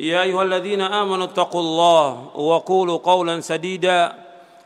يا 0.00 0.22
أيها 0.22 0.42
الذين 0.42 0.80
آمنوا 0.80 1.24
اتقوا 1.24 1.60
الله 1.60 2.26
وقولوا 2.34 2.98
قولا 2.98 3.40
سديدا 3.40 4.14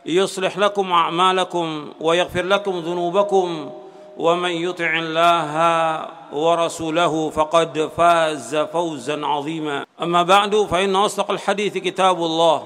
يصلح 0.06 0.59
لكم 0.59 0.92
أعمالكم 0.92 1.88
ويغفر 2.01 2.43
لكم 2.45 2.79
ذنوبكم 2.79 3.71
ومن 4.18 4.51
يطع 4.51 4.99
الله 4.99 6.06
ورسوله 6.32 7.30
فقد 7.30 7.90
فاز 7.96 8.56
فوزا 8.56 9.26
عظيما. 9.26 9.87
أما 10.02 10.23
بعد 10.23 10.56
فإن 10.56 10.96
أصدق 10.96 11.30
الحديث 11.30 11.79
كتاب 11.79 12.16
الله 12.16 12.62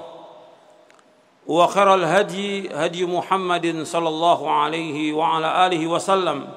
وخير 1.47 1.95
الهدي 1.95 2.69
هدي 2.75 3.05
محمد 3.05 3.83
صلى 3.83 4.09
الله 4.09 4.51
عليه 4.51 5.13
وعلى 5.13 5.67
آله 5.67 5.87
وسلم 5.87 6.47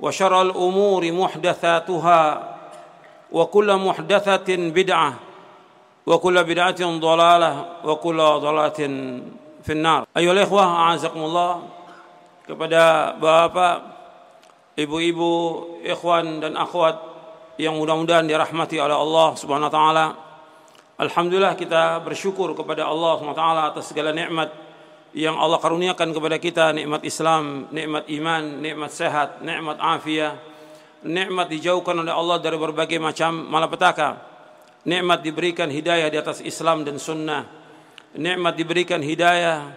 وشر 0.00 0.42
الأمور 0.42 1.12
محدثاتها 1.12 2.47
وكل 3.31 3.69
محدثة 3.77 4.49
بدعة 4.49 5.13
وكل 6.05 6.43
بدعة 6.43 6.81
ضلالة 6.99 7.51
وكل 7.83 8.17
ضلالة 8.17 8.79
في 9.63 9.71
النار 9.71 10.05
أيها 10.17 10.31
الإخوة 10.31 10.63
أعزكم 10.63 11.19
الله 11.19 11.51
kepada 12.43 13.15
bapak, 13.23 13.75
ibu-ibu, 14.75 15.31
ikhwan 15.79 16.43
dan 16.43 16.59
akhwat 16.59 16.99
yang 17.55 17.79
mudah-mudahan 17.79 18.27
dirahmati 18.27 18.83
oleh 18.83 18.97
Allah 18.97 19.29
Subhanahu 19.39 19.69
wa 19.71 19.73
taala. 19.73 20.05
Alhamdulillah 20.99 21.55
kita 21.55 22.03
bersyukur 22.03 22.51
kepada 22.51 22.83
Allah 22.83 23.15
Subhanahu 23.17 23.37
wa 23.37 23.41
taala 23.41 23.61
atas 23.71 23.89
segala 23.89 24.11
nikmat 24.11 24.51
yang 25.13 25.37
Allah 25.37 25.61
karuniakan 25.61 26.09
kepada 26.11 26.37
kita, 26.41 26.65
nikmat 26.73 27.05
Islam, 27.05 27.69
nikmat 27.69 28.09
iman, 28.11 28.43
nikmat 28.59 28.91
sehat, 28.91 29.39
nikmat 29.45 29.77
afiah, 29.79 30.35
nikmat 31.06 31.46
dijauhkan 31.52 32.02
oleh 32.02 32.10
Allah 32.10 32.38
dari 32.42 32.58
berbagai 32.58 32.98
macam 32.98 33.46
malapetaka. 33.46 34.26
Nikmat 34.88 35.20
diberikan 35.20 35.68
hidayah 35.68 36.08
di 36.08 36.18
atas 36.18 36.40
Islam 36.40 36.82
dan 36.82 36.96
sunnah. 36.96 37.44
Nikmat 38.16 38.56
diberikan 38.56 39.04
hidayah 39.04 39.74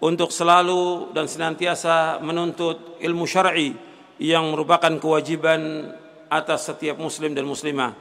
untuk 0.00 0.32
selalu 0.32 1.12
dan 1.12 1.28
senantiasa 1.28 2.18
menuntut 2.24 2.98
ilmu 2.98 3.28
syar'i 3.28 3.76
yang 4.18 4.50
merupakan 4.54 4.90
kewajiban 4.98 5.92
atas 6.32 6.72
setiap 6.72 6.96
muslim 6.96 7.36
dan 7.36 7.44
muslimah. 7.44 7.92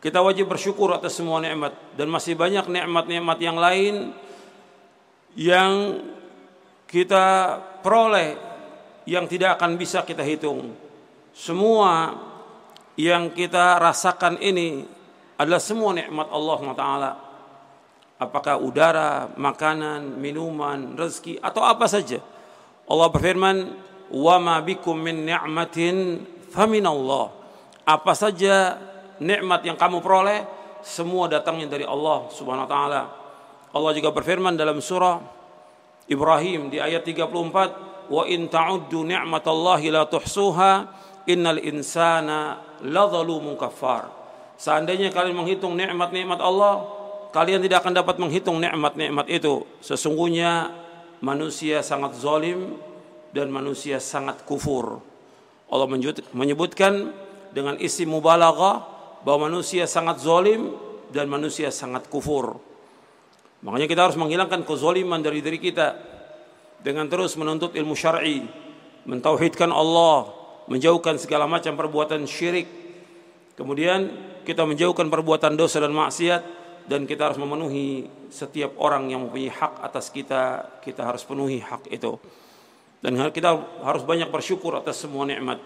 Kita 0.00 0.20
wajib 0.20 0.52
bersyukur 0.52 0.92
atas 0.92 1.16
semua 1.16 1.40
nikmat 1.40 1.72
dan 1.96 2.08
masih 2.12 2.36
banyak 2.36 2.68
nikmat-nikmat 2.68 3.38
yang 3.40 3.56
lain 3.56 3.94
yang 5.34 6.00
kita 6.88 7.58
peroleh 7.80 8.36
yang 9.08 9.24
tidak 9.26 9.56
akan 9.58 9.80
bisa 9.80 10.04
kita 10.04 10.22
hitung 10.22 10.83
semua 11.34 12.14
yang 12.94 13.34
kita 13.34 13.82
rasakan 13.82 14.38
ini 14.38 14.86
adalah 15.34 15.58
semua 15.58 15.90
nikmat 15.90 16.30
Allah 16.30 16.60
Taala. 16.78 17.12
Apakah 18.22 18.62
udara, 18.62 19.34
makanan, 19.34 20.14
minuman, 20.22 20.94
rezeki 20.94 21.42
atau 21.42 21.66
apa 21.66 21.90
saja. 21.90 22.22
Allah 22.86 23.10
berfirman, 23.10 23.74
"Wa 24.14 24.38
ma 24.38 24.62
bikum 24.62 24.94
min 24.94 25.26
ni'matin 25.26 26.22
famin 26.54 26.86
Allah." 26.86 27.34
Apa 27.82 28.14
saja 28.14 28.78
nikmat 29.18 29.66
yang 29.66 29.74
kamu 29.74 29.98
peroleh, 29.98 30.46
semua 30.86 31.26
datangnya 31.26 31.66
dari 31.66 31.82
Allah 31.82 32.30
Subhanahu 32.30 32.64
wa 32.64 32.70
taala. 32.70 33.02
Allah 33.74 33.90
juga 33.90 34.14
berfirman 34.14 34.54
dalam 34.54 34.78
surah 34.78 35.18
Ibrahim 36.06 36.70
di 36.70 36.78
ayat 36.78 37.02
34, 37.02 38.06
"Wa 38.06 38.22
in 38.30 38.46
ta'uddu 38.46 39.02
ni'matallahi 39.02 39.90
la 39.90 40.06
tuhsuha." 40.06 41.02
Innal 41.28 41.60
insana 41.60 42.60
ladzalumun 42.84 43.56
kafar. 43.56 44.12
Seandainya 44.54 45.10
kalian 45.10 45.34
menghitung 45.34 45.74
nikmat-nikmat 45.74 46.38
Allah, 46.38 46.86
kalian 47.34 47.58
tidak 47.64 47.82
akan 47.82 47.94
dapat 47.98 48.16
menghitung 48.22 48.62
nikmat-nikmat 48.62 49.26
itu. 49.26 49.66
Sesungguhnya 49.82 50.70
manusia 51.18 51.82
sangat 51.82 52.14
zalim 52.16 52.78
dan 53.34 53.50
manusia 53.50 53.98
sangat 53.98 54.46
kufur. 54.46 55.02
Allah 55.66 55.88
menyebutkan 56.30 57.10
dengan 57.50 57.74
isi 57.82 58.06
mubalaghah 58.06 58.86
bahwa 59.26 59.50
manusia 59.50 59.88
sangat 59.90 60.22
zalim 60.22 60.76
dan 61.10 61.26
manusia 61.26 61.72
sangat 61.74 62.06
kufur. 62.06 62.60
Makanya 63.64 63.88
kita 63.88 64.00
harus 64.04 64.18
menghilangkan 64.20 64.62
kezaliman 64.62 65.24
dari 65.24 65.40
diri 65.40 65.56
kita 65.56 65.96
dengan 66.84 67.08
terus 67.08 67.32
menuntut 67.40 67.72
ilmu 67.72 67.96
syar'i, 67.96 68.44
mentauhidkan 69.08 69.72
Allah, 69.72 70.33
menjauhkan 70.68 71.20
segala 71.20 71.44
macam 71.44 71.76
perbuatan 71.76 72.24
syirik. 72.24 72.68
Kemudian 73.54 74.10
kita 74.42 74.66
menjauhkan 74.66 75.06
perbuatan 75.08 75.54
dosa 75.54 75.78
dan 75.78 75.94
maksiat 75.94 76.42
dan 76.90 77.06
kita 77.08 77.30
harus 77.30 77.38
memenuhi 77.40 78.08
setiap 78.28 78.76
orang 78.82 79.08
yang 79.08 79.28
mempunyai 79.28 79.52
hak 79.52 79.80
atas 79.80 80.10
kita, 80.10 80.74
kita 80.82 81.06
harus 81.06 81.22
penuhi 81.22 81.62
hak 81.62 81.88
itu. 81.92 82.18
Dan 83.04 83.20
kita 83.30 83.52
harus 83.84 84.02
banyak 84.02 84.32
bersyukur 84.32 84.74
atas 84.80 85.04
semua 85.04 85.28
nikmat. 85.28 85.60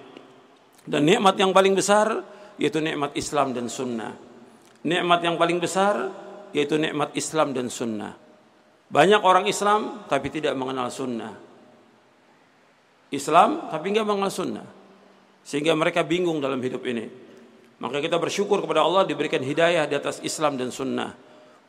Dan 0.82 1.06
nikmat 1.06 1.38
yang 1.38 1.54
paling 1.54 1.74
besar 1.78 2.22
yaitu 2.58 2.82
nikmat 2.82 3.14
Islam 3.14 3.54
dan 3.54 3.70
sunnah. 3.70 4.18
Nikmat 4.82 5.20
yang 5.22 5.36
paling 5.38 5.58
besar 5.62 6.10
yaitu 6.50 6.76
nikmat 6.76 7.14
Islam 7.14 7.54
dan 7.54 7.70
sunnah. 7.70 8.18
Banyak 8.88 9.22
orang 9.22 9.46
Islam 9.46 10.06
tapi 10.10 10.28
tidak 10.34 10.58
mengenal 10.58 10.90
sunnah. 10.90 11.32
Islam 13.08 13.70
tapi 13.72 13.94
enggak 13.94 14.04
mengenal 14.04 14.32
sunnah 14.32 14.77
sehingga 15.48 15.72
mereka 15.72 16.04
bingung 16.04 16.44
dalam 16.44 16.60
hidup 16.60 16.84
ini. 16.84 17.08
Maka 17.80 18.04
kita 18.04 18.20
bersyukur 18.20 18.60
kepada 18.60 18.84
Allah 18.84 19.08
diberikan 19.08 19.40
hidayah 19.40 19.88
di 19.88 19.96
atas 19.96 20.20
Islam 20.20 20.60
dan 20.60 20.68
sunnah. 20.68 21.16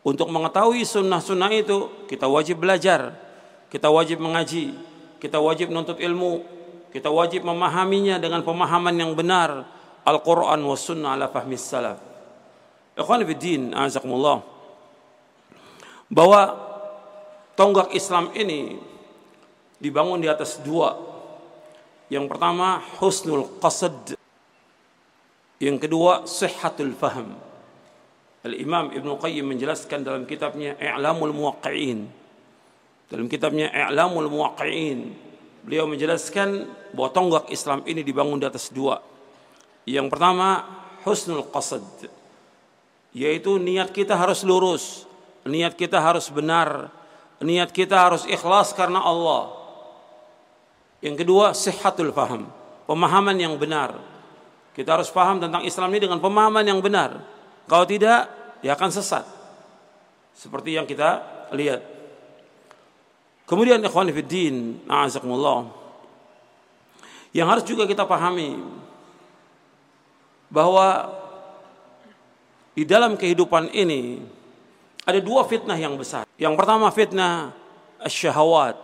Untuk 0.04 0.28
mengetahui 0.28 0.84
sunnah-sunnah 0.84 1.48
itu 1.56 1.88
kita 2.12 2.28
wajib 2.28 2.60
belajar, 2.60 3.16
kita 3.72 3.88
wajib 3.88 4.20
mengaji, 4.20 4.76
kita 5.24 5.40
wajib 5.40 5.72
menuntut 5.72 5.96
ilmu, 5.96 6.44
kita 6.92 7.08
wajib 7.08 7.48
memahaminya 7.48 8.20
dengan 8.20 8.44
pemahaman 8.44 8.96
yang 9.00 9.16
benar 9.16 9.64
Al-Quran 10.04 10.60
wa 10.60 10.76
sunnah 10.76 11.16
ala 11.16 11.32
fahmis 11.32 11.64
salaf. 11.64 12.04
Ikhwan 13.00 13.24
Fiddin, 13.24 13.72
azakumullah. 13.72 14.44
Bahwa 16.12 16.42
tonggak 17.56 17.96
Islam 17.96 18.36
ini 18.36 18.76
dibangun 19.80 20.20
di 20.20 20.28
atas 20.28 20.60
dua 20.60 21.09
yang 22.10 22.26
pertama 22.26 22.82
husnul 22.98 23.62
qasad. 23.62 24.18
Yang 25.62 25.78
kedua 25.86 26.26
sihhatul 26.26 26.98
faham. 26.98 27.38
Al-Imam 28.42 28.90
Ibn 28.90 29.10
Qayyim 29.20 29.46
menjelaskan 29.46 30.02
dalam 30.02 30.24
kitabnya 30.26 30.74
I'lamul 30.80 31.36
Muwaqqi'in. 31.36 32.08
Dalam 33.12 33.28
kitabnya 33.30 33.70
I'lamul 33.70 34.32
Muwaqqi'in, 34.32 35.12
beliau 35.68 35.86
menjelaskan 35.86 36.66
bahwa 36.96 37.10
tonggak 37.12 37.46
Islam 37.52 37.84
ini 37.84 38.02
dibangun 38.02 38.40
di 38.40 38.48
atas 38.48 38.72
dua. 38.72 39.04
Yang 39.84 40.08
pertama 40.08 40.64
husnul 41.04 41.46
qasad. 41.52 41.84
Yaitu 43.12 43.60
niat 43.60 43.92
kita 43.92 44.16
harus 44.16 44.48
lurus, 44.48 45.04
niat 45.44 45.76
kita 45.76 46.00
harus 46.00 46.32
benar, 46.32 46.88
niat 47.44 47.76
kita 47.76 48.00
harus 48.00 48.24
ikhlas 48.24 48.72
karena 48.72 49.04
Allah. 49.04 49.59
Yang 51.00 51.26
kedua, 51.26 51.56
sehatul 51.56 52.12
faham. 52.12 52.52
Pemahaman 52.84 53.36
yang 53.40 53.56
benar. 53.56 54.00
Kita 54.76 54.96
harus 54.96 55.12
paham 55.12 55.40
tentang 55.40 55.64
Islam 55.64 55.92
ini 55.92 56.02
dengan 56.08 56.20
pemahaman 56.20 56.64
yang 56.64 56.80
benar. 56.80 57.24
Kalau 57.68 57.86
tidak, 57.88 58.32
ya 58.60 58.76
akan 58.76 58.90
sesat. 58.92 59.24
Seperti 60.36 60.76
yang 60.76 60.88
kita 60.88 61.24
lihat. 61.56 61.84
Kemudian 63.44 63.82
ikhwan 63.82 64.08
fiddin, 64.14 64.84
a'azakumullah. 64.86 65.68
Yang 67.34 67.48
harus 67.50 67.66
juga 67.66 67.84
kita 67.86 68.06
pahami 68.06 68.58
bahwa 70.50 71.14
di 72.74 72.84
dalam 72.86 73.14
kehidupan 73.14 73.70
ini 73.74 74.24
ada 75.06 75.20
dua 75.22 75.46
fitnah 75.46 75.78
yang 75.78 75.98
besar. 75.98 76.26
Yang 76.38 76.54
pertama 76.58 76.90
fitnah 76.90 77.54
syahwat. 78.06 78.78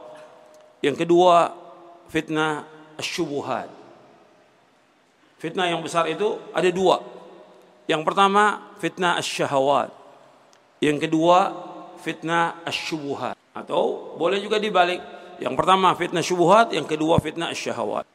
Yang 0.82 1.06
kedua 1.06 1.65
fitnah 2.10 2.68
syubuhat. 3.00 3.70
Fitnah 5.40 5.68
yang 5.70 5.84
besar 5.84 6.08
itu 6.08 6.40
ada 6.56 6.70
dua. 6.72 7.04
Yang 7.86 8.02
pertama 8.02 8.74
fitnah 8.82 9.22
syahwat. 9.22 9.94
Yang 10.82 11.08
kedua 11.08 11.54
fitnah 12.02 12.58
syubuhat. 12.72 13.38
Atau 13.54 14.16
boleh 14.18 14.42
juga 14.42 14.58
dibalik. 14.58 15.00
Yang 15.38 15.54
pertama 15.60 15.92
fitnah 15.94 16.24
syubuhat, 16.24 16.72
yang 16.72 16.88
kedua 16.88 17.20
fitnah 17.20 17.52
syahwat. 17.52 18.08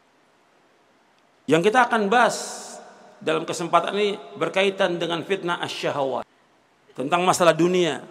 Yang 1.45 1.69
kita 1.69 1.91
akan 1.91 2.09
bahas 2.09 2.37
dalam 3.21 3.45
kesempatan 3.45 3.93
ini 3.93 4.17
berkaitan 4.41 4.97
dengan 4.97 5.21
fitnah 5.23 5.61
syahwat. 5.69 6.25
Tentang 6.97 7.23
masalah 7.23 7.53
dunia. 7.53 8.03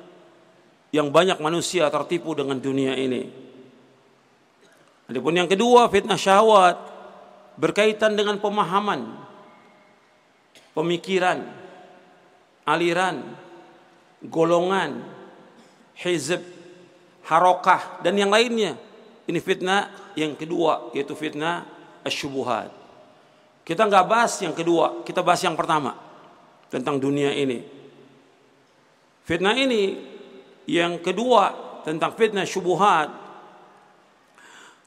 Yang 0.90 1.08
banyak 1.14 1.38
manusia 1.42 1.86
tertipu 1.90 2.34
dengan 2.34 2.58
dunia 2.58 2.98
ini. 2.98 3.49
Adapun 5.10 5.34
yang 5.34 5.50
kedua 5.50 5.90
fitnah 5.90 6.22
syahwat 6.22 6.78
berkaitan 7.58 8.14
dengan 8.14 8.38
pemahaman, 8.38 9.18
pemikiran, 10.78 11.50
aliran, 12.62 13.34
golongan, 14.22 15.02
hizb, 15.98 16.46
harokah 17.26 18.06
dan 18.06 18.16
yang 18.22 18.30
lainnya. 18.30 18.78
Ini 19.26 19.40
fitnah 19.42 20.14
yang 20.14 20.38
kedua 20.38 20.94
yaitu 20.94 21.18
fitnah 21.18 21.66
asyubuhat. 22.06 22.70
Kita 23.66 23.86
nggak 23.86 24.06
bahas 24.06 24.34
yang 24.42 24.54
kedua, 24.54 25.02
kita 25.06 25.22
bahas 25.26 25.42
yang 25.46 25.54
pertama 25.54 25.94
tentang 26.70 27.02
dunia 27.02 27.34
ini. 27.34 27.62
Fitnah 29.26 29.54
ini 29.54 29.94
yang 30.66 30.98
kedua 31.02 31.54
tentang 31.86 32.14
fitnah 32.18 32.46
syubuhat. 32.46 33.10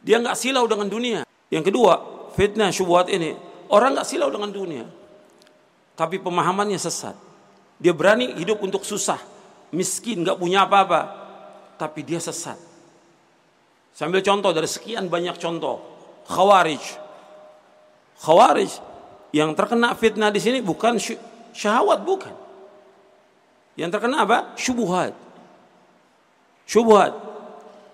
Dia 0.03 0.19
nggak 0.19 0.35
silau 0.35 0.67
dengan 0.67 0.91
dunia. 0.91 1.23
Yang 1.49 1.71
kedua, 1.71 1.95
fitnah 2.35 2.75
syubuhat 2.75 3.07
ini 3.09 3.39
orang 3.71 3.95
nggak 3.95 4.09
silau 4.09 4.29
dengan 4.29 4.51
dunia, 4.51 4.85
tapi 5.95 6.19
pemahamannya 6.19 6.77
sesat. 6.77 7.15
Dia 7.83 7.95
berani 7.95 8.35
hidup 8.39 8.63
untuk 8.63 8.87
susah, 8.87 9.19
miskin, 9.75 10.23
nggak 10.23 10.39
punya 10.39 10.67
apa-apa, 10.67 11.01
tapi 11.79 12.07
dia 12.07 12.23
sesat. 12.23 12.59
Sambil 13.93 14.25
contoh 14.25 14.51
dari 14.55 14.67
sekian 14.71 15.11
banyak 15.13 15.37
contoh. 15.37 15.83
Khawarij. 16.25 16.81
Khawarij 18.23 18.73
yang 19.37 19.53
terkena 19.53 19.93
fitnah 19.93 20.33
di 20.33 20.41
sini 20.41 20.65
bukan 20.65 20.97
syahwat 21.53 22.01
bukan. 22.01 22.33
Yang 23.77 23.91
terkena 23.99 24.25
apa? 24.25 24.57
Syubuhat. 24.57 25.13
Syubuhat 26.65 27.13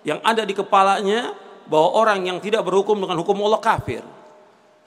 yang 0.07 0.23
ada 0.23 0.47
di 0.47 0.55
kepalanya 0.55 1.35
bahwa 1.69 1.89
orang 1.95 2.19
yang 2.25 2.37
tidak 2.41 2.65
berhukum 2.65 2.97
dengan 2.97 3.21
hukum 3.21 3.37
Allah 3.45 3.61
kafir. 3.61 4.01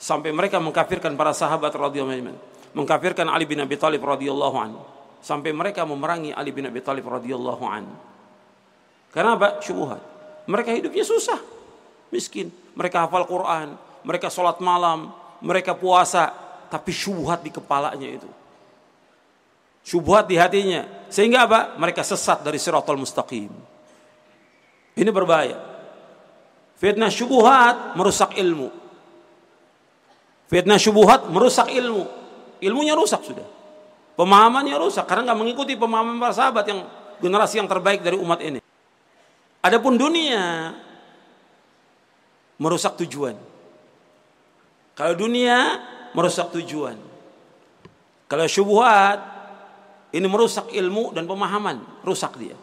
Sampai 0.02 0.34
mereka 0.34 0.58
mengkafirkan 0.58 1.14
para 1.14 1.30
sahabat 1.30 1.70
radhiyallahu 1.70 2.18
anhu. 2.18 2.42
Mengkafirkan 2.74 3.30
Ali 3.30 3.46
bin 3.46 3.62
Abi 3.62 3.78
Thalib 3.78 4.02
radhiyallahu 4.02 4.56
anhu. 4.58 4.82
Sampai 5.22 5.54
mereka 5.54 5.86
memerangi 5.86 6.34
Ali 6.34 6.50
bin 6.50 6.66
Abi 6.66 6.82
Thalib 6.82 7.06
radhiyallahu 7.06 7.62
anhu. 7.62 7.94
Karena 9.14 9.38
apa? 9.38 9.62
Syubhat. 9.62 10.02
Mereka 10.50 10.74
hidupnya 10.74 11.06
susah, 11.06 11.38
miskin. 12.10 12.50
Mereka 12.74 13.06
hafal 13.06 13.30
Quran, 13.30 13.78
mereka 14.02 14.26
sholat 14.26 14.58
malam, 14.58 15.14
mereka 15.38 15.78
puasa, 15.78 16.34
tapi 16.66 16.90
syubhat 16.90 17.46
di 17.46 17.54
kepalanya 17.54 18.08
itu. 18.10 18.26
Syubhat 19.86 20.26
di 20.26 20.34
hatinya. 20.34 20.82
Sehingga 21.06 21.46
apa? 21.46 21.78
Mereka 21.78 22.02
sesat 22.02 22.42
dari 22.42 22.58
siratul 22.58 22.98
mustaqim. 22.98 23.50
Ini 24.98 25.10
berbahaya. 25.14 25.71
Fitnah 26.82 27.14
syubhat 27.14 27.94
merusak 27.94 28.34
ilmu. 28.34 28.66
Fitnah 30.50 30.82
syubhat 30.82 31.30
merusak 31.30 31.70
ilmu. 31.70 32.10
Ilmunya 32.58 32.98
rusak 32.98 33.22
sudah. 33.22 33.46
Pemahamannya 34.18 34.74
rusak 34.82 35.06
karena 35.06 35.30
nggak 35.30 35.38
mengikuti 35.38 35.78
pemahaman 35.78 36.18
para 36.18 36.34
sahabat 36.34 36.66
yang 36.66 36.82
generasi 37.22 37.62
yang 37.62 37.70
terbaik 37.70 38.02
dari 38.02 38.18
umat 38.18 38.42
ini. 38.42 38.58
Adapun 39.62 39.94
dunia 39.94 40.74
merusak 42.58 42.98
tujuan. 43.06 43.38
Kalau 44.98 45.14
dunia 45.14 45.78
merusak 46.18 46.50
tujuan. 46.50 46.98
Kalau 48.26 48.46
syubhat 48.50 49.22
ini 50.10 50.26
merusak 50.26 50.74
ilmu 50.74 51.14
dan 51.14 51.30
pemahaman, 51.30 52.02
rusak 52.02 52.34
dia. 52.42 52.58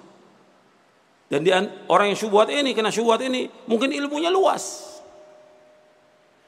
Dan 1.29 1.45
dia, 1.45 1.61
orang 1.85 2.09
yang 2.09 2.17
syubhat 2.17 2.49
ini 2.49 2.73
kena 2.73 2.89
syubhat 2.89 3.21
ini 3.21 3.45
mungkin 3.69 3.93
ilmunya 3.93 4.33
luas. 4.33 4.97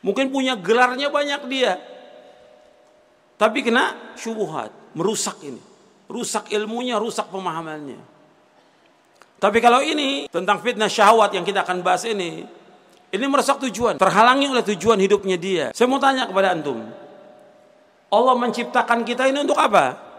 Mungkin 0.02 0.34
punya 0.34 0.58
gelarnya 0.58 1.14
banyak 1.14 1.42
dia. 1.46 1.78
Tapi 3.38 3.62
kena 3.62 4.18
syubhat, 4.18 4.74
merusak 4.98 5.38
ini. 5.46 5.62
Rusak 6.10 6.50
ilmunya, 6.50 6.98
rusak 6.98 7.30
pemahamannya. 7.30 8.02
Tapi 9.42 9.58
kalau 9.58 9.82
ini 9.82 10.30
tentang 10.30 10.62
fitnah 10.62 10.90
syahwat 10.90 11.34
yang 11.34 11.46
kita 11.46 11.66
akan 11.66 11.82
bahas 11.82 12.06
ini, 12.06 12.46
ini 13.10 13.26
merusak 13.26 13.58
tujuan, 13.70 13.98
terhalangi 13.98 14.50
oleh 14.50 14.66
tujuan 14.66 15.02
hidupnya 15.02 15.38
dia. 15.38 15.66
Saya 15.74 15.90
mau 15.90 15.98
tanya 15.98 16.30
kepada 16.30 16.54
antum, 16.54 16.78
Allah 18.12 18.36
menciptakan 18.38 19.08
kita 19.08 19.26
ini 19.32 19.42
untuk 19.42 19.58
apa? 19.58 20.11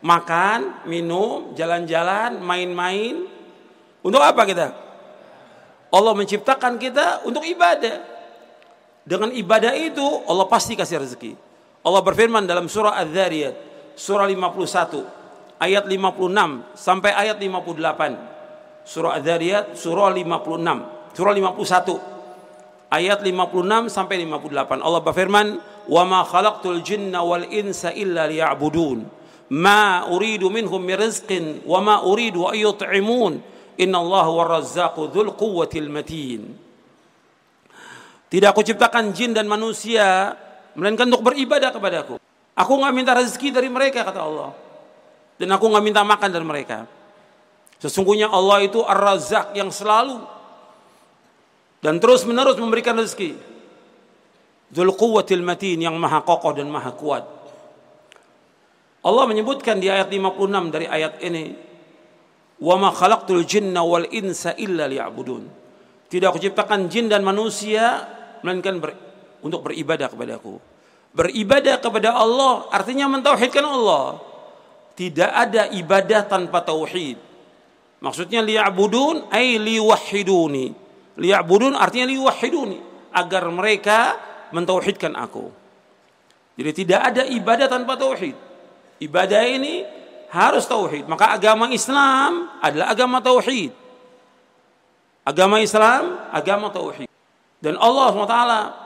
Makan, 0.00 0.88
minum, 0.88 1.52
jalan-jalan, 1.52 2.40
main-main. 2.40 3.28
Untuk 4.00 4.20
apa 4.24 4.48
kita? 4.48 4.72
Allah 5.92 6.12
menciptakan 6.16 6.80
kita 6.80 7.26
untuk 7.28 7.44
ibadah. 7.44 8.00
Dengan 9.04 9.34
ibadah 9.34 9.76
itu 9.76 10.04
Allah 10.24 10.46
pasti 10.48 10.78
kasih 10.78 11.04
rezeki. 11.04 11.36
Allah 11.84 12.00
berfirman 12.04 12.48
dalam 12.48 12.68
surah 12.68 12.96
Az-Zariyat, 13.00 13.56
surah 13.96 14.28
51 14.28 15.04
ayat 15.60 15.84
56 15.84 16.78
sampai 16.78 17.10
ayat 17.12 17.36
58. 17.36 18.88
Surah 18.88 19.20
Az-Zariyat 19.20 19.76
surah 19.76 20.08
56, 20.08 21.12
surah 21.12 21.32
51 21.36 22.00
ayat 22.88 23.18
56 23.20 23.92
sampai 23.92 24.16
58. 24.24 24.80
Allah 24.80 25.00
berfirman, 25.04 25.46
"Wa 25.88 26.02
ma 26.08 26.24
khalaqtul 26.24 26.80
jinna 26.80 27.20
wal 27.20 27.44
insa 27.48 27.92
illa 27.92 28.24
liya'budun. 28.24 29.19
Ma 29.50 30.06
uridu 30.06 30.46
minhum 30.46 30.78
min 30.78 30.94
rizqin 30.94 31.66
wa 31.66 31.82
ma 31.82 31.96
uridu 32.06 32.46
an 32.46 32.54
yut'imun. 32.54 33.32
Innallaha 33.80 34.30
war-razzaqu 34.30 35.10
dzul 35.10 35.34
quwwatil 35.34 35.90
matin." 35.90 36.54
Tidak 38.30 38.46
aku 38.46 38.62
ciptakan 38.62 39.10
jin 39.10 39.34
dan 39.34 39.50
manusia 39.50 40.38
melainkan 40.78 41.10
untuk 41.10 41.34
beribadah 41.34 41.74
kepadaku. 41.74 42.22
Aku 42.54 42.72
nggak 42.78 42.94
minta 42.94 43.12
rezeki 43.18 43.50
dari 43.50 43.66
mereka 43.66 44.06
kata 44.06 44.22
Allah. 44.22 44.54
Dan 45.34 45.50
aku 45.50 45.66
nggak 45.66 45.82
minta 45.82 46.06
makan 46.06 46.30
dari 46.30 46.46
mereka. 46.46 46.86
Sesungguhnya 47.82 48.30
Allah 48.30 48.62
itu 48.62 48.84
Ar-Razzaq 48.84 49.56
yang 49.56 49.72
selalu 49.72 50.20
dan 51.80 51.96
terus 51.96 52.28
menerus 52.28 52.60
memberikan 52.60 52.92
rezeki. 52.92 53.34
Dzul 54.70 54.92
quwwatil 54.94 55.42
matin 55.42 55.80
yang 55.80 55.96
maha 55.96 56.20
kokoh 56.22 56.52
dan 56.52 56.68
maha 56.68 56.92
kuat. 56.92 57.39
Allah 59.00 59.24
menyebutkan 59.24 59.80
di 59.80 59.88
ayat 59.88 60.12
56 60.12 60.68
dari 60.68 60.84
ayat 60.84 61.24
ini, 61.24 61.56
"Wa 62.60 62.76
ma 62.76 62.92
khalaqtul 62.92 63.48
jinna 63.48 63.80
wal 63.80 64.04
insa 64.12 64.52
illa 64.60 64.84
liya'budun." 64.84 65.60
Tidak 66.10 66.26
aku 66.26 66.42
ciptakan 66.42 66.90
jin 66.90 67.08
dan 67.08 67.24
manusia 67.24 68.04
melainkan 68.44 68.82
ber, 68.82 68.92
untuk 69.40 69.64
beribadah 69.64 70.10
kepadaku. 70.10 70.58
Beribadah 71.16 71.78
kepada 71.78 72.18
Allah 72.18 72.68
artinya 72.68 73.08
mentauhidkan 73.08 73.64
Allah. 73.64 74.20
Tidak 74.98 75.30
ada 75.30 75.70
ibadah 75.72 76.28
tanpa 76.28 76.60
tauhid. 76.60 77.16
Maksudnya 78.04 78.44
liya'budun 78.44 79.32
ay 79.32 79.56
liwahiduni. 79.56 80.66
Liya'budun 81.16 81.72
artinya 81.72 82.10
liwahiduni 82.10 82.78
agar 83.16 83.48
mereka 83.48 83.98
mentauhidkan 84.52 85.16
aku. 85.16 85.48
Jadi 86.60 86.84
tidak 86.84 87.00
ada 87.14 87.22
ibadah 87.24 87.70
tanpa 87.70 87.96
tauhid. 87.96 88.49
Ibadah 89.00 89.42
ini 89.48 89.82
harus 90.30 90.68
tauhid. 90.68 91.08
Maka 91.08 91.34
agama 91.34 91.72
Islam 91.72 92.52
adalah 92.60 92.92
agama 92.92 93.18
tauhid. 93.18 93.72
Agama 95.24 95.58
Islam 95.58 96.30
agama 96.30 96.68
tauhid. 96.68 97.08
Dan 97.60 97.76
Allah 97.76 98.08
SWT 98.12 98.36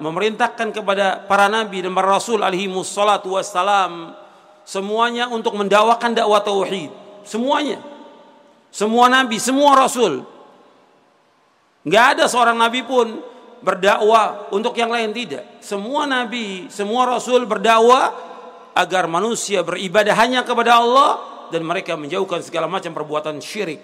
memerintahkan 0.02 0.68
kepada 0.75 1.23
para 1.30 1.47
nabi 1.47 1.78
dan 1.78 1.94
para 1.94 2.11
rasul 2.11 2.42
alaihi 2.42 2.66
wassalatu 2.66 3.38
wassalam 3.38 4.18
semuanya 4.66 5.30
untuk 5.30 5.54
mendakwakan 5.54 6.11
dakwah 6.11 6.42
tauhid. 6.42 6.90
Semuanya. 7.23 7.78
Semua 8.75 9.06
nabi, 9.06 9.38
semua 9.38 9.78
rasul 9.78 10.26
Nggak 11.85 12.04
ada 12.16 12.25
seorang 12.25 12.56
nabi 12.56 12.80
pun 12.80 13.21
berdakwah 13.61 14.49
untuk 14.52 14.73
yang 14.73 14.88
lain 14.88 15.12
tidak. 15.12 15.44
Semua 15.61 16.09
nabi, 16.09 16.68
semua 16.73 17.04
rasul 17.04 17.44
berdakwah 17.44 18.34
agar 18.75 19.07
manusia 19.07 19.62
beribadah 19.62 20.19
hanya 20.19 20.43
kepada 20.43 20.83
Allah 20.83 21.11
dan 21.54 21.62
mereka 21.62 21.95
menjauhkan 21.95 22.43
segala 22.43 22.66
macam 22.66 22.90
perbuatan 22.90 23.38
syirik. 23.38 23.78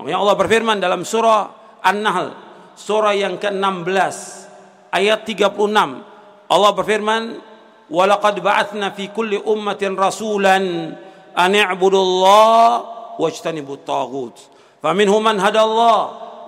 Makanya 0.00 0.18
Allah 0.24 0.36
berfirman 0.40 0.76
dalam 0.80 1.04
surah 1.04 1.76
An-Nahl, 1.84 2.32
surah 2.72 3.12
yang 3.12 3.36
ke-16 3.36 4.16
ayat 4.88 5.28
36. 5.28 6.00
Allah 6.48 6.70
berfirman, 6.72 7.22
"Walaqad 7.92 8.40
ba'atsna 8.40 8.96
fi 8.96 9.12
kulli 9.12 9.36
ummatin 9.36 9.92
rasulan 10.00 10.96
an 11.36 11.52
i'budullaha 11.52 13.16
wajtanibut 13.20 13.84
taghut." 13.84 14.40
Faminhum 14.80 15.20
man 15.20 15.36
hadallah 15.36 15.98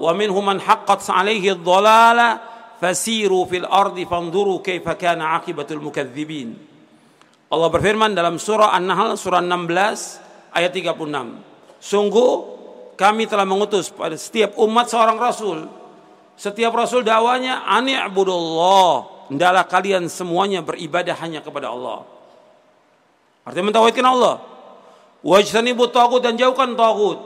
wa 0.01 0.13
minhum 0.17 0.41
man 0.41 0.57
haqqat 0.57 1.05
'alaihi 1.13 1.53
ad-dhalalah 1.53 2.41
fasiru 2.81 3.45
fil 3.45 3.69
ardi 3.69 4.09
fanzuru 4.09 4.65
kaifa 4.65 4.97
kana 4.97 5.37
'aqibatul 5.37 5.85
mukadzibin. 5.85 6.72
Allah 7.53 7.69
berfirman 7.69 8.17
dalam 8.17 8.41
surah 8.41 8.73
An-Nahl 8.73 9.21
surah 9.21 9.45
16 9.45 10.57
ayat 10.57 10.73
36 10.73 10.97
Sungguh 11.83 12.33
kami 12.97 13.29
telah 13.29 13.45
mengutus 13.45 13.91
pada 13.91 14.15
setiap 14.15 14.55
umat 14.63 14.87
seorang 14.87 15.19
rasul. 15.19 15.67
Setiap 16.39 16.71
rasul 16.71 17.03
dakwanya 17.03 17.67
ani'budullah. 17.67 19.27
Hendaklah 19.29 19.65
kalian 19.67 20.07
semuanya 20.07 20.63
beribadah 20.63 21.19
hanya 21.19 21.43
kepada 21.43 21.75
Allah. 21.75 22.07
Artinya 23.43 23.75
mentauhidkan 23.75 24.07
Allah. 24.07 24.39
Wajtanibut 25.27 25.91
tagut 25.91 26.23
dan 26.23 26.39
jauhkan 26.39 26.79
tagut 26.79 27.19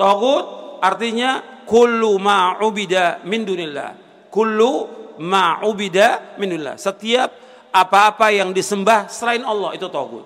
tagut 0.00 0.44
artinya 0.80 1.64
kullu 1.68 2.16
ma 2.16 2.56
ubida 2.64 3.20
min 3.28 3.44
dunillah. 3.44 3.90
Kullu 4.32 4.72
ma 5.20 5.60
ubida 5.68 6.38
min 6.40 6.56
dunillah. 6.56 6.80
Setiap 6.80 7.41
apa-apa 7.72 8.28
yang 8.30 8.52
disembah 8.52 9.08
selain 9.08 9.42
Allah 9.42 9.72
itu 9.72 9.88
tauhid. 9.88 10.24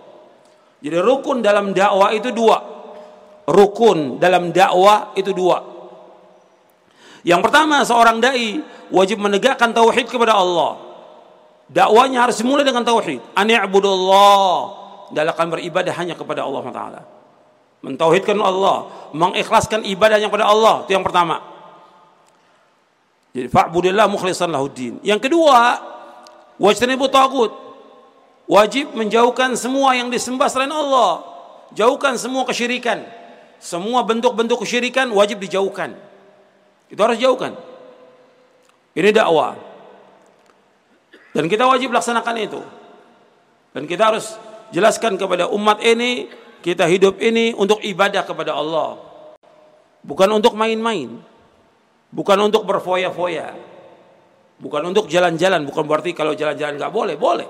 Jadi 0.83 0.99
rukun 1.01 1.41
dalam 1.41 1.73
dakwah 1.73 2.13
itu 2.13 2.35
dua. 2.35 2.59
Rukun 3.47 4.19
dalam 4.19 4.51
dakwah 4.51 5.15
itu 5.15 5.31
dua. 5.31 5.63
Yang 7.23 7.41
pertama 7.47 7.83
seorang 7.87 8.19
dai 8.19 8.61
wajib 8.91 9.23
menegakkan 9.23 9.71
tauhid 9.71 10.11
kepada 10.11 10.35
Allah. 10.35 10.79
Dakwanya 11.67 12.27
harus 12.27 12.39
dimulai 12.39 12.63
dengan 12.63 12.87
tauhid. 12.87 13.23
Ani'budullah. 13.35 14.51
Akan 15.15 15.47
beribadah 15.51 15.95
hanya 16.03 16.19
kepada 16.19 16.43
Allah 16.43 16.63
Taala. 16.71 17.03
Mentauhidkan 17.87 18.35
Allah, 18.43 18.91
mengikhlaskan 19.15 19.87
ibadahnya 19.87 20.27
kepada 20.27 20.51
Allah, 20.51 20.83
itu 20.83 20.99
yang 20.99 21.07
pertama. 21.07 21.39
Jadi 23.31 23.47
fa'budillah 23.47 24.11
mukhlishan 24.11 24.51
lahuddin. 24.51 24.99
Yang 25.07 25.31
kedua, 25.31 25.79
wajtanibu 26.61 27.09
tagut. 27.09 27.53
Wajib 28.47 28.95
menjauhkan 28.95 29.59
semua 29.59 29.99
yang 29.99 30.07
disembah 30.07 30.47
selain 30.47 30.71
Allah. 30.71 31.27
Jauhkan 31.75 32.15
semua 32.15 32.47
kesyirikan. 32.47 33.03
Semua 33.59 34.07
bentuk-bentuk 34.07 34.63
kesyirikan 34.63 35.11
wajib 35.11 35.43
dijauhkan. 35.43 35.99
Itu 36.87 37.01
harus 37.03 37.19
jauhkan. 37.19 37.59
Ini 38.95 39.11
dakwah. 39.11 39.59
Dan 41.35 41.51
kita 41.51 41.67
wajib 41.67 41.91
laksanakan 41.91 42.37
itu. 42.39 42.63
Dan 43.75 43.85
kita 43.91 44.15
harus 44.15 44.39
jelaskan 44.71 45.19
kepada 45.19 45.51
umat 45.51 45.83
ini 45.83 46.31
kita 46.65 46.89
hidup 46.89 47.21
ini 47.21 47.53
untuk 47.53 47.83
ibadah 47.83 48.25
kepada 48.25 48.57
Allah. 48.57 48.99
Bukan 50.07 50.31
untuk 50.33 50.55
main-main. 50.55 51.19
Bukan 52.15 52.39
untuk 52.41 52.63
berfoya-foya. 52.65 53.53
Bukan 54.57 54.83
untuk 54.89 55.07
jalan-jalan. 55.11 55.69
Bukan 55.69 55.85
berarti 55.85 56.17
kalau 56.17 56.33
jalan-jalan 56.33 56.81
nggak 56.81 56.93
boleh. 56.93 57.15
Boleh. 57.21 57.49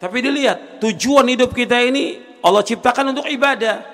Tapi 0.00 0.16
dilihat. 0.20 0.80
Tujuan 0.80 1.28
hidup 1.28 1.52
kita 1.52 1.80
ini 1.80 2.18
Allah 2.44 2.64
ciptakan 2.64 3.12
untuk 3.12 3.28
ibadah. 3.28 3.84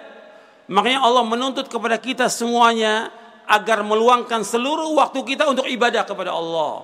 Makanya 0.67 1.01
Allah 1.07 1.23
menuntut 1.23 1.71
kepada 1.71 1.99
kita 1.99 2.27
semuanya 2.27 3.15
agar 3.47 3.87
meluangkan 3.87 4.43
seluruh 4.43 4.99
waktu 4.99 5.23
kita 5.23 5.47
untuk 5.47 5.71
ibadah 5.71 6.03
kepada 6.03 6.35
Allah. 6.35 6.83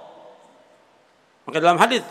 Maka 1.43 1.59
dalam 1.59 1.79
hadis 1.83 2.07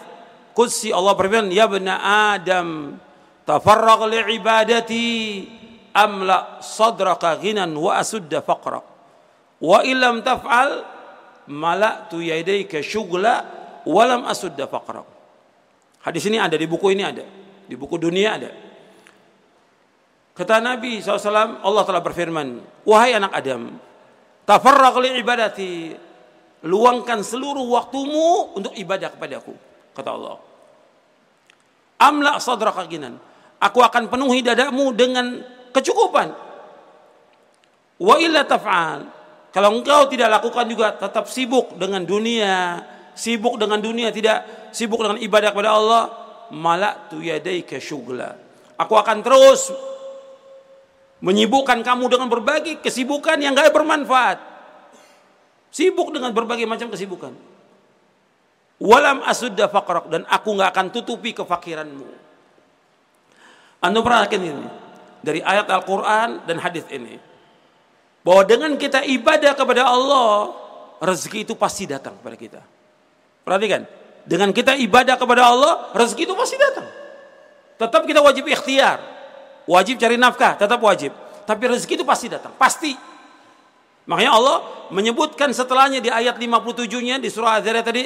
Qudsi 0.52 0.92
Allah 0.92 1.16
berfirman, 1.16 1.48
"Ya 1.48 1.64
bena 1.64 1.96
Adam, 2.36 3.00
tafarraq 3.48 4.04
li 4.12 4.20
ibadati 4.36 5.08
amla 5.96 6.60
sadraka 6.60 7.40
ghinan 7.40 7.72
wa 7.76 8.00
asudda 8.00 8.44
faqrak 8.44 8.84
wa 9.60 9.80
illam 9.84 10.24
taf'al 10.24 10.84
mala'tu 11.52 12.24
yadayka 12.24 12.80
syughla 12.80 13.36
wa 13.84 14.04
lam 14.08 14.24
asudda 14.26 14.66
faqrak 14.72 15.06
hadis 16.08 16.24
ini 16.32 16.40
ada 16.40 16.56
di 16.56 16.66
buku 16.66 16.96
ini 16.96 17.04
ada 17.04 17.26
di 17.68 17.76
buku 17.76 18.00
dunia 18.00 18.30
ada 18.40 18.52
kata 20.32 20.64
Nabi 20.64 21.04
SAW 21.04 21.60
Allah 21.60 21.84
telah 21.84 22.02
berfirman 22.02 22.48
wahai 22.88 23.14
anak 23.14 23.36
Adam 23.36 23.76
tafarraq 24.48 24.96
li 25.04 25.20
ibadati 25.20 25.72
luangkan 26.66 27.20
seluruh 27.22 27.68
waktumu 27.68 28.56
untuk 28.56 28.72
ibadah 28.80 29.12
kepadaku 29.12 29.54
kata 29.92 30.10
Allah 30.10 30.40
amla 32.00 32.40
sadraka 32.40 32.88
ghinan 32.88 33.20
Aku 33.62 33.78
akan 33.78 34.10
penuhi 34.10 34.42
dadamu 34.42 34.90
dengan 34.90 35.38
kecukupan. 35.70 36.34
Wa 38.02 38.16
illa 38.18 38.42
taf'al. 38.42 39.21
Kalau 39.52 39.70
engkau 39.76 40.08
tidak 40.08 40.32
lakukan 40.32 40.66
juga 40.72 40.96
tetap 40.96 41.28
sibuk 41.28 41.76
dengan 41.76 42.08
dunia, 42.08 42.80
sibuk 43.12 43.60
dengan 43.60 43.84
dunia 43.84 44.08
tidak 44.08 44.72
sibuk 44.72 45.04
dengan 45.04 45.20
ibadah 45.20 45.52
kepada 45.52 45.72
Allah, 45.76 46.04
malak 46.56 47.12
tu 47.12 47.20
yadaika 47.20 47.76
syughla. 47.76 48.40
Aku 48.80 48.96
akan 48.96 49.20
terus 49.20 49.76
menyibukkan 51.20 51.84
kamu 51.84 52.06
dengan 52.08 52.28
berbagai 52.32 52.80
kesibukan 52.80 53.38
yang 53.44 53.52
gak 53.52 53.76
bermanfaat. 53.76 54.40
Sibuk 55.72 56.16
dengan 56.16 56.32
berbagai 56.32 56.68
macam 56.68 56.88
kesibukan. 56.92 57.32
Walam 58.82 59.22
asudda 59.22 59.70
faqrak 59.70 60.10
dan 60.10 60.26
aku 60.26 60.58
nggak 60.58 60.74
akan 60.74 60.88
tutupi 60.90 61.38
kefakiranmu. 61.38 62.10
Anda 63.78 64.00
perhatikan 64.02 64.42
ini 64.42 64.66
dari 65.22 65.40
ayat 65.46 65.70
Al-Quran 65.70 66.50
dan 66.50 66.58
hadis 66.58 66.84
ini 66.90 67.22
bahwa 68.22 68.42
dengan 68.46 68.72
kita 68.78 69.02
ibadah 69.06 69.58
kepada 69.58 69.90
Allah 69.90 70.54
rezeki 71.02 71.50
itu 71.50 71.54
pasti 71.58 71.90
datang 71.90 72.18
kepada 72.22 72.38
kita. 72.38 72.62
Perhatikan, 73.42 73.90
dengan 74.22 74.54
kita 74.54 74.78
ibadah 74.78 75.18
kepada 75.18 75.50
Allah 75.50 75.74
rezeki 75.98 76.30
itu 76.30 76.36
pasti 76.38 76.56
datang. 76.62 76.86
Tetap 77.82 78.06
kita 78.06 78.22
wajib 78.22 78.46
ikhtiar, 78.46 79.02
wajib 79.66 79.98
cari 79.98 80.16
nafkah, 80.22 80.54
tetap 80.54 80.78
wajib. 80.78 81.10
Tapi 81.50 81.64
rezeki 81.66 81.98
itu 81.98 82.06
pasti 82.06 82.30
datang, 82.30 82.54
pasti. 82.54 82.94
Makanya 84.06 84.32
Allah 84.38 84.58
menyebutkan 84.94 85.50
setelahnya 85.50 85.98
di 85.98 86.14
ayat 86.14 86.38
57-nya 86.38 87.18
di 87.18 87.30
surah 87.34 87.58
Az-Zariyat 87.58 87.86
tadi, 87.86 88.06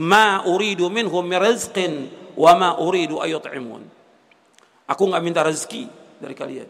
"Ma 0.00 0.40
uridu 0.48 0.88
minhum 0.88 1.20
min 1.20 1.36
rizqin 1.36 2.08
wa 2.32 2.52
ma 2.56 2.70
uridu 2.80 3.20
ayut'imun." 3.20 3.84
Aku 4.88 5.02
nggak 5.08 5.22
minta 5.24 5.40
rezeki 5.44 5.88
dari 6.20 6.32
kalian. 6.32 6.68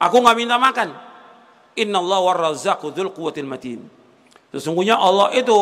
Aku 0.00 0.20
nggak 0.20 0.36
minta 0.36 0.56
makan. 0.56 1.07
Inna 1.78 2.02
Allah 2.02 2.20
warrazzaqu 2.22 2.90
dzul 2.90 3.14
quwwatil 3.14 3.46
matin. 3.46 3.80
Sesungguhnya 4.50 4.96
Allah 4.96 5.30
itu 5.36 5.56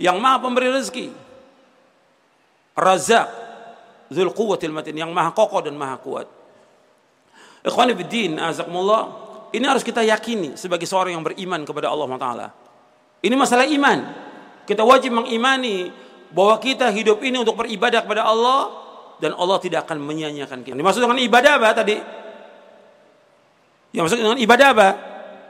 yang 0.00 0.18
maha 0.18 0.42
pemberi 0.42 0.72
rezeki. 0.72 1.12
Razak 2.78 3.26
dzul 4.10 4.32
quwwatil 4.34 4.74
matin 4.74 4.94
yang 4.96 5.10
maha 5.14 5.30
kokoh 5.34 5.62
dan 5.62 5.78
maha 5.78 5.96
kuat. 6.00 6.26
Ikhwani 7.66 7.92
fiddin, 7.98 8.38
azakumullah. 8.38 9.28
Ini 9.48 9.64
harus 9.64 9.80
kita 9.80 10.04
yakini 10.04 10.54
sebagai 10.60 10.84
seorang 10.84 11.16
yang 11.16 11.24
beriman 11.24 11.64
kepada 11.64 11.88
Allah 11.88 12.08
Taala. 12.20 12.48
Ini 13.24 13.34
masalah 13.34 13.64
iman. 13.64 13.98
Kita 14.68 14.84
wajib 14.84 15.16
mengimani 15.16 15.88
bahwa 16.28 16.60
kita 16.60 16.92
hidup 16.92 17.24
ini 17.24 17.40
untuk 17.40 17.56
beribadah 17.56 18.04
kepada 18.04 18.28
Allah 18.28 18.68
dan 19.18 19.32
Allah 19.34 19.58
tidak 19.58 19.88
akan 19.88 20.04
menyia-nyiakan 20.04 20.60
kita. 20.62 20.76
Dimaksud 20.76 21.00
dengan 21.00 21.18
ibadah 21.18 21.52
apa 21.56 21.68
tadi? 21.72 21.96
Yang 23.96 24.02
maksud 24.04 24.18
dengan 24.20 24.38
ibadah 24.38 24.68
apa? 24.76 24.88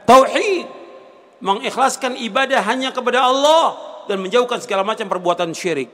Tauhid. 0.09 0.65
Mengikhlaskan 1.39 2.17
ibadah 2.19 2.65
hanya 2.65 2.89
kepada 2.89 3.23
Allah 3.23 3.77
dan 4.09 4.19
menjauhkan 4.19 4.59
segala 4.59 4.81
macam 4.81 5.05
perbuatan 5.05 5.53
syirik. 5.53 5.87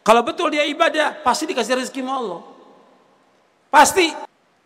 Kalau 0.00 0.24
betul 0.24 0.50
dia 0.50 0.64
ibadah, 0.64 1.20
pasti 1.20 1.44
dikasih 1.46 1.78
rezeki 1.78 2.00
sama 2.02 2.14
Allah. 2.18 2.40
Pasti. 3.68 4.08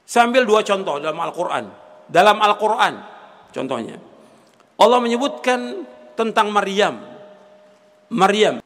Sambil 0.09 0.49
dua 0.49 0.65
contoh 0.65 0.97
dalam 1.03 1.21
Al-Quran. 1.21 1.65
Dalam 2.09 2.41
Al-Quran, 2.41 2.95
contohnya. 3.53 4.01
Allah 4.81 4.99
menyebutkan 5.05 5.85
tentang 6.17 6.49
Maryam. 6.49 6.97
Maryam, 8.09 8.65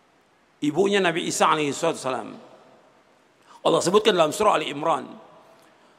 ibunya 0.62 1.02
Nabi 1.02 1.26
Isa 1.26 1.50
alaihissalam 1.50 2.30
Allah 3.62 3.80
sebutkan 3.82 4.14
dalam 4.14 4.30
surah 4.30 4.58
Ali 4.58 4.70
Imran. 4.70 5.21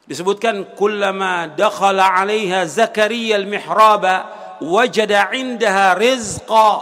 Disebutkan 0.04 0.76
kullama 0.76 1.48
dakhala 1.48 2.20
'alaiha 2.20 2.68
Zakaria 2.68 3.40
al-mihraba 3.40 4.28
wajada 4.60 5.32
'indaha 5.32 5.96
rizqa. 5.96 6.72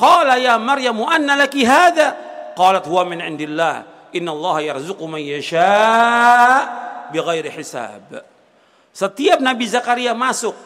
Qala 0.00 0.40
ya 0.40 0.56
maryam 0.56 0.96
anna 1.04 1.36
laki 1.36 1.68
hadha? 1.68 2.16
Qalat 2.56 2.88
huwa 2.88 3.04
min 3.04 3.20
indillah. 3.20 4.08
Inna 4.16 4.32
Allah 4.32 4.72
yarzuqu 4.72 5.04
man 5.04 5.20
yasha 5.20 5.68
bighairi 7.12 7.52
hisab. 7.52 8.24
Setiap 8.92 9.40
Nabi 9.40 9.68
Zakaria 9.68 10.16
masuk 10.16 10.56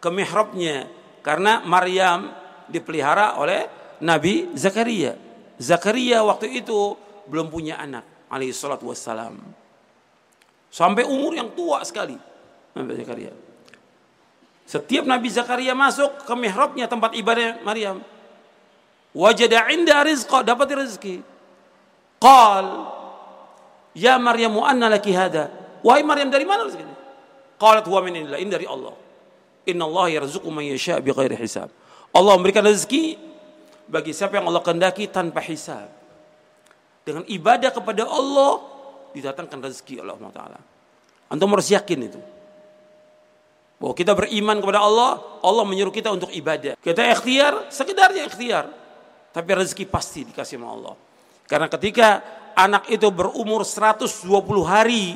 ke 0.00 0.08
mihrabnya 0.08 0.88
karena 1.20 1.60
Maryam 1.64 2.32
dipelihara 2.68 3.40
oleh 3.40 3.68
Nabi 4.04 4.52
Zakaria. 4.56 5.16
Zakaria 5.60 6.24
waktu 6.24 6.60
itu 6.60 6.96
belum 7.28 7.52
punya 7.52 7.80
anak 7.80 8.28
alaihi 8.32 8.52
salatu 8.52 8.88
wassalam 8.88 9.67
sampai 10.68 11.04
umur 11.08 11.32
yang 11.34 11.48
tua 11.52 11.80
sekali 11.84 12.16
Nabi 12.76 12.92
Zakaria 12.96 13.32
setiap 14.68 15.08
Nabi 15.08 15.32
Zakaria 15.32 15.72
masuk 15.72 16.28
ke 16.28 16.34
mihrabnya 16.36 16.84
tempat 16.84 17.16
ibadah 17.16 17.64
Maryam. 17.64 18.04
Wajada 19.16 19.72
inda 19.72 20.04
rizqa, 20.04 20.44
dapat 20.44 20.68
rezeki. 20.76 21.24
Qal, 22.20 22.66
Ya 23.96 24.20
Maryam 24.20 24.52
anna 24.60 24.92
laki 24.92 25.16
hada? 25.16 25.48
Wahai 25.80 26.04
Maryam 26.04 26.28
dari 26.28 26.44
mana 26.44 26.68
rezeki? 26.68 26.84
Qalat 27.56 27.82
huwa 27.88 28.04
min 28.04 28.28
ini 28.28 28.52
dari 28.52 28.68
Allah. 28.68 28.92
Inna 29.66 29.88
Allah 29.88 30.20
yarzuqu 30.20 30.46
man 30.52 30.62
yasha 30.68 31.00
bi 31.00 31.10
ghairi 31.16 31.34
hisab. 31.34 31.72
Allah 32.12 32.32
memberikan 32.36 32.62
rezeki 32.62 33.16
bagi 33.88 34.12
siapa 34.12 34.36
yang 34.36 34.52
Allah 34.52 34.60
kehendaki 34.60 35.08
tanpa 35.08 35.40
hisab. 35.42 35.88
Dengan 37.08 37.24
ibadah 37.24 37.72
kepada 37.72 38.04
Allah 38.04 38.77
didatangkan 39.12 39.58
rezeki 39.64 40.02
Allah 40.04 40.16
Taala. 40.32 40.60
Antum 41.28 41.52
harus 41.52 41.68
yakin 41.68 41.98
itu. 42.08 42.20
Bahwa 43.78 43.94
kita 43.94 44.16
beriman 44.16 44.58
kepada 44.58 44.82
Allah, 44.82 45.22
Allah 45.44 45.64
menyuruh 45.68 45.94
kita 45.94 46.10
untuk 46.10 46.34
ibadah. 46.34 46.74
Kita 46.82 47.04
ikhtiar, 47.14 47.70
sekedarnya 47.70 48.26
ikhtiar. 48.26 48.66
Tapi 49.30 49.48
rezeki 49.54 49.86
pasti 49.86 50.26
dikasih 50.26 50.58
sama 50.58 50.74
Allah. 50.74 50.94
Karena 51.46 51.70
ketika 51.70 52.08
anak 52.58 52.90
itu 52.90 53.06
berumur 53.14 53.62
120 53.62 54.26
hari 54.66 55.14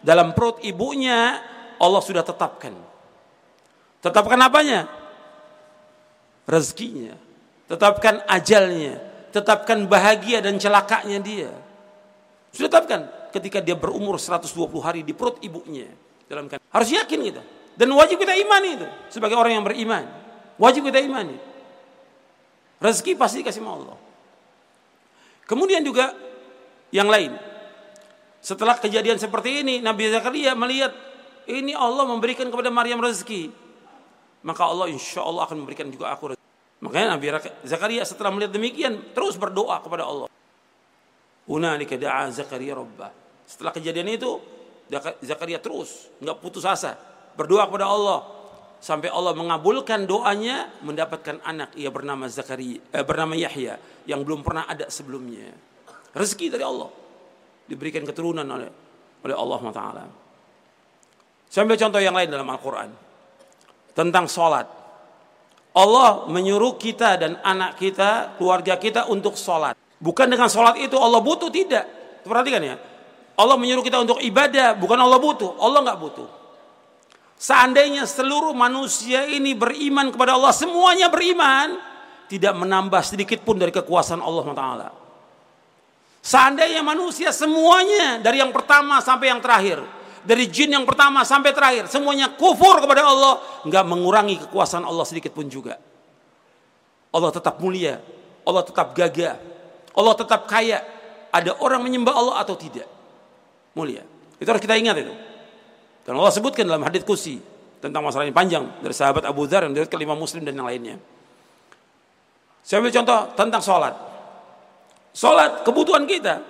dalam 0.00 0.32
perut 0.32 0.62
ibunya, 0.64 1.42
Allah 1.76 2.00
sudah 2.00 2.24
tetapkan. 2.24 2.72
Tetapkan 4.00 4.40
apanya? 4.40 4.88
Rezekinya. 6.48 7.12
Tetapkan 7.68 8.24
ajalnya. 8.24 9.04
Tetapkan 9.34 9.84
bahagia 9.84 10.40
dan 10.40 10.56
celakanya 10.56 11.18
dia. 11.20 11.52
Sudah 12.56 12.72
tetapkan 12.72 13.17
ketika 13.38 13.62
dia 13.62 13.78
berumur 13.78 14.18
120 14.18 14.50
hari 14.82 15.00
di 15.06 15.14
perut 15.14 15.38
ibunya. 15.40 15.88
Dalam 16.28 16.50
harus 16.50 16.88
yakin 16.92 17.18
kita. 17.24 17.42
Dan 17.78 17.94
wajib 17.94 18.18
kita 18.18 18.34
imani 18.34 18.68
itu 18.74 18.86
sebagai 19.08 19.38
orang 19.38 19.62
yang 19.62 19.64
beriman. 19.64 20.04
Wajib 20.58 20.90
kita 20.90 20.98
imani. 20.98 21.38
Rezeki 22.82 23.14
pasti 23.14 23.46
kasih 23.46 23.62
Allah. 23.62 23.94
Kemudian 25.46 25.86
juga 25.86 26.12
yang 26.90 27.06
lain. 27.06 27.34
Setelah 28.42 28.78
kejadian 28.78 29.18
seperti 29.18 29.62
ini, 29.62 29.78
Nabi 29.78 30.10
Zakaria 30.10 30.54
melihat 30.58 30.94
ini 31.46 31.72
Allah 31.74 32.06
memberikan 32.06 32.50
kepada 32.50 32.68
Maryam 32.68 32.98
rezeki. 33.02 33.50
Maka 34.42 34.62
Allah 34.66 34.86
insya 34.90 35.22
Allah 35.22 35.46
akan 35.46 35.62
memberikan 35.64 35.90
juga 35.90 36.14
aku 36.14 36.34
rezeki. 36.34 36.46
Makanya 36.78 37.18
Nabi 37.18 37.26
Zakaria 37.66 38.02
setelah 38.06 38.30
melihat 38.30 38.54
demikian 38.54 39.14
terus 39.14 39.34
berdoa 39.34 39.82
kepada 39.82 40.06
Allah. 40.06 40.28
Hunalika 41.48 41.96
da'a 41.96 42.28
Zakaria 42.30 42.76
rabbah. 42.76 43.27
Setelah 43.48 43.72
kejadian 43.72 44.12
itu 44.12 44.36
Zakaria 45.24 45.56
terus 45.56 46.12
nggak 46.20 46.36
putus 46.44 46.68
asa. 46.68 46.96
Berdoa 47.32 47.64
kepada 47.64 47.88
Allah. 47.88 48.20
Sampai 48.78 49.10
Allah 49.10 49.34
mengabulkan 49.34 50.04
doanya 50.04 50.70
mendapatkan 50.84 51.40
anak. 51.42 51.74
Ia 51.80 51.88
bernama 51.88 52.28
Zakaria 52.28 52.78
eh, 52.92 53.04
bernama 53.04 53.32
Yahya 53.34 54.04
yang 54.04 54.20
belum 54.20 54.44
pernah 54.44 54.68
ada 54.68 54.92
sebelumnya. 54.92 55.48
Rezeki 56.12 56.52
dari 56.52 56.64
Allah. 56.64 56.92
Diberikan 57.68 58.04
keturunan 58.04 58.44
oleh 58.44 58.68
oleh 59.24 59.34
Allah 59.34 59.60
taala. 59.72 60.04
Sambil 61.48 61.80
contoh 61.80 62.00
yang 62.00 62.12
lain 62.12 62.28
dalam 62.28 62.48
Al-Qur'an. 62.48 62.92
Tentang 63.96 64.28
sholat. 64.28 64.68
Allah 65.74 66.28
menyuruh 66.28 66.76
kita 66.80 67.16
dan 67.18 67.40
anak 67.44 67.80
kita 67.80 68.36
keluarga 68.36 68.76
kita 68.76 69.08
untuk 69.08 69.36
sholat. 69.36 69.74
Bukan 69.98 70.30
dengan 70.30 70.46
sholat 70.46 70.78
itu 70.80 70.94
Allah 70.96 71.18
butuh 71.18 71.50
tidak. 71.50 71.84
Perhatikan 72.22 72.62
ya 72.62 72.76
Allah 73.38 73.54
menyuruh 73.54 73.86
kita 73.86 74.02
untuk 74.02 74.18
ibadah 74.18 74.74
bukan 74.74 74.98
Allah 74.98 75.22
butuh 75.22 75.54
Allah 75.62 75.80
nggak 75.86 76.00
butuh 76.02 76.28
Seandainya 77.38 78.02
seluruh 78.02 78.50
manusia 78.50 79.22
ini 79.30 79.54
beriman 79.54 80.10
kepada 80.10 80.34
Allah, 80.34 80.50
semuanya 80.50 81.06
beriman, 81.06 81.78
tidak 82.26 82.50
menambah 82.58 82.98
sedikit 83.06 83.46
pun 83.46 83.54
dari 83.54 83.70
kekuasaan 83.70 84.18
Allah 84.18 84.44
Taala. 84.58 84.88
Seandainya 86.18 86.82
manusia 86.82 87.30
semuanya 87.30 88.18
dari 88.18 88.42
yang 88.42 88.50
pertama 88.50 88.98
sampai 88.98 89.30
yang 89.30 89.38
terakhir, 89.38 89.78
dari 90.26 90.50
jin 90.50 90.74
yang 90.74 90.82
pertama 90.82 91.22
sampai 91.22 91.54
terakhir, 91.54 91.86
semuanya 91.86 92.34
kufur 92.34 92.82
kepada 92.82 93.06
Allah, 93.06 93.38
nggak 93.62 93.84
mengurangi 93.86 94.36
kekuasaan 94.42 94.82
Allah 94.82 95.06
sedikit 95.06 95.30
pun 95.30 95.46
juga. 95.46 95.78
Allah 97.14 97.30
tetap 97.30 97.62
mulia, 97.62 98.02
Allah 98.42 98.66
tetap 98.66 98.98
gagah, 98.98 99.38
Allah 99.94 100.14
tetap 100.18 100.50
kaya. 100.50 100.82
Ada 101.30 101.54
orang 101.62 101.86
menyembah 101.86 102.18
Allah 102.18 102.42
atau 102.42 102.58
tidak? 102.58 102.97
Mulia. 103.78 104.02
Itu 104.42 104.50
harus 104.50 104.58
kita 104.58 104.74
ingat 104.74 104.98
itu. 104.98 105.14
Dan 106.02 106.18
Allah 106.18 106.34
sebutkan 106.34 106.66
dalam 106.66 106.82
hadis 106.82 107.06
kursi 107.06 107.38
tentang 107.78 108.02
masalah 108.02 108.26
ini 108.26 108.34
panjang 108.34 108.66
dari 108.82 108.90
sahabat 108.90 109.22
Abu 109.22 109.46
Dhar 109.46 109.62
yang 109.70 109.74
dari 109.74 109.86
kelima 109.86 110.18
Muslim 110.18 110.42
dan 110.42 110.58
yang 110.58 110.66
lainnya. 110.66 110.98
Saya 112.66 112.82
ambil 112.82 112.92
contoh 112.92 113.20
tentang 113.38 113.62
sholat. 113.62 113.94
Sholat 115.14 115.62
kebutuhan 115.62 116.04
kita. 116.04 116.42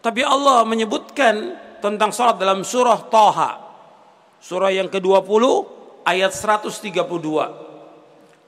Tapi 0.00 0.24
Allah 0.24 0.64
menyebutkan 0.64 1.56
tentang 1.78 2.10
sholat 2.10 2.40
dalam 2.40 2.64
surah 2.64 3.00
Taha. 3.06 3.52
Surah 4.40 4.72
yang 4.72 4.88
ke-20 4.92 5.44
ayat 6.04 6.32
132. 6.32 6.92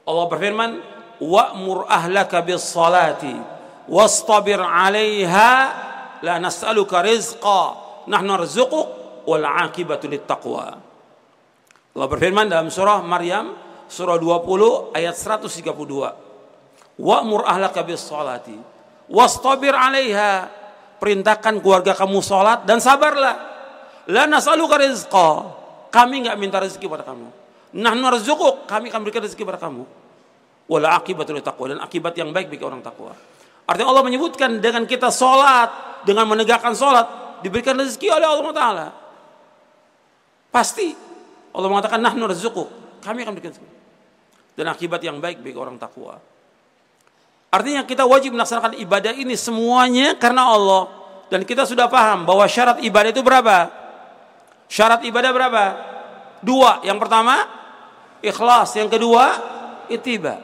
Allah 0.05 0.25
berfirman, 0.29 0.71
"Wa'mur 1.17 1.89
ahlaka 1.89 2.43
bis 2.45 2.61
salati 2.61 3.33
wastabir 3.89 4.61
'alaiha 4.61 5.51
la 6.21 6.35
nas'aluka 6.37 7.01
nahnu 8.07 8.27
narzuquk 8.33 8.87
wal 9.27 9.45
akibatu 9.45 10.07
taqwa. 10.23 10.79
Allah 11.97 12.07
berfirman 12.07 12.47
dalam 12.47 12.71
surah 12.71 13.03
Maryam 13.03 13.53
surah 13.91 14.15
20 14.15 14.95
ayat 14.95 15.15
132. 15.15 16.97
Wa'mur 16.97 17.45
ahlaka 17.45 17.85
bis 17.85 18.01
salati 18.01 18.57
wastabir 19.11 19.75
'alaiha. 19.75 20.55
Perintahkan 20.97 21.61
keluarga 21.61 21.93
kamu 21.93 22.25
salat 22.25 22.65
dan 22.65 22.81
sabarlah. 22.81 23.35
La 24.09 24.25
nas'aluka 24.25 24.81
rizqa. 24.81 25.29
Kami 25.93 26.25
enggak 26.25 26.37
minta 26.41 26.57
rezeki 26.57 26.89
pada 26.89 27.05
kamu. 27.05 27.29
Nahnu 27.77 28.01
narzuquk, 28.01 28.65
kami 28.65 28.89
akan 28.89 29.05
berikan 29.05 29.21
rezeki 29.21 29.45
pada 29.45 29.61
kamu. 29.61 29.85
Wal 30.67 30.85
akibatu 30.89 31.37
taqwa 31.37 31.69
dan 31.69 31.79
akibat 31.85 32.17
yang 32.17 32.33
baik 32.33 32.49
bagi 32.49 32.65
orang 32.65 32.81
takwa. 32.81 33.13
Artinya 33.67 33.93
Allah 33.93 34.03
menyebutkan 34.09 34.57
dengan 34.57 34.89
kita 34.89 35.13
salat, 35.13 36.01
dengan 36.07 36.25
menegakkan 36.25 36.73
salat 36.73 37.26
diberikan 37.41 37.77
rezeki 37.77 38.07
oleh 38.13 38.27
Allah 38.27 38.53
Taala. 38.53 38.87
Pasti 40.49 40.95
Allah 41.53 41.69
mengatakan 41.69 42.01
nahnu 42.01 42.25
narzuquk. 42.25 43.01
Kami 43.01 43.23
akan 43.23 43.33
berikan 43.37 43.53
dan 44.57 44.73
akibat 44.73 44.99
yang 45.05 45.21
baik 45.21 45.45
bagi 45.45 45.53
orang 45.53 45.77
takwa. 45.77 46.17
Artinya 47.53 47.85
kita 47.85 48.03
wajib 48.09 48.33
melaksanakan 48.33 48.75
ibadah 48.81 49.13
ini 49.13 49.37
semuanya 49.37 50.17
karena 50.17 50.49
Allah 50.49 50.89
dan 51.29 51.45
kita 51.45 51.63
sudah 51.63 51.85
paham 51.87 52.25
bahwa 52.25 52.43
syarat 52.49 52.81
ibadah 52.81 53.09
itu 53.13 53.21
berapa? 53.21 53.69
Syarat 54.67 55.05
ibadah 55.05 55.31
berapa? 55.31 55.63
Dua. 56.41 56.83
Yang 56.83 56.97
pertama 57.05 57.45
ikhlas, 58.19 58.75
yang 58.75 58.89
kedua 58.91 59.31
itiba. 59.87 60.43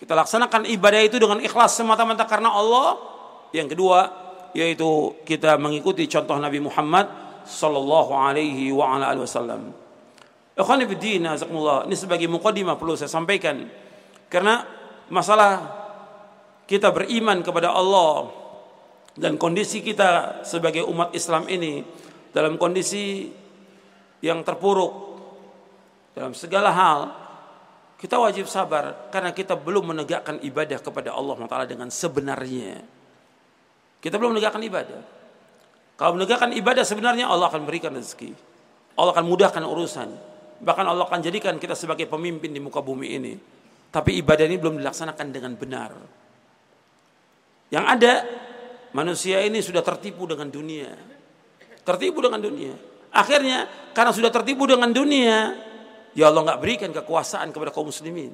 Kita 0.00 0.16
laksanakan 0.16 0.64
ibadah 0.64 1.00
itu 1.04 1.20
dengan 1.20 1.38
ikhlas 1.44 1.76
semata-mata 1.76 2.24
karena 2.24 2.50
Allah. 2.50 2.96
Yang 3.52 3.76
kedua 3.76 4.08
yaitu 4.56 5.14
kita 5.26 5.56
mengikuti 5.56 6.06
contoh 6.10 6.36
Nabi 6.38 6.58
Muhammad 6.62 7.06
sallallahu 7.46 8.12
alaihi 8.14 8.70
wa 8.74 8.96
ala 8.96 9.10
alihi 9.10 9.24
wasallam. 9.24 9.72
Ikhwan 10.54 10.84
fillah, 10.84 11.32
azakumullah. 11.34 11.78
Ini 11.88 11.96
sebagai 11.96 12.28
mukadimah 12.28 12.76
perlu 12.76 12.98
saya 12.98 13.08
sampaikan 13.08 13.64
karena 14.28 14.66
masalah 15.08 15.80
kita 16.68 16.92
beriman 16.92 17.42
kepada 17.42 17.72
Allah 17.72 18.30
dan 19.18 19.34
kondisi 19.40 19.82
kita 19.82 20.42
sebagai 20.46 20.86
umat 20.86 21.10
Islam 21.16 21.50
ini 21.50 21.82
dalam 22.30 22.54
kondisi 22.60 23.26
yang 24.22 24.44
terpuruk 24.46 24.92
dalam 26.14 26.36
segala 26.36 26.70
hal 26.70 26.98
kita 28.00 28.16
wajib 28.16 28.48
sabar 28.48 29.12
karena 29.12 29.34
kita 29.34 29.56
belum 29.56 29.92
menegakkan 29.92 30.40
ibadah 30.40 30.80
kepada 30.80 31.12
Allah 31.12 31.36
Taala 31.44 31.68
dengan 31.68 31.92
sebenarnya. 31.92 32.99
Kita 34.00 34.16
belum 34.16 34.36
menegakkan 34.36 34.64
ibadah. 34.64 35.00
Kalau 36.00 36.16
menegakkan 36.16 36.56
ibadah 36.56 36.80
sebenarnya 36.80 37.28
Allah 37.28 37.52
akan 37.52 37.68
berikan 37.68 37.92
rezeki. 37.92 38.32
Allah 38.96 39.12
akan 39.12 39.26
mudahkan 39.28 39.60
urusan. 39.60 40.08
Bahkan 40.60 40.84
Allah 40.88 41.04
akan 41.04 41.20
jadikan 41.20 41.56
kita 41.60 41.76
sebagai 41.76 42.08
pemimpin 42.08 42.52
di 42.52 42.60
muka 42.60 42.80
bumi 42.80 43.08
ini. 43.20 43.32
Tapi 43.92 44.16
ibadah 44.20 44.44
ini 44.48 44.56
belum 44.56 44.80
dilaksanakan 44.80 45.26
dengan 45.28 45.52
benar. 45.60 45.92
Yang 47.68 47.84
ada 47.86 48.12
manusia 48.96 49.44
ini 49.44 49.60
sudah 49.60 49.84
tertipu 49.84 50.24
dengan 50.24 50.48
dunia. 50.48 50.88
Tertipu 51.84 52.24
dengan 52.24 52.40
dunia. 52.40 52.74
Akhirnya 53.10 53.66
karena 53.90 54.14
sudah 54.14 54.30
tertipu 54.30 54.70
dengan 54.70 54.94
dunia, 54.94 55.52
ya 56.14 56.30
Allah 56.30 56.46
nggak 56.46 56.60
berikan 56.62 56.90
kekuasaan 56.94 57.50
kepada 57.50 57.74
kaum 57.74 57.90
muslimin. 57.90 58.30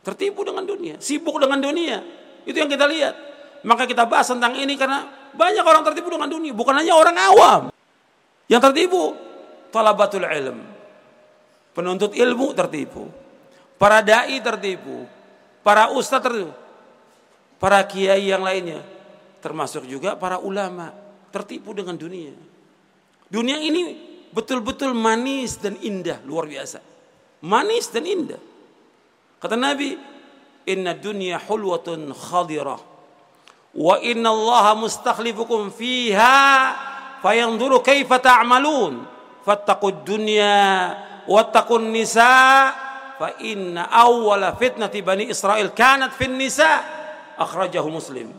Tertipu 0.00 0.46
dengan 0.46 0.64
dunia, 0.64 0.96
sibuk 1.02 1.36
dengan 1.36 1.58
dunia. 1.60 1.98
Itu 2.46 2.56
yang 2.56 2.70
kita 2.70 2.86
lihat. 2.88 3.14
Maka 3.60 3.84
kita 3.84 4.08
bahas 4.08 4.28
tentang 4.28 4.56
ini 4.56 4.76
karena 4.76 5.04
banyak 5.36 5.64
orang 5.64 5.84
tertipu 5.84 6.08
dengan 6.08 6.28
dunia, 6.32 6.52
bukan 6.56 6.74
hanya 6.80 6.96
orang 6.96 7.16
awam. 7.16 7.62
Yang 8.48 8.72
tertipu 8.72 9.14
talabatul 9.70 10.26
ilm. 10.26 10.58
Penuntut 11.70 12.16
ilmu 12.16 12.50
tertipu. 12.56 13.06
Para 13.78 14.02
dai 14.02 14.40
tertipu. 14.42 15.06
Para 15.62 15.92
ustadz 15.92 16.24
tertipu. 16.24 16.52
Para 17.60 17.84
kiai 17.84 18.32
yang 18.32 18.40
lainnya 18.40 18.80
termasuk 19.44 19.84
juga 19.88 20.16
para 20.16 20.40
ulama 20.40 20.92
tertipu 21.28 21.76
dengan 21.76 21.96
dunia. 21.96 22.32
Dunia 23.28 23.60
ini 23.60 23.96
betul-betul 24.32 24.96
manis 24.96 25.60
dan 25.60 25.76
indah, 25.80 26.24
luar 26.24 26.48
biasa. 26.48 26.80
Manis 27.44 27.88
dan 27.92 28.04
indah. 28.08 28.40
Kata 29.40 29.56
Nabi, 29.56 29.96
"Inna 30.68 30.92
dunya 30.96 31.40
hulwatun 31.40 32.12
khadirah 32.12 32.89
wa 33.76 33.96
inna 34.02 34.30
Allah 34.30 34.74
mustakhlifukum 34.74 35.70
fiha 35.70 36.40
fayanzuru 37.22 37.78
kaifa 37.84 38.18
ta'malun 38.18 39.06
fattaqud 39.46 40.02
dunya 40.02 40.94
wattaqun 41.28 41.90
nisa 41.94 42.74
fa 43.20 43.36
inna 43.44 43.86
awwala 43.92 44.56
fitnati 44.56 45.04
bani 45.04 45.30
Israel 45.30 45.70
kanat 45.70 46.16
fin 46.16 46.34
nisa 46.34 46.82
akhrajahu 47.38 47.88
Muslim." 47.92 48.32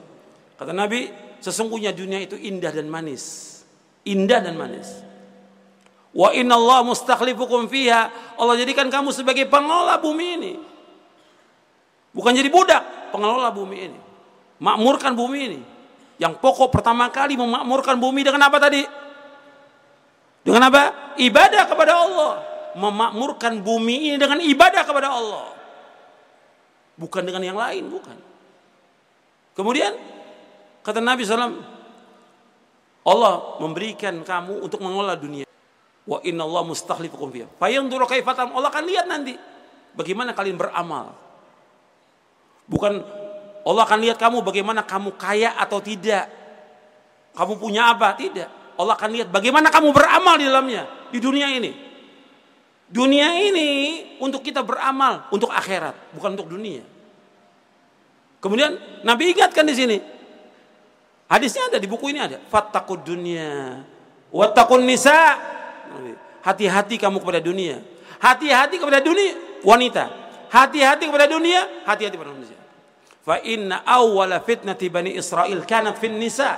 Kata 0.58 0.76
Nabi, 0.76 1.10
sesungguhnya 1.42 1.90
dunia 1.90 2.22
itu 2.22 2.38
indah 2.38 2.70
dan 2.70 2.86
manis 2.86 3.52
Indah 4.02 4.42
dan 4.42 4.58
manis. 4.58 4.90
Wa 6.12 6.34
inna 6.34 6.58
Allah 6.58 6.82
mustakhlifukum 6.82 7.70
fiha. 7.70 8.10
Allah 8.36 8.56
jadikan 8.58 8.90
kamu 8.90 9.14
sebagai 9.14 9.46
pengelola 9.46 10.02
bumi 10.02 10.28
ini. 10.42 10.54
Bukan 12.12 12.34
jadi 12.34 12.50
budak, 12.52 13.14
pengelola 13.14 13.54
bumi 13.54 13.78
ini. 13.88 14.00
Makmurkan 14.62 15.18
bumi 15.18 15.40
ini. 15.42 15.60
Yang 16.22 16.38
pokok 16.38 16.70
pertama 16.70 17.10
kali 17.10 17.34
memakmurkan 17.34 17.98
bumi 17.98 18.22
dengan 18.22 18.46
apa 18.46 18.62
tadi? 18.62 18.86
Dengan 20.46 20.70
apa? 20.70 21.18
Ibadah 21.18 21.64
kepada 21.66 21.94
Allah. 21.98 22.32
Memakmurkan 22.78 23.58
bumi 23.66 24.14
ini 24.14 24.18
dengan 24.22 24.38
ibadah 24.38 24.86
kepada 24.86 25.10
Allah. 25.10 25.50
Bukan 26.94 27.26
dengan 27.26 27.42
yang 27.42 27.58
lain, 27.58 27.90
bukan. 27.90 28.14
Kemudian 29.58 29.98
kata 30.86 31.02
Nabi 31.02 31.26
SAW, 31.26 31.58
Allah 33.02 33.34
memberikan 33.58 34.22
kamu 34.22 34.62
untuk 34.62 34.78
mengelola 34.86 35.18
dunia. 35.18 35.50
Wa 36.06 36.22
inna 36.22 36.46
Allah 36.46 36.64
mustakhlifukum 36.70 37.34
fiha. 37.34 37.50
Fayanzuru 37.58 38.06
kaifatam. 38.06 38.54
Allah 38.54 38.70
akan 38.70 38.86
lihat 38.86 39.10
nanti 39.10 39.34
bagaimana 39.98 40.38
kalian 40.38 40.58
beramal. 40.62 41.18
Bukan 42.70 43.21
Allah 43.62 43.84
akan 43.86 44.00
lihat 44.02 44.18
kamu 44.18 44.42
bagaimana 44.42 44.82
kamu 44.82 45.14
kaya 45.16 45.54
atau 45.58 45.78
tidak. 45.82 46.30
Kamu 47.38 47.62
punya 47.62 47.94
apa? 47.94 48.18
Tidak. 48.18 48.78
Allah 48.78 48.94
akan 48.98 49.10
lihat 49.14 49.28
bagaimana 49.30 49.70
kamu 49.70 49.94
beramal 49.94 50.36
di 50.42 50.46
dalamnya 50.50 50.84
di 51.14 51.20
dunia 51.22 51.48
ini. 51.52 51.72
Dunia 52.92 53.40
ini 53.40 53.70
untuk 54.20 54.44
kita 54.44 54.68
beramal 54.68 55.32
untuk 55.32 55.48
akhirat, 55.48 56.12
bukan 56.12 56.36
untuk 56.36 56.52
dunia. 56.52 56.84
Kemudian 58.42 58.76
Nabi 59.06 59.32
ingatkan 59.32 59.64
di 59.64 59.76
sini, 59.78 59.98
Hadisnya 61.32 61.72
ada 61.72 61.80
di 61.80 61.88
buku 61.88 62.12
ini 62.12 62.20
ada. 62.20 62.44
Fattakud 62.52 63.08
dunia. 63.08 63.80
Wattakun 64.36 64.84
nisa. 64.84 65.40
Hati-hati 66.44 67.00
kamu 67.00 67.24
kepada 67.24 67.40
dunia. 67.40 67.80
Hati-hati 68.20 68.76
kepada 68.76 69.00
dunia. 69.00 69.64
Wanita. 69.64 70.12
Hati-hati 70.52 71.08
kepada 71.08 71.32
dunia. 71.32 71.88
Hati-hati 71.88 72.20
kepada 72.20 72.36
manusia. 72.36 72.60
Fa 73.22 73.38
inna 73.46 73.86
awwala 73.86 74.42
fitnati 74.42 74.90
Bani 74.90 75.14
Israel 75.14 75.62
kanat 75.66 76.02
fin 76.02 76.18
nisa. 76.18 76.58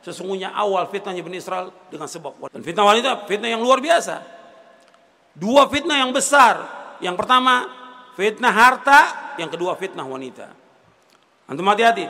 Sesungguhnya 0.00 0.54
awal 0.54 0.88
fitnahnya 0.88 1.20
Bani 1.20 1.36
Israel 1.36 1.74
dengan 1.90 2.08
sebab 2.08 2.38
wanita. 2.40 2.54
Dan 2.56 2.62
fitnah 2.64 2.84
wanita, 2.88 3.10
fitnah 3.28 3.50
yang 3.52 3.60
luar 3.60 3.82
biasa. 3.82 4.22
Dua 5.36 5.68
fitnah 5.68 6.00
yang 6.00 6.14
besar. 6.14 6.56
Yang 7.04 7.16
pertama, 7.20 7.68
fitnah 8.16 8.54
harta. 8.54 9.00
Yang 9.36 9.58
kedua, 9.58 9.76
fitnah 9.76 10.06
wanita. 10.06 10.46
Antum 11.50 11.66
hati-hati. 11.68 12.06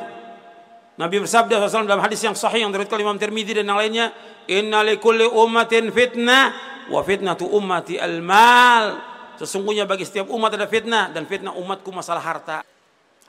Nabi 1.01 1.17
bersabda 1.25 1.65
SAW 1.65 1.89
dalam 1.89 2.05
hadis 2.05 2.21
yang 2.21 2.37
sahih 2.37 2.69
yang 2.69 2.71
diriwayatkan 2.71 3.01
Imam 3.01 3.17
Tirmidzi 3.17 3.57
dan 3.57 3.65
yang 3.73 3.81
lainnya, 3.81 4.13
"Inna 4.53 4.85
likulli 4.85 5.25
ummatin 5.25 5.89
fitnah 5.89 6.53
wa 6.93 7.01
fitnatu 7.01 7.49
ummati 7.49 7.97
al-mal." 7.97 9.01
Sesungguhnya 9.41 9.89
bagi 9.89 10.05
setiap 10.05 10.29
umat 10.29 10.53
ada 10.53 10.69
fitnah 10.69 11.09
dan 11.09 11.25
fitnah 11.25 11.57
umatku 11.57 11.89
masalah 11.89 12.21
harta. 12.21 12.61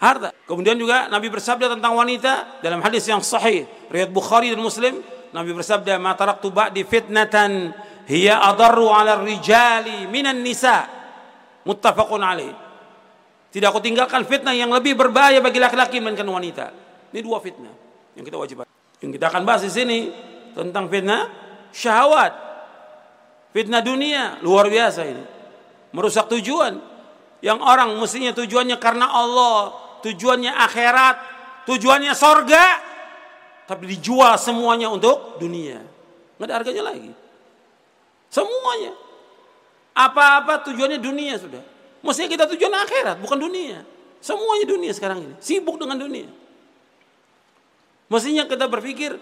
Harta. 0.01 0.33
Kemudian 0.49 0.73
juga 0.81 1.05
Nabi 1.13 1.29
bersabda 1.29 1.77
tentang 1.77 1.93
wanita 1.93 2.57
dalam 2.65 2.81
hadis 2.81 3.05
yang 3.05 3.21
sahih 3.21 3.69
riwayat 3.93 4.09
Bukhari 4.09 4.49
dan 4.49 4.57
Muslim, 4.57 4.97
Nabi 5.29 5.53
bersabda, 5.53 6.01
"Ma 6.01 6.17
taraktu 6.17 6.49
ba'di 6.49 6.81
fitnatan 6.81 7.69
hiya 8.09 8.41
adarru 8.49 8.89
'ala 8.89 9.21
rijali 9.21 10.09
minan 10.09 10.41
nisa." 10.41 10.89
Muttafaqun 11.61 12.17
alaih. 12.25 12.49
Tidak 13.53 13.67
aku 13.69 13.77
tinggalkan 13.77 14.25
fitnah 14.25 14.57
yang 14.57 14.73
lebih 14.73 14.97
berbahaya 14.97 15.37
bagi 15.37 15.61
laki-laki 15.61 16.01
dibandingkan 16.01 16.25
wanita. 16.25 16.65
Ini 17.13 17.19
dua 17.21 17.37
fitnah 17.37 17.75
yang 18.17 18.25
kita 18.25 18.41
wajib. 18.41 18.65
Yang 19.05 19.11
kita 19.21 19.25
akan 19.29 19.43
bahas 19.45 19.61
di 19.61 19.69
sini 19.69 20.09
tentang 20.57 20.89
fitnah 20.89 21.29
syahwat. 21.69 22.33
Fitnah 23.53 23.85
dunia 23.85 24.41
luar 24.41 24.65
biasa 24.65 25.05
ini. 25.05 25.23
Merusak 25.93 26.31
tujuan. 26.31 26.79
Yang 27.41 27.59
orang 27.61 27.93
mestinya 27.97 28.31
tujuannya 28.31 28.77
karena 28.77 29.11
Allah, 29.11 29.73
tujuannya 30.01 30.51
akhirat, 30.51 31.15
tujuannya 31.69 32.13
sorga, 32.17 32.65
tapi 33.69 33.87
dijual 33.87 34.35
semuanya 34.35 34.91
untuk 34.91 35.39
dunia. 35.39 35.79
Nggak 36.35 36.47
ada 36.49 36.55
harganya 36.57 36.83
lagi. 36.91 37.11
Semuanya. 38.27 38.97
Apa-apa 39.91 40.65
tujuannya 40.71 40.99
dunia 40.99 41.35
sudah. 41.37 41.61
Mestinya 42.01 42.29
kita 42.33 42.45
tujuan 42.55 42.73
akhirat, 42.73 43.21
bukan 43.21 43.37
dunia. 43.37 43.85
Semuanya 44.23 44.65
dunia 44.65 44.91
sekarang 44.95 45.21
ini. 45.21 45.35
Sibuk 45.37 45.77
dengan 45.77 45.97
dunia. 46.01 46.29
Mestinya 48.11 48.43
kita 48.43 48.67
berpikir 48.67 49.15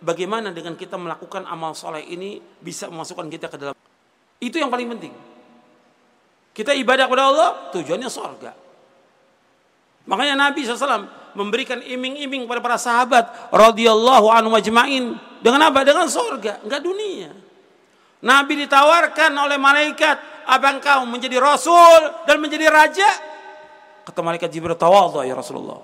bagaimana 0.00 0.52
dengan 0.52 0.76
kita 0.76 0.94
melakukan 0.94 1.48
amal 1.48 1.74
soleh 1.74 2.04
ini 2.04 2.38
bisa 2.60 2.86
memasukkan 2.86 3.26
kita 3.26 3.46
ke 3.50 3.56
dalam. 3.58 3.76
Itu 4.38 4.60
yang 4.60 4.68
paling 4.68 4.86
penting. 4.96 5.14
Kita 6.56 6.72
ibadah 6.72 7.04
kepada 7.08 7.24
Allah 7.28 7.48
tujuannya 7.72 8.08
surga. 8.08 8.65
Makanya 10.06 10.34
Nabi 10.38 10.62
SAW 10.62 11.10
memberikan 11.36 11.82
iming-iming 11.82 12.46
kepada 12.46 12.62
para 12.64 12.78
sahabat 12.80 13.52
radhiyallahu 13.52 14.30
anhu 14.32 14.54
majma'in 14.54 15.18
dengan 15.42 15.60
apa? 15.68 15.82
Dengan 15.82 16.08
surga, 16.08 16.64
enggak 16.64 16.80
dunia. 16.80 17.30
Nabi 18.24 18.64
ditawarkan 18.64 19.30
oleh 19.36 19.60
malaikat, 19.60 20.46
apa 20.48 20.66
engkau 20.72 21.04
menjadi 21.04 21.36
rasul 21.36 22.24
dan 22.24 22.40
menjadi 22.40 22.72
raja? 22.72 23.06
Kata 24.06 24.22
malaikat 24.22 24.48
Jibril, 24.48 24.78
tawadhu 24.78 25.20
ya 25.26 25.36
Rasulullah. 25.36 25.82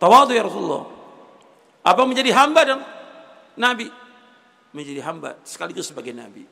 Tawadhu 0.00 0.32
ya 0.34 0.42
Rasulullah. 0.42 0.84
Apa 1.86 2.02
menjadi 2.08 2.34
hamba 2.34 2.60
dan 2.66 2.78
nabi? 3.54 3.86
Menjadi 4.72 5.00
hamba 5.04 5.38
sekaligus 5.46 5.92
sebagai 5.92 6.10
nabi. 6.16 6.48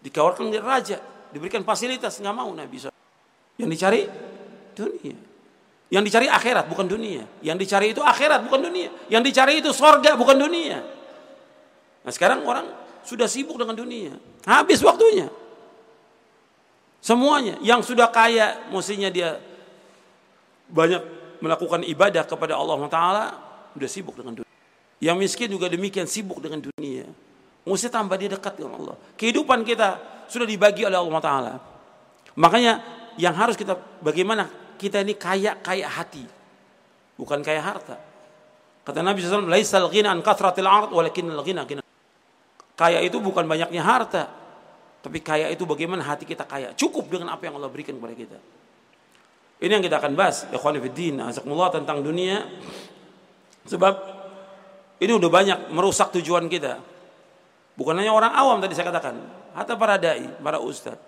Dikawarkan 0.00 0.48
menjadi 0.48 0.64
raja, 0.64 0.98
diberikan 1.34 1.66
fasilitas, 1.66 2.22
nggak 2.22 2.34
mau 2.34 2.48
nabi. 2.54 2.88
Yang 3.58 3.70
dicari 3.74 4.02
dunia. 4.78 5.27
Yang 5.88 6.12
dicari 6.12 6.26
akhirat 6.28 6.68
bukan 6.68 6.84
dunia. 6.84 7.24
Yang 7.40 7.56
dicari 7.64 7.96
itu 7.96 8.04
akhirat 8.04 8.44
bukan 8.44 8.60
dunia. 8.60 8.92
Yang 9.08 9.22
dicari 9.32 9.64
itu 9.64 9.72
sorga 9.72 10.12
bukan 10.20 10.36
dunia. 10.36 10.84
Nah 12.04 12.12
sekarang 12.12 12.44
orang 12.44 12.68
sudah 13.08 13.24
sibuk 13.24 13.56
dengan 13.56 13.72
dunia. 13.72 14.12
Habis 14.44 14.84
waktunya. 14.84 15.32
Semuanya. 17.00 17.56
Yang 17.64 17.94
sudah 17.94 18.12
kaya 18.12 18.68
mestinya 18.68 19.08
dia 19.08 19.40
banyak 20.68 21.00
melakukan 21.40 21.80
ibadah 21.88 22.28
kepada 22.28 22.60
Allah 22.60 22.76
Taala 22.92 23.24
sudah 23.72 23.88
sibuk 23.88 24.12
dengan 24.20 24.44
dunia. 24.44 24.54
Yang 25.00 25.16
miskin 25.24 25.48
juga 25.48 25.72
demikian 25.72 26.04
sibuk 26.04 26.44
dengan 26.44 26.68
dunia. 26.68 27.08
Mesti 27.64 27.88
tambah 27.88 28.20
dia 28.20 28.28
dekat 28.28 28.60
dengan 28.60 28.76
Allah. 28.76 28.96
Kehidupan 29.16 29.64
kita 29.64 29.96
sudah 30.28 30.44
dibagi 30.44 30.84
oleh 30.84 31.00
Allah 31.00 31.20
Taala. 31.24 31.54
Makanya 32.36 32.84
yang 33.16 33.32
harus 33.32 33.56
kita 33.56 33.74
bagaimana 34.04 34.67
kita 34.78 35.02
ini 35.02 35.18
kaya 35.18 35.58
kaya 35.58 35.90
hati, 35.90 36.22
bukan 37.18 37.42
kaya 37.42 37.58
harta. 37.58 37.98
Kata 38.86 39.04
Nabi 39.04 39.20
SAW, 39.20 39.50
"Laisal 39.50 39.90
ghina 39.90 40.14
an 40.14 40.22
kathratil 40.22 40.64
ard, 40.64 40.94
walakin 40.94 41.28
ghina 41.44 41.66
ghina." 41.66 41.82
Kaya 42.78 43.02
itu 43.02 43.18
bukan 43.18 43.44
banyaknya 43.44 43.82
harta, 43.82 44.30
tapi 45.02 45.18
kaya 45.18 45.50
itu 45.50 45.66
bagaimana 45.66 46.06
hati 46.06 46.22
kita 46.22 46.46
kaya. 46.46 46.72
Cukup 46.78 47.10
dengan 47.10 47.34
apa 47.34 47.50
yang 47.50 47.58
Allah 47.58 47.68
berikan 47.68 47.98
kepada 47.98 48.14
kita. 48.14 48.38
Ini 49.58 49.74
yang 49.74 49.82
kita 49.82 49.98
akan 49.98 50.14
bahas, 50.14 50.46
ikhwan 50.54 50.78
fillah, 50.78 51.34
azakumullah 51.34 51.74
tentang 51.74 51.98
dunia. 51.98 52.46
Sebab 53.66 53.94
ini 55.02 55.12
udah 55.12 55.30
banyak 55.30 55.58
merusak 55.74 56.14
tujuan 56.14 56.46
kita. 56.46 56.78
Bukan 57.74 57.94
hanya 57.98 58.14
orang 58.14 58.30
awam 58.30 58.62
tadi 58.62 58.78
saya 58.78 58.94
katakan, 58.94 59.18
hatta 59.58 59.74
para 59.74 59.98
dai, 59.98 60.30
para 60.38 60.62
ustadz 60.62 61.02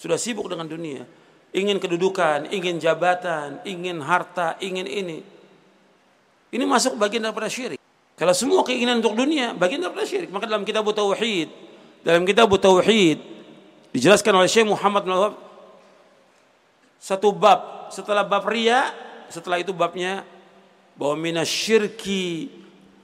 sudah 0.00 0.16
sibuk 0.16 0.48
dengan 0.48 0.64
dunia, 0.64 1.04
ingin 1.50 1.78
kedudukan, 1.82 2.50
ingin 2.50 2.78
jabatan, 2.78 3.62
ingin 3.66 3.98
harta, 4.02 4.54
ingin 4.62 4.86
ini. 4.86 5.18
Ini 6.50 6.64
masuk 6.66 6.98
bagian 6.98 7.26
daripada 7.26 7.46
syirik. 7.46 7.78
Kalau 8.18 8.34
semua 8.34 8.60
keinginan 8.66 9.00
untuk 9.00 9.16
dunia 9.16 9.54
bagian 9.54 9.80
daripada 9.80 10.04
syirik, 10.04 10.28
maka 10.28 10.44
dalam 10.44 10.66
kitab 10.66 10.84
tauhid, 10.90 11.48
dalam 12.02 12.22
kitab 12.26 12.50
tauhid 12.50 13.18
dijelaskan 13.94 14.32
oleh 14.34 14.48
Syekh 14.50 14.66
Muhammad 14.66 15.02
bin 15.06 15.14
satu 17.00 17.32
bab 17.32 17.88
setelah 17.88 18.22
bab 18.28 18.44
ria 18.46 18.92
setelah 19.32 19.56
itu 19.56 19.72
babnya 19.72 20.22
bahwa 21.00 21.16
minasyirki 21.16 22.52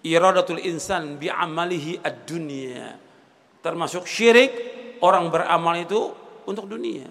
iradatul 0.05 0.61
insan 0.61 1.17
bi 1.17 1.33
amalihi 1.33 1.97
ad-dunya 2.05 2.93
termasuk 3.65 4.05
syirik 4.05 4.53
orang 5.01 5.33
beramal 5.33 5.75
itu 5.81 6.13
untuk 6.45 6.69
dunia 6.69 7.09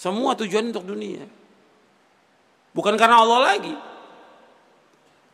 semua 0.00 0.32
tujuan 0.40 0.72
untuk 0.72 0.88
dunia 0.88 1.28
bukan 2.72 2.96
karena 2.96 3.20
Allah 3.20 3.38
lagi 3.52 3.74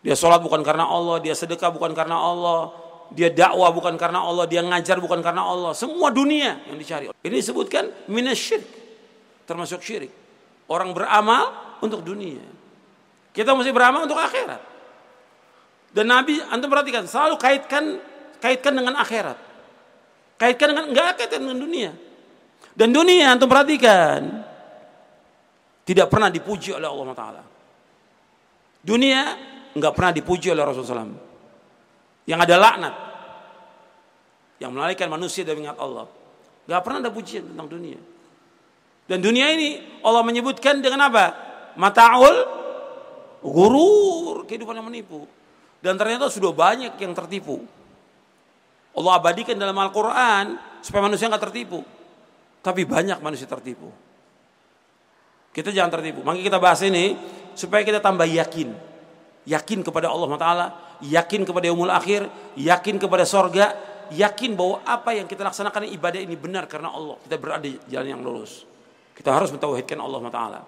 dia 0.03 0.19
sholat 0.19 0.43
bukan 0.43 0.67
karena 0.67 0.91
Allah 0.91 1.23
dia 1.23 1.39
sedekah 1.39 1.71
bukan 1.71 1.95
karena 1.95 2.19
Allah 2.19 2.75
dia 3.15 3.31
dakwah 3.31 3.71
bukan 3.71 3.95
karena 3.95 4.27
Allah 4.27 4.51
dia 4.51 4.67
ngajar 4.67 4.99
bukan 4.99 5.23
karena 5.23 5.47
Allah 5.47 5.71
semua 5.79 6.11
dunia 6.11 6.59
yang 6.67 6.75
dicari 6.75 7.07
ini 7.23 7.37
disebutkan 7.39 8.11
minasyirk 8.11 8.87
termasuk 9.47 9.81
syirik. 9.81 10.11
Orang 10.67 10.91
beramal 10.93 11.79
untuk 11.79 12.03
dunia. 12.03 12.43
Kita 13.31 13.55
mesti 13.55 13.71
beramal 13.71 14.05
untuk 14.05 14.19
akhirat. 14.19 14.59
Dan 15.95 16.11
Nabi 16.11 16.43
antum 16.51 16.69
perhatikan 16.69 17.07
selalu 17.07 17.39
kaitkan 17.39 18.03
kaitkan 18.43 18.75
dengan 18.75 18.99
akhirat. 18.99 19.39
Kaitkan 20.37 20.75
dengan 20.75 20.85
enggak 20.93 21.23
kaitkan 21.23 21.41
dengan 21.41 21.59
dunia. 21.63 21.91
Dan 22.77 22.93
dunia 22.93 23.33
antum 23.33 23.49
perhatikan 23.49 24.45
tidak 25.87 26.11
pernah 26.11 26.27
dipuji 26.35 26.75
oleh 26.75 26.91
Allah 26.91 27.15
Taala. 27.15 27.43
Dunia 28.83 29.23
enggak 29.71 29.95
pernah 29.95 30.11
dipuji 30.11 30.51
oleh 30.51 30.67
Rasulullah 30.67 31.07
SAW. 31.07 31.15
Yang 32.27 32.41
ada 32.43 32.55
laknat. 32.59 32.95
Yang 34.59 34.71
melalaikan 34.75 35.07
manusia 35.07 35.47
dari 35.47 35.63
ingat 35.63 35.79
Allah. 35.79 36.11
Enggak 36.67 36.81
pernah 36.83 36.99
ada 37.07 37.11
pujian 37.15 37.47
tentang 37.47 37.71
dunia. 37.71 38.03
Dan 39.07 39.23
dunia 39.23 39.47
ini 39.55 39.79
Allah 40.03 40.27
menyebutkan 40.27 40.83
dengan 40.83 41.07
apa? 41.07 41.25
Mata'ul 41.79 42.37
gurur, 43.47 44.43
kehidupan 44.43 44.75
yang 44.75 44.91
menipu. 44.91 45.23
Dan 45.79 45.95
ternyata 45.95 46.27
sudah 46.27 46.51
banyak 46.51 46.99
yang 46.99 47.15
tertipu. 47.15 47.63
Allah 48.97 49.13
abadikan 49.23 49.55
dalam 49.55 49.77
Al-Quran 49.79 50.59
supaya 50.83 51.07
manusia 51.07 51.31
nggak 51.31 51.45
tertipu. 51.47 51.87
Tapi 52.59 52.83
banyak 52.83 53.23
manusia 53.23 53.47
tertipu. 53.47 54.06
Kita 55.57 55.73
jangan 55.73 55.89
tertipu. 55.97 56.21
Maka 56.21 56.37
kita 56.45 56.61
bahas 56.61 56.85
ini 56.85 57.17
supaya 57.57 57.81
kita 57.81 58.05
tambah 58.05 58.29
yakin. 58.29 58.77
Yakin 59.49 59.81
kepada 59.81 60.13
Allah 60.13 60.29
Taala, 60.37 60.67
yakin 61.01 61.49
kepada 61.49 61.73
umul 61.73 61.89
akhir, 61.89 62.29
yakin 62.61 63.01
kepada 63.01 63.25
sorga, 63.25 63.73
yakin 64.13 64.53
bahwa 64.53 64.85
apa 64.85 65.17
yang 65.17 65.25
kita 65.25 65.41
laksanakan 65.49 65.89
ibadah 65.97 66.21
ini 66.21 66.37
benar 66.37 66.69
karena 66.69 66.93
Allah. 66.93 67.17
Kita 67.25 67.41
berada 67.41 67.65
di 67.65 67.81
jalan 67.89 68.09
yang 68.13 68.21
lurus. 68.21 68.69
Kita 69.17 69.33
harus 69.33 69.49
mentauhidkan 69.49 69.97
Allah 69.97 70.21
Taala. 70.29 70.61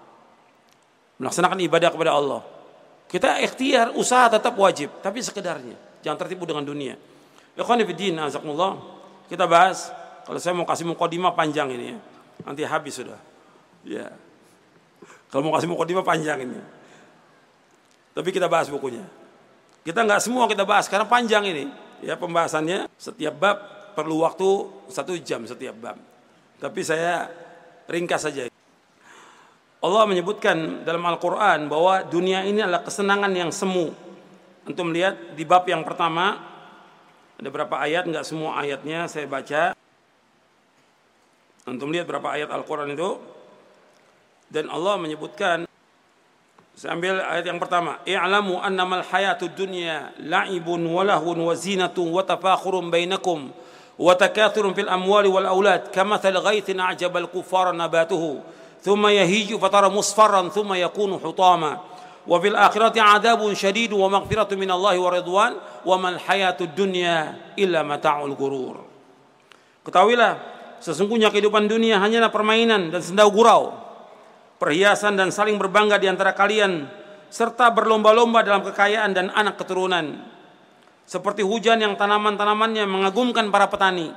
Melaksanakan 1.21 1.59
ibadah 1.69 1.89
kepada 1.93 2.11
Allah. 2.17 2.41
Kita 3.05 3.37
ikhtiar, 3.45 3.93
usaha 3.93 4.25
tetap 4.25 4.57
wajib, 4.57 4.89
tapi 5.05 5.21
sekedarnya. 5.21 5.77
Jangan 6.01 6.17
tertipu 6.17 6.49
dengan 6.49 6.65
dunia. 6.65 6.97
Ikhwan 7.53 7.85
fillah, 7.85 8.25
azakumullah. 8.25 8.73
Kita 9.29 9.45
bahas 9.45 9.93
kalau 10.25 10.39
saya 10.41 10.57
mau 10.57 10.65
kasih 10.65 10.89
mukadimah 10.89 11.37
panjang 11.37 11.69
ini 11.69 11.85
ya. 11.93 11.97
Nanti 12.47 12.61
habis 12.65 12.97
sudah. 12.97 13.19
Ya. 13.85 14.09
Kalau 15.29 15.45
mau 15.45 15.53
kasih 15.53 15.69
mukadimah 15.69 16.05
panjang 16.05 16.41
ini. 16.41 16.57
Tapi 18.17 18.29
kita 18.33 18.49
bahas 18.49 18.67
bukunya. 18.67 19.05
Kita 19.85 20.03
nggak 20.03 20.21
semua 20.21 20.49
kita 20.49 20.65
bahas 20.65 20.89
karena 20.89 21.05
panjang 21.05 21.45
ini. 21.45 21.69
Ya 22.01 22.17
pembahasannya 22.17 22.89
setiap 22.97 23.35
bab 23.37 23.57
perlu 23.93 24.25
waktu 24.25 24.49
satu 24.89 25.13
jam 25.21 25.45
setiap 25.45 25.75
bab. 25.77 25.97
Tapi 26.59 26.81
saya 26.83 27.29
ringkas 27.87 28.25
saja. 28.25 28.49
Allah 29.79 30.03
menyebutkan 30.03 30.83
dalam 30.83 30.99
Al-Quran 31.07 31.71
bahwa 31.71 32.03
dunia 32.03 32.43
ini 32.43 32.59
adalah 32.59 32.83
kesenangan 32.83 33.31
yang 33.31 33.51
semu. 33.53 33.95
Untuk 34.67 34.83
melihat 34.91 35.15
di 35.39 35.47
bab 35.47 35.63
yang 35.65 35.87
pertama, 35.87 36.35
ada 37.39 37.47
berapa 37.47 37.79
ayat, 37.79 38.03
enggak 38.03 38.27
semua 38.27 38.59
ayatnya 38.59 39.07
saya 39.07 39.23
baca. 39.23 39.71
Untuk 41.63 41.87
melihat 41.87 42.11
berapa 42.11 42.27
ayat 42.35 42.51
Al-Quran 42.51 42.91
itu. 42.91 43.38
Dan 44.48 44.70
Allah 44.70 44.94
menyebutkan, 45.00 45.66
saya 46.74 46.94
ambil 46.94 47.22
ayat 47.22 47.44
yang 47.46 47.58
pertama. 47.58 48.02
I'lamu 48.06 48.58
annamal 48.58 49.02
hayatud 49.06 49.54
dunya 49.54 50.14
la'ibun 50.22 50.82
walahun 50.84 51.38
wa 51.38 51.54
zinatun 51.54 52.10
wa 52.10 52.22
tafakhurun 52.22 52.90
bainakum 52.90 53.50
وتكاثر 53.98 54.74
في 54.74 54.80
الأموال 54.80 55.26
والأولاد 55.26 55.94
كمثل 55.94 56.34
غيث 56.36 56.78
أعجب 56.78 57.16
الكفار 57.16 57.76
نباته 57.76 58.40
ثم 58.82 59.06
يهيج 59.06 59.54
فترى 59.54 59.88
مصفرا 59.88 60.48
ثم 60.48 60.74
يكون 60.74 61.20
حطاما 61.24 61.80
وفي 62.26 62.48
الآخرة 62.48 63.00
عذاب 63.00 63.52
شديد 63.52 63.92
ومغفرة 63.92 64.54
من 64.54 64.70
الله 64.70 64.98
ورضوان 64.98 65.52
وما 65.86 66.08
الحياة 66.08 66.56
الدنيا 66.60 67.38
إلا 67.58 67.82
متاع 67.82 68.24
الغرور 68.24 68.76
Ketahuilah, 69.84 70.40
sesungguhnya 70.80 71.28
kehidupan 71.28 71.68
dunia 71.68 72.00
hanyalah 72.00 72.32
permainan 72.32 72.88
dan 72.88 73.04
sendau 73.04 73.28
gurau, 73.28 73.76
perhiasan 74.59 75.15
dan 75.15 75.31
saling 75.31 75.55
berbangga 75.55 75.97
di 75.97 76.11
antara 76.11 76.35
kalian, 76.35 76.85
serta 77.31 77.71
berlomba-lomba 77.71 78.43
dalam 78.43 78.61
kekayaan 78.61 79.15
dan 79.15 79.31
anak 79.31 79.57
keturunan 79.57 80.37
seperti 81.09 81.41
hujan 81.41 81.81
yang 81.81 81.97
tanaman-tanamannya 81.97 82.85
mengagumkan 82.85 83.49
para 83.49 83.65
petani. 83.65 84.13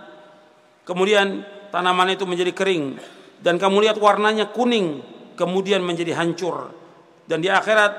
Kemudian 0.85 1.41
tanaman 1.73 2.13
itu 2.13 2.29
menjadi 2.29 2.53
kering 2.53 3.01
dan 3.41 3.57
kamu 3.57 3.89
lihat 3.89 3.97
warnanya 3.97 4.53
kuning, 4.53 5.01
kemudian 5.33 5.81
menjadi 5.81 6.21
hancur. 6.21 6.69
Dan 7.25 7.41
di 7.41 7.49
akhirat 7.49 7.93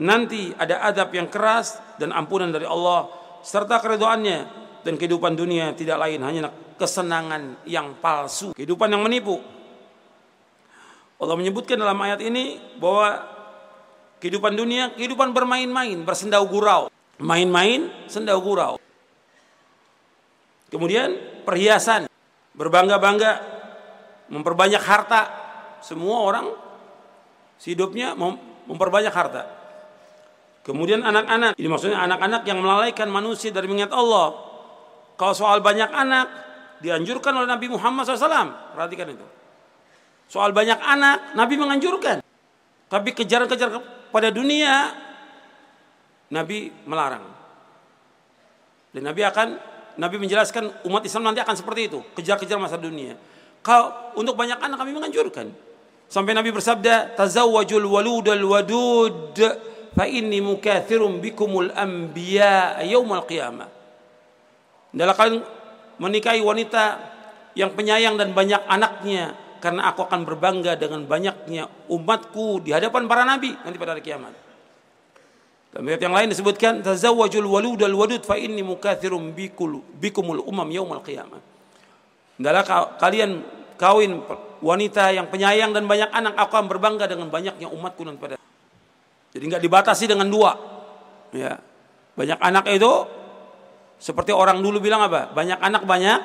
nanti 0.00 0.54
ada 0.56 0.88
adab 0.88 1.12
yang 1.12 1.28
keras 1.28 1.76
dan 2.00 2.16
ampunan 2.16 2.48
dari 2.48 2.64
Allah 2.64 3.12
serta 3.44 3.76
keridoannya 3.82 4.38
dan 4.86 4.94
kehidupan 4.96 5.36
dunia 5.36 5.76
tidak 5.76 6.00
lain 6.00 6.24
hanya 6.24 6.48
kesenangan 6.80 7.66
yang 7.68 7.98
palsu, 8.00 8.56
kehidupan 8.56 8.88
yang 8.88 9.04
menipu. 9.04 9.57
Allah 11.18 11.34
menyebutkan 11.34 11.78
dalam 11.78 11.98
ayat 11.98 12.22
ini 12.22 12.62
bahwa 12.78 13.26
kehidupan 14.22 14.54
dunia, 14.54 14.94
kehidupan 14.94 15.34
bermain-main, 15.34 16.02
bersendau 16.06 16.46
gurau 16.46 16.90
main-main 17.18 17.90
sendau 18.06 18.38
gurau. 18.38 18.74
Kemudian 20.70 21.42
perhiasan, 21.42 22.06
berbangga-bangga, 22.54 23.42
memperbanyak 24.30 24.82
harta. 24.82 25.22
Semua 25.82 26.22
orang 26.22 26.46
hidupnya 27.62 28.14
memperbanyak 28.66 29.14
harta. 29.14 29.42
Kemudian 30.66 31.00
anak-anak, 31.00 31.56
ini 31.56 31.68
maksudnya 31.70 32.04
anak-anak 32.04 32.44
yang 32.44 32.60
melalaikan 32.60 33.08
manusia 33.08 33.48
dari 33.48 33.64
mengingat 33.70 33.94
Allah. 33.94 34.36
Kalau 35.16 35.32
soal 35.32 35.64
banyak 35.64 35.88
anak, 35.88 36.26
dianjurkan 36.84 37.32
oleh 37.32 37.48
Nabi 37.48 37.72
Muhammad 37.72 38.04
SAW. 38.04 38.76
Perhatikan 38.76 39.08
itu. 39.08 39.26
Soal 40.28 40.52
banyak 40.52 40.76
anak, 40.76 41.32
Nabi 41.32 41.56
menganjurkan. 41.56 42.20
Tapi 42.88 43.16
kejar-kejar 43.16 43.72
pada 44.12 44.28
dunia, 44.28 44.92
Nabi 46.28 46.68
melarang. 46.84 47.24
Dan 48.92 49.08
Nabi 49.08 49.24
akan 49.24 49.48
Nabi 49.98 50.16
menjelaskan 50.20 50.86
umat 50.86 51.02
Islam 51.02 51.32
nanti 51.32 51.40
akan 51.42 51.56
seperti 51.56 51.90
itu, 51.90 51.98
kejar-kejar 52.14 52.60
masa 52.60 52.78
dunia. 52.78 53.16
Kalau 53.64 54.14
untuk 54.14 54.38
banyak 54.38 54.60
anak 54.60 54.78
kami 54.78 54.94
menganjurkan. 54.94 55.50
Sampai 56.08 56.32
Nabi 56.32 56.54
bersabda, 56.54 57.18
"Tazawwajul 57.18 57.84
waludal 57.84 58.40
wadud 58.40 59.36
fa 59.92 60.04
inni 60.08 60.40
mukathirum 60.40 61.20
bikumul 61.20 61.68
anbiya 61.74 62.80
yaumal 62.86 63.28
qiyamah." 63.28 63.68
Dalam 64.94 65.12
kalian 65.12 65.44
menikahi 66.00 66.40
wanita 66.40 66.84
yang 67.52 67.74
penyayang 67.76 68.16
dan 68.16 68.32
banyak 68.32 68.62
anaknya 68.70 69.36
karena 69.58 69.90
aku 69.90 70.06
akan 70.06 70.24
berbangga 70.24 70.78
dengan 70.78 71.04
banyaknya 71.04 71.66
umatku 71.90 72.62
di 72.62 72.70
hadapan 72.74 73.10
para 73.10 73.22
nabi 73.26 73.54
nanti 73.54 73.76
pada 73.78 73.94
hari 73.94 74.02
kiamat. 74.02 74.34
Dalam 75.68 75.84
ayat 75.84 76.00
yang 76.00 76.14
lain 76.16 76.28
disebutkan 76.32 76.80
tazawwajul 76.80 77.44
walud 77.44 77.80
al 77.84 77.92
wadud 77.92 78.24
fa 78.24 78.40
inni 78.40 78.64
mukathirum 78.64 79.36
bikul 79.36 79.84
bikumul 80.00 80.40
umam 80.48 80.66
yaumal 80.72 81.04
qiyamah. 81.04 81.38
Hendaklah 82.40 82.96
kalian 82.96 83.44
kawin 83.76 84.24
wanita 84.64 85.12
yang 85.14 85.30
penyayang 85.30 85.70
dan 85.70 85.84
banyak 85.86 86.10
anak, 86.10 86.34
aku 86.34 86.52
akan 86.56 86.66
berbangga 86.66 87.04
dengan 87.06 87.28
banyaknya 87.30 87.68
umatku 87.70 88.02
dan 88.02 88.16
pada. 88.16 88.36
Jadi 89.34 89.44
nggak 89.44 89.62
dibatasi 89.62 90.04
dengan 90.08 90.26
dua. 90.32 90.56
Ya. 91.36 91.60
Banyak 92.16 92.38
anak 92.40 92.64
itu 92.72 92.92
seperti 94.00 94.32
orang 94.34 94.58
dulu 94.58 94.82
bilang 94.82 95.04
apa? 95.04 95.30
Banyak 95.30 95.58
anak 95.60 95.82
banyak 95.84 96.18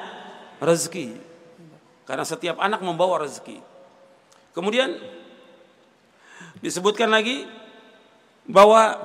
rezeki. 0.63 1.33
Karena 2.04 2.28
setiap 2.28 2.60
anak 2.60 2.84
membawa 2.84 3.24
rezeki. 3.24 3.63
Kemudian 4.54 5.00
disebutkan 6.60 7.10
lagi 7.10 7.48
bahwa 8.46 9.00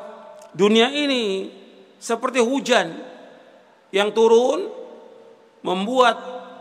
dunia 0.52 0.90
ini 0.90 1.54
seperti 2.02 2.42
hujan 2.42 2.94
yang 3.94 4.12
turun 4.12 4.68
membuat 5.62 6.18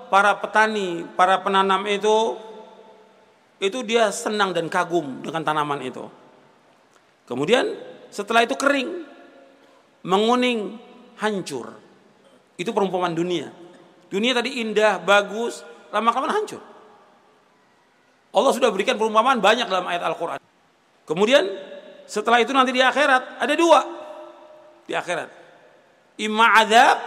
para 0.07 0.37
petani, 0.39 1.03
para 1.17 1.41
penanam 1.43 1.83
itu 1.89 2.37
itu 3.57 3.81
dia 3.81 4.13
senang 4.13 4.53
dan 4.53 4.69
kagum 4.69 5.25
dengan 5.25 5.41
tanaman 5.41 5.81
itu. 5.81 6.05
Kemudian 7.25 7.65
setelah 8.13 8.45
itu 8.45 8.55
kering, 8.55 9.03
menguning, 10.05 10.77
hancur. 11.19 11.75
Itu 12.57 12.71
perumpamaan 12.73 13.13
dunia. 13.17 13.51
Dunia 14.07 14.31
tadi 14.37 14.63
indah, 14.63 15.01
bagus, 15.01 15.65
lama-kelamaan 15.91 16.43
hancur. 16.43 16.61
Allah 18.33 18.51
sudah 18.53 18.69
berikan 18.69 18.99
perumpamaan 18.99 19.41
banyak 19.41 19.65
dalam 19.65 19.87
ayat 19.87 20.03
Al-Quran. 20.03 20.39
Kemudian 21.07 21.43
setelah 22.05 22.43
itu 22.43 22.51
nanti 22.51 22.75
di 22.75 22.83
akhirat 22.83 23.41
ada 23.41 23.53
dua 23.55 23.79
di 24.85 24.93
akhirat. 24.93 25.29
Imma 26.21 26.47
adab 26.59 26.97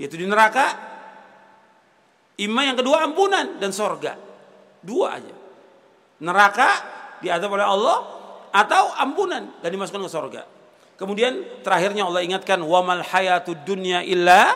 yaitu 0.00 0.16
di 0.18 0.26
neraka. 0.26 0.90
Imma 2.40 2.64
yang 2.64 2.78
kedua 2.80 3.04
ampunan 3.04 3.60
dan 3.60 3.70
sorga. 3.70 4.16
Dua 4.82 5.20
aja. 5.20 5.36
Neraka 6.22 6.70
diadab 7.22 7.54
oleh 7.54 7.66
Allah 7.66 7.98
atau 8.50 8.84
ampunan 8.98 9.62
dan 9.62 9.68
dimasukkan 9.68 10.02
ke 10.06 10.10
sorga. 10.10 10.42
Kemudian 10.96 11.62
terakhirnya 11.66 12.06
Allah 12.06 12.22
ingatkan 12.22 12.62
wamal 12.62 13.02
hayatud 13.02 13.58
dunya 13.66 14.06
illa 14.06 14.54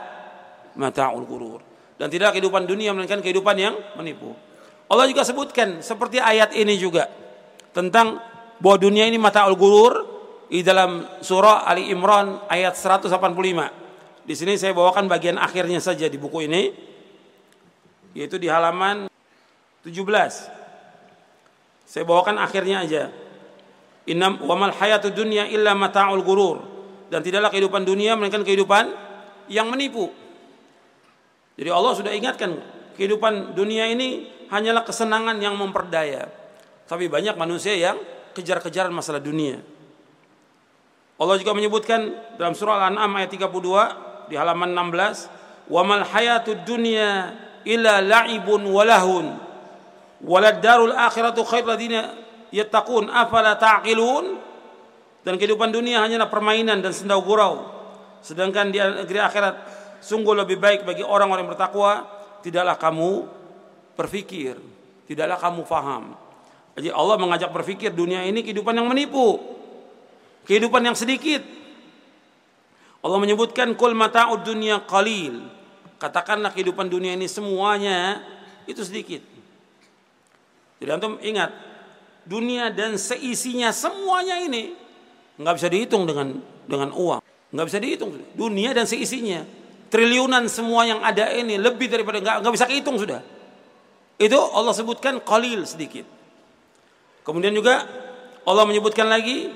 mataul 0.78 1.26
gurur. 1.26 1.75
Dan 1.96 2.12
tidak 2.12 2.36
kehidupan 2.36 2.68
dunia 2.68 2.92
melainkan 2.92 3.24
kehidupan 3.24 3.56
yang 3.56 3.74
menipu. 3.96 4.36
Allah 4.86 5.08
juga 5.10 5.26
sebutkan 5.26 5.82
seperti 5.82 6.22
ayat 6.22 6.54
ini 6.54 6.76
juga 6.78 7.10
tentang 7.74 8.20
bahwa 8.62 8.76
dunia 8.78 9.08
ini 9.08 9.18
mataul 9.18 9.58
gurur 9.58 9.94
di 10.46 10.62
dalam 10.62 11.02
surah 11.20 11.66
Ali 11.66 11.90
Imran 11.90 12.46
ayat 12.46 12.78
185. 12.78 13.10
Di 14.26 14.34
sini 14.34 14.54
saya 14.58 14.74
bawakan 14.74 15.10
bagian 15.10 15.38
akhirnya 15.38 15.82
saja 15.82 16.06
di 16.06 16.18
buku 16.18 16.46
ini 16.46 16.70
yaitu 18.16 18.40
di 18.40 18.48
halaman 18.48 19.10
17. 19.84 19.92
Saya 21.86 22.02
bawakan 22.02 22.40
akhirnya 22.42 22.82
aja. 22.82 23.02
Innam 24.06 24.38
wamal 24.42 24.74
hayatu 24.74 25.10
dunya 25.10 25.46
illa 25.50 25.74
mata'ul 25.74 26.22
gurur. 26.22 26.58
Dan 27.06 27.22
tidaklah 27.22 27.54
kehidupan 27.54 27.86
dunia 27.86 28.18
melainkan 28.18 28.42
kehidupan 28.42 28.90
yang 29.46 29.70
menipu. 29.70 30.10
Jadi 31.56 31.70
Allah 31.72 31.92
sudah 31.96 32.12
ingatkan 32.12 32.60
kehidupan 32.96 33.56
dunia 33.56 33.88
ini 33.88 34.28
hanyalah 34.52 34.84
kesenangan 34.84 35.40
yang 35.40 35.56
memperdaya. 35.56 36.28
Tapi 36.86 37.08
banyak 37.08 37.34
manusia 37.34 37.74
yang 37.74 37.96
kejar-kejaran 38.36 38.92
masalah 38.92 39.18
dunia. 39.18 39.64
Allah 41.16 41.36
juga 41.40 41.56
menyebutkan 41.56 42.12
dalam 42.36 42.52
surah 42.52 42.76
Al-An'am 42.76 43.08
ayat 43.16 43.32
32 43.32 44.28
di 44.28 44.36
halaman 44.36 44.76
16, 44.76 45.32
"Wa 45.72 45.80
mal 45.80 46.04
hayatud 46.04 46.68
dunya 46.68 47.32
illa 47.64 48.04
la'ibun 48.04 48.60
wa 48.68 48.84
lahun. 48.84 49.26
Walad 50.20 50.60
darul 50.60 50.92
akhiratu 50.92 51.40
khairul 51.40 51.72
ladina 51.72 52.12
yattaqun 52.52 53.08
afala 53.08 53.56
ta'qilun?" 53.56 54.44
Dan 55.24 55.40
kehidupan 55.40 55.72
dunia 55.72 56.04
hanyalah 56.04 56.28
permainan 56.28 56.84
dan 56.84 56.92
sendau 56.92 57.24
gurau. 57.24 57.64
Sedangkan 58.22 58.70
di 58.70 58.78
negeri 58.78 59.18
akhirat 59.18 59.54
sungguh 60.06 60.38
lebih 60.38 60.62
baik 60.62 60.86
bagi 60.86 61.02
orang-orang 61.02 61.42
yang 61.42 61.50
bertakwa, 61.50 62.06
tidaklah 62.46 62.78
kamu 62.78 63.26
berpikir, 63.98 64.54
tidaklah 65.10 65.34
kamu 65.42 65.66
faham. 65.66 66.14
Jadi 66.78 66.94
Allah 66.94 67.16
mengajak 67.18 67.50
berpikir 67.50 67.90
dunia 67.90 68.22
ini 68.22 68.46
kehidupan 68.46 68.76
yang 68.76 68.86
menipu 68.86 69.56
kehidupan 70.46 70.80
yang 70.80 70.96
sedikit. 70.96 71.42
Allah 73.02 73.18
menyebutkan 73.20 73.74
kul 73.74 73.92
mata'ud 73.92 74.46
dunya 74.46 74.80
qalil. 74.86 75.50
Katakanlah 75.98 76.54
kehidupan 76.54 76.86
dunia 76.86 77.12
ini 77.18 77.26
semuanya 77.26 78.22
itu 78.64 78.80
sedikit. 78.82 79.22
Jadi 80.76 80.90
antum 80.92 81.18
ingat, 81.22 81.50
dunia 82.28 82.70
dan 82.70 83.00
seisinya 83.00 83.72
semuanya 83.72 84.38
ini 84.42 84.76
nggak 85.36 85.54
bisa 85.56 85.68
dihitung 85.72 86.04
dengan 86.04 86.36
dengan 86.68 86.92
uang, 86.92 87.22
nggak 87.52 87.66
bisa 87.66 87.78
dihitung. 87.80 88.12
Dunia 88.36 88.76
dan 88.76 88.84
seisinya, 88.84 89.46
triliunan 89.90 90.46
semua 90.50 90.86
yang 90.86 91.00
ada 91.02 91.30
ini 91.32 91.58
lebih 91.58 91.86
daripada 91.90 92.18
nggak 92.22 92.36
nggak 92.42 92.54
bisa 92.54 92.66
kehitung 92.66 92.98
sudah. 92.98 93.20
Itu 94.16 94.38
Allah 94.38 94.72
sebutkan 94.72 95.20
qalil 95.20 95.68
sedikit. 95.68 96.08
Kemudian 97.26 97.52
juga 97.52 97.84
Allah 98.46 98.64
menyebutkan 98.64 99.10
lagi 99.10 99.50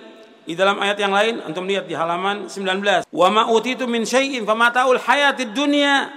di 0.45 0.59
dalam 0.59 0.83
ayat 0.83 0.99
yang 0.99 1.15
lain 1.15 1.41
antum 1.47 1.65
lihat 1.65 1.87
di 1.87 1.95
halaman 1.95 2.51
19. 2.51 3.07
Wa 3.09 3.29
ma 3.31 3.49
utitu 3.49 3.87
min 3.87 4.03
syai'in 4.03 4.43
famataul 4.43 4.99
hayatid 4.99 5.55
dunya 5.55 6.11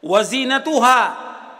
wa 0.00 0.18
zinatuha 0.24 1.00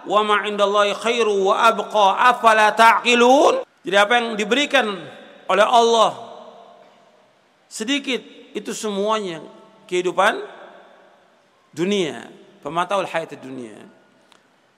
wa 0.09 0.21
ma 0.25 0.49
indallahi 0.49 0.97
khairu 0.97 1.53
wa 1.53 1.69
abqa 1.69 2.07
afala 2.33 2.73
ta'qilun. 2.73 3.63
Jadi 3.85 3.97
apa 3.97 4.13
yang 4.19 4.27
diberikan 4.35 4.87
oleh 5.49 5.67
Allah 5.67 6.13
sedikit 7.69 8.21
itu 8.57 8.73
semuanya 8.73 9.45
kehidupan 9.85 10.41
dunia, 11.79 12.27
pemataul 12.61 13.07
hayatid 13.07 13.39
dunia. 13.39 13.79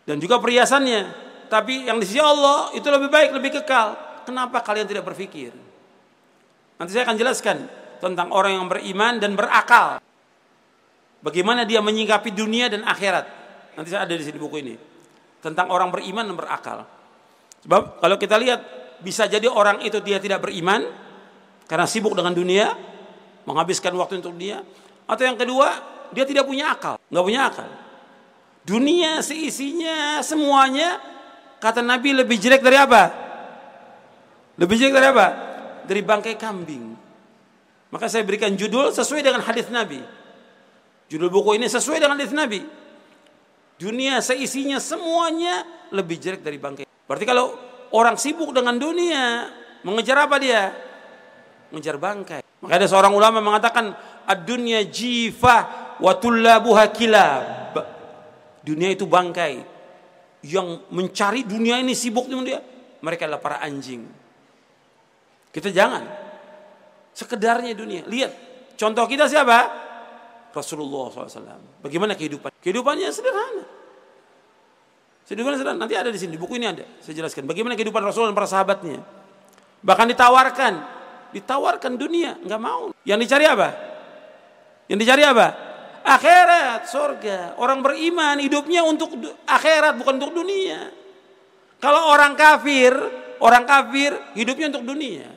Dan 0.04 0.20
juga 0.20 0.36
perhiasannya. 0.36 1.28
Tapi 1.50 1.88
yang 1.88 1.98
di 1.98 2.06
sisi 2.06 2.22
Allah 2.22 2.70
itu 2.76 2.86
lebih 2.86 3.10
baik, 3.10 3.34
lebih 3.34 3.58
kekal. 3.60 3.96
Kenapa 4.28 4.62
kalian 4.62 4.86
tidak 4.86 5.02
berpikir? 5.08 5.50
Nanti 6.78 6.90
saya 6.94 7.08
akan 7.08 7.16
jelaskan 7.18 7.56
tentang 7.98 8.30
orang 8.30 8.56
yang 8.60 8.66
beriman 8.70 9.18
dan 9.18 9.34
berakal. 9.34 9.98
Bagaimana 11.20 11.68
dia 11.68 11.84
menyingkapi 11.84 12.32
dunia 12.32 12.72
dan 12.72 12.86
akhirat. 12.86 13.26
Nanti 13.76 13.88
saya 13.92 14.08
ada 14.08 14.14
di 14.16 14.24
sini 14.24 14.38
buku 14.40 14.56
ini. 14.62 14.74
Tentang 15.44 15.68
orang 15.68 15.92
beriman 15.92 16.32
dan 16.32 16.36
berakal. 16.36 16.78
Sebab 17.66 18.00
kalau 18.00 18.16
kita 18.16 18.40
lihat 18.40 18.60
bisa 19.04 19.28
jadi 19.28 19.48
orang 19.48 19.84
itu 19.84 20.00
dia 20.00 20.16
tidak 20.16 20.40
beriman 20.44 20.88
karena 21.68 21.84
sibuk 21.84 22.16
dengan 22.16 22.32
dunia, 22.32 22.72
menghabiskan 23.44 23.92
waktu 24.00 24.24
untuk 24.24 24.32
dunia. 24.32 24.64
Atau 25.04 25.28
yang 25.28 25.36
kedua, 25.36 25.68
dia 26.12 26.24
tidak 26.26 26.44
punya 26.46 26.74
akal, 26.74 26.96
nggak 27.10 27.24
punya 27.24 27.40
akal. 27.48 27.68
Dunia 28.64 29.24
seisinya 29.24 30.20
semuanya 30.20 31.00
kata 31.58 31.80
Nabi 31.80 32.14
lebih 32.14 32.36
jelek 32.36 32.60
dari 32.60 32.76
apa? 32.76 33.02
Lebih 34.60 34.76
jelek 34.76 34.94
dari 34.94 35.08
apa? 35.10 35.50
dari 35.90 36.06
bangkai 36.06 36.38
kambing. 36.38 36.84
Maka 37.90 38.06
saya 38.06 38.22
berikan 38.22 38.54
judul 38.54 38.94
sesuai 38.94 39.26
dengan 39.26 39.42
hadis 39.42 39.66
Nabi. 39.74 39.98
Judul 41.10 41.26
buku 41.26 41.58
ini 41.58 41.66
sesuai 41.66 41.98
dengan 41.98 42.14
hadis 42.14 42.30
Nabi. 42.30 42.62
Dunia 43.74 44.22
seisinya 44.22 44.78
semuanya 44.78 45.66
lebih 45.90 46.22
jelek 46.22 46.46
dari 46.46 46.62
bangkai. 46.62 46.86
Berarti 46.86 47.26
kalau 47.26 47.58
orang 47.90 48.14
sibuk 48.14 48.54
dengan 48.54 48.78
dunia, 48.78 49.50
mengejar 49.82 50.30
apa 50.30 50.38
dia? 50.38 50.70
Mengejar 51.74 51.98
bangkai. 51.98 52.46
Maka 52.62 52.72
ada 52.78 52.86
seorang 52.86 53.10
ulama 53.10 53.42
mengatakan, 53.42 53.90
"Ad-dunya 54.30 54.86
jifah 54.86 55.79
wa 56.00 56.12
tullabuha 56.16 56.84
kilab." 56.90 57.44
Dunia 58.60 58.92
itu 58.92 59.08
bangkai. 59.08 59.80
Yang 60.40 60.88
mencari 60.88 61.44
dunia 61.44 61.76
ini 61.84 61.92
sibuk 61.92 62.24
dengan 62.24 62.48
dia, 62.48 62.60
mereka 63.04 63.28
adalah 63.28 63.40
para 63.44 63.60
anjing. 63.60 64.08
Kita 65.52 65.68
jangan. 65.68 66.04
Sekedarnya 67.12 67.76
dunia. 67.76 68.06
Lihat, 68.08 68.32
contoh 68.80 69.04
kita 69.04 69.28
siapa? 69.28 69.68
Rasulullah 70.50 71.12
SAW. 71.12 71.84
Bagaimana 71.84 72.16
kehidupan? 72.16 72.50
Kehidupannya 72.64 73.12
sederhana. 73.12 73.64
Sederhana. 75.28 75.76
Nanti 75.76 75.94
ada 75.94 76.08
di 76.08 76.16
sini, 76.16 76.40
buku 76.40 76.56
ini 76.56 76.66
ada. 76.70 76.86
Saya 77.04 77.20
jelaskan. 77.20 77.44
Bagaimana 77.44 77.76
kehidupan 77.76 78.00
Rasul 78.00 78.30
dan 78.30 78.34
para 78.34 78.48
sahabatnya. 78.48 79.04
Bahkan 79.84 80.06
ditawarkan. 80.16 80.72
Ditawarkan 81.36 81.92
dunia. 82.00 82.40
Nggak 82.40 82.60
mau. 82.62 82.90
Yang 83.04 83.18
dicari 83.28 83.44
apa? 83.46 83.68
Yang 84.90 84.98
dicari 85.06 85.22
apa? 85.22 85.46
Akhirat, 86.00 86.88
surga. 86.88 87.60
Orang 87.60 87.84
beriman 87.84 88.40
hidupnya 88.40 88.80
untuk 88.80 89.14
akhirat, 89.44 90.00
bukan 90.00 90.16
untuk 90.16 90.32
dunia. 90.32 90.88
Kalau 91.80 92.12
orang 92.12 92.36
kafir, 92.36 92.92
orang 93.40 93.64
kafir 93.68 94.16
hidupnya 94.36 94.72
untuk 94.72 94.96
dunia. 94.96 95.28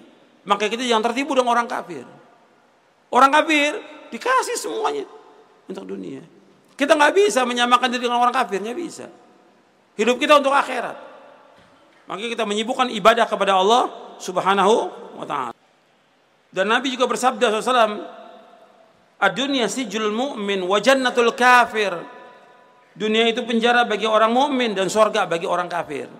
Maka 0.44 0.68
kita 0.68 0.84
jangan 0.84 1.12
tertipu 1.12 1.36
dengan 1.36 1.56
orang 1.56 1.68
kafir. 1.68 2.04
Orang 3.12 3.32
kafir 3.32 3.80
dikasih 4.12 4.60
semuanya 4.60 5.08
untuk 5.68 5.88
dunia. 5.88 6.24
Kita 6.74 6.98
nggak 7.00 7.14
bisa 7.16 7.48
menyamakan 7.48 7.88
diri 7.94 8.04
dengan 8.10 8.20
orang 8.20 8.36
kafir, 8.36 8.60
nggak 8.60 8.78
bisa. 8.78 9.08
Hidup 9.96 10.18
kita 10.20 10.42
untuk 10.42 10.52
akhirat. 10.52 10.98
Maka 12.10 12.20
kita 12.20 12.44
menyibukkan 12.44 12.92
ibadah 12.92 13.24
kepada 13.30 13.56
Allah 13.56 13.88
Subhanahu 14.20 14.76
wa 15.16 15.26
taala. 15.28 15.56
Dan 16.54 16.70
Nabi 16.70 16.94
juga 16.94 17.10
bersabda 17.10 17.50
SAW, 17.50 17.98
Ad-dunya 19.24 19.72
sijul 19.72 20.12
mu'min 20.12 20.68
wa 20.68 20.78
jannatul 20.84 21.32
kafir. 21.32 21.96
Dunia 22.94 23.26
itu 23.32 23.42
penjara 23.48 23.88
bagi 23.88 24.04
orang 24.04 24.30
mukmin 24.30 24.76
dan 24.76 24.92
surga 24.92 25.26
bagi 25.26 25.48
orang 25.48 25.72
kafir. 25.72 26.12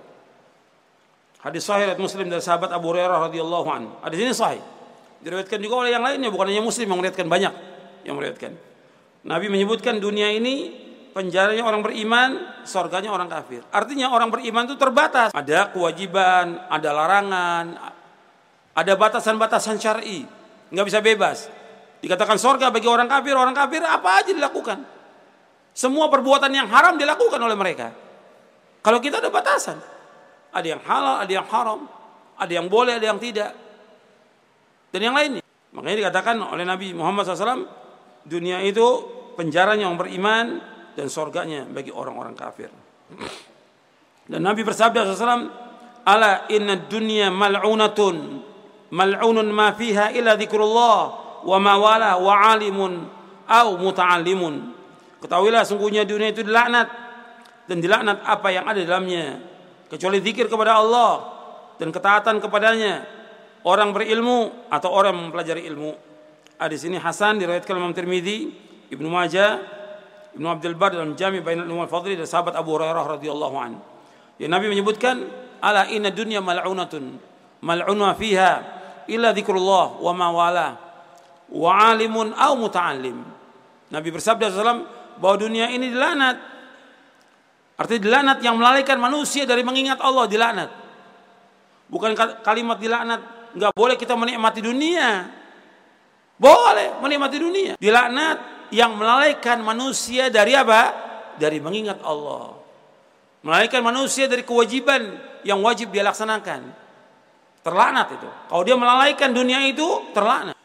Hadis 1.44 1.68
sahih 1.68 1.92
riwayat 1.92 2.00
Muslim 2.00 2.32
dari 2.32 2.40
sahabat 2.40 2.72
Abu 2.72 2.96
Hurairah 2.96 3.28
radhiyallahu 3.28 3.68
an. 3.68 3.92
Hadis 4.02 4.20
ini 4.24 4.32
sahih. 4.32 4.64
Diriwayatkan 5.20 5.60
juga 5.60 5.84
oleh 5.84 5.92
yang 5.92 6.02
lainnya, 6.02 6.32
bukan 6.32 6.48
hanya 6.48 6.64
Muslim 6.64 6.88
yang 6.88 6.98
meriwayatkan 7.04 7.28
banyak 7.28 7.54
yang 8.08 8.16
meriwayatkan. 8.16 8.52
Nabi 9.28 9.48
menyebutkan 9.52 10.00
dunia 10.00 10.32
ini 10.32 10.72
penjaranya 11.12 11.64
orang 11.68 11.84
beriman, 11.84 12.42
surganya 12.64 13.12
orang 13.12 13.28
kafir. 13.28 13.62
Artinya 13.70 14.12
orang 14.16 14.32
beriman 14.32 14.64
itu 14.66 14.80
terbatas. 14.80 15.36
Ada 15.36 15.76
kewajiban, 15.76 16.58
ada 16.72 16.90
larangan, 16.96 17.66
ada 18.74 18.94
batasan-batasan 18.96 19.78
syar'i. 19.78 20.26
Nggak 20.74 20.86
bisa 20.90 21.00
bebas. 21.04 21.52
Dikatakan 22.04 22.36
surga 22.36 22.68
bagi 22.68 22.92
orang 22.92 23.08
kafir, 23.08 23.32
orang 23.32 23.56
kafir 23.56 23.80
apa 23.80 24.20
aja 24.20 24.36
dilakukan. 24.36 24.84
Semua 25.72 26.12
perbuatan 26.12 26.52
yang 26.52 26.68
haram 26.68 27.00
dilakukan 27.00 27.40
oleh 27.40 27.56
mereka. 27.56 27.96
Kalau 28.84 29.00
kita 29.00 29.24
ada 29.24 29.32
batasan. 29.32 29.80
Ada 30.52 30.68
yang 30.76 30.84
halal, 30.84 31.24
ada 31.24 31.32
yang 31.32 31.48
haram. 31.48 31.88
Ada 32.36 32.52
yang 32.60 32.68
boleh, 32.68 33.00
ada 33.00 33.08
yang 33.08 33.24
tidak. 33.24 33.56
Dan 34.92 35.00
yang 35.00 35.16
lainnya. 35.16 35.40
Makanya 35.72 35.98
dikatakan 36.04 36.36
oleh 36.44 36.68
Nabi 36.68 36.92
Muhammad 36.92 37.24
SAW, 37.24 37.66
dunia 38.28 38.60
itu 38.62 38.86
penjaranya 39.40 39.88
orang 39.88 40.00
beriman 40.04 40.46
dan 41.00 41.08
sorganya 41.08 41.64
bagi 41.64 41.90
orang-orang 41.90 42.36
kafir. 42.36 42.70
Dan 44.30 44.44
Nabi 44.44 44.62
bersabda 44.64 45.08
SAW, 45.08 45.50
Ala 46.04 46.52
inna 46.52 46.76
dunya 46.76 47.32
mal'unatun, 47.32 48.16
mal'unun 48.92 49.48
ma 49.52 49.72
fiha 49.72 50.12
illa 50.12 50.36
zikrullah, 50.36 51.23
wa 51.44 51.58
ma 51.60 51.74
wala 51.78 52.18
wa 52.20 52.34
alimun, 52.56 53.08
au 53.48 53.70
muta'allimun. 53.80 54.74
Ketahuilah 55.24 55.64
sungguhnya 55.64 56.04
dunia 56.04 56.32
itu 56.32 56.44
dilaknat, 56.44 56.88
dan 57.68 57.78
dilaknat 57.80 58.24
apa 58.24 58.48
yang 58.52 58.68
ada 58.68 58.80
dalamnya 58.84 59.40
kecuali 59.88 60.20
zikir 60.20 60.52
kepada 60.52 60.80
Allah 60.80 61.12
dan 61.80 61.92
ketaatan 61.92 62.44
kepadanya. 62.44 63.06
Orang 63.64 63.96
berilmu 63.96 64.68
atau 64.68 64.92
orang 64.92 65.16
mempelajari 65.16 65.64
ilmu. 65.72 65.96
Hadis 66.60 66.84
ini 66.84 67.00
Hasan 67.00 67.40
diriwayatkan 67.40 67.72
Imam 67.80 67.96
Tirmizi 67.96 68.52
Ibnu 68.92 69.08
Majah 69.08 69.64
Ibnu 70.36 70.48
Abdul 70.50 70.76
Bar 70.76 70.98
dalam 70.98 71.16
Jami 71.16 71.40
Bainal 71.40 71.70
Ulum 71.70 71.86
Fadli 71.88 72.18
dan 72.18 72.28
sahabat 72.28 72.58
Abu 72.58 72.76
Hurairah 72.76 73.06
radhiyallahu 73.18 73.56
an. 73.56 73.80
Ya 74.42 74.50
Nabi 74.50 74.68
menyebutkan 74.68 75.24
ala 75.62 75.88
inna 75.88 76.12
dunya 76.12 76.42
mal'unatun 76.42 77.16
mal'unwa 77.64 78.18
fiha 78.18 78.52
illa 79.08 79.32
dzikrullah 79.32 80.02
wa 80.02 80.12
ma 80.12 80.28
wala 80.34 80.68
wa 81.54 81.94
alimun 81.94 82.34
au 82.34 82.54
muta'allim 82.58 83.22
Nabi 83.94 84.10
bersabda 84.10 84.50
SAW 84.50 84.90
bahwa 85.22 85.38
dunia 85.38 85.70
ini 85.70 85.94
dilaknat 85.94 86.54
Artinya 87.74 88.02
dilaknat 88.06 88.38
yang 88.46 88.56
melalaikan 88.62 89.02
manusia 89.02 89.50
dari 89.50 89.66
mengingat 89.66 89.98
Allah 89.98 90.30
dilaknat. 90.30 90.70
Bukan 91.90 92.14
kalimat 92.46 92.78
dilaknat, 92.78 93.52
nggak 93.58 93.74
boleh 93.74 93.98
kita 93.98 94.14
menikmati 94.14 94.62
dunia. 94.62 95.26
Boleh 96.38 97.02
menikmati 97.02 97.38
dunia. 97.42 97.74
Dilaknat 97.78 98.70
yang 98.70 98.94
melalaikan 98.98 99.62
manusia 99.66 100.30
dari 100.30 100.54
apa? 100.54 100.94
Dari 101.38 101.58
mengingat 101.58 102.02
Allah. 102.06 102.62
Melalaikan 103.42 103.82
manusia 103.82 104.30
dari 104.30 104.46
kewajiban 104.46 105.18
yang 105.42 105.60
wajib 105.66 105.90
dia 105.90 106.06
laksanakan. 106.06 106.70
Terlaknat 107.66 108.08
itu. 108.16 108.30
Kalau 108.54 108.64
dia 108.64 108.78
melalaikan 108.78 109.34
dunia 109.34 109.66
itu, 109.66 110.14
terlaknat. 110.14 110.56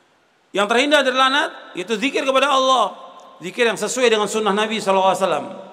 Yang 0.53 0.67
terhindar 0.73 1.01
dari 1.05 1.17
laknat, 1.17 1.51
itu 1.77 1.93
zikir 2.01 2.25
kepada 2.25 2.49
Allah. 2.49 2.97
Zikir 3.39 3.69
yang 3.69 3.79
sesuai 3.79 4.09
dengan 4.09 4.27
sunnah 4.27 4.57
Nabi 4.57 4.81
SAW. 4.81 5.69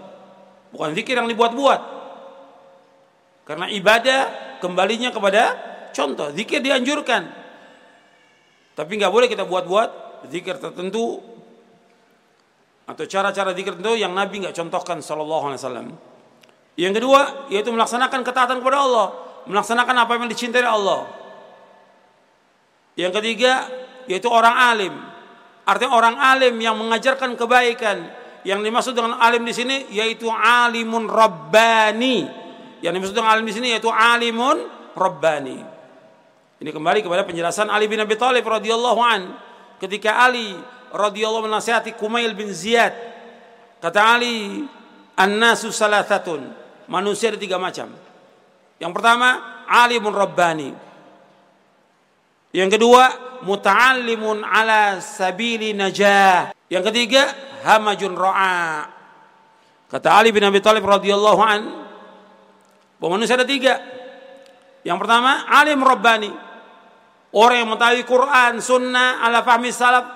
Bukan 0.75 0.89
zikir 0.91 1.15
yang 1.15 1.31
dibuat-buat. 1.31 1.81
Karena 3.47 3.71
ibadah 3.71 4.21
kembalinya 4.59 5.09
kepada 5.15 5.55
contoh. 5.95 6.33
Zikir 6.35 6.59
dianjurkan. 6.59 7.29
Tapi 8.75 8.91
nggak 8.99 9.13
boleh 9.13 9.31
kita 9.31 9.47
buat-buat 9.47 9.89
zikir 10.27 10.59
tertentu 10.59 11.23
atau 12.85 13.05
cara-cara 13.07 13.55
zikir 13.55 13.73
tertentu 13.73 13.97
yang 13.97 14.11
Nabi 14.11 14.45
nggak 14.45 14.55
contohkan 14.57 14.99
Sallallahu 14.99 15.45
Alaihi 15.49 15.59
Wasallam. 15.63 15.87
Yang 16.75 16.93
kedua 16.99 17.21
yaitu 17.47 17.71
melaksanakan 17.71 18.19
ketaatan 18.21 18.59
kepada 18.59 18.77
Allah, 18.83 19.07
melaksanakan 19.47 19.95
apa 19.95 20.11
yang 20.19 20.27
dicintai 20.27 20.67
Allah. 20.67 21.07
Yang 22.99 23.11
ketiga 23.21 23.84
yaitu 24.09 24.29
orang 24.29 24.55
alim. 24.55 24.93
Artinya 25.65 25.97
orang 25.97 26.15
alim 26.21 26.55
yang 26.61 26.77
mengajarkan 26.77 27.33
kebaikan, 27.33 28.05
yang 28.45 28.61
dimaksud 28.61 28.93
dengan 28.93 29.17
alim 29.17 29.41
di 29.41 29.53
sini 29.53 29.89
yaitu 29.89 30.29
alimun 30.29 31.09
rabbani. 31.09 32.29
Yang 32.85 32.91
dimaksud 33.01 33.15
dengan 33.17 33.31
alim 33.33 33.45
di 33.49 33.53
sini 33.53 33.67
yaitu 33.73 33.89
alimun 33.89 34.61
rabbani. 34.93 35.57
Ini 36.61 36.69
kembali 36.71 37.03
kepada 37.03 37.27
penjelasan 37.27 37.67
Ali 37.67 37.89
bin 37.89 37.99
Abi 37.99 38.15
Thalib 38.15 38.45
radhiyallahu 38.47 39.01
an 39.03 39.35
ketika 39.81 40.23
Ali 40.23 40.55
radhiyallahu 40.95 41.51
menasihati 41.51 41.97
Kumail 41.99 42.31
bin 42.31 42.47
Ziyad. 42.55 42.95
Kata 43.83 44.15
Ali, 44.15 44.63
"An-nasu 45.19 45.69
salasatun." 45.73 46.47
Manusia 46.87 47.33
ada 47.33 47.39
tiga 47.41 47.59
macam. 47.59 47.91
Yang 48.77 48.91
pertama, 48.93 49.41
alimun 49.67 50.13
rabbani. 50.15 50.69
Yang 52.55 52.79
kedua, 52.79 53.03
muta'allimun 53.43 54.47
ala 54.47 55.03
sabili 55.03 55.75
najah. 55.75 56.55
Yang 56.71 56.83
ketiga, 56.87 57.27
hamajun 57.67 58.15
ra'a. 58.15 58.87
Kata 59.91 60.07
Ali 60.15 60.31
bin 60.31 60.39
Abi 60.47 60.63
Thalib 60.63 60.87
radhiyallahu 60.87 61.41
an, 61.43 61.61
bahwa 62.95 63.19
manusia 63.19 63.35
ada 63.35 63.43
tiga. 63.43 63.83
Yang 64.87 64.97
pertama, 65.03 65.43
alim 65.51 65.83
rabbani. 65.83 66.31
Orang 67.35 67.59
yang 67.59 67.67
mengetahui 67.75 68.07
Quran, 68.07 68.63
sunnah, 68.63 69.19
ala 69.19 69.43
fahmi 69.43 69.75
salaf, 69.75 70.07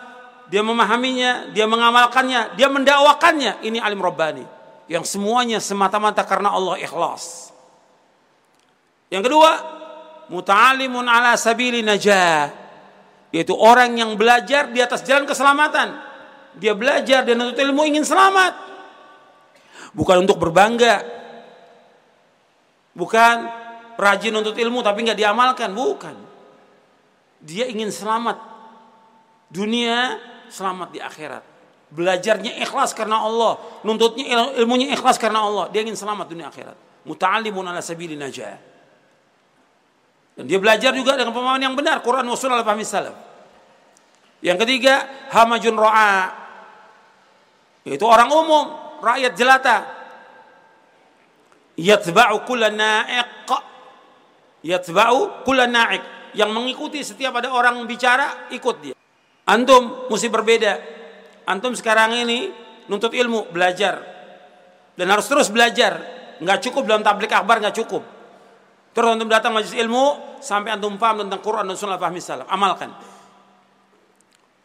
dia 0.47 0.63
memahaminya, 0.63 1.51
dia 1.51 1.67
mengamalkannya, 1.67 2.55
dia 2.55 2.71
mendakwakannya. 2.71 3.67
Ini 3.67 3.83
alim 3.83 3.99
rabbani. 3.99 4.47
Yang 4.87 5.11
semuanya 5.11 5.59
semata-mata 5.59 6.23
karena 6.23 6.55
Allah 6.55 6.79
ikhlas. 6.79 7.51
Yang 9.11 9.27
kedua, 9.27 9.78
muta'alimun 10.29 11.05
ala 11.05 11.35
sabili 11.35 11.81
najah. 11.83 12.49
Yaitu 13.29 13.53
orang 13.53 13.93
yang 13.93 14.17
belajar 14.17 14.73
di 14.73 14.81
atas 14.81 15.05
jalan 15.05 15.29
keselamatan 15.29 16.09
dia 16.57 16.73
belajar 16.73 17.21
dan 17.21 17.37
menuntut 17.37 17.61
ilmu 17.61 17.85
ingin 17.85 18.01
selamat. 18.01 18.53
Bukan 19.93 20.25
untuk 20.25 20.41
berbangga. 20.41 21.01
Bukan 22.97 23.35
rajin 23.95 24.33
untuk 24.33 24.57
ilmu 24.57 24.81
tapi 24.81 25.05
nggak 25.05 25.19
diamalkan, 25.19 25.69
bukan. 25.71 26.15
Dia 27.39 27.69
ingin 27.69 27.93
selamat. 27.93 28.37
Dunia 29.49 30.17
selamat 30.49 30.89
di 30.93 30.99
akhirat. 31.01 31.43
Belajarnya 31.89 32.61
ikhlas 32.61 32.93
karena 32.93 33.25
Allah, 33.25 33.57
nuntutnya 33.81 34.53
ilmunya 34.61 34.93
ikhlas 34.93 35.17
karena 35.17 35.41
Allah. 35.41 35.73
Dia 35.73 35.81
ingin 35.81 35.97
selamat 35.97 36.29
dunia 36.29 36.53
akhirat. 36.53 36.77
Muta'allimun 37.05 37.65
ala 37.65 37.81
sabili 37.81 38.13
najah. 38.13 38.68
Dan 40.39 40.47
dia 40.47 40.55
belajar 40.55 40.95
juga 40.95 41.19
dengan 41.19 41.35
pemahaman 41.35 41.59
yang 41.59 41.75
benar, 41.75 41.99
Quran 41.99 42.23
wa 42.23 42.37
sunnah 42.39 42.63
al-fahmi 42.63 42.87
salaf. 42.87 43.11
Yang 44.39 44.63
ketiga, 44.63 45.27
hamajun 45.35 45.75
ro'a. 45.75 46.31
Yaitu 47.83 48.07
orang 48.07 48.31
umum, 48.31 48.71
rakyat 49.03 49.35
jelata. 49.35 49.77
Yatba'u 51.75 52.47
kulla 52.47 52.71
na'iq. 52.71 53.51
Yatba'u 54.63 55.43
kulla 55.43 55.67
na'iq. 55.67 56.31
Yang 56.31 56.49
mengikuti 56.55 57.03
setiap 57.03 57.35
ada 57.43 57.51
orang 57.51 57.83
bicara, 57.83 58.47
ikut 58.55 58.75
dia. 58.79 58.95
Antum 59.43 60.07
mesti 60.07 60.31
berbeda. 60.31 60.73
Antum 61.51 61.75
sekarang 61.75 62.15
ini 62.15 62.47
nuntut 62.87 63.11
ilmu, 63.11 63.51
belajar. 63.51 63.99
Dan 64.95 65.11
harus 65.11 65.27
terus 65.27 65.51
belajar. 65.51 65.99
Nggak 66.39 66.63
cukup 66.63 66.87
dalam 66.87 67.03
tablik 67.03 67.35
akbar, 67.35 67.59
nggak 67.59 67.75
cukup. 67.75 68.18
Terus 68.89 69.07
antum 69.15 69.29
datang 69.29 69.53
majlis 69.53 69.77
ilmu, 69.77 70.37
sampai 70.41 70.73
antum 70.73 70.97
paham 70.97 71.27
tentang 71.27 71.39
Quran 71.39 71.65
dan 71.69 71.77
sunnah 71.77 72.01
fahmi 72.01 72.17
salaf. 72.17 72.49
Amalkan. 72.49 72.89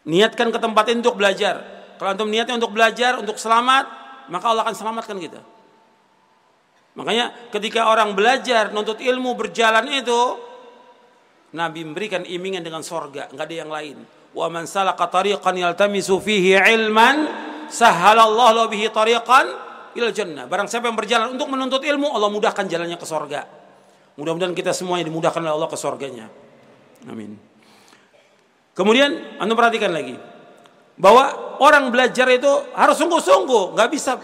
Niatkan 0.05 0.53
ke 0.53 0.59
tempat 0.61 0.85
ini 0.93 1.05
untuk 1.05 1.17
belajar. 1.17 1.61
Kalau 2.01 2.11
antum 2.13 2.29
niatnya 2.29 2.59
untuk 2.59 2.73
belajar, 2.73 3.21
untuk 3.21 3.37
selamat, 3.37 3.85
maka 4.29 4.45
Allah 4.51 4.63
akan 4.69 4.77
selamatkan 4.77 5.17
kita. 5.21 5.41
Makanya 6.95 7.51
ketika 7.51 7.91
orang 7.91 8.15
belajar, 8.15 8.71
nuntut 8.71 9.03
ilmu, 9.03 9.35
berjalan 9.35 9.87
itu, 9.91 10.21
Nabi 11.55 11.87
memberikan 11.87 12.23
imingan 12.27 12.63
dengan 12.63 12.83
sorga, 12.83 13.31
nggak 13.31 13.47
ada 13.47 13.57
yang 13.57 13.71
lain. 13.71 13.97
Wa 14.35 14.51
man 14.51 14.67
salaka 14.67 15.07
tariqan 15.07 15.55
yaltamisu 15.55 16.19
fihi 16.19 16.59
ilman, 16.59 17.31
sahhalallahu 17.71 18.51
lahu 18.59 18.69
bihi 18.71 18.91
tariqan 18.91 19.47
ilal 19.95 20.11
jannah. 20.11 20.51
Barang 20.51 20.67
siapa 20.67 20.91
yang 20.91 20.99
berjalan 20.99 21.39
untuk 21.39 21.47
menuntut 21.51 21.83
ilmu, 21.83 22.11
Allah 22.11 22.31
mudahkan 22.31 22.67
jalannya 22.67 22.99
ke 22.99 23.07
sorga. 23.07 23.64
Mudah-mudahan 24.15 24.55
kita 24.55 24.71
semuanya 24.71 25.11
dimudahkan 25.11 25.43
oleh 25.43 25.55
Allah 25.55 25.71
ke 25.71 25.79
sorganya. 25.79 26.31
Amin. 27.11 27.35
Kemudian 28.75 29.39
anda 29.39 29.55
perhatikan 29.55 29.95
lagi 29.95 30.19
bahwa 30.99 31.59
orang 31.63 31.91
belajar 31.91 32.27
itu 32.31 32.51
harus 32.75 32.97
sungguh-sungguh, 32.99 33.75
nggak 33.75 33.91
bisa 33.91 34.19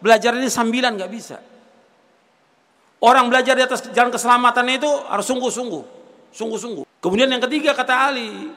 belajar 0.00 0.36
ini 0.36 0.48
sambilan 0.48 0.96
nggak 0.96 1.12
bisa. 1.12 1.40
Orang 3.00 3.32
belajar 3.32 3.56
di 3.56 3.64
atas 3.64 3.80
jalan 3.96 4.12
keselamatan 4.12 4.76
itu 4.76 4.88
harus 5.08 5.24
sungguh-sungguh, 5.24 5.84
sungguh-sungguh. 6.36 6.84
Kemudian 7.00 7.32
yang 7.32 7.40
ketiga 7.40 7.72
kata 7.72 8.12
Ali, 8.12 8.52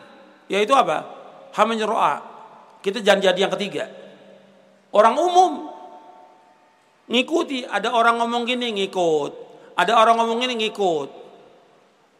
yaitu 0.52 0.76
apa? 0.76 1.08
Hamenyeroa. 1.56 2.20
Kita 2.84 3.00
jangan 3.00 3.24
jadi 3.24 3.40
yang 3.48 3.54
ketiga. 3.56 3.88
Orang 4.92 5.16
umum 5.16 5.72
ngikuti, 7.08 7.64
ada 7.64 7.96
orang 7.96 8.20
ngomong 8.20 8.44
gini 8.44 8.76
ngikut, 8.76 9.32
ada 9.74 9.97
orang 9.97 10.15
ngomong 10.21 10.38
gini 10.45 10.53
ngikut. 10.67 11.09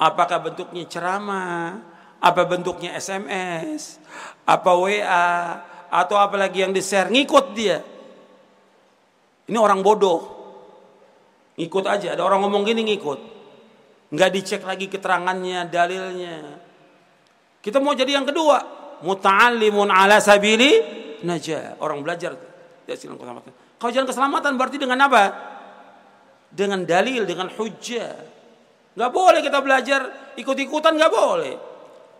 Apakah 0.02 0.42
bentuknya 0.42 0.84
ceramah, 0.90 1.80
apa 2.18 2.42
bentuknya 2.50 2.98
SMS, 2.98 4.02
apa 4.44 4.72
WA, 4.74 5.32
atau 5.94 6.18
apalagi 6.18 6.66
yang 6.66 6.74
di-share 6.74 7.14
ngikut 7.14 7.46
dia. 7.54 7.80
Ini 9.46 9.58
orang 9.60 9.86
bodoh. 9.86 10.34
Ngikut 11.54 11.86
aja. 11.86 12.18
Ada 12.18 12.24
orang 12.26 12.48
ngomong 12.48 12.66
gini 12.66 12.82
ngikut. 12.90 13.20
Nggak 14.14 14.30
dicek 14.34 14.62
lagi 14.66 14.90
keterangannya, 14.90 15.70
dalilnya. 15.70 16.38
Kita 17.62 17.78
mau 17.78 17.94
jadi 17.94 18.18
yang 18.18 18.26
kedua. 18.26 18.82
Muta'allimun 19.04 19.94
ala 19.94 20.18
sabili 20.24 20.80
najah. 21.22 21.78
Orang 21.84 22.02
belajar. 22.02 22.34
keselamatan. 22.88 23.52
Kalau 23.80 23.92
jalan 23.92 24.08
keselamatan 24.08 24.52
berarti 24.56 24.78
dengan 24.80 25.00
apa? 25.08 25.53
Dengan 26.54 26.86
dalil, 26.86 27.26
dengan 27.26 27.50
hujah. 27.50 28.14
Nggak 28.94 29.12
boleh 29.12 29.42
kita 29.42 29.58
belajar 29.66 30.00
ikut-ikutan 30.38 30.94
nggak 30.94 31.12
boleh. 31.12 31.54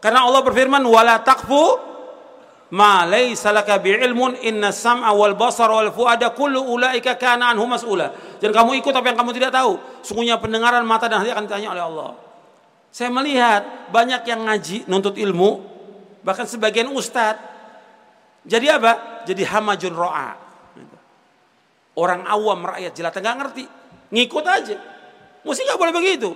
Karena 0.02 0.26
Allah 0.26 0.42
berfirman 0.42 0.82
wala 0.82 1.22
taqfu 1.22 1.78
ma 2.74 3.06
laysa 3.06 3.54
laka 3.54 3.78
bi'ilmun 3.78 4.42
inna 4.42 4.74
sam'a 4.74 5.14
wal 5.14 5.38
basar 5.38 5.70
wal 5.70 5.94
fuada 5.94 6.34
kullu 6.34 6.66
ulaika 6.66 7.14
kana 7.14 7.54
anhu 7.54 7.70
mas'ula. 7.70 8.10
Dan 8.42 8.50
kamu 8.50 8.82
ikut 8.82 8.90
apa 8.90 9.14
yang 9.14 9.18
kamu 9.22 9.32
tidak 9.38 9.54
tahu. 9.54 9.78
Sungguhnya 10.02 10.42
pendengaran 10.42 10.82
mata 10.82 11.06
dan 11.06 11.22
hati 11.22 11.30
akan 11.30 11.46
ditanya 11.46 11.78
oleh 11.78 11.84
Allah. 11.86 12.10
Saya 12.90 13.10
melihat 13.14 13.90
banyak 13.94 14.22
yang 14.26 14.46
ngaji, 14.46 14.86
nuntut 14.90 15.18
ilmu, 15.18 15.62
bahkan 16.26 16.50
sebagian 16.50 16.90
ustad. 16.90 17.38
Jadi 18.46 18.66
apa? 18.70 19.24
Jadi 19.30 19.46
hamajun 19.46 19.94
ro'a. 19.94 20.32
Orang 21.94 22.26
awam 22.26 22.66
rakyat 22.66 22.92
jelata 22.98 23.22
nggak 23.22 23.38
ngerti, 23.38 23.66
ngikut 24.14 24.46
aja. 24.46 24.78
Mesti 25.44 25.62
nggak 25.66 25.80
boleh 25.82 25.94
begitu. 25.94 26.30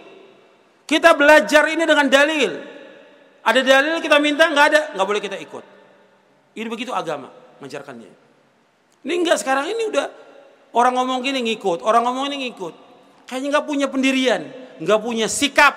Kita 0.89 1.13
belajar 1.13 1.63
ini 1.69 1.83
dengan 1.85 2.09
dalil. 2.09 2.51
Ada 3.45 3.61
dalil 3.63 4.01
kita 4.03 4.17
minta 4.19 4.49
nggak 4.49 4.65
ada, 4.73 4.81
nggak 4.97 5.07
boleh 5.07 5.21
kita 5.21 5.37
ikut. 5.39 5.63
Ini 6.57 6.67
begitu 6.67 6.91
agama 6.91 7.31
mengajarkannya. 7.61 8.11
Ini 9.05 9.13
enggak 9.13 9.39
sekarang 9.39 9.69
ini 9.71 9.87
udah 9.93 10.09
orang 10.75 10.97
ngomong 10.99 11.23
gini 11.23 11.39
ngikut, 11.53 11.85
orang 11.85 12.03
ngomong 12.03 12.33
ini 12.33 12.49
ngikut. 12.49 12.73
Kayaknya 13.29 13.47
nggak 13.55 13.65
punya 13.67 13.87
pendirian, 13.87 14.41
nggak 14.83 14.99
punya 14.99 15.27
sikap, 15.31 15.75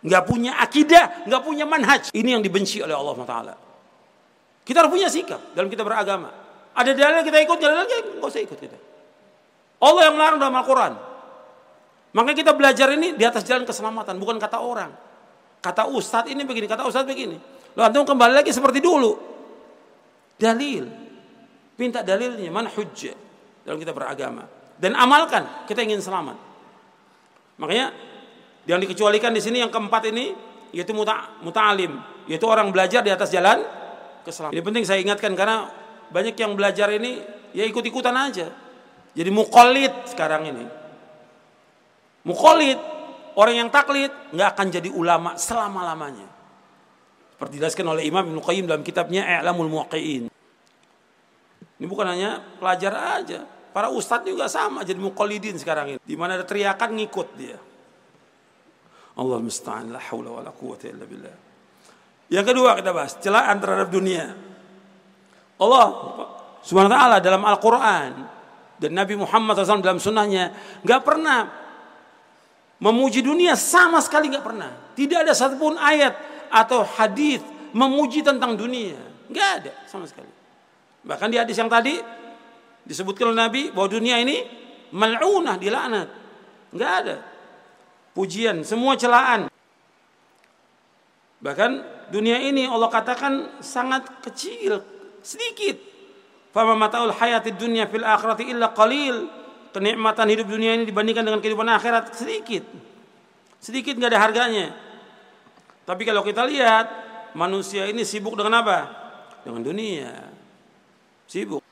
nggak 0.00 0.22
punya 0.24 0.56
akidah, 0.62 1.26
nggak 1.28 1.42
punya 1.42 1.64
manhaj. 1.68 2.12
Ini 2.14 2.38
yang 2.38 2.42
dibenci 2.44 2.80
oleh 2.80 2.96
Allah 2.96 3.16
Taala. 3.28 3.54
Kita 4.62 4.84
harus 4.84 4.92
punya 4.94 5.10
sikap 5.10 5.52
dalam 5.52 5.68
kita 5.68 5.82
beragama. 5.82 6.30
Ada 6.72 6.96
dalil 6.96 7.20
kita 7.26 7.38
ikut, 7.44 7.58
dalil 7.60 7.84
kita 7.84 8.00
nggak 8.20 8.30
usah 8.30 8.40
ikut 8.40 8.58
kita. 8.60 8.78
Allah 9.82 10.02
yang 10.06 10.14
melarang 10.14 10.38
dalam 10.38 10.54
Al-Quran. 10.54 10.92
Makanya 12.14 12.36
kita 12.38 12.52
belajar 12.54 12.88
ini 12.94 13.18
di 13.18 13.24
atas 13.26 13.42
jalan 13.42 13.66
keselamatan, 13.66 14.14
bukan 14.20 14.38
kata 14.38 14.62
orang. 14.62 14.94
Kata 15.58 15.90
ustadz 15.90 16.30
ini 16.30 16.46
begini, 16.46 16.70
kata 16.70 16.86
ustadz 16.86 17.08
begini. 17.08 17.34
Lalu 17.74 17.82
antum 17.82 18.04
kembali 18.06 18.32
lagi 18.38 18.54
seperti 18.54 18.78
dulu 18.78 19.16
dalil. 20.36 20.84
Minta 21.80 22.04
dalilnya, 22.04 22.52
mana 22.52 22.68
hujjah 22.68 23.16
dalam 23.64 23.80
kita 23.80 23.90
beragama. 23.96 24.44
Dan 24.76 24.92
amalkan, 24.94 25.66
kita 25.66 25.82
ingin 25.82 26.04
selamat. 26.04 26.36
Makanya 27.58 27.90
yang 28.68 28.78
dikecualikan 28.78 29.34
di 29.34 29.42
sini 29.42 29.58
yang 29.64 29.72
keempat 29.72 30.06
ini 30.12 30.34
yaitu 30.70 30.94
muta 30.94 31.34
yaitu 32.28 32.46
orang 32.46 32.70
belajar 32.70 33.02
di 33.02 33.10
atas 33.10 33.32
jalan 33.34 33.60
keselamatan. 34.22 34.54
Ini 34.54 34.62
penting 34.62 34.84
saya 34.86 35.02
ingatkan 35.02 35.32
karena 35.34 35.68
banyak 36.12 36.36
yang 36.38 36.54
belajar 36.54 36.92
ini 36.92 37.18
ya 37.56 37.64
ikut-ikutan 37.66 38.14
aja. 38.14 38.61
Jadi 39.12 39.30
mukolit 39.32 39.92
sekarang 40.08 40.48
ini. 40.48 40.64
Mukolit, 42.24 42.78
orang 43.36 43.66
yang 43.66 43.68
taklid 43.68 44.12
nggak 44.32 44.48
akan 44.56 44.66
jadi 44.72 44.88
ulama 44.92 45.36
selama-lamanya. 45.36 46.28
Seperti 47.36 47.58
dijelaskan 47.58 47.86
oleh 47.92 48.02
Imam 48.06 48.22
Ibnu 48.22 48.40
Qayyim 48.40 48.64
dalam 48.70 48.86
kitabnya 48.86 49.26
I'lamul 49.26 49.68
Muwaqqi'in. 49.68 50.32
Ini 51.82 51.86
bukan 51.90 52.06
hanya 52.06 52.38
pelajar 52.62 52.94
aja. 53.18 53.42
Para 53.74 53.90
ustadz 53.90 54.28
juga 54.28 54.46
sama 54.46 54.86
jadi 54.86 55.02
muqallidin 55.02 55.58
sekarang 55.58 55.96
ini. 55.96 56.00
Di 56.04 56.14
mana 56.14 56.38
ada 56.38 56.46
teriakan 56.46 56.94
ngikut 56.94 57.28
dia. 57.34 57.58
Allah 59.18 59.38
musta'an 59.42 59.90
la 59.90 59.98
haula 59.98 60.38
wala 60.38 60.54
quwwata 60.54 60.86
illa 60.86 61.02
billah. 61.08 61.36
Yang 62.30 62.54
kedua 62.54 62.78
kita 62.78 62.94
bahas 62.94 63.18
celaan 63.18 63.56
terhadap 63.58 63.88
dunia. 63.90 64.30
Allah 65.58 65.86
Subhanahu 66.62 66.94
wa 66.94 66.96
taala 66.96 67.16
dalam 67.18 67.42
Al-Qur'an 67.42 68.12
dan 68.82 68.98
Nabi 68.98 69.14
Muhammad 69.14 69.62
SAW 69.62 69.78
dalam 69.78 70.02
sunnahnya 70.02 70.50
nggak 70.82 71.02
pernah 71.06 71.46
memuji 72.82 73.22
dunia 73.22 73.54
sama 73.54 74.02
sekali 74.02 74.26
nggak 74.26 74.42
pernah. 74.42 74.70
Tidak 74.98 75.22
ada 75.22 75.30
satupun 75.30 75.78
ayat 75.78 76.18
atau 76.50 76.82
hadis 76.82 77.38
memuji 77.70 78.26
tentang 78.26 78.58
dunia. 78.58 78.98
Nggak 79.30 79.50
ada 79.62 79.72
sama 79.86 80.10
sekali. 80.10 80.28
Bahkan 81.06 81.28
di 81.30 81.38
hadis 81.38 81.54
yang 81.54 81.70
tadi 81.70 82.02
disebutkan 82.82 83.30
oleh 83.30 83.38
Nabi 83.38 83.62
bahwa 83.70 83.86
dunia 83.86 84.18
ini 84.18 84.42
mal'unah 84.90 85.54
dilaknat. 85.58 86.08
Enggak 86.74 86.92
ada. 87.06 87.16
Pujian, 88.12 88.66
semua 88.66 88.98
celaan. 88.98 89.48
Bahkan 91.42 91.70
dunia 92.12 92.38
ini 92.38 92.68
Allah 92.68 92.90
katakan 92.92 93.62
sangat 93.64 94.06
kecil, 94.22 94.84
sedikit. 95.24 95.91
Fama 96.52 96.76
mataul 96.76 97.10
hayati 97.16 97.56
dunia 97.56 97.88
fil 97.88 98.04
akhirati 98.04 98.52
illa 98.52 98.70
qalil. 98.76 99.40
Kenikmatan 99.72 100.28
hidup 100.28 100.52
dunia 100.52 100.76
ini 100.76 100.84
dibandingkan 100.84 101.24
dengan 101.24 101.40
kehidupan 101.40 101.64
akhirat 101.64 102.12
sedikit. 102.12 102.60
Sedikit 103.56 103.96
nggak 103.96 104.12
ada 104.12 104.20
harganya. 104.20 104.66
Tapi 105.88 106.04
kalau 106.04 106.20
kita 106.20 106.44
lihat 106.44 106.86
manusia 107.32 107.88
ini 107.88 108.04
sibuk 108.04 108.36
dengan 108.36 108.60
apa? 108.60 108.78
Dengan 109.40 109.64
dunia. 109.64 110.28
Sibuk. 111.24 111.64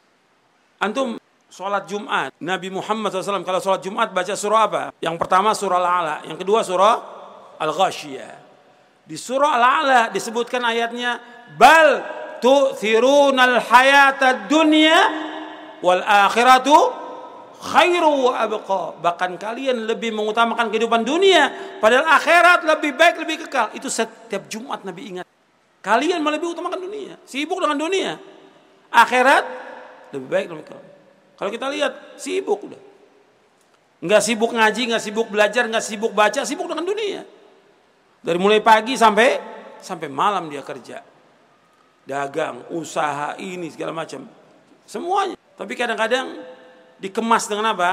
Antum 0.80 1.20
sholat 1.52 1.84
Jumat. 1.84 2.32
Nabi 2.40 2.72
Muhammad 2.72 3.12
SAW 3.12 3.44
kalau 3.44 3.60
sholat 3.60 3.84
Jumat 3.84 4.08
baca 4.16 4.32
surah 4.32 4.62
apa? 4.64 4.82
Yang 5.04 5.16
pertama 5.20 5.52
surah 5.52 5.76
Al-A'la. 5.76 6.16
Yang 6.24 6.38
kedua 6.40 6.64
surah 6.64 6.94
Al-Ghashiyah. 7.60 8.34
Di 9.04 9.20
surah 9.20 9.60
Al-A'la 9.60 10.00
disebutkan 10.08 10.64
ayatnya. 10.64 11.20
Bal 11.60 12.19
tu'thirunal 12.40 13.60
hayata 13.60 14.48
dunya 14.48 14.98
wal 15.84 16.02
akhiratu 16.02 16.74
khairu 17.60 18.32
wa 18.32 18.40
abqa. 18.40 18.82
Bahkan 18.98 19.36
kalian 19.36 19.86
lebih 19.86 20.16
mengutamakan 20.16 20.72
kehidupan 20.72 21.04
dunia. 21.04 21.52
Padahal 21.78 22.08
akhirat 22.16 22.64
lebih 22.64 22.96
baik, 22.96 23.20
lebih 23.22 23.36
kekal. 23.46 23.70
Itu 23.76 23.92
setiap 23.92 24.48
Jumat 24.48 24.82
Nabi 24.82 25.14
ingat. 25.14 25.26
Kalian 25.80 26.20
lebih 26.20 26.52
utamakan 26.52 26.80
dunia. 26.80 27.16
Sibuk 27.28 27.60
dengan 27.60 27.76
dunia 27.76 28.12
akhirat 28.90 29.44
lebih 30.10 30.28
baik 30.28 30.46
lebih 30.50 30.66
Kalau 31.38 31.50
kita 31.50 31.66
lihat 31.72 32.20
sibuk 32.20 32.60
udah. 32.66 32.82
Nggak 34.00 34.22
sibuk 34.24 34.50
ngaji, 34.52 34.82
nggak 34.92 35.02
sibuk 35.02 35.28
belajar, 35.28 35.64
nggak 35.68 35.84
sibuk 35.84 36.12
baca, 36.12 36.44
sibuk 36.44 36.68
dengan 36.68 36.84
dunia. 36.84 37.22
Dari 38.20 38.36
mulai 38.36 38.60
pagi 38.60 38.96
sampai 38.96 39.40
sampai 39.80 40.08
malam 40.12 40.52
dia 40.52 40.60
kerja. 40.60 41.00
Dagang, 42.04 42.66
usaha 42.72 43.36
ini 43.38 43.70
segala 43.70 43.92
macam. 43.94 44.26
Semuanya. 44.88 45.36
Tapi 45.54 45.72
kadang-kadang 45.76 46.40
dikemas 46.98 47.46
dengan 47.46 47.76
apa? 47.76 47.90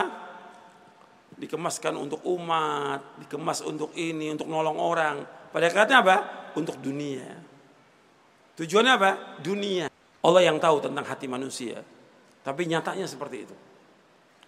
Dikemaskan 1.37 1.93
untuk 1.93 2.23
umat, 2.25 3.21
dikemas 3.21 3.61
untuk 3.61 3.93
ini, 3.93 4.33
untuk 4.33 4.49
nolong 4.49 4.79
orang. 4.79 5.15
Pada 5.53 5.69
katanya 5.69 5.99
apa? 6.01 6.17
Untuk 6.57 6.81
dunia. 6.81 7.27
Tujuannya 8.57 8.93
apa? 8.97 9.11
Dunia. 9.43 9.85
Allah 10.23 10.41
yang 10.41 10.57
tahu 10.57 10.81
tentang 10.81 11.05
hati 11.05 11.29
manusia. 11.29 11.85
Tapi 12.41 12.65
nyatanya 12.65 13.05
seperti 13.05 13.37
itu. 13.45 13.55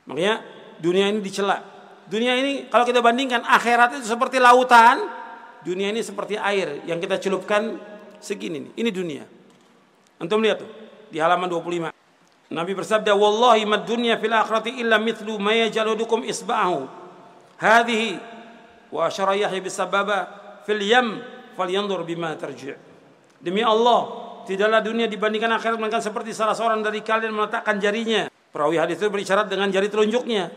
Makanya 0.10 0.41
dunia 0.82 1.14
ini 1.14 1.22
dicela. 1.22 1.62
Dunia 2.10 2.34
ini 2.34 2.66
kalau 2.74 2.89
kita 2.89 3.05
bandingkan 3.05 3.45
akhirat 3.45 4.01
itu 4.01 4.10
seperti 4.10 4.41
lautan, 4.41 5.05
dunia 5.62 5.93
ini 5.93 6.01
seperti 6.01 6.34
air 6.41 6.82
yang 6.89 6.97
kita 6.97 7.22
celupkan 7.22 7.78
segini 8.18 8.66
nih. 8.66 8.72
Ini 8.82 8.89
dunia. 8.89 9.24
Antum 10.20 10.43
lihat 10.43 10.59
tuh 10.59 10.70
di 11.09 11.17
halaman 11.17 11.47
25. 11.47 11.95
Nabi 12.51 12.72
bersabda, 12.76 13.15
"Wallahi 13.15 13.63
mad 13.63 13.88
dunya 13.88 14.20
fil 14.20 14.36
akhirati 14.36 14.84
illa 14.84 14.99
mithlu 14.99 15.39
ma 15.39 15.55
yajaludukum 15.55 16.28
isba'ahu." 16.28 16.80
Hadhihi 17.55 18.09
wa 18.91 19.07
asyara 19.07 19.38
Yahya 19.39 19.63
bisababa 19.63 20.17
fil 20.67 20.84
yam 20.84 21.24
falyanzur 21.55 22.03
bima 22.03 22.36
tarji'. 22.36 22.76
Demi 23.39 23.63
Allah, 23.63 24.11
tidaklah 24.43 24.84
dunia 24.84 25.07
dibandingkan 25.07 25.55
akhirat 25.55 25.80
melainkan 25.80 26.03
seperti 26.03 26.36
salah 26.36 26.51
seorang 26.51 26.84
dari 26.84 26.99
kalian 26.99 27.32
meletakkan 27.32 27.80
jarinya. 27.80 28.28
Perawi 28.49 28.76
hadis 28.82 28.99
itu 28.99 29.07
berisyarat 29.07 29.47
dengan 29.47 29.72
jari 29.72 29.88
telunjuknya. 29.88 30.51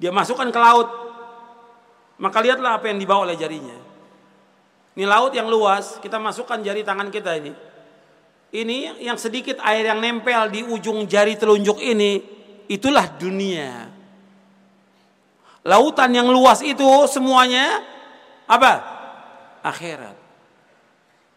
Dia 0.00 0.10
masukkan 0.10 0.48
ke 0.50 0.58
laut. 0.58 0.88
Maka 2.16 2.40
lihatlah 2.42 2.80
apa 2.80 2.90
yang 2.90 2.98
dibawa 2.98 3.28
oleh 3.28 3.36
jarinya. 3.36 3.76
Ini 4.96 5.04
laut 5.04 5.30
yang 5.36 5.46
luas, 5.46 6.00
kita 6.02 6.16
masukkan 6.16 6.58
jari 6.64 6.82
tangan 6.82 7.12
kita 7.12 7.36
ini 7.38 7.69
ini 8.50 8.98
yang 8.98 9.14
sedikit 9.14 9.62
air 9.62 9.86
yang 9.86 10.02
nempel 10.02 10.50
di 10.50 10.66
ujung 10.66 11.06
jari 11.06 11.38
telunjuk 11.38 11.78
ini, 11.78 12.18
itulah 12.66 13.06
dunia. 13.14 13.86
Lautan 15.62 16.10
yang 16.10 16.26
luas 16.26 16.58
itu 16.64 16.88
semuanya 17.06 17.78
apa? 18.50 18.82
Akhirat. 19.62 20.16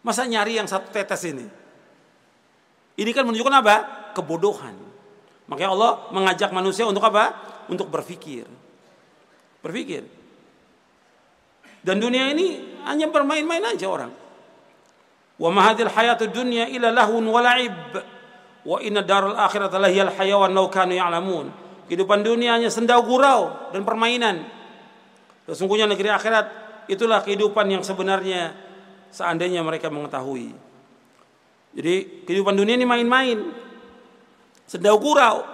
Masa 0.02 0.26
nyari 0.26 0.58
yang 0.58 0.66
satu 0.66 0.90
tetes 0.90 1.22
ini? 1.22 1.46
Ini 2.98 3.10
kan 3.14 3.22
menunjukkan 3.28 3.56
apa? 3.62 3.76
Kebodohan. 4.16 4.74
Makanya 5.46 5.70
Allah 5.70 5.92
mengajak 6.10 6.50
manusia 6.50 6.88
untuk 6.88 7.04
apa? 7.04 7.30
Untuk 7.70 7.86
berpikir. 7.92 8.48
Berpikir. 9.62 10.02
Dan 11.84 12.00
dunia 12.00 12.32
ini 12.32 12.80
hanya 12.88 13.12
bermain-main 13.12 13.60
aja 13.76 13.86
orang. 13.86 14.23
Wa 15.34 15.50
ma 15.50 15.70
hadhil 15.70 15.90
hayatud 15.90 16.30
dunya 16.30 16.70
illa 16.70 16.94
lahun 16.94 17.26
wa 17.26 17.40
la'ib. 17.42 17.74
Wa 18.64 18.78
inna 18.80 19.02
daral 19.02 19.34
akhirata 19.34 19.76
lahiyal 19.82 20.14
hayawan 20.14 20.54
law 20.54 20.70
kanu 20.70 20.94
ya'lamun. 20.94 21.50
Kehidupan 21.90 22.24
dunia 22.24 22.56
hanya 22.56 22.72
sendau 22.72 23.04
gurau 23.04 23.72
dan 23.74 23.84
permainan. 23.84 24.46
Sesungguhnya 25.44 25.84
negeri 25.84 26.08
akhirat 26.08 26.46
itulah 26.88 27.20
kehidupan 27.20 27.68
yang 27.68 27.82
sebenarnya 27.84 28.56
seandainya 29.12 29.60
mereka 29.60 29.92
mengetahui. 29.92 30.56
Jadi 31.74 32.24
kehidupan 32.24 32.54
dunia 32.54 32.78
ini 32.78 32.86
main-main. 32.88 33.38
Sendau 34.64 34.96
gurau. 34.96 35.44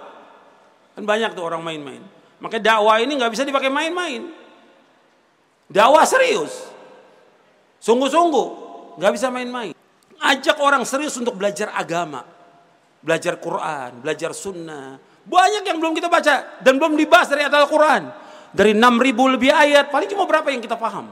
Kan 0.95 1.03
banyak 1.03 1.33
tuh 1.35 1.43
orang 1.43 1.65
main-main. 1.65 1.99
Maka 2.39 2.61
dakwah 2.61 3.01
ini 3.01 3.17
nggak 3.17 3.33
bisa 3.33 3.43
dipakai 3.43 3.73
main-main. 3.73 4.29
Dakwah 5.67 6.05
serius. 6.05 6.69
Sungguh-sungguh 7.81 8.60
nggak 8.97 9.11
bisa 9.15 9.27
main-main. 9.29 9.71
Ajak 10.21 10.57
orang 10.61 10.85
serius 10.85 11.17
untuk 11.17 11.37
belajar 11.37 11.73
agama, 11.73 12.21
belajar 13.01 13.37
Quran, 13.41 14.05
belajar 14.05 14.31
Sunnah. 14.37 15.01
Banyak 15.21 15.63
yang 15.65 15.77
belum 15.77 15.93
kita 15.97 16.09
baca 16.09 16.61
dan 16.61 16.77
belum 16.81 16.97
dibahas 16.97 17.29
dari 17.29 17.45
Al-Quran. 17.45 18.09
Dari 18.51 18.75
6000 18.75 19.35
lebih 19.37 19.51
ayat, 19.53 19.87
paling 19.87 20.11
cuma 20.11 20.27
berapa 20.27 20.51
yang 20.51 20.59
kita 20.59 20.75
paham. 20.75 21.07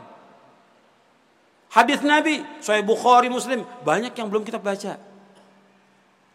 Hadis 1.69 2.01
Nabi, 2.01 2.41
Sahih 2.59 2.81
Bukhari, 2.81 3.29
Muslim, 3.29 3.61
banyak 3.85 4.11
yang 4.11 4.27
belum 4.27 4.43
kita 4.43 4.57
baca. 4.57 4.97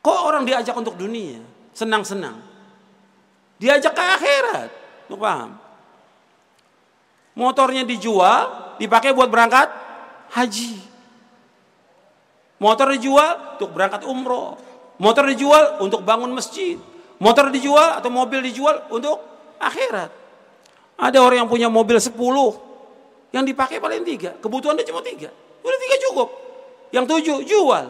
Kok 0.01 0.20
orang 0.24 0.47
diajak 0.47 0.72
untuk 0.78 0.95
dunia, 0.95 1.42
senang-senang. 1.74 2.38
Diajak 3.59 3.92
ke 3.92 4.03
akhirat, 4.03 4.70
untuk 5.11 5.20
paham. 5.20 5.59
Motornya 7.34 7.82
dijual, 7.82 8.76
dipakai 8.78 9.11
buat 9.11 9.26
berangkat 9.26 9.66
haji. 10.38 10.93
Motor 12.62 12.94
dijual 12.94 13.59
untuk 13.59 13.74
berangkat 13.74 14.07
umroh. 14.07 14.55
Motor 15.02 15.26
dijual 15.30 15.82
untuk 15.82 16.07
bangun 16.07 16.30
masjid. 16.30 16.78
Motor 17.18 17.50
dijual 17.50 17.98
atau 17.98 18.11
mobil 18.11 18.42
dijual 18.46 18.86
untuk 18.90 19.18
akhirat. 19.59 20.11
Ada 20.94 21.18
orang 21.18 21.46
yang 21.46 21.50
punya 21.50 21.66
mobil 21.66 21.98
10 21.98 22.14
yang 23.34 23.42
dipakai 23.42 23.82
paling 23.82 24.07
tiga. 24.07 24.38
Kebutuhan 24.38 24.78
dia 24.78 24.86
cuma 24.86 25.02
tiga. 25.02 25.30
Udah 25.66 25.78
tiga 25.82 25.96
cukup. 26.11 26.28
Yang 26.94 27.05
tujuh 27.11 27.38
jual. 27.42 27.84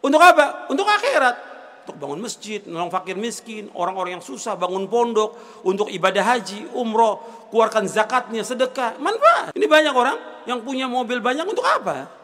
Untuk 0.00 0.20
apa? 0.20 0.64
Untuk 0.72 0.88
akhirat. 0.88 1.52
Untuk 1.84 1.96
bangun 2.06 2.20
masjid, 2.22 2.60
nolong 2.64 2.92
fakir 2.92 3.18
miskin, 3.18 3.66
orang-orang 3.74 4.20
yang 4.20 4.24
susah, 4.24 4.54
bangun 4.54 4.86
pondok, 4.86 5.34
untuk 5.66 5.90
ibadah 5.90 6.22
haji, 6.22 6.70
umroh, 6.76 7.18
keluarkan 7.50 7.88
zakatnya, 7.90 8.46
sedekah, 8.46 9.00
manfaat. 9.00 9.50
Ini 9.56 9.66
banyak 9.66 9.94
orang 9.96 10.16
yang 10.46 10.62
punya 10.62 10.86
mobil 10.86 11.18
banyak 11.18 11.42
untuk 11.44 11.66
apa? 11.66 12.19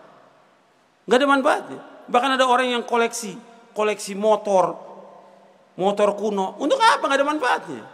Nggak 1.07 1.19
ada 1.23 1.29
manfaatnya. 1.31 1.81
Bahkan 2.07 2.31
ada 2.39 2.45
orang 2.47 2.71
yang 2.71 2.83
koleksi, 2.83 3.39
koleksi 3.75 4.19
motor, 4.19 4.75
motor 5.79 6.15
kuno. 6.19 6.59
Untuk 6.59 6.79
apa? 6.83 7.07
Nggak 7.07 7.19
ada 7.23 7.27
manfaatnya. 7.27 7.85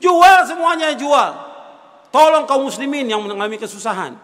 Jual 0.00 0.38
semuanya 0.44 0.92
jual. 0.92 1.32
Tolong 2.12 2.44
kaum 2.44 2.68
muslimin 2.68 3.08
yang 3.08 3.24
mengalami 3.24 3.56
kesusahan. 3.56 4.14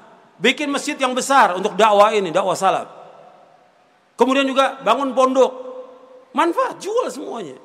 Bikin 0.40 0.70
masjid 0.70 0.94
yang 0.96 1.12
besar 1.12 1.56
untuk 1.56 1.74
dakwah 1.74 2.12
ini, 2.14 2.30
dakwah 2.30 2.54
salaf. 2.54 2.86
Kemudian 4.14 4.44
juga 4.44 4.78
bangun 4.84 5.16
pondok. 5.16 5.52
Manfaat, 6.36 6.78
jual 6.78 7.08
semuanya. 7.10 7.58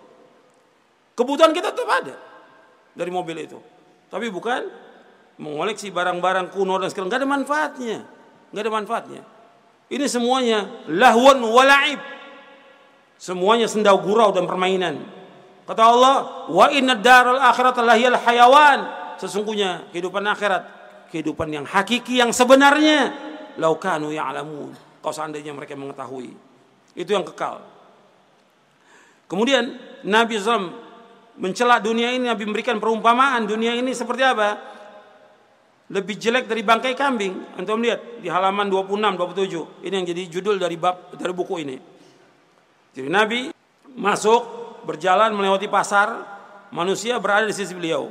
Kebutuhan 1.13 1.53
kita 1.53 1.71
tetap 1.75 1.87
ada 1.87 2.15
dari 2.95 3.11
mobil 3.11 3.37
itu. 3.43 3.59
Tapi 4.09 4.31
bukan 4.31 4.65
mengoleksi 5.35 5.91
barang-barang 5.91 6.55
kuno 6.55 6.79
dan 6.79 6.87
sekarang 6.89 7.11
nggak 7.11 7.21
ada 7.21 7.29
manfaatnya. 7.29 7.97
Nggak 8.55 8.63
ada 8.63 8.73
manfaatnya. 8.73 9.21
Ini 9.89 10.05
semuanya 10.09 10.85
lahwan 10.89 11.41
walaib. 11.45 12.01
Semuanya 13.15 13.69
sendau 13.69 14.01
gurau 14.01 14.33
dan 14.33 14.49
permainan. 14.49 15.05
Kata 15.65 15.81
Allah, 15.81 16.17
wa 16.49 16.67
inna 16.69 16.93
daral 16.93 17.41
akhirat 17.41 17.77
lahiyal 17.81 18.17
hayawan. 18.21 18.79
Sesungguhnya 19.17 19.89
kehidupan 19.89 20.21
akhirat, 20.25 20.63
kehidupan 21.09 21.47
yang 21.49 21.65
hakiki 21.65 22.21
yang 22.21 22.29
sebenarnya. 22.29 23.13
Laukanu 23.55 24.11
ya'lamun. 24.11 24.75
Kalau 24.99 25.15
seandainya 25.15 25.55
mereka 25.55 25.77
mengetahui. 25.77 26.33
Itu 26.97 27.15
yang 27.15 27.23
kekal. 27.23 27.63
Kemudian 29.25 29.73
Nabi 30.05 30.37
SAW 30.37 30.75
mencela 31.39 31.81
dunia 31.81 32.13
ini, 32.13 32.29
Nabi 32.29 32.45
memberikan 32.45 32.77
perumpamaan 32.77 33.47
dunia 33.47 33.73
ini 33.73 33.95
seperti 33.95 34.21
apa? 34.21 34.74
Lebih 35.85 36.17
jelek 36.17 36.49
dari 36.49 36.65
bangkai 36.65 36.97
kambing. 36.97 37.57
Antum 37.61 37.81
lihat 37.81 38.21
di 38.21 38.27
halaman 38.31 38.65
26 38.71 39.19
27. 39.21 39.85
Ini 39.85 39.93
yang 39.93 40.07
jadi 40.07 40.21
judul 40.29 40.55
dari 40.57 40.77
bab 40.79 41.13
dari 41.13 41.33
buku 41.35 41.55
ini. 41.61 41.77
Jadi 42.95 43.09
Nabi 43.11 43.51
masuk 43.93 44.41
berjalan 44.87 45.35
melewati 45.35 45.69
pasar, 45.69 46.23
manusia 46.73 47.21
berada 47.21 47.45
di 47.45 47.53
sisi 47.53 47.75
beliau. 47.77 48.09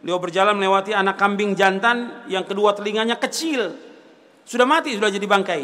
Beliau 0.00 0.18
berjalan 0.18 0.56
melewati 0.56 0.96
anak 0.96 1.20
kambing 1.20 1.52
jantan 1.54 2.26
yang 2.26 2.42
kedua 2.48 2.72
telinganya 2.74 3.20
kecil. 3.20 3.76
Sudah 4.42 4.66
mati, 4.66 4.96
sudah 4.98 5.12
jadi 5.12 5.22
bangkai. 5.22 5.62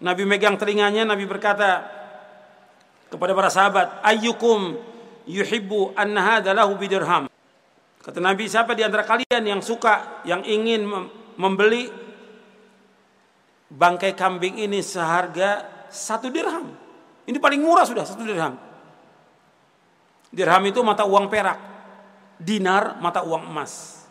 Nabi 0.00 0.22
megang 0.24 0.56
telinganya, 0.56 1.04
Nabi 1.04 1.28
berkata 1.28 1.84
kepada 3.12 3.32
para 3.36 3.50
sahabat, 3.52 4.00
"Ayyukum 4.00 4.76
yuhibbu 5.28 5.92
anna 5.92 6.40
hadha 6.40 6.56
lahu 6.56 6.76
bidirham?" 6.80 7.28
Kata 8.04 8.20
Nabi, 8.20 8.44
siapa 8.44 8.76
di 8.76 8.84
antara 8.84 9.00
kalian 9.00 9.42
yang 9.48 9.64
suka, 9.64 10.20
yang 10.28 10.44
ingin 10.44 10.84
membeli 11.40 11.88
bangkai 13.72 14.12
kambing 14.12 14.60
ini 14.60 14.84
seharga 14.84 15.64
satu 15.88 16.28
dirham? 16.28 16.68
Ini 17.24 17.40
paling 17.40 17.64
murah 17.64 17.88
sudah 17.88 18.04
satu 18.04 18.20
dirham. 18.20 18.60
Dirham 20.28 20.62
itu 20.68 20.84
mata 20.84 21.08
uang 21.08 21.32
perak, 21.32 21.56
dinar 22.36 23.00
mata 23.00 23.24
uang 23.24 23.48
emas. 23.48 24.04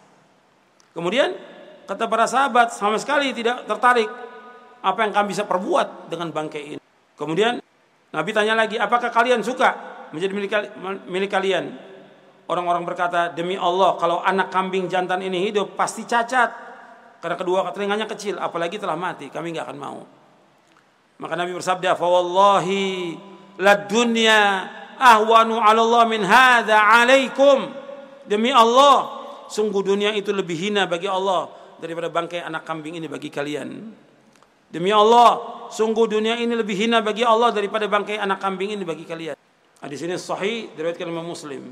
Kemudian 0.97 1.37
kata 1.85 2.09
para 2.09 2.25
sahabat 2.25 2.73
sama 2.73 2.97
sekali 2.97 3.29
tidak 3.29 3.69
tertarik 3.69 4.09
apa 4.81 4.99
yang 5.05 5.13
kami 5.13 5.37
bisa 5.37 5.45
perbuat 5.45 6.09
dengan 6.09 6.33
bangkai 6.33 6.63
ini. 6.65 6.81
Kemudian 7.13 7.61
Nabi 8.09 8.29
tanya 8.33 8.57
lagi, 8.57 8.81
apakah 8.81 9.13
kalian 9.13 9.45
suka 9.45 9.77
menjadi 10.09 10.33
milik 11.05 11.29
kalian? 11.29 11.92
Orang-orang 12.43 12.83
berkata, 12.83 13.31
demi 13.31 13.55
Allah 13.55 13.95
kalau 13.95 14.19
anak 14.19 14.51
kambing 14.51 14.91
jantan 14.91 15.23
ini 15.23 15.47
hidup 15.47 15.79
pasti 15.79 16.03
cacat. 16.03 16.51
Karena 17.23 17.39
kedua 17.39 17.71
telinganya 17.71 18.03
kecil, 18.03 18.35
apalagi 18.35 18.75
telah 18.75 18.99
mati, 18.99 19.31
kami 19.31 19.55
nggak 19.55 19.65
akan 19.71 19.79
mau. 19.79 20.03
Maka 21.23 21.39
Nabi 21.39 21.55
bersabda, 21.55 21.95
"Fawallahi 21.95 23.15
la 23.63 23.79
dunya 23.87 24.67
ahwanu 24.99 25.55
'ala 25.55 25.79
Allah 25.87 26.03
min 26.03 26.19
hadza 26.19 26.75
'alaikum." 26.75 27.71
Demi 28.27 28.51
Allah, 28.51 29.23
sungguh 29.47 29.79
dunia 29.87 30.11
itu 30.11 30.35
lebih 30.35 30.55
hina 30.59 30.83
bagi 30.83 31.07
Allah 31.07 31.47
daripada 31.79 32.11
bangkai 32.11 32.43
anak 32.43 32.67
kambing 32.67 32.99
ini 32.99 33.07
bagi 33.07 33.31
kalian. 33.31 33.95
Demi 34.67 34.91
Allah, 34.91 35.63
sungguh 35.71 36.11
dunia 36.11 36.35
ini 36.35 36.59
lebih 36.59 36.75
hina 36.75 36.99
bagi 36.99 37.23
Allah 37.23 37.55
daripada 37.55 37.87
bangkai 37.87 38.19
anak 38.19 38.43
kambing 38.43 38.75
ini 38.75 38.83
bagi 38.83 39.07
kalian. 39.07 39.39
Hadis 39.79 39.99
ini 40.03 40.19
sahih 40.19 40.75
diriwayatkan 40.75 41.07
oleh 41.07 41.23
Muslim. 41.23 41.63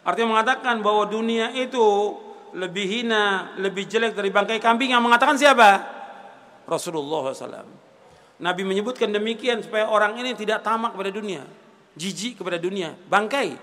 Artinya 0.00 0.38
mengatakan 0.38 0.80
bahwa 0.80 1.04
dunia 1.04 1.52
itu 1.52 2.16
lebih 2.56 2.86
hina, 2.88 3.54
lebih 3.60 3.86
jelek 3.86 4.16
dari 4.16 4.32
bangkai 4.32 4.58
kambing 4.58 4.96
yang 4.96 5.04
mengatakan 5.04 5.36
siapa? 5.36 5.84
Rasulullah 6.66 7.30
SAW. 7.30 7.66
Nabi 8.40 8.62
menyebutkan 8.64 9.12
demikian 9.12 9.60
supaya 9.60 9.86
orang 9.92 10.16
ini 10.16 10.32
tidak 10.32 10.64
tamak 10.64 10.96
pada 10.96 11.12
dunia. 11.12 11.44
jijik 11.90 12.38
kepada 12.38 12.56
dunia, 12.56 12.94
bangkai. 13.10 13.58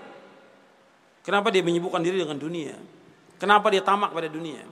Kenapa 1.24 1.48
dia 1.48 1.64
menyibukkan 1.64 1.98
diri 2.04 2.22
dengan 2.22 2.36
dunia? 2.36 2.76
Kenapa 3.40 3.72
dia 3.72 3.80
tamak 3.82 4.12
pada 4.12 4.28
dunia? 4.28 4.62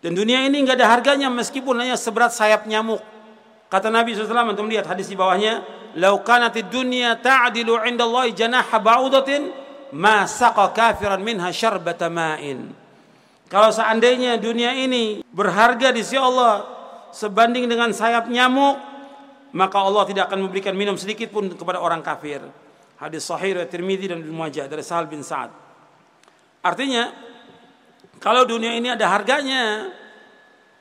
Dan 0.00 0.16
dunia 0.16 0.42
ini 0.48 0.64
nggak 0.64 0.80
ada 0.80 0.88
harganya 0.96 1.28
meskipun 1.28 1.76
hanya 1.76 1.94
seberat 1.94 2.32
sayap 2.32 2.64
nyamuk. 2.64 3.04
Kata 3.68 3.92
Nabi 3.92 4.16
SAW, 4.16 4.54
untuk 4.54 4.64
lihat 4.64 4.88
hadis 4.88 5.10
di 5.10 5.16
bawahnya, 5.18 5.60
"Lau 5.98 6.24
kanatid 6.24 6.72
dunya 6.72 7.18
ta'dilu 7.20 7.82
'inda 7.84 8.08
Allah 8.08 8.32
janaha 8.32 8.76
ba'udatin, 8.80 9.50
ma 9.94 10.26
saqa 10.26 10.72
kafiran 10.74 11.22
minha 11.22 11.50
syarbata 11.52 12.10
ma'in." 12.10 12.72
Kalau 13.46 13.70
seandainya 13.70 14.42
dunia 14.42 14.74
ini 14.74 15.22
berharga 15.30 15.94
di 15.94 16.02
sisi 16.02 16.18
Allah 16.18 16.66
sebanding 17.14 17.70
dengan 17.70 17.94
sayap 17.94 18.26
nyamuk, 18.26 18.74
maka 19.54 19.78
Allah 19.78 20.02
tidak 20.10 20.26
akan 20.28 20.50
memberikan 20.50 20.74
minum 20.74 20.98
sedikit 20.98 21.30
pun 21.30 21.48
kepada 21.54 21.78
orang 21.78 22.02
kafir. 22.02 22.42
Hadis 22.98 23.28
sahih 23.28 23.54
dari 23.54 23.68
Tirmidzi 23.70 24.10
dan 24.10 24.18
Ibnu 24.24 24.34
dari 24.50 24.82
Sahal 24.82 25.06
bin 25.06 25.20
Sa'ad. 25.22 25.52
Artinya, 26.64 27.12
kalau 28.18 28.48
dunia 28.48 28.74
ini 28.74 28.90
ada 28.90 29.06
harganya, 29.12 29.92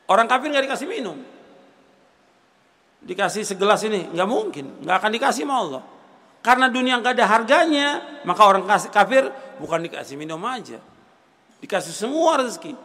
orang 0.09 0.25
kafir 0.25 0.49
nggak 0.49 0.65
dikasih 0.65 0.87
minum. 0.89 1.19
Dikasih 3.05 3.45
segelas 3.45 3.85
ini, 3.85 4.09
nggak 4.09 4.29
mungkin, 4.31 4.81
nggak 4.81 4.95
akan 4.97 5.11
dikasih 5.13 5.43
sama 5.45 5.55
Allah. 5.61 5.83
Karena 6.45 6.69
dunia 6.69 7.01
nggak 7.01 7.17
ada 7.17 7.25
harganya, 7.25 8.21
maka 8.21 8.45
orang 8.45 8.69
kafir 8.69 9.33
bukan 9.57 9.81
dikasih 9.89 10.13
minum 10.13 10.37
aja, 10.45 10.77
Dikasih 11.57 11.89
semua 11.89 12.37
rezeki. 12.37 12.77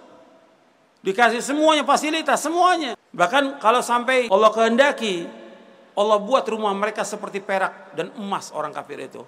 Dikasih 1.04 1.44
semuanya 1.44 1.84
fasilitas, 1.84 2.40
semuanya. 2.40 2.96
Bahkan 3.12 3.60
kalau 3.60 3.84
sampai 3.84 4.32
Allah 4.32 4.48
kehendaki, 4.48 5.28
Allah 5.92 6.16
buat 6.16 6.48
rumah 6.48 6.72
mereka 6.72 7.04
seperti 7.04 7.44
perak 7.44 7.92
dan 7.92 8.08
emas 8.16 8.48
orang 8.56 8.72
kafir 8.72 8.96
itu. 9.04 9.20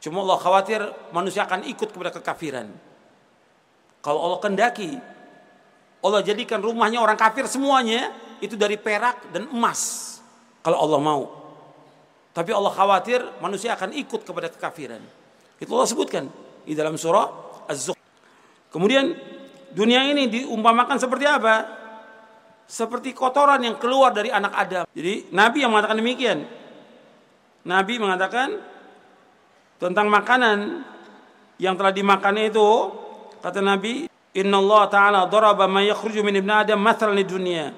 Cuma 0.00 0.24
Allah 0.24 0.40
khawatir 0.40 0.80
manusia 1.12 1.44
akan 1.44 1.68
ikut 1.68 1.92
kepada 1.92 2.16
kekafiran. 2.16 2.72
Kalau 4.00 4.20
Allah 4.24 4.40
kehendaki, 4.40 4.96
Allah 6.00 6.24
jadikan 6.24 6.64
rumahnya 6.64 7.04
orang 7.04 7.20
kafir 7.20 7.44
semuanya 7.44 8.08
itu 8.40 8.56
dari 8.56 8.80
perak 8.80 9.28
dan 9.28 9.52
emas. 9.52 10.16
Kalau 10.64 10.80
Allah 10.80 11.00
mau. 11.04 11.43
Tapi 12.34 12.50
Allah 12.50 12.74
khawatir 12.74 13.22
manusia 13.38 13.78
akan 13.78 13.94
ikut 13.94 14.26
kepada 14.26 14.50
kekafiran. 14.50 14.98
Itu 15.62 15.70
Allah 15.78 15.86
sebutkan 15.86 16.26
di 16.66 16.74
dalam 16.74 16.98
surah 16.98 17.30
Az-Zukhruf. 17.70 18.02
Kemudian 18.74 19.14
dunia 19.70 20.02
ini 20.10 20.26
diumpamakan 20.26 20.98
seperti 20.98 21.30
apa? 21.30 21.62
Seperti 22.66 23.14
kotoran 23.14 23.62
yang 23.62 23.78
keluar 23.78 24.10
dari 24.10 24.34
anak 24.34 24.50
Adam. 24.50 24.84
Jadi 24.90 25.30
Nabi 25.30 25.62
yang 25.62 25.70
mengatakan 25.70 25.96
demikian. 26.02 26.38
Nabi 27.64 28.02
mengatakan 28.02 28.58
tentang 29.78 30.10
makanan 30.10 30.82
yang 31.62 31.78
telah 31.78 31.94
dimakan 31.94 32.34
itu 32.42 32.68
kata 33.38 33.62
Nabi 33.62 34.10
Inna 34.34 34.58
Allah 34.58 34.82
Ta'ala 34.90 35.20
daraba 35.30 35.70
ma 35.70 35.86
yakhruju 35.86 36.26
min 36.26 36.34
ibn 36.34 36.50
Adam 36.50 36.82
mathalan 36.82 37.22
dunia. 37.22 37.70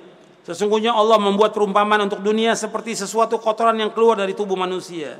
Sesungguhnya 0.46 0.94
Allah 0.94 1.18
membuat 1.18 1.50
perumpamaan 1.50 2.06
untuk 2.06 2.22
dunia 2.22 2.54
seperti 2.54 2.94
sesuatu 2.94 3.34
kotoran 3.42 3.74
yang 3.82 3.90
keluar 3.90 4.14
dari 4.14 4.30
tubuh 4.30 4.54
manusia. 4.54 5.18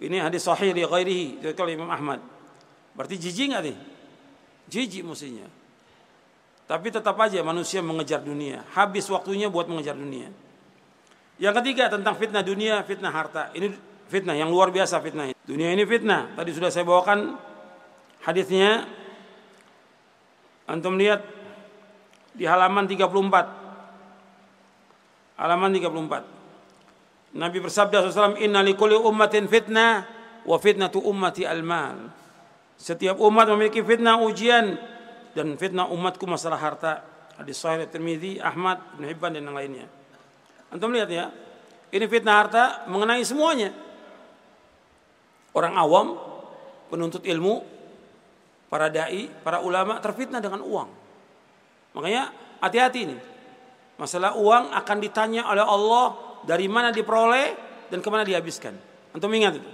Ini 0.00 0.24
hadis 0.24 0.48
sahih 0.48 0.72
di 0.72 0.80
ghairihi, 0.80 1.44
dari 1.44 1.76
Imam 1.76 1.92
Ahmad. 1.92 2.24
Berarti 2.96 3.20
jijik 3.20 3.52
nggak 3.52 3.62
nih? 3.68 3.76
Jijik 4.72 5.04
mestinya. 5.04 5.44
Tapi 6.64 6.88
tetap 6.88 7.20
aja 7.20 7.44
manusia 7.44 7.84
mengejar 7.84 8.24
dunia. 8.24 8.64
Habis 8.72 9.12
waktunya 9.12 9.52
buat 9.52 9.68
mengejar 9.68 9.92
dunia. 9.92 10.32
Yang 11.36 11.60
ketiga 11.60 11.92
tentang 11.92 12.16
fitnah 12.16 12.40
dunia, 12.40 12.80
fitnah 12.80 13.12
harta. 13.12 13.52
Ini 13.52 13.76
fitnah 14.08 14.40
yang 14.40 14.48
luar 14.48 14.72
biasa 14.72 15.04
fitnah 15.04 15.30
ini. 15.30 15.36
Dunia 15.44 15.68
ini 15.76 15.84
fitnah. 15.84 16.32
Tadi 16.32 16.50
sudah 16.56 16.72
saya 16.72 16.88
bawakan 16.88 17.36
hadisnya. 18.24 18.88
Antum 20.64 20.96
lihat 20.96 21.20
di 22.32 22.48
halaman 22.48 22.88
34. 22.88 23.65
Halaman 25.36 25.72
34. 25.76 27.36
Nabi 27.36 27.58
bersabda 27.60 28.08
SAW, 28.08 28.40
Inna 28.40 28.64
likulli 28.64 28.96
ummatin 28.96 29.44
fitnah, 29.44 30.08
wa 30.48 30.56
fitnatu 30.56 31.04
ummati 31.04 31.44
al-mal. 31.44 32.08
Setiap 32.80 33.20
umat 33.20 33.48
memiliki 33.52 33.84
fitnah 33.84 34.20
ujian 34.20 34.80
dan 35.36 35.56
fitnah 35.60 35.88
umatku 35.92 36.24
masalah 36.24 36.56
harta. 36.56 37.04
Hadis 37.36 37.60
sahih 37.60 37.84
Tirmizi, 37.84 38.40
Ahmad, 38.40 38.80
Ibn 38.96 39.04
Hibban 39.04 39.36
dan 39.36 39.44
yang 39.44 39.56
lainnya. 39.56 39.86
Antum 40.72 40.88
lihat 40.96 41.12
ya. 41.12 41.28
Ini 41.92 42.08
fitnah 42.08 42.40
harta 42.40 42.88
mengenai 42.88 43.20
semuanya. 43.20 43.76
Orang 45.52 45.76
awam, 45.76 46.16
penuntut 46.88 47.24
ilmu, 47.28 47.60
para 48.72 48.88
dai, 48.88 49.28
para 49.44 49.60
ulama 49.60 50.00
terfitnah 50.00 50.40
dengan 50.40 50.64
uang. 50.64 50.88
Makanya 51.92 52.32
hati-hati 52.64 53.00
ini. 53.04 53.16
Masalah 53.96 54.36
uang 54.36 54.76
akan 54.76 54.96
ditanya 55.00 55.48
oleh 55.48 55.64
Allah 55.64 56.06
dari 56.44 56.68
mana 56.68 56.92
diperoleh 56.92 57.46
dan 57.88 58.04
ke 58.04 58.08
mana 58.12 58.28
dihabiskan. 58.28 58.76
Antum 59.16 59.32
ingat 59.32 59.56
itu. 59.56 59.68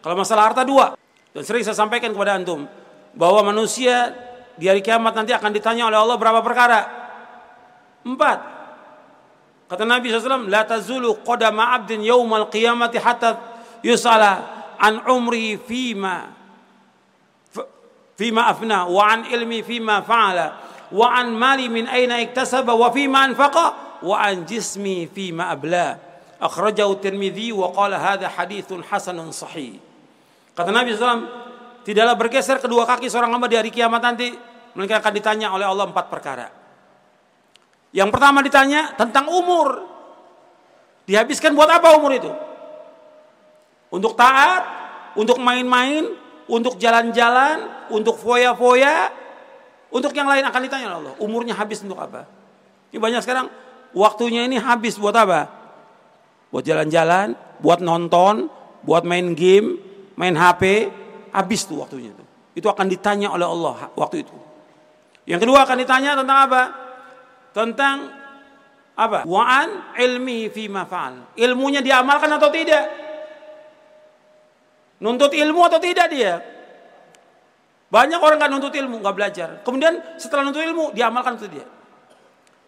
Kalau 0.00 0.16
masalah 0.16 0.48
harta 0.48 0.64
dua, 0.64 0.96
dan 1.36 1.42
sering 1.44 1.60
saya 1.60 1.76
sampaikan 1.76 2.16
kepada 2.16 2.32
antum 2.32 2.64
bahwa 3.12 3.52
manusia 3.52 4.16
di 4.56 4.64
hari 4.64 4.80
kiamat 4.80 5.12
nanti 5.12 5.36
akan 5.36 5.52
ditanya 5.52 5.92
oleh 5.92 6.00
Allah 6.00 6.16
berapa 6.16 6.40
perkara? 6.40 6.80
Empat. 8.00 8.38
Kata 9.66 9.82
Nabi 9.84 10.08
SAW, 10.08 10.48
La 10.48 10.64
tazulu 10.64 11.20
qadama 11.20 11.76
abdin 11.76 12.00
yawmal 12.00 12.48
qiyamati 12.48 12.96
hatta 12.96 13.60
yusala 13.84 14.32
an 14.80 15.04
umri 15.10 15.60
fima 15.60 16.32
fima 18.16 18.48
afna 18.48 18.88
wa 18.88 19.02
an 19.04 19.28
ilmi 19.28 19.60
fima 19.60 20.00
fa'ala 20.00 20.65
wa 20.92 21.06
an 21.14 21.34
mali 21.34 21.66
min 21.66 21.88
aina 21.90 22.22
iktasaba 22.22 22.74
wa 22.74 22.92
fima 22.94 23.26
anfaqa 23.26 23.98
wa 24.04 24.16
an 24.20 24.46
jismi 24.46 25.08
fima 25.10 25.50
abla 25.50 25.98
akhrajahu 26.38 27.00
tirmidhi 27.00 27.50
wa 27.50 27.72
qala 27.72 27.96
hadha 27.96 28.28
hadithun 28.28 28.84
hasanun 28.84 29.32
sahih 29.32 29.80
Kata 30.56 30.72
Nabi 30.72 30.96
SAW, 30.96 31.28
tidaklah 31.84 32.16
bergeser 32.16 32.56
kedua 32.56 32.88
kaki 32.88 33.12
seorang 33.12 33.28
hamba 33.28 33.44
di 33.44 33.60
hari 33.60 33.68
kiamat 33.68 34.00
nanti, 34.00 34.32
mereka 34.72 35.04
akan 35.04 35.12
ditanya 35.12 35.52
oleh 35.52 35.68
Allah 35.68 35.84
empat 35.84 36.08
perkara. 36.08 36.48
Yang 37.92 38.08
pertama 38.08 38.40
ditanya 38.40 38.96
tentang 38.96 39.28
umur. 39.28 39.84
Dihabiskan 41.04 41.52
buat 41.52 41.68
apa 41.68 41.92
umur 42.00 42.08
itu? 42.16 42.32
Untuk 43.92 44.16
taat, 44.16 44.64
untuk 45.12 45.36
main-main, 45.44 46.08
untuk 46.48 46.80
jalan-jalan, 46.80 47.88
untuk 47.92 48.16
foya-foya, 48.16 49.12
untuk 49.96 50.12
yang 50.12 50.28
lain 50.28 50.44
akan 50.44 50.60
ditanya 50.60 50.86
oleh 50.92 50.98
Allah. 51.00 51.14
Umurnya 51.24 51.56
habis 51.56 51.80
untuk 51.80 51.96
apa? 51.96 52.28
Ini 52.92 53.00
banyak 53.00 53.24
sekarang 53.24 53.48
waktunya 53.96 54.44
ini 54.44 54.60
habis 54.60 55.00
buat 55.00 55.16
apa? 55.16 55.48
Buat 56.52 56.68
jalan-jalan, 56.68 57.32
buat 57.64 57.80
nonton, 57.80 58.52
buat 58.84 59.08
main 59.08 59.32
game, 59.32 59.80
main 60.20 60.36
HP, 60.36 60.92
habis 61.32 61.64
tuh 61.64 61.80
waktunya 61.80 62.12
itu. 62.12 62.24
Itu 62.60 62.68
akan 62.68 62.92
ditanya 62.92 63.32
oleh 63.32 63.48
Allah 63.48 63.88
waktu 63.96 64.20
itu. 64.20 64.36
Yang 65.24 65.48
kedua 65.48 65.64
akan 65.64 65.76
ditanya 65.80 66.12
tentang 66.12 66.38
apa? 66.44 66.62
Tentang 67.56 67.96
apa? 68.96 69.24
Wa'an 69.24 69.96
ilmi 69.96 70.52
fi 70.52 70.68
mafa'al. 70.68 71.40
Ilmunya 71.40 71.80
diamalkan 71.80 72.28
atau 72.36 72.52
tidak? 72.52 72.84
Nuntut 75.00 75.32
ilmu 75.32 75.60
atau 75.64 75.80
tidak 75.80 76.08
dia? 76.12 76.55
Banyak 77.96 78.20
orang 78.20 78.36
kan 78.36 78.52
nuntut 78.52 78.76
ilmu, 78.76 79.00
nggak 79.00 79.16
belajar. 79.16 79.48
Kemudian 79.64 80.20
setelah 80.20 80.44
nuntut 80.44 80.60
ilmu, 80.60 80.92
diamalkan 80.92 81.40
atau 81.40 81.48
tidak? 81.48 81.64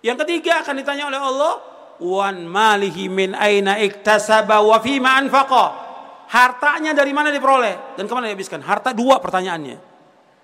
Yang 0.01 0.24
ketiga 0.24 0.64
akan 0.64 0.74
ditanya 0.81 1.05
oleh 1.12 1.20
Allah, 1.20 1.53
wan 2.01 2.49
malihi 2.49 3.12
min 3.12 3.37
aina 3.37 3.76
iktasaba 3.76 4.64
wa 4.64 4.81
fima 4.81 5.20
anfaqa 5.20 5.85
hartanya 6.33 6.97
dari 6.97 7.12
mana 7.12 7.29
diperoleh 7.29 7.97
dan 8.01 8.09
ke 8.09 8.12
mana 8.16 8.33
dihabiskan? 8.33 8.64
Harta 8.64 8.97
dua 8.97 9.20
pertanyaannya. 9.20 9.76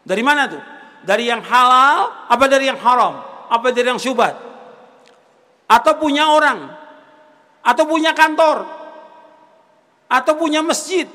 Dari 0.04 0.20
mana 0.20 0.52
tuh? 0.52 0.60
Dari 1.00 1.32
yang 1.32 1.40
halal 1.40 2.28
apa 2.28 2.44
dari 2.44 2.68
yang 2.68 2.76
haram? 2.76 3.24
Apa 3.48 3.72
dari 3.72 3.88
yang 3.88 4.00
syubhat? 4.00 4.36
Atau 5.64 5.96
punya 5.96 6.28
orang? 6.28 6.68
Atau 7.64 7.88
punya 7.88 8.12
kantor? 8.12 8.68
Atau 10.12 10.36
punya 10.36 10.60
masjid? 10.60 11.08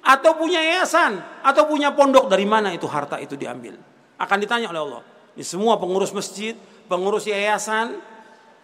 Atau 0.00 0.36
punya 0.36 0.60
yayasan? 0.60 1.20
Atau 1.44 1.68
punya 1.68 1.92
pondok? 1.92 2.26
Dari 2.32 2.48
mana 2.48 2.72
itu 2.72 2.88
harta 2.88 3.20
itu 3.20 3.36
diambil? 3.36 3.76
Akan 4.16 4.40
ditanya 4.40 4.72
oleh 4.72 4.80
Allah. 4.80 5.02
Ini 5.36 5.44
semua 5.44 5.76
pengurus 5.76 6.10
masjid, 6.10 6.56
pengurus 6.88 7.28
yayasan, 7.28 8.00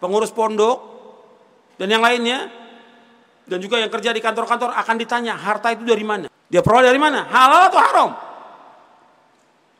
pengurus 0.01 0.33
pondok, 0.33 0.81
dan 1.77 1.87
yang 1.93 2.01
lainnya 2.01 2.49
dan 3.47 3.63
juga 3.63 3.79
yang 3.79 3.87
kerja 3.87 4.11
di 4.11 4.19
kantor-kantor 4.19 4.75
akan 4.75 4.95
ditanya 4.99 5.37
harta 5.37 5.71
itu 5.71 5.87
dari 5.87 6.03
mana? 6.03 6.27
Dia 6.49 6.59
peroleh 6.59 6.91
dari 6.91 6.99
mana? 6.99 7.25
Halal 7.29 7.61
atau 7.71 7.79
haram? 7.79 8.09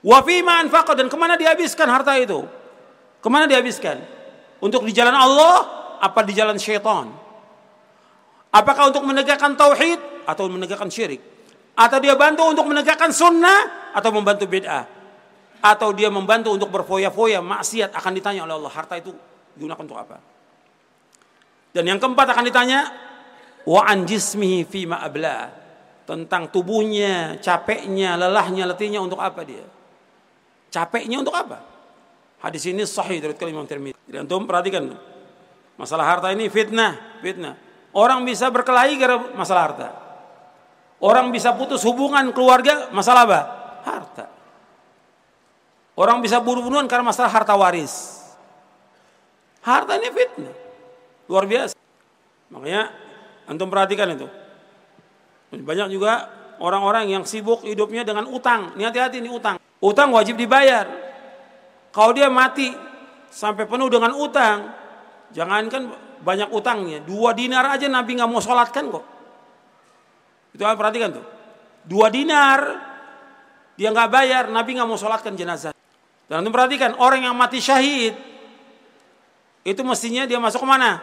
Wafima 0.06 0.64
anfaqa 0.64 0.94
dan 0.96 1.12
ke 1.12 1.18
mana 1.20 1.36
dihabiskan 1.36 1.90
harta 1.90 2.16
itu? 2.16 2.46
Ke 3.20 3.28
mana 3.28 3.50
dihabiskan? 3.50 4.00
Untuk 4.64 4.86
di 4.88 4.94
jalan 4.96 5.14
Allah 5.14 5.68
apa 6.00 6.22
di 6.24 6.32
jalan 6.38 6.56
syaitan? 6.56 7.12
Apakah 8.54 8.94
untuk 8.94 9.04
menegakkan 9.04 9.58
tauhid 9.60 10.18
atau 10.28 10.52
menegakkan 10.52 10.92
syirik. 10.92 11.24
Atau 11.78 12.02
dia 12.02 12.18
bantu 12.18 12.50
untuk 12.50 12.66
menegakkan 12.66 13.14
sunnah 13.14 13.94
atau 13.94 14.10
membantu 14.10 14.50
bid'ah. 14.50 14.90
Atau 15.62 15.94
dia 15.94 16.10
membantu 16.10 16.54
untuk 16.58 16.74
berfoya-foya 16.74 17.38
maksiat 17.42 17.94
akan 17.94 18.12
ditanya 18.18 18.50
oleh 18.50 18.58
Allah 18.58 18.74
harta 18.74 18.98
itu 18.98 19.14
digunakan 19.54 19.82
untuk 19.86 19.98
apa. 19.98 20.18
Dan 21.74 21.86
yang 21.86 22.02
keempat 22.02 22.34
akan 22.34 22.44
ditanya 22.50 22.90
wa 23.70 23.86
an 23.86 24.10
jismihi 24.10 24.66
fi 24.66 24.90
abla 24.90 25.54
tentang 26.08 26.50
tubuhnya, 26.50 27.38
capeknya, 27.44 28.18
lelahnya, 28.18 28.66
letihnya 28.66 29.04
untuk 29.04 29.22
apa 29.22 29.44
dia? 29.44 29.62
Capeknya 30.72 31.22
untuk 31.22 31.36
apa? 31.36 31.62
Hadis 32.42 32.64
ini 32.70 32.86
sahih 32.88 33.20
dari 33.20 33.34
Imam 33.50 33.68
Tirmidzi. 33.68 33.98
Jadi 34.08 34.18
antum 34.24 34.46
perhatikan 34.48 34.94
masalah 35.76 36.06
harta 36.06 36.32
ini 36.32 36.48
fitnah, 36.48 37.22
fitnah. 37.22 37.60
Orang 37.92 38.24
bisa 38.24 38.48
berkelahi 38.48 38.94
gara 38.96 39.18
masalah 39.36 39.62
harta. 39.68 40.07
Orang 40.98 41.30
bisa 41.30 41.54
putus 41.54 41.86
hubungan 41.86 42.34
keluarga 42.34 42.90
masalah 42.90 43.30
apa? 43.30 43.42
Harta. 43.86 44.26
Orang 45.98 46.22
bisa 46.22 46.42
bunuh-bunuhan 46.42 46.90
karena 46.90 47.10
masalah 47.10 47.30
harta 47.30 47.54
waris. 47.54 48.22
Harta 49.62 49.98
ini 49.98 50.10
fitnah. 50.10 50.56
Luar 51.30 51.46
biasa. 51.46 51.74
Makanya 52.50 52.94
antum 53.46 53.70
perhatikan 53.70 54.10
itu. 54.14 54.28
Banyak 55.54 55.90
juga 55.94 56.30
orang-orang 56.62 57.10
yang 57.14 57.24
sibuk 57.26 57.66
hidupnya 57.66 58.06
dengan 58.06 58.30
utang. 58.30 58.74
Ini 58.78 58.90
hati-hati 58.90 59.22
ini 59.22 59.30
utang. 59.30 59.58
Utang 59.82 60.14
wajib 60.14 60.38
dibayar. 60.38 60.86
Kalau 61.94 62.14
dia 62.14 62.30
mati 62.30 62.74
sampai 63.30 63.66
penuh 63.66 63.90
dengan 63.90 64.14
utang, 64.18 64.70
jangankan 65.34 65.94
banyak 66.22 66.50
utangnya, 66.50 67.02
dua 67.06 67.34
dinar 67.34 67.74
aja 67.74 67.86
Nabi 67.90 68.18
nggak 68.18 68.30
mau 68.30 68.42
sholatkan 68.42 68.90
kok. 68.90 69.17
Itu 70.58 70.66
apa 70.66 70.74
perhatikan 70.74 71.14
tuh. 71.14 71.26
Dua 71.86 72.10
dinar 72.10 72.90
dia 73.78 73.94
nggak 73.94 74.10
bayar, 74.10 74.44
Nabi 74.50 74.74
nggak 74.74 74.90
mau 74.90 74.98
sholatkan 74.98 75.38
jenazah. 75.38 75.78
Dan 76.26 76.42
untuk 76.42 76.58
perhatikan 76.58 76.98
orang 76.98 77.30
yang 77.30 77.38
mati 77.38 77.62
syahid 77.62 78.18
itu 79.62 79.82
mestinya 79.86 80.26
dia 80.26 80.42
masuk 80.42 80.66
ke 80.66 80.68
mana? 80.68 80.98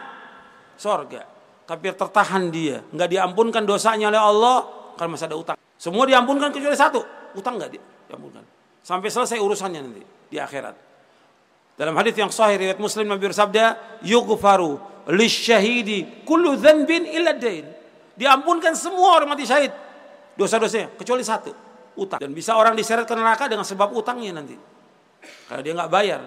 Sorga 0.75 1.35
tapi 1.65 1.89
tertahan 1.97 2.53
dia, 2.53 2.85
nggak 2.93 3.09
diampunkan 3.09 3.65
dosanya 3.65 4.13
oleh 4.13 4.21
Allah 4.21 4.57
karena 4.93 5.17
masih 5.17 5.27
ada 5.33 5.37
utang. 5.37 5.57
Semua 5.81 6.05
diampunkan 6.05 6.53
kecuali 6.53 6.77
satu, 6.77 7.01
utang 7.33 7.57
nggak 7.57 7.73
diampunkan. 8.07 8.45
Sampai 8.85 9.09
selesai 9.09 9.41
urusannya 9.41 9.81
nanti 9.81 10.03
di 10.29 10.37
akhirat. 10.37 10.77
Dalam 11.75 11.97
hadis 11.97 12.15
yang 12.15 12.29
sahih 12.29 12.61
riwayat 12.61 12.79
Muslim 12.79 13.09
Nabi 13.09 13.27
bersabda, 13.27 13.97
"Yughfaru 14.05 14.77
lisyahidi 15.09 16.23
kullu 16.23 16.55
dzanbin 16.55 17.09
illa 17.09 17.33
dain." 17.33 17.74
Diampunkan 18.15 18.73
semua 18.75 19.19
orang 19.19 19.35
mati 19.35 19.43
syahid 19.43 19.71
dosa-dosanya 20.39 20.95
kecuali 20.95 21.23
satu, 21.23 21.51
utang. 21.99 22.19
Dan 22.19 22.31
bisa 22.31 22.55
orang 22.55 22.75
diseret 22.75 23.03
ke 23.03 23.15
neraka 23.15 23.51
dengan 23.51 23.67
sebab 23.67 23.91
utangnya 23.91 24.39
nanti. 24.39 24.55
Karena 25.47 25.61
dia 25.61 25.73
nggak 25.75 25.91
bayar. 25.91 26.21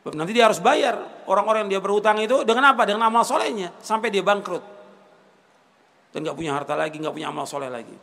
Nanti 0.00 0.32
dia 0.32 0.48
harus 0.48 0.58
bayar 0.58 1.24
orang-orang 1.28 1.68
yang 1.68 1.78
dia 1.78 1.80
berhutang 1.84 2.18
itu 2.18 2.42
dengan 2.42 2.72
apa? 2.72 2.88
Dengan 2.88 3.06
amal 3.06 3.22
solehnya 3.22 3.70
sampai 3.84 4.08
dia 4.08 4.24
bangkrut 4.24 4.80
dan 6.10 6.26
nggak 6.26 6.36
punya 6.36 6.52
harta 6.54 6.74
lagi, 6.74 6.98
nggak 6.98 7.14
punya 7.14 7.30
amal 7.30 7.46
soleh 7.46 7.70
lagi. 7.70 7.94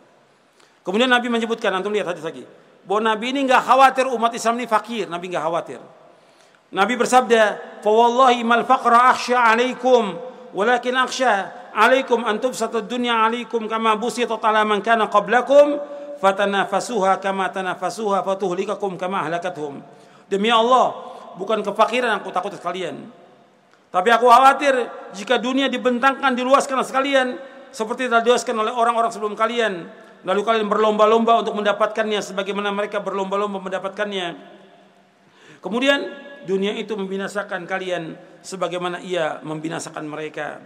Kemudian 0.84 1.12
Nabi 1.12 1.28
menyebutkan, 1.28 1.68
antum 1.76 1.92
lihat 1.92 2.16
hadis 2.16 2.24
lagi, 2.24 2.48
bahwa 2.88 3.12
Nabi 3.12 3.36
ini 3.36 3.44
nggak 3.44 3.64
khawatir 3.68 4.08
umat 4.08 4.32
Islam 4.32 4.64
ini 4.64 4.68
fakir, 4.68 5.12
Nabi 5.12 5.26
nggak 5.28 5.44
khawatir. 5.44 5.82
Nabi 6.72 6.94
bersabda, 6.96 7.44
"Fa 7.84 7.92
wallahi 7.92 8.44
mal 8.48 8.64
faqra 8.64 9.12
akhsha 9.12 9.36
'alaikum, 9.36 10.16
walakin 10.56 10.96
akhsha 10.96 11.52
'alaikum 11.78 12.26
an 12.26 12.42
tubsata 12.42 12.82
dunya 12.82 13.14
'alaikum 13.14 13.70
kama 13.70 13.94
busitat 14.02 14.42
'ala 14.42 14.66
man 14.66 14.82
kana 14.82 15.06
qablakum, 15.06 15.78
fatanafasuha 16.18 17.22
kama 17.22 17.54
tanafasuha 17.54 18.26
fatuhlikakum 18.26 18.98
kama 18.98 19.30
ahlakathum." 19.30 19.86
Demi 20.26 20.50
Allah, 20.50 20.98
bukan 21.38 21.62
kefakiran 21.62 22.18
aku 22.18 22.34
takut 22.34 22.58
sekalian. 22.58 23.06
Tapi 23.88 24.10
aku 24.12 24.28
khawatir 24.28 24.74
jika 25.16 25.40
dunia 25.40 25.72
dibentangkan, 25.72 26.36
diluaskan 26.36 26.84
sekalian 26.84 27.40
seperti 27.72 28.12
telah 28.12 28.26
diluaskan 28.26 28.58
oleh 28.58 28.74
orang-orang 28.74 29.14
sebelum 29.14 29.38
kalian. 29.38 29.88
Lalu 30.28 30.42
kalian 30.44 30.68
berlomba-lomba 30.68 31.40
untuk 31.46 31.56
mendapatkannya 31.56 32.20
sebagaimana 32.20 32.74
mereka 32.74 33.00
berlomba-lomba 33.00 33.64
mendapatkannya. 33.64 34.58
Kemudian 35.64 36.00
dunia 36.44 36.76
itu 36.76 37.00
membinasakan 37.00 37.64
kalian 37.64 38.18
sebagaimana 38.44 39.00
ia 39.00 39.40
membinasakan 39.46 40.04
mereka. 40.04 40.60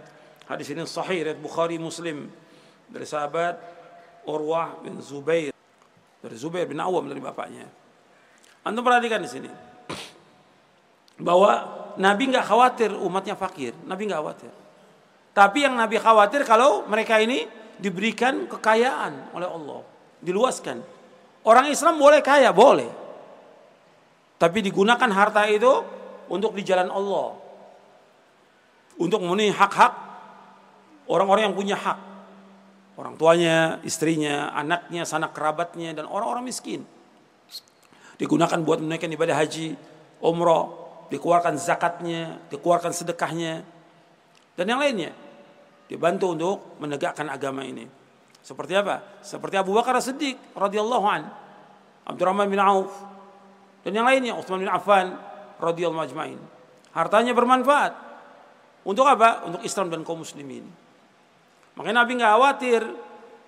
Hadis 0.46 0.66
ini 0.74 0.82
sahih 0.84 1.26
riwayat 1.26 1.38
Bukhari 1.38 1.78
Muslim 1.78 2.26
dari 2.90 3.06
sahabat 3.06 3.56
Urwah 4.26 4.78
bin 4.82 4.98
Zubair 4.98 5.52
dari 6.22 6.36
Zubair 6.38 6.70
bin 6.70 6.78
Awam 6.78 7.10
dari 7.10 7.18
bapaknya. 7.18 7.66
Antum 8.62 8.86
perhatikan 8.86 9.18
di 9.18 9.30
sini 9.30 9.50
bahwa 11.18 11.66
Nabi 11.98 12.30
nggak 12.30 12.46
khawatir 12.46 12.94
umatnya 12.94 13.34
fakir, 13.34 13.74
Nabi 13.84 14.06
nggak 14.06 14.20
khawatir. 14.22 14.52
Tapi 15.34 15.58
yang 15.66 15.74
Nabi 15.74 15.98
khawatir 15.98 16.46
kalau 16.46 16.86
mereka 16.86 17.18
ini 17.18 17.44
diberikan 17.82 18.46
kekayaan 18.46 19.34
oleh 19.34 19.48
Allah, 19.50 19.80
diluaskan. 20.22 20.78
Orang 21.42 21.66
Islam 21.66 21.98
boleh 21.98 22.22
kaya, 22.22 22.54
boleh. 22.54 22.86
Tapi 24.38 24.58
digunakan 24.62 25.10
harta 25.10 25.42
itu 25.50 25.82
untuk 26.30 26.54
di 26.54 26.62
jalan 26.62 26.86
Allah. 26.86 27.34
Untuk 28.94 29.18
memenuhi 29.26 29.50
hak-hak 29.50 30.11
orang-orang 31.12 31.52
yang 31.52 31.56
punya 31.56 31.76
hak. 31.76 31.98
Orang 32.96 33.20
tuanya, 33.20 33.80
istrinya, 33.84 34.52
anaknya, 34.56 35.04
sanak 35.04 35.36
kerabatnya, 35.36 35.92
dan 35.92 36.08
orang-orang 36.08 36.48
miskin. 36.48 36.84
Digunakan 38.16 38.60
buat 38.64 38.80
menunaikan 38.80 39.12
ibadah 39.12 39.36
haji, 39.36 39.76
umroh, 40.24 40.72
dikeluarkan 41.08 41.56
zakatnya, 41.60 42.40
dikeluarkan 42.48 42.92
sedekahnya, 42.92 43.64
dan 44.56 44.64
yang 44.68 44.80
lainnya. 44.80 45.12
Dibantu 45.88 46.32
untuk 46.32 46.56
menegakkan 46.80 47.28
agama 47.28 47.64
ini. 47.64 47.84
Seperti 48.40 48.72
apa? 48.76 49.20
Seperti 49.20 49.60
Abu 49.60 49.76
Bakar 49.76 49.96
Siddiq 50.00 50.36
radhiyallahu 50.56 51.06
an, 51.08 51.28
Abdurrahman 52.08 52.48
bin 52.48 52.60
Auf, 52.60 52.92
dan 53.82 53.92
yang 53.92 54.06
lainnya, 54.06 54.38
Utsman 54.38 54.62
bin 54.62 54.70
Affan 54.70 55.18
radhiyallahu 55.58 56.06
ajmain. 56.06 56.38
Hartanya 56.94 57.32
bermanfaat. 57.34 57.92
Untuk 58.82 59.06
apa? 59.06 59.46
Untuk 59.46 59.62
Islam 59.62 59.90
dan 59.90 60.02
kaum 60.02 60.22
muslimin. 60.22 60.66
Makanya 61.78 62.04
Nabi 62.04 62.12
nggak 62.20 62.32
khawatir 62.36 62.82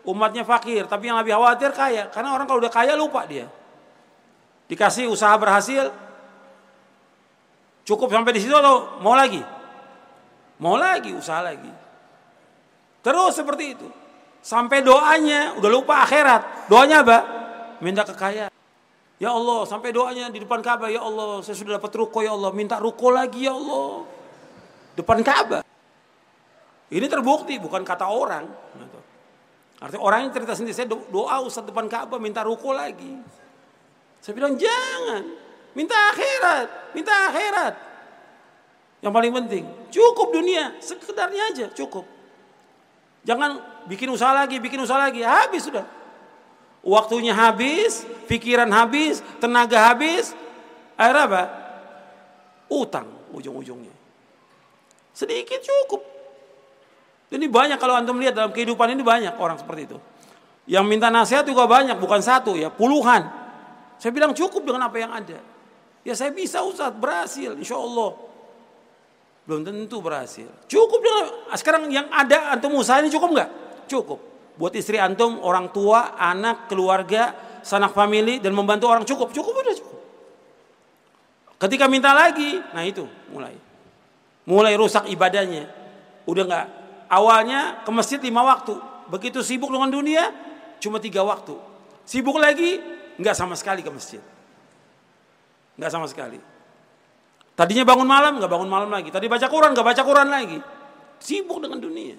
umatnya 0.04 0.44
fakir, 0.44 0.84
tapi 0.88 1.08
yang 1.08 1.16
Nabi 1.20 1.32
khawatir 1.32 1.70
kaya. 1.72 2.08
Karena 2.08 2.32
orang 2.36 2.48
kalau 2.48 2.60
udah 2.60 2.72
kaya 2.72 2.92
lupa 2.96 3.24
dia. 3.28 3.48
Dikasih 4.68 5.12
usaha 5.12 5.36
berhasil, 5.36 5.92
Cukup 7.84 8.08
sampai 8.08 8.32
di 8.32 8.40
situ 8.40 8.56
atau 8.56 8.96
mau 9.04 9.12
lagi? 9.12 9.44
Mau 10.56 10.80
lagi, 10.80 11.12
usaha 11.12 11.44
lagi. 11.44 11.68
Terus 13.04 13.36
seperti 13.36 13.76
itu. 13.76 13.88
Sampai 14.40 14.80
doanya, 14.80 15.52
udah 15.60 15.70
lupa 15.70 16.00
akhirat. 16.00 16.68
Doanya 16.72 17.04
apa? 17.04 17.18
Minta 17.84 18.08
kekayaan. 18.08 18.52
Ya 19.20 19.30
Allah, 19.30 19.68
sampai 19.68 19.92
doanya 19.92 20.32
di 20.32 20.40
depan 20.40 20.64
Ka'bah, 20.64 20.88
ya 20.88 21.04
Allah, 21.04 21.44
saya 21.44 21.56
sudah 21.56 21.76
dapat 21.76 21.92
ruko 21.96 22.24
ya 22.24 22.32
Allah, 22.32 22.50
minta 22.56 22.80
ruko 22.80 23.12
lagi 23.12 23.44
ya 23.44 23.52
Allah. 23.52 24.08
Depan 24.96 25.20
Ka'bah. 25.20 25.62
Ini 26.94 27.10
terbukti 27.10 27.58
bukan 27.58 27.82
kata 27.82 28.06
orang. 28.06 28.46
Artinya 29.82 30.02
orang 30.06 30.18
yang 30.24 30.32
cerita 30.32 30.54
sendiri, 30.54 30.78
saya 30.78 30.86
doa 30.86 31.42
Ustaz 31.42 31.66
depan 31.66 31.90
Ka'bah 31.90 32.22
minta 32.22 32.46
ruko 32.46 32.70
lagi. 32.70 33.18
Saya 34.22 34.32
bilang 34.38 34.54
jangan. 34.54 35.26
Minta 35.74 35.98
akhirat, 36.14 36.94
minta 36.94 37.10
akhirat. 37.10 37.74
Yang 39.02 39.12
paling 39.12 39.32
penting, 39.42 39.64
cukup 39.90 40.30
dunia, 40.30 40.78
sekedarnya 40.78 41.42
aja, 41.50 41.66
cukup. 41.74 42.06
Jangan 43.26 43.58
bikin 43.90 44.06
usaha 44.14 44.30
lagi, 44.30 44.62
bikin 44.62 44.78
usaha 44.78 44.96
lagi, 44.96 45.26
habis 45.26 45.66
sudah. 45.66 45.82
Waktunya 46.86 47.34
habis, 47.34 48.06
pikiran 48.30 48.70
habis, 48.70 49.18
tenaga 49.42 49.90
habis, 49.90 50.30
akhir 50.94 51.16
apa? 51.26 51.42
Utang 52.70 53.10
ujung-ujungnya. 53.34 53.92
Sedikit 55.10 55.58
cukup. 55.58 56.13
Ini 57.34 57.50
banyak 57.50 57.82
kalau 57.82 57.98
antum 57.98 58.14
lihat 58.22 58.38
dalam 58.38 58.54
kehidupan 58.54 58.94
ini 58.94 59.02
banyak 59.02 59.34
orang 59.34 59.58
seperti 59.58 59.90
itu. 59.90 59.98
Yang 60.70 60.84
minta 60.86 61.10
nasihat 61.10 61.42
juga 61.42 61.66
banyak, 61.66 61.98
bukan 61.98 62.22
satu 62.22 62.54
ya, 62.54 62.70
puluhan. 62.70 63.26
Saya 63.98 64.14
bilang 64.14 64.30
cukup 64.30 64.62
dengan 64.62 64.86
apa 64.86 64.96
yang 65.02 65.10
ada. 65.10 65.42
Ya 66.06 66.14
saya 66.14 66.30
bisa 66.30 66.62
Ustaz, 66.62 66.94
berhasil 66.94 67.58
insya 67.58 67.74
Allah. 67.74 68.14
Belum 69.44 69.66
tentu 69.66 69.98
berhasil. 69.98 70.46
Cukup 70.70 71.00
dengan 71.02 71.24
sekarang 71.58 71.90
yang 71.90 72.06
ada 72.08 72.54
antum 72.54 72.78
usaha 72.78 73.02
ini 73.02 73.10
cukup 73.10 73.34
nggak? 73.34 73.50
Cukup. 73.90 74.20
Buat 74.54 74.78
istri 74.78 75.02
antum, 75.02 75.42
orang 75.42 75.74
tua, 75.74 76.14
anak, 76.14 76.70
keluarga, 76.70 77.34
sanak 77.66 77.90
family 77.90 78.38
dan 78.38 78.54
membantu 78.54 78.86
orang 78.86 79.02
cukup. 79.02 79.34
Cukup 79.34 79.52
udah 79.58 79.74
cukup. 79.74 79.98
Ketika 81.58 81.90
minta 81.90 82.14
lagi, 82.14 82.62
nah 82.70 82.86
itu 82.86 83.04
mulai. 83.34 83.58
Mulai 84.46 84.78
rusak 84.78 85.10
ibadahnya. 85.10 85.66
Udah 86.24 86.44
nggak 86.46 86.66
awalnya 87.14 87.86
ke 87.86 87.90
masjid 87.94 88.18
lima 88.18 88.42
waktu. 88.42 88.74
begitu 89.04 89.44
sibuk 89.44 89.68
dengan 89.68 89.92
dunia 89.92 90.32
cuma 90.80 90.96
tiga 90.98 91.20
waktu. 91.22 91.54
Sibuk 92.08 92.40
lagi 92.40 92.80
nggak 93.20 93.36
sama 93.36 93.54
sekali 93.54 93.84
ke 93.84 93.90
masjid. 93.92 94.20
Nggak 95.76 95.90
sama 95.92 96.06
sekali. 96.08 96.40
Tadinya 97.54 97.84
bangun 97.86 98.08
malam 98.08 98.40
nggak 98.40 98.50
bangun 98.50 98.70
malam 98.70 98.90
lagi. 98.90 99.12
Tadi 99.12 99.28
baca 99.28 99.46
Quran 99.46 99.70
nggak 99.76 99.86
baca 99.86 100.02
Quran 100.02 100.28
lagi. 100.32 100.58
Sibuk 101.20 101.62
dengan 101.62 101.78
dunia. 101.78 102.18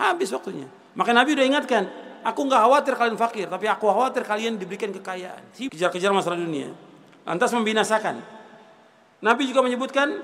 Habis 0.00 0.32
waktunya. 0.32 0.66
Maka 0.96 1.10
Nabi 1.12 1.36
udah 1.36 1.46
ingatkan, 1.46 1.82
aku 2.24 2.40
nggak 2.48 2.60
khawatir 2.64 2.94
kalian 2.96 3.18
fakir, 3.18 3.46
tapi 3.48 3.66
aku 3.68 3.88
khawatir 3.88 4.22
kalian 4.24 4.56
diberikan 4.56 4.92
kekayaan. 4.92 5.42
Kejar-kejar 5.56 6.10
masalah 6.12 6.38
dunia. 6.40 6.72
Lantas 7.24 7.52
membinasakan. 7.54 8.18
Nabi 9.22 9.46
juga 9.46 9.62
menyebutkan, 9.62 10.20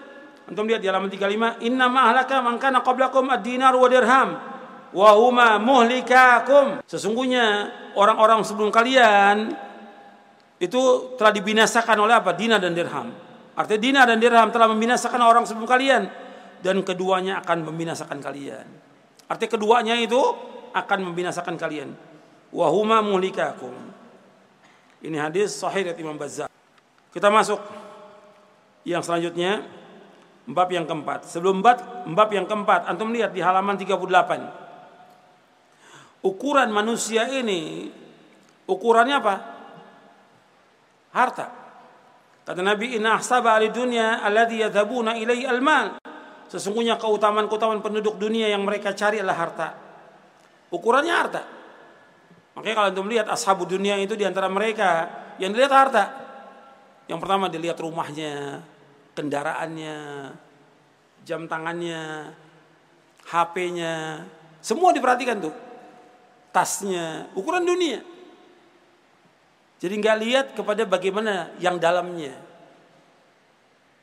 antum 0.49 0.65
lihat 0.65 0.81
di 0.81 0.89
halaman 0.89 1.13
35, 1.13 1.61
inna 1.69 1.87
ma'ahlaka 1.93 2.41
man 2.41 2.57
kana 2.57 2.81
qablakum 2.81 3.29
ad-dinar 3.29 3.77
wa 3.77 3.89
dirham 3.89 4.29
wa 4.97 5.11
huma 5.21 5.61
muhlikakum. 5.61 6.81
Sesungguhnya 6.89 7.69
orang-orang 7.93 8.41
sebelum 8.45 8.73
kalian 8.73 9.53
itu 10.59 11.15
telah 11.21 11.31
dibinasakan 11.31 11.97
oleh 12.01 12.17
apa? 12.17 12.35
Dinar 12.35 12.59
dan 12.59 12.73
dirham. 12.73 13.13
Artinya 13.55 13.81
dinar 13.81 14.05
dan 14.09 14.19
dirham 14.19 14.49
telah 14.49 14.71
membinasakan 14.71 15.21
orang 15.21 15.45
sebelum 15.45 15.69
kalian 15.69 16.09
dan 16.63 16.77
keduanya 16.83 17.43
akan 17.45 17.69
membinasakan 17.69 18.19
kalian. 18.19 18.67
Artinya 19.29 19.51
keduanya 19.55 19.95
itu 20.01 20.19
akan 20.73 20.99
membinasakan 21.13 21.55
kalian. 21.61 21.93
Wahuma 22.51 23.05
muhlikakum. 23.05 23.77
Ini 25.05 25.21
hadis 25.21 25.55
sahih 25.55 25.93
dari 25.93 26.01
Imam 26.01 26.19
Bazzar. 26.19 26.51
Kita 27.13 27.31
masuk 27.31 27.61
yang 28.83 29.05
selanjutnya 29.05 29.63
bab 30.49 30.73
yang 30.73 30.89
keempat. 30.89 31.29
Sebelum 31.29 31.61
bab, 31.61 32.09
bab 32.09 32.33
yang 32.33 32.49
keempat, 32.49 32.89
antum 32.89 33.13
lihat 33.13 33.37
di 33.37 33.45
halaman 33.45 33.77
38. 33.77 36.25
Ukuran 36.25 36.73
manusia 36.73 37.29
ini 37.31 37.93
ukurannya 38.67 39.17
apa? 39.21 39.35
Harta. 41.15 41.47
Kata 42.49 42.65
Nabi, 42.65 42.97
"Inna 42.97 43.21
ahsaba 43.21 43.61
ahli 43.61 43.69
dunya 43.69 44.25
alladhi 44.25 44.65
yadhabuna 44.65 45.21
ilaihi 45.21 45.45
al-mal." 45.45 46.01
Sesungguhnya 46.49 46.97
keutamaan-keutamaan 46.97 47.85
penduduk 47.85 48.17
dunia 48.17 48.49
yang 48.49 48.65
mereka 48.65 48.97
cari 48.97 49.21
adalah 49.21 49.37
harta. 49.37 49.69
Ukurannya 50.73 51.13
harta. 51.13 51.45
Makanya 52.57 52.75
kalau 52.75 52.89
antum 52.89 53.07
lihat 53.07 53.29
ashabu 53.29 53.69
dunia 53.69 54.01
itu 54.01 54.17
di 54.17 54.25
antara 54.25 54.49
mereka 54.49 55.13
yang 55.37 55.53
dilihat 55.53 55.71
harta. 55.71 56.05
Yang 57.05 57.21
pertama 57.21 57.53
dilihat 57.53 57.77
rumahnya, 57.79 58.65
kendaraannya, 59.19 59.99
jam 61.27 61.51
tangannya, 61.51 62.31
HP-nya, 63.27 64.23
semua 64.63 64.95
diperhatikan 64.95 65.43
tuh. 65.43 65.55
Tasnya, 66.55 67.27
ukuran 67.35 67.67
dunia. 67.67 68.07
Jadi 69.83 69.95
nggak 69.99 70.19
lihat 70.23 70.47
kepada 70.55 70.87
bagaimana 70.87 71.51
yang 71.59 71.83
dalamnya. 71.83 72.35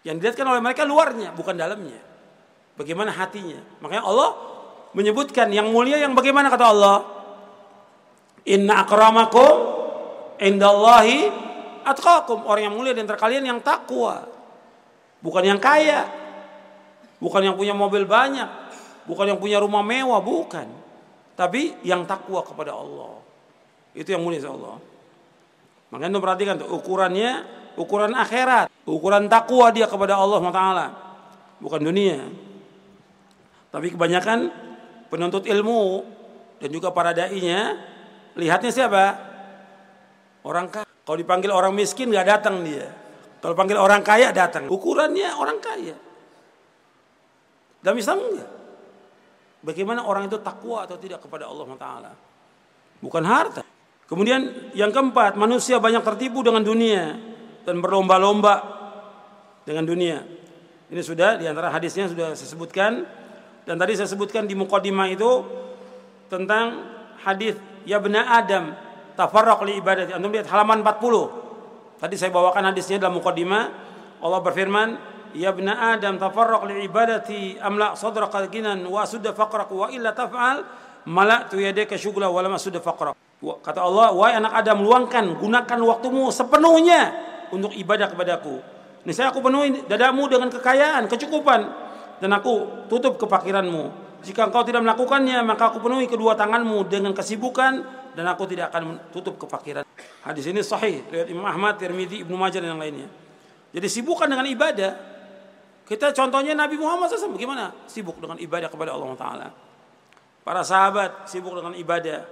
Yang 0.04 0.16
dilihatkan 0.20 0.48
oleh 0.52 0.62
mereka 0.62 0.84
luarnya, 0.84 1.32
bukan 1.32 1.56
dalamnya. 1.56 1.98
Bagaimana 2.76 3.16
hatinya. 3.16 3.58
Makanya 3.80 4.04
Allah 4.04 4.30
menyebutkan 4.92 5.48
yang 5.50 5.72
mulia 5.72 5.96
yang 5.96 6.12
bagaimana 6.12 6.52
kata 6.52 6.66
Allah. 6.68 6.98
Inna 8.46 8.84
akramakum 8.84 9.56
indallahi 10.38 11.32
atqakum. 11.88 12.46
Orang 12.46 12.70
yang 12.70 12.76
mulia 12.76 12.94
di 12.94 13.02
antara 13.02 13.18
kalian 13.18 13.48
yang 13.48 13.60
takwa. 13.64 14.35
Bukan 15.26 15.42
yang 15.42 15.58
kaya. 15.58 16.06
Bukan 17.18 17.42
yang 17.42 17.58
punya 17.58 17.74
mobil 17.74 18.06
banyak. 18.06 18.46
Bukan 19.10 19.26
yang 19.26 19.42
punya 19.42 19.58
rumah 19.58 19.82
mewah, 19.82 20.22
bukan. 20.22 20.70
Tapi 21.34 21.82
yang 21.82 22.06
takwa 22.06 22.46
kepada 22.46 22.78
Allah. 22.78 23.18
Itu 23.98 24.14
yang 24.14 24.22
mulia 24.22 24.46
Allah. 24.46 24.78
Makanya 25.90 26.18
itu 26.18 26.22
perhatikan 26.22 26.54
tuh 26.62 26.70
ukurannya 26.76 27.32
ukuran 27.80 28.16
akhirat, 28.16 28.72
ukuran 28.88 29.28
takwa 29.32 29.72
dia 29.72 29.86
kepada 29.86 30.20
Allah 30.20 30.42
Taala, 30.52 30.88
bukan 31.60 31.82
dunia. 31.84 32.20
Tapi 33.72 33.92
kebanyakan 33.92 34.52
penuntut 35.12 35.44
ilmu 35.48 36.04
dan 36.64 36.70
juga 36.72 36.92
para 36.96 37.12
dai-nya 37.12 37.76
lihatnya 38.40 38.72
siapa? 38.72 39.06
Orang 40.44 40.72
kaya. 40.72 40.88
Kalau 41.06 41.18
dipanggil 41.22 41.52
orang 41.54 41.76
miskin 41.76 42.10
nggak 42.10 42.28
datang 42.28 42.66
dia. 42.66 42.90
Kalau 43.46 43.54
panggil 43.54 43.78
orang 43.78 44.02
kaya 44.02 44.34
datang. 44.34 44.66
Ukurannya 44.66 45.38
orang 45.38 45.62
kaya. 45.62 45.94
Dalam 47.78 47.94
Islam 48.02 48.18
enggak. 48.26 48.50
Bagaimana 49.62 50.02
orang 50.02 50.26
itu 50.26 50.42
takwa 50.42 50.90
atau 50.90 50.98
tidak 50.98 51.22
kepada 51.22 51.46
Allah 51.46 51.70
Taala? 51.78 52.12
Bukan 53.06 53.22
harta. 53.22 53.62
Kemudian 54.10 54.74
yang 54.74 54.90
keempat, 54.90 55.38
manusia 55.38 55.78
banyak 55.78 56.02
tertipu 56.02 56.42
dengan 56.42 56.66
dunia 56.66 57.22
dan 57.70 57.86
berlomba-lomba 57.86 58.66
dengan 59.62 59.86
dunia. 59.86 60.26
Ini 60.90 61.02
sudah 61.06 61.38
di 61.38 61.46
antara 61.46 61.70
hadisnya 61.70 62.10
sudah 62.10 62.34
saya 62.34 62.50
sebutkan 62.50 63.06
dan 63.62 63.78
tadi 63.78 63.94
saya 63.94 64.10
sebutkan 64.10 64.50
di 64.50 64.58
mukadimah 64.58 65.06
itu 65.06 65.46
tentang 66.34 66.82
hadis 67.22 67.54
ya 67.86 68.02
benar 68.02 68.42
Adam 68.42 68.74
tafarraq 69.14 69.62
li 69.70 69.78
ibadati. 69.78 70.18
Antum 70.18 70.34
lihat 70.34 70.50
halaman 70.50 70.82
40. 70.82 71.45
Tadi 72.06 72.22
saya 72.22 72.30
bawakan 72.30 72.70
hadisnya 72.70 73.02
dalam 73.02 73.18
mukadimah. 73.18 73.66
Allah 74.22 74.38
berfirman, 74.38 74.94
"Ya 75.34 75.50
benar 75.50 75.98
Adam 75.98 76.22
tafarraq 76.22 76.62
li 76.70 76.86
ibadati 76.86 77.58
amla 77.58 77.98
sadraka 77.98 78.46
ginan 78.46 78.86
wa 78.86 79.02
sudda 79.10 79.34
faqrak 79.34 79.74
wa 79.74 79.90
illa 79.90 80.14
taf'al 80.14 80.62
mala'tu 81.10 81.58
yadaka 81.58 81.98
syughla 81.98 82.30
wa 82.30 82.46
lam 82.46 82.62
sudda 82.62 82.78
faqrak." 82.78 83.18
Kata 83.42 83.82
Allah, 83.82 84.14
"Wahai 84.14 84.38
anak 84.38 84.54
Adam, 84.54 84.86
luangkan, 84.86 85.34
gunakan 85.34 85.80
waktumu 85.82 86.30
sepenuhnya 86.30 87.10
untuk 87.50 87.74
ibadah 87.74 88.06
kepadaku." 88.14 88.62
Ini 89.02 89.10
saya 89.10 89.34
aku 89.34 89.42
penuhi 89.42 89.90
dadamu 89.90 90.30
dengan 90.30 90.54
kekayaan, 90.54 91.10
kecukupan 91.10 91.62
dan 92.22 92.30
aku 92.38 92.86
tutup 92.86 93.18
kefakiranmu. 93.18 94.06
Jika 94.22 94.54
engkau 94.54 94.62
tidak 94.62 94.86
melakukannya, 94.86 95.42
maka 95.42 95.74
aku 95.74 95.82
penuhi 95.82 96.06
kedua 96.06 96.38
tanganmu 96.38 96.86
dengan 96.86 97.18
kesibukan 97.18 98.05
dan 98.16 98.26
aku 98.32 98.48
tidak 98.48 98.72
akan 98.72 99.12
tutup 99.12 99.36
kefakiran. 99.38 99.84
Hadis 100.24 100.48
ini 100.48 100.64
sahih 100.64 101.04
riwayat 101.12 101.30
Imam 101.30 101.46
Ahmad, 101.46 101.78
Tirmidzi, 101.78 102.26
Ibnu 102.26 102.34
Majah 102.34 102.64
dan 102.64 102.74
yang 102.74 102.82
lainnya. 102.82 103.12
Jadi 103.76 103.88
sibukkan 103.92 104.32
dengan 104.32 104.48
ibadah. 104.48 104.92
Kita 105.86 106.10
contohnya 106.18 106.58
Nabi 106.58 106.82
Muhammad 106.82 107.14
SAW 107.14 107.38
bagaimana? 107.38 107.70
Sibuk 107.86 108.18
dengan 108.18 108.42
ibadah 108.42 108.74
kepada 108.74 108.96
Allah 108.96 109.14
Taala. 109.14 109.48
Para 110.42 110.66
sahabat 110.66 111.30
sibuk 111.30 111.54
dengan 111.54 111.78
ibadah. 111.78 112.26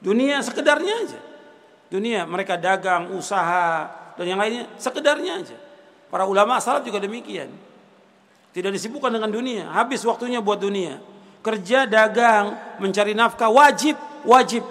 Dunia 0.00 0.40
sekedarnya 0.40 0.94
aja. 1.04 1.20
Dunia 1.92 2.24
mereka 2.24 2.56
dagang, 2.56 3.12
usaha 3.12 3.90
dan 4.16 4.24
yang 4.24 4.40
lainnya 4.40 4.64
sekedarnya 4.80 5.32
aja. 5.44 5.56
Para 6.08 6.24
ulama 6.24 6.56
salaf 6.56 6.86
juga 6.88 6.96
demikian. 6.96 7.52
Tidak 8.56 8.72
disibukkan 8.72 9.12
dengan 9.12 9.28
dunia. 9.28 9.68
Habis 9.68 10.00
waktunya 10.08 10.40
buat 10.40 10.56
dunia. 10.56 10.96
Kerja, 11.44 11.84
dagang, 11.84 12.56
mencari 12.80 13.12
nafkah 13.12 13.52
wajib, 13.52 13.94
wajib, 14.24 14.64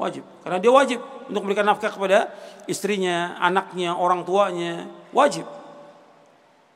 wajib. 0.00 0.24
Karena 0.40 0.56
dia 0.56 0.72
wajib 0.72 0.98
untuk 1.28 1.44
memberikan 1.44 1.68
nafkah 1.68 1.92
kepada 1.92 2.32
istrinya, 2.64 3.36
anaknya, 3.36 3.92
orang 3.92 4.24
tuanya, 4.24 4.88
wajib. 5.12 5.44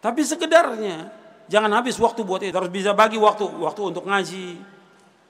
Tapi 0.04 0.20
sekedarnya, 0.20 1.08
jangan 1.48 1.72
habis 1.72 1.96
waktu 1.96 2.20
buat 2.20 2.44
itu. 2.44 2.52
Harus 2.52 2.68
bisa 2.68 2.92
bagi 2.92 3.16
waktu, 3.16 3.48
waktu 3.48 3.80
untuk 3.80 4.04
ngaji, 4.04 4.60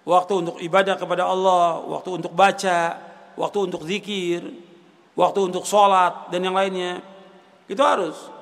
waktu 0.03 0.33
untuk 0.35 0.59
ibadah 0.59 0.99
kepada 0.99 1.31
Allah, 1.31 1.79
waktu 1.87 2.11
untuk 2.19 2.35
baca, 2.35 2.99
waktu 3.39 3.59
untuk 3.71 3.87
zikir, 3.87 4.43
waktu 5.15 5.41
untuk 5.47 5.63
sholat 5.63 6.35
dan 6.35 6.43
yang 6.43 6.59
lainnya. 6.59 6.99
Itu 7.71 7.81
harus 7.81 8.35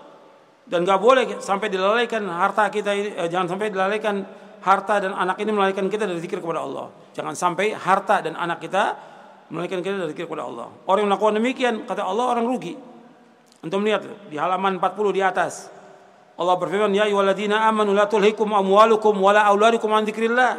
dan 0.67 0.87
gak 0.87 1.01
boleh 1.03 1.43
sampai 1.43 1.69
dilalaikan 1.69 2.23
harta 2.31 2.71
kita 2.71 2.91
eh, 2.95 3.29
jangan 3.29 3.55
sampai 3.55 3.69
dilalaikan 3.69 4.23
harta 4.63 5.03
dan 5.03 5.13
anak 5.13 5.43
ini 5.43 5.51
melalaikan 5.51 5.91
kita 5.91 6.07
dari 6.07 6.23
zikir 6.23 6.39
kepada 6.39 6.63
Allah. 6.63 6.87
Jangan 7.13 7.35
sampai 7.35 7.75
harta 7.75 8.23
dan 8.23 8.39
anak 8.39 8.63
kita 8.63 9.12
melalaikan 9.53 9.85
kita 9.85 10.01
dari 10.01 10.17
zikir 10.17 10.25
kepada 10.25 10.49
Allah. 10.49 10.73
Orang 10.89 11.05
yang 11.05 11.11
melakukan 11.13 11.37
demikian 11.37 11.75
kata 11.85 12.09
Allah 12.09 12.25
orang 12.33 12.49
rugi. 12.49 12.73
Untuk 13.61 13.79
melihat 13.85 14.03
di 14.33 14.41
halaman 14.41 14.81
40 14.81 15.13
di 15.13 15.21
atas. 15.23 15.69
Allah 16.41 16.57
berfirman, 16.57 16.91
"Ya 16.97 17.05
ayyuhalladzina 17.07 17.69
amanu 17.69 17.93
la 17.93 18.09
tulhikum 18.09 18.49
amwalukum 18.49 19.13
wala 19.21 19.45
auladukum 19.45 19.93
an 19.93 20.09
dzikrillah. 20.09 20.53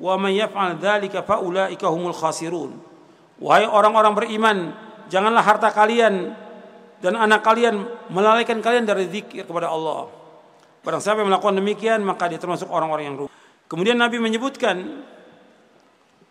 Wa 0.00 0.16
man 0.16 0.32
yaf'al 0.32 0.80
dzalika 0.80 1.22
faulaika 1.22 1.86
humul 1.92 2.16
khasirun." 2.16 2.80
Wahai 3.38 3.68
orang-orang 3.68 4.16
beriman, 4.16 4.56
janganlah 5.12 5.44
harta 5.44 5.68
kalian 5.70 6.32
dan 7.04 7.14
anak 7.14 7.44
kalian 7.44 7.84
melalaikan 8.08 8.64
kalian 8.64 8.88
dari 8.88 9.06
zikir 9.12 9.44
kepada 9.44 9.68
Allah. 9.68 10.08
Barang 10.80 11.00
siapa 11.04 11.20
yang 11.20 11.28
melakukan 11.28 11.60
demikian 11.60 12.00
maka 12.00 12.32
dia 12.32 12.40
termasuk 12.40 12.66
orang-orang 12.72 13.04
yang 13.12 13.16
rugi. 13.20 13.32
Kemudian 13.68 14.00
Nabi 14.00 14.16
menyebutkan 14.18 15.04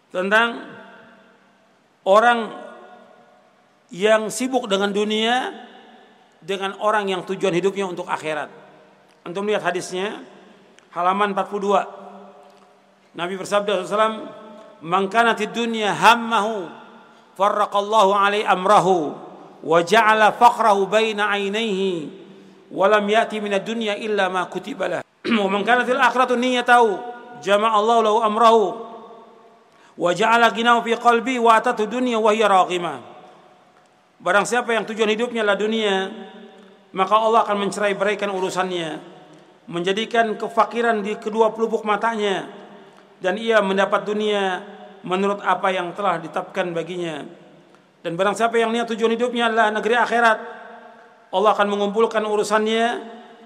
tentang 0.09 0.78
orang 2.10 2.49
yang 3.93 4.34
sibuk 4.34 4.66
dengan 4.66 4.89
dunia 4.89 5.53
dengan 6.41 6.74
orang 6.82 7.05
yang 7.12 7.22
tujuan 7.28 7.53
hidupnya 7.53 7.86
untuk 7.86 8.10
akhirat. 8.10 8.49
Untuk 9.28 9.45
melihat 9.45 9.70
hadisnya 9.70 10.26
halaman 10.95 11.38
42. 11.38 13.14
Nabi 13.14 13.34
bersabda 13.36 13.84
SAW, 13.84 14.26
man 14.82 15.12
kanat 15.12 15.43
dunya 15.51 15.91
hammahu 15.91 16.72
farraqallahu 17.36 18.12
alaihi 18.16 18.47
amrahu 18.47 19.12
wa 19.60 19.80
ja'ala 19.84 20.32
faqrahu 20.32 20.88
baina 20.88 21.28
ainaihi 21.36 22.07
wa 22.72 22.88
lam 22.88 23.03
ya'ti 23.03 23.43
min 23.43 23.51
ad-dunya 23.60 23.99
illa 23.99 24.32
ma 24.32 24.47
kutiba 24.47 24.88
lahu 24.88 25.03
wa 25.43 25.49
man 25.51 25.68
kanat 25.68 25.88
al-akhiratu 25.89 26.39
niyyatahu 26.39 26.95
jama'a 27.43 27.76
Allah 27.76 27.97
lahu 28.07 28.18
amrahu 28.24 28.88
wa 29.99 30.15
ja'ala 30.15 30.55
fi 30.55 30.93
qalbi 30.95 31.35
wa 31.43 31.59
atatu 31.59 31.83
dunya 31.83 32.15
wa 32.15 32.31
hiya 32.31 32.47
barang 34.19 34.45
siapa 34.47 34.71
yang 34.71 34.87
tujuan 34.87 35.11
hidupnya 35.11 35.43
adalah 35.43 35.59
dunia 35.59 35.95
maka 36.95 37.13
Allah 37.19 37.43
akan 37.43 37.67
mencerai 37.67 37.93
beraikan 37.99 38.31
urusannya 38.31 39.19
menjadikan 39.69 40.33
kefakiran 40.39 41.03
di 41.05 41.19
kedua 41.19 41.53
pelupuk 41.53 41.83
matanya 41.85 42.49
dan 43.19 43.35
ia 43.35 43.59
mendapat 43.61 44.07
dunia 44.07 44.63
menurut 45.03 45.39
apa 45.43 45.69
yang 45.71 45.93
telah 45.95 46.19
ditetapkan 46.19 46.73
baginya. 46.75 47.23
Dan 47.99 48.15
barang 48.15 48.35
siapa 48.35 48.55
yang 48.55 48.71
niat 48.71 48.87
tujuan 48.95 49.11
hidupnya 49.11 49.51
adalah 49.51 49.75
negeri 49.75 49.95
akhirat 49.99 50.37
Allah 51.35 51.51
akan 51.51 51.67
mengumpulkan 51.67 52.23
urusannya 52.23 52.83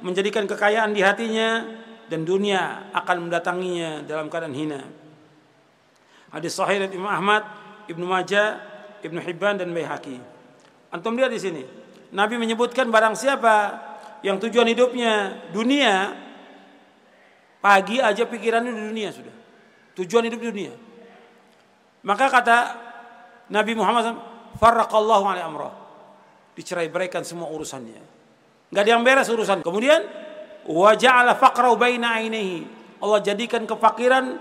menjadikan 0.06 0.46
kekayaan 0.46 0.94
di 0.94 1.02
hatinya 1.02 1.66
dan 2.08 2.22
dunia 2.22 2.94
akan 2.94 3.28
mendatanginya 3.28 4.06
dalam 4.06 4.30
keadaan 4.30 4.54
hina 4.54 4.82
hadis 6.34 6.58
sahih 6.58 6.84
dari 6.84 6.98
Imam 6.98 7.10
Ahmad 7.14 7.46
Ibnu 7.88 8.04
Majah 8.04 8.60
Ibnu 9.06 9.22
Hibban 9.22 9.62
dan 9.62 9.70
Baihaqi 9.72 10.18
antum 10.90 11.14
lihat 11.14 11.30
di 11.30 11.40
sini 11.40 11.64
Nabi 12.14 12.38
menyebutkan 12.38 12.94
barang 12.94 13.18
siapa 13.18 13.56
yang 14.24 14.38
tujuan 14.40 14.70
hidupnya 14.70 15.44
dunia, 15.52 16.16
pagi 17.60 18.00
aja 18.00 18.24
pikirannya 18.24 18.72
di 18.72 18.84
dunia 18.94 19.10
sudah. 19.12 19.36
Tujuan 20.00 20.30
hidup 20.30 20.40
dunia. 20.40 20.74
Maka 22.06 22.26
kata 22.32 22.58
Nabi 23.52 23.74
Muhammad 23.76 24.16
Farraqallahu 24.58 25.26
alaihi 25.28 25.46
amrah. 25.46 25.74
Dicerai 26.54 26.88
beraikan 26.88 27.26
semua 27.26 27.50
urusannya. 27.50 27.98
Gak 28.70 28.82
ada 28.86 28.92
yang 28.94 29.02
beres 29.02 29.30
urusan. 29.30 29.66
Kemudian, 29.66 30.06
waja'ala 30.70 31.34
faqrau 31.38 31.74
baina 31.78 32.22
ainihi. 32.22 32.66
Allah 33.02 33.20
jadikan 33.26 33.66
kefakiran 33.66 34.38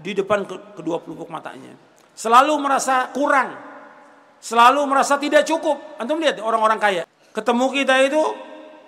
di 0.00 0.16
depan 0.16 0.46
kedua 0.48 1.02
pelupuk 1.02 1.28
matanya. 1.30 1.74
Selalu 2.14 2.54
merasa 2.62 3.10
kurang. 3.10 3.54
Selalu 4.38 4.80
merasa 4.86 5.18
tidak 5.18 5.42
cukup. 5.48 5.98
Antum 5.98 6.20
lihat 6.22 6.38
orang-orang 6.38 6.78
kaya. 6.78 7.02
Ketemu 7.34 7.66
kita 7.74 7.94
itu 8.06 8.22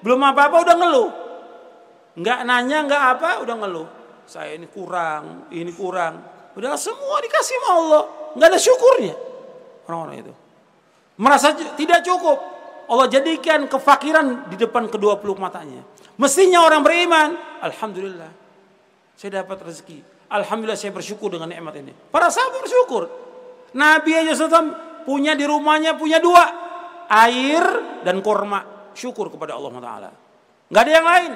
belum 0.07 0.21
apa-apa 0.23 0.57
udah 0.63 0.77
ngeluh. 0.79 1.11
Nggak 2.17 2.39
nanya, 2.49 2.79
nggak 2.87 3.03
apa, 3.19 3.31
udah 3.45 3.57
ngeluh. 3.61 3.89
Saya 4.25 4.55
ini 4.55 4.71
kurang, 4.71 5.51
ini 5.53 5.73
kurang. 5.75 6.23
Udah 6.57 6.79
semua 6.81 7.21
dikasih 7.21 7.57
sama 7.61 7.69
Allah. 7.77 8.03
Nggak 8.39 8.49
ada 8.49 8.61
syukurnya. 8.61 9.15
Orang-orang 9.87 10.17
itu. 10.25 10.33
Merasa 11.21 11.53
tidak 11.57 12.01
cukup. 12.05 12.39
Allah 12.87 13.07
jadikan 13.11 13.67
kefakiran 13.67 14.47
di 14.47 14.57
depan 14.57 14.87
kedua 14.87 15.19
peluk 15.19 15.43
matanya. 15.43 15.83
Mestinya 16.17 16.63
orang 16.65 16.81
beriman. 16.87 17.35
Alhamdulillah. 17.61 18.31
Saya 19.19 19.43
dapat 19.43 19.59
rezeki. 19.65 20.16
Alhamdulillah 20.27 20.79
saya 20.79 20.91
bersyukur 20.91 21.31
dengan 21.31 21.51
nikmat 21.51 21.79
ini. 21.79 21.95
Para 22.11 22.27
sahabat 22.31 22.67
bersyukur. 22.67 23.07
Nabi 23.77 24.11
aja 24.17 24.35
punya 25.07 25.39
di 25.39 25.47
rumahnya 25.47 25.95
punya 25.95 26.19
dua. 26.19 26.67
Air 27.07 27.63
dan 28.03 28.19
kurma 28.19 28.91
syukur 28.91 29.31
kepada 29.31 29.55
Allah 29.55 29.71
Taala. 29.79 30.11
Nggak 30.67 30.83
ada 30.83 30.93
yang 30.93 31.07
lain. 31.07 31.33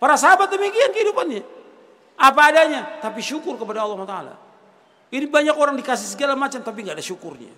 Para 0.00 0.16
sahabat 0.16 0.48
demikian 0.48 0.88
kehidupannya. 0.94 1.44
Apa 2.18 2.50
adanya, 2.50 2.98
tapi 3.04 3.20
syukur 3.20 3.60
kepada 3.60 3.84
Allah 3.84 3.98
Taala. 4.08 4.34
Ini 5.12 5.28
banyak 5.28 5.56
orang 5.56 5.76
dikasih 5.76 6.16
segala 6.16 6.32
macam 6.32 6.64
tapi 6.64 6.84
nggak 6.84 6.96
ada 6.96 7.04
syukurnya. 7.04 7.52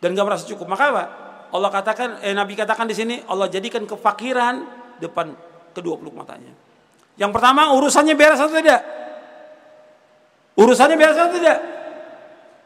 Dan 0.00 0.16
nggak 0.16 0.24
merasa 0.24 0.44
cukup. 0.48 0.64
Maka 0.68 0.84
apa? 0.88 1.04
Allah 1.52 1.70
katakan, 1.70 2.08
eh, 2.24 2.32
Nabi 2.32 2.56
katakan 2.56 2.88
di 2.88 2.96
sini, 2.96 3.20
Allah 3.28 3.48
jadikan 3.52 3.84
kefakiran 3.84 4.64
depan 5.00 5.32
kedua 5.76 6.00
peluk 6.00 6.16
matanya. 6.16 6.52
Yang 7.16 7.32
pertama 7.32 7.72
urusannya 7.72 8.12
beres 8.16 8.40
atau 8.40 8.56
tidak? 8.56 8.80
Urusannya 10.56 10.96
beres 10.96 11.16
atau 11.20 11.36
tidak? 11.36 11.58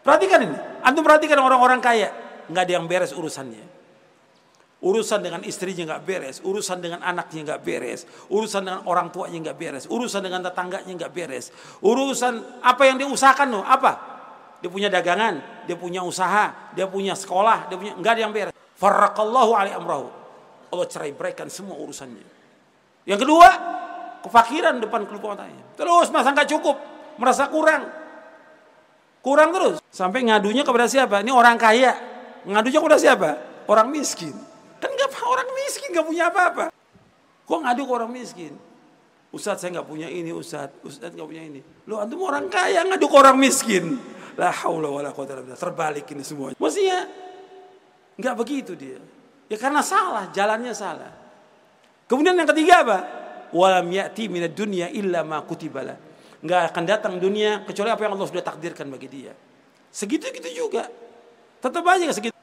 Perhatikan 0.06 0.40
ini. 0.46 0.56
Antum 0.80 1.02
perhatikan 1.04 1.42
orang-orang 1.42 1.82
kaya, 1.82 2.08
nggak 2.48 2.62
ada 2.64 2.72
yang 2.78 2.86
beres 2.86 3.12
urusannya. 3.12 3.82
Urusan 4.80 5.20
dengan 5.20 5.44
istrinya 5.44 5.92
nggak 5.92 6.02
beres, 6.08 6.36
urusan 6.40 6.80
dengan 6.80 7.04
anaknya 7.04 7.52
nggak 7.52 7.60
beres, 7.60 8.08
urusan 8.32 8.64
dengan 8.64 8.80
orang 8.88 9.12
tuanya 9.12 9.50
nggak 9.50 9.58
beres, 9.60 9.84
urusan 9.92 10.24
dengan 10.24 10.40
tetangganya 10.40 10.88
nggak 11.04 11.12
beres, 11.12 11.52
urusan 11.84 12.64
apa 12.64 12.82
yang 12.88 12.96
dia 12.96 13.04
usahakan 13.04 13.60
loh, 13.60 13.64
apa? 13.66 13.92
Dia 14.64 14.72
punya 14.72 14.88
dagangan, 14.88 15.66
dia 15.68 15.76
punya 15.76 16.00
usaha, 16.00 16.72
dia 16.72 16.88
punya 16.88 17.12
sekolah, 17.12 17.68
dia 17.68 17.76
punya 17.76 17.92
nggak 17.92 18.12
ada 18.16 18.22
yang 18.24 18.32
beres. 18.32 18.54
Farrakallahu 18.80 19.52
alaihi 19.52 19.76
amrahu. 19.76 20.08
Allah 20.72 20.86
cerai 20.88 21.12
beraikan 21.12 21.52
semua 21.52 21.76
urusannya. 21.76 22.24
Yang 23.04 23.28
kedua, 23.28 23.48
kefakiran 24.24 24.80
depan 24.80 25.04
keluar 25.04 25.36
matanya. 25.36 25.60
Terus 25.76 26.08
masa 26.08 26.32
nggak 26.32 26.48
cukup, 26.56 26.76
merasa 27.20 27.52
kurang. 27.52 27.84
Kurang 29.20 29.52
terus. 29.52 29.76
Sampai 29.92 30.24
ngadunya 30.24 30.64
kepada 30.64 30.88
siapa? 30.88 31.20
Ini 31.20 31.28
orang 31.28 31.60
kaya. 31.60 31.92
Ngadunya 32.48 32.80
kepada 32.80 32.96
siapa? 32.96 33.30
Orang 33.68 33.92
miskin. 33.92 34.32
Kan 34.80 34.88
gak 34.96 35.12
orang 35.20 35.48
miskin 35.60 35.92
gak 35.92 36.08
punya 36.08 36.32
apa-apa. 36.32 36.72
Kok 37.44 37.60
ngadu 37.60 37.84
ke 37.84 37.92
orang 37.92 38.10
miskin? 38.10 38.56
Ustaz 39.30 39.60
saya 39.60 39.78
gak 39.78 39.86
punya 39.86 40.08
ini 40.08 40.32
Ustaz. 40.32 40.72
Ustaz 40.80 41.12
gak 41.12 41.28
punya 41.28 41.44
ini. 41.44 41.60
Lo 41.84 42.00
antum 42.00 42.24
orang 42.24 42.48
kaya 42.48 42.80
ngadu 42.88 43.04
ke 43.04 43.16
orang 43.20 43.36
miskin. 43.36 44.00
La 44.40 44.48
haula 44.48 44.88
wala 44.88 45.12
quwata 45.12 45.44
Terbalik 45.52 46.08
ini 46.16 46.24
semua. 46.24 46.56
Maksudnya 46.56 47.04
nggak 48.16 48.34
begitu 48.40 48.72
dia. 48.72 48.96
Ya 49.50 49.56
karena 49.60 49.84
salah, 49.84 50.32
jalannya 50.32 50.72
salah. 50.72 51.12
Kemudian 52.06 52.38
yang 52.38 52.48
ketiga 52.48 52.86
apa? 52.86 52.98
Walam 53.50 53.90
ya'ti 53.90 54.30
minad 54.30 54.54
dunya 54.54 54.86
illa 54.94 55.26
ma 55.26 55.42
kutibala. 55.42 55.98
Nggak 56.40 56.72
akan 56.72 56.84
datang 56.88 57.14
dunia 57.20 57.64
kecuali 57.68 57.92
apa 57.92 58.00
yang 58.08 58.16
Allah 58.16 58.28
sudah 58.28 58.44
takdirkan 58.44 58.88
bagi 58.88 59.08
dia. 59.08 59.32
Segitu 59.92 60.30
gitu 60.32 60.66
juga. 60.66 60.88
Tetap 61.60 61.84
aja 61.84 62.08
segitu. 62.12 62.36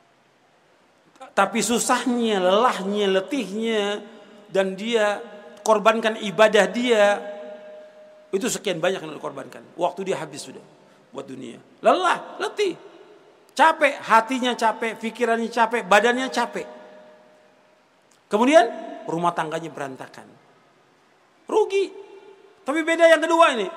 Tapi 1.33 1.59
susahnya, 1.61 2.41
lelahnya, 2.41 3.05
letihnya 3.21 4.01
dan 4.49 4.73
dia 4.77 5.21
korbankan 5.61 6.17
ibadah 6.21 6.65
dia 6.69 7.21
itu 8.33 8.47
sekian 8.51 8.77
banyak 8.77 9.01
yang 9.01 9.13
dikorbankan. 9.17 9.63
Waktu 9.79 10.13
dia 10.13 10.17
habis 10.19 10.45
sudah 10.45 10.61
buat 11.13 11.25
dunia. 11.25 11.57
Lelah, 11.81 12.37
letih. 12.41 12.75
Capek, 13.57 13.97
hatinya 14.05 14.53
capek, 14.53 15.01
pikirannya 15.01 15.49
capek, 15.49 15.81
badannya 15.89 16.29
capek. 16.29 16.67
Kemudian 18.29 18.65
rumah 19.09 19.33
tangganya 19.33 19.71
berantakan. 19.73 20.27
Rugi. 21.49 21.89
Tapi 22.61 22.79
beda 22.83 23.07
yang 23.07 23.23
kedua 23.23 23.55
ini. 23.57 23.67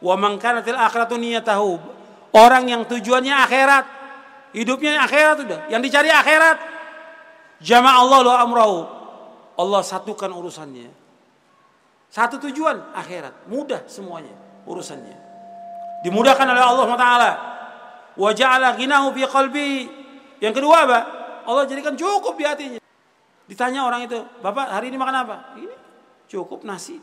Wa 0.00 0.16
man 0.16 0.40
kanatil 0.40 0.76
akhiratu 0.76 1.20
niyatahu. 1.20 1.76
Orang 2.30 2.70
yang 2.70 2.86
tujuannya 2.88 3.34
akhirat, 3.36 3.84
hidupnya 4.56 5.02
akhirat 5.04 5.36
sudah. 5.44 5.60
Yang 5.68 5.80
dicari 5.90 6.10
akhirat, 6.10 6.56
Jama 7.60 7.92
Allah 7.92 8.18
lo 8.24 8.32
amrahu. 8.32 8.78
Allah 9.60 9.82
satukan 9.84 10.32
urusannya. 10.32 10.88
Satu 12.08 12.40
tujuan 12.48 12.96
akhirat, 12.96 13.46
mudah 13.46 13.84
semuanya 13.86 14.32
urusannya. 14.64 15.14
Dimudahkan 16.00 16.48
oleh 16.48 16.64
Allah 16.64 16.86
Taala. 16.96 17.30
Wa 18.16 18.30
ja'ala 18.32 18.74
ghinahu 18.74 19.12
fi 19.12 19.22
qalbi. 19.28 19.70
Yang 20.40 20.54
kedua 20.56 20.88
apa? 20.88 21.00
Allah 21.44 21.68
jadikan 21.68 21.92
cukup 21.94 22.34
di 22.40 22.44
hatinya. 22.48 22.80
Ditanya 23.44 23.84
orang 23.84 24.08
itu, 24.08 24.16
"Bapak, 24.40 24.72
hari 24.72 24.88
ini 24.88 24.96
makan 24.96 25.16
apa?" 25.20 25.36
Ini 25.60 25.76
cukup 26.32 26.64
nasi 26.64 26.96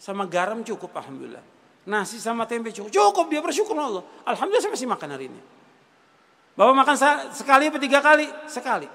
sama 0.00 0.24
garam 0.24 0.64
cukup 0.64 0.88
alhamdulillah. 0.96 1.44
Nasi 1.86 2.18
sama 2.18 2.44
tempe 2.50 2.74
cukup. 2.74 2.90
Cukup 2.90 3.26
dia 3.30 3.38
bersyukur 3.38 3.78
Allah. 3.78 4.02
Alhamdulillah 4.26 4.62
saya 4.62 4.74
masih 4.74 4.90
makan 4.90 5.08
hari 5.14 5.30
ini. 5.30 5.40
Bapak 6.58 6.74
makan 6.74 6.96
sekali 7.30 7.70
atau 7.70 7.78
tiga 7.78 8.02
kali? 8.02 8.26
Sekali 8.50 8.88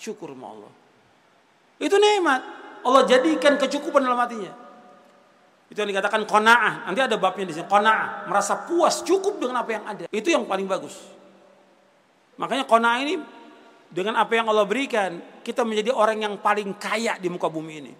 syukur 0.00 0.32
sama 0.32 0.56
Allah. 0.56 0.72
Itu 1.76 2.00
nikmat. 2.00 2.40
Allah 2.80 3.04
jadikan 3.04 3.60
kecukupan 3.60 4.00
dalam 4.00 4.16
hatinya. 4.16 4.52
Itu 5.68 5.84
yang 5.84 5.92
dikatakan 5.92 6.24
kona'ah. 6.24 6.88
Nanti 6.88 7.00
ada 7.04 7.20
babnya 7.20 7.44
di 7.44 7.52
sini. 7.52 7.68
Kona'ah. 7.68 8.26
Merasa 8.26 8.64
puas, 8.64 9.04
cukup 9.04 9.36
dengan 9.36 9.60
apa 9.60 9.70
yang 9.76 9.84
ada. 9.84 10.04
Itu 10.08 10.32
yang 10.32 10.48
paling 10.48 10.64
bagus. 10.64 10.96
Makanya 12.40 12.64
kona'ah 12.64 12.98
ini 13.04 13.20
dengan 13.92 14.16
apa 14.16 14.32
yang 14.32 14.48
Allah 14.48 14.64
berikan, 14.64 15.20
kita 15.44 15.62
menjadi 15.62 15.92
orang 15.92 16.24
yang 16.24 16.34
paling 16.40 16.74
kaya 16.80 17.20
di 17.20 17.28
muka 17.28 17.52
bumi 17.52 17.74
ini. 17.84 17.92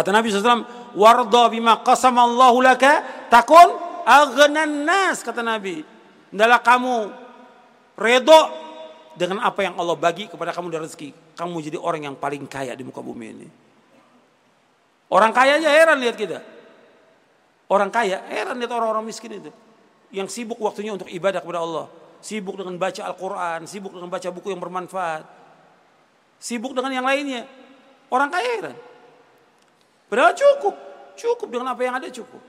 Kata 0.00 0.16
Nabi 0.16 0.32
SAW, 0.32 0.64
Warda 0.96 1.52
bima 1.52 1.84
qasamallahu 1.84 2.64
laka 2.64 3.04
takun 3.28 3.68
aghnan 4.08 4.88
nas. 4.88 5.20
Kata 5.20 5.44
Nabi. 5.44 5.84
Adalah 6.32 6.64
kamu 6.64 7.12
redo 8.00 8.40
dengan 9.12 9.44
apa 9.44 9.60
yang 9.60 9.76
Allah 9.76 9.92
bagi 9.92 10.24
kepada 10.24 10.56
kamu 10.56 10.72
dari 10.72 10.88
rezeki, 10.88 11.36
kamu 11.36 11.60
jadi 11.60 11.76
orang 11.76 12.08
yang 12.08 12.16
paling 12.16 12.48
kaya 12.48 12.72
di 12.72 12.80
muka 12.80 13.04
bumi 13.04 13.26
ini. 13.28 13.48
Orang 15.12 15.36
kaya 15.36 15.60
aja 15.60 15.68
heran 15.68 16.00
lihat 16.00 16.16
kita. 16.16 16.40
Orang 17.68 17.92
kaya 17.92 18.24
heran 18.32 18.56
lihat 18.56 18.72
orang-orang 18.72 19.04
miskin 19.04 19.36
itu. 19.36 19.52
yang 20.10 20.26
sibuk 20.26 20.58
waktunya 20.58 20.90
untuk 20.90 21.06
ibadah 21.06 21.38
kepada 21.38 21.62
Allah, 21.62 21.86
sibuk 22.18 22.58
dengan 22.58 22.74
baca 22.74 22.98
Al-Qur'an, 23.06 23.62
sibuk 23.68 23.94
dengan 23.94 24.10
baca 24.10 24.26
buku 24.32 24.50
yang 24.50 24.58
bermanfaat. 24.58 25.22
Sibuk 26.40 26.72
dengan 26.74 26.90
yang 26.90 27.06
lainnya. 27.06 27.44
Orang 28.10 28.32
kaya 28.32 28.64
kan. 28.64 28.74
Padahal 30.10 30.34
cukup, 30.34 30.74
cukup 31.14 31.48
dengan 31.48 31.70
apa 31.70 31.86
yang 31.86 31.94
ada 31.94 32.10
cukup. 32.10 32.42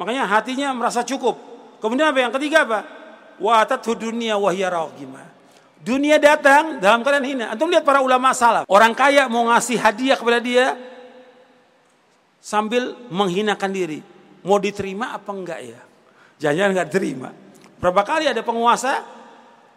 Makanya 0.00 0.24
hatinya 0.24 0.72
merasa 0.72 1.04
cukup. 1.04 1.36
Kemudian 1.84 2.08
apa 2.08 2.18
yang 2.24 2.32
ketiga 2.32 2.64
apa? 2.64 2.80
Wa 3.36 3.60
atathu 3.60 3.92
dunia 3.92 4.40
wahya 4.40 4.72
Dunia 5.80 6.16
datang 6.16 6.80
dalam 6.80 7.04
keadaan 7.04 7.24
hina. 7.28 7.44
Antum 7.52 7.68
lihat 7.68 7.84
para 7.84 8.00
ulama 8.00 8.32
salaf. 8.32 8.64
Orang 8.64 8.96
kaya 8.96 9.28
mau 9.28 9.48
ngasih 9.52 9.76
hadiah 9.76 10.16
kepada 10.16 10.40
dia 10.40 10.76
sambil 12.40 12.96
menghinakan 13.12 13.68
diri. 13.72 14.00
Mau 14.40 14.56
diterima 14.56 15.12
apa 15.12 15.32
enggak 15.36 15.60
ya? 15.60 15.80
Jangan-jangan 16.40 16.70
enggak 16.72 16.88
terima. 16.88 17.28
Berapa 17.76 18.00
kali 18.04 18.24
ada 18.24 18.40
penguasa 18.40 19.04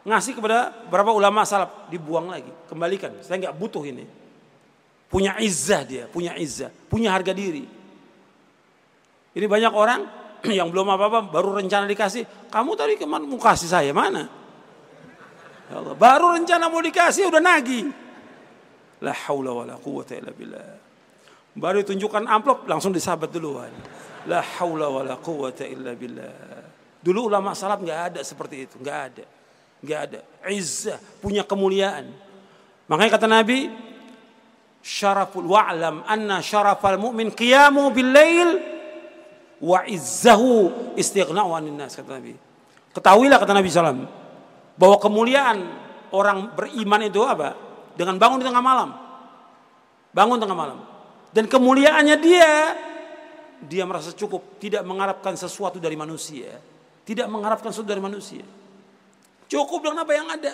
ngasih 0.03 0.39
kepada 0.39 0.71
berapa 0.91 1.11
ulama 1.11 1.43
salaf 1.43 1.87
dibuang 1.87 2.31
lagi, 2.31 2.51
kembalikan. 2.67 3.11
Saya 3.23 3.43
enggak 3.43 3.55
butuh 3.55 3.83
ini. 3.83 4.22
Punya 5.13 5.37
izzah 5.37 5.85
dia, 5.85 6.09
punya 6.09 6.33
izzah, 6.33 6.73
punya 6.89 7.13
harga 7.13 7.37
diri. 7.37 7.69
Ini 9.37 9.45
banyak 9.45 9.69
orang 9.69 10.01
yang 10.57 10.73
belum 10.73 10.89
apa-apa 10.89 11.29
baru 11.29 11.61
rencana 11.61 11.85
dikasih. 11.85 12.49
Kamu 12.49 12.73
tadi 12.73 12.97
ke 12.97 13.05
mana 13.05 13.21
mau 13.29 13.37
kasih 13.37 13.69
saya 13.69 13.93
mana? 13.93 14.25
Ya 15.69 15.77
Allah, 15.77 15.93
baru 15.93 16.33
rencana 16.33 16.65
mau 16.65 16.81
dikasih 16.81 17.29
udah 17.29 17.37
nagih. 17.45 17.93
La 19.05 19.13
haula 19.29 19.53
wala 19.53 19.77
quwata 19.77 20.17
illa 20.17 20.33
billah. 20.33 20.81
Baru 21.53 21.85
tunjukkan 21.85 22.25
amplop 22.25 22.65
langsung 22.65 22.89
disabat 22.89 23.29
duluan. 23.29 23.69
La 24.25 24.41
haula 24.57 24.89
wala 24.89 25.21
quwata 25.21 25.61
illa 25.69 25.93
billah. 25.93 26.65
Dulu 27.05 27.29
ulama 27.29 27.53
salaf 27.53 27.77
nggak 27.85 28.01
ada 28.17 28.21
seperti 28.25 28.65
itu, 28.65 28.81
nggak 28.81 28.99
ada. 29.13 29.25
nggak 29.83 29.99
ada. 30.09 30.19
Izzah, 30.49 30.97
punya 31.21 31.45
kemuliaan. 31.45 32.07
Makanya 32.87 33.11
kata 33.19 33.27
Nabi, 33.27 33.67
syaraful 34.83 35.47
wa'lam 35.47 36.03
anna 36.03 36.43
syarafal 36.43 36.99
mu'min 36.99 37.31
qiyamu 37.31 37.87
bil 37.95 38.11
lail 38.11 38.49
wa 39.63 39.87
izzahu 39.87 40.91
istighna'u 40.99 41.55
anin 41.55 41.79
nas 41.79 41.95
kata 41.95 42.19
Nabi. 42.19 42.35
Ketahuilah 42.91 43.39
kata 43.39 43.55
Nabi 43.55 43.71
SAW 43.71 44.05
bahwa 44.75 44.97
kemuliaan 44.99 45.57
orang 46.11 46.51
beriman 46.51 47.01
itu 47.07 47.23
apa? 47.23 47.55
Dengan 47.95 48.19
bangun 48.19 48.43
di 48.43 48.45
tengah 48.45 48.61
malam. 48.61 48.89
Bangun 50.11 50.37
tengah 50.37 50.57
malam. 50.57 50.79
Dan 51.33 51.49
kemuliaannya 51.49 52.15
dia 52.21 52.51
dia 53.63 53.87
merasa 53.87 54.11
cukup, 54.11 54.59
tidak 54.59 54.83
mengharapkan 54.83 55.39
sesuatu 55.39 55.79
dari 55.79 55.95
manusia, 55.95 56.59
tidak 57.07 57.31
mengharapkan 57.31 57.71
sesuatu 57.71 57.89
dari 57.89 58.03
manusia. 58.03 58.43
Cukup 59.47 59.79
dengan 59.87 60.03
apa 60.03 60.11
yang 60.11 60.27
ada. 60.27 60.53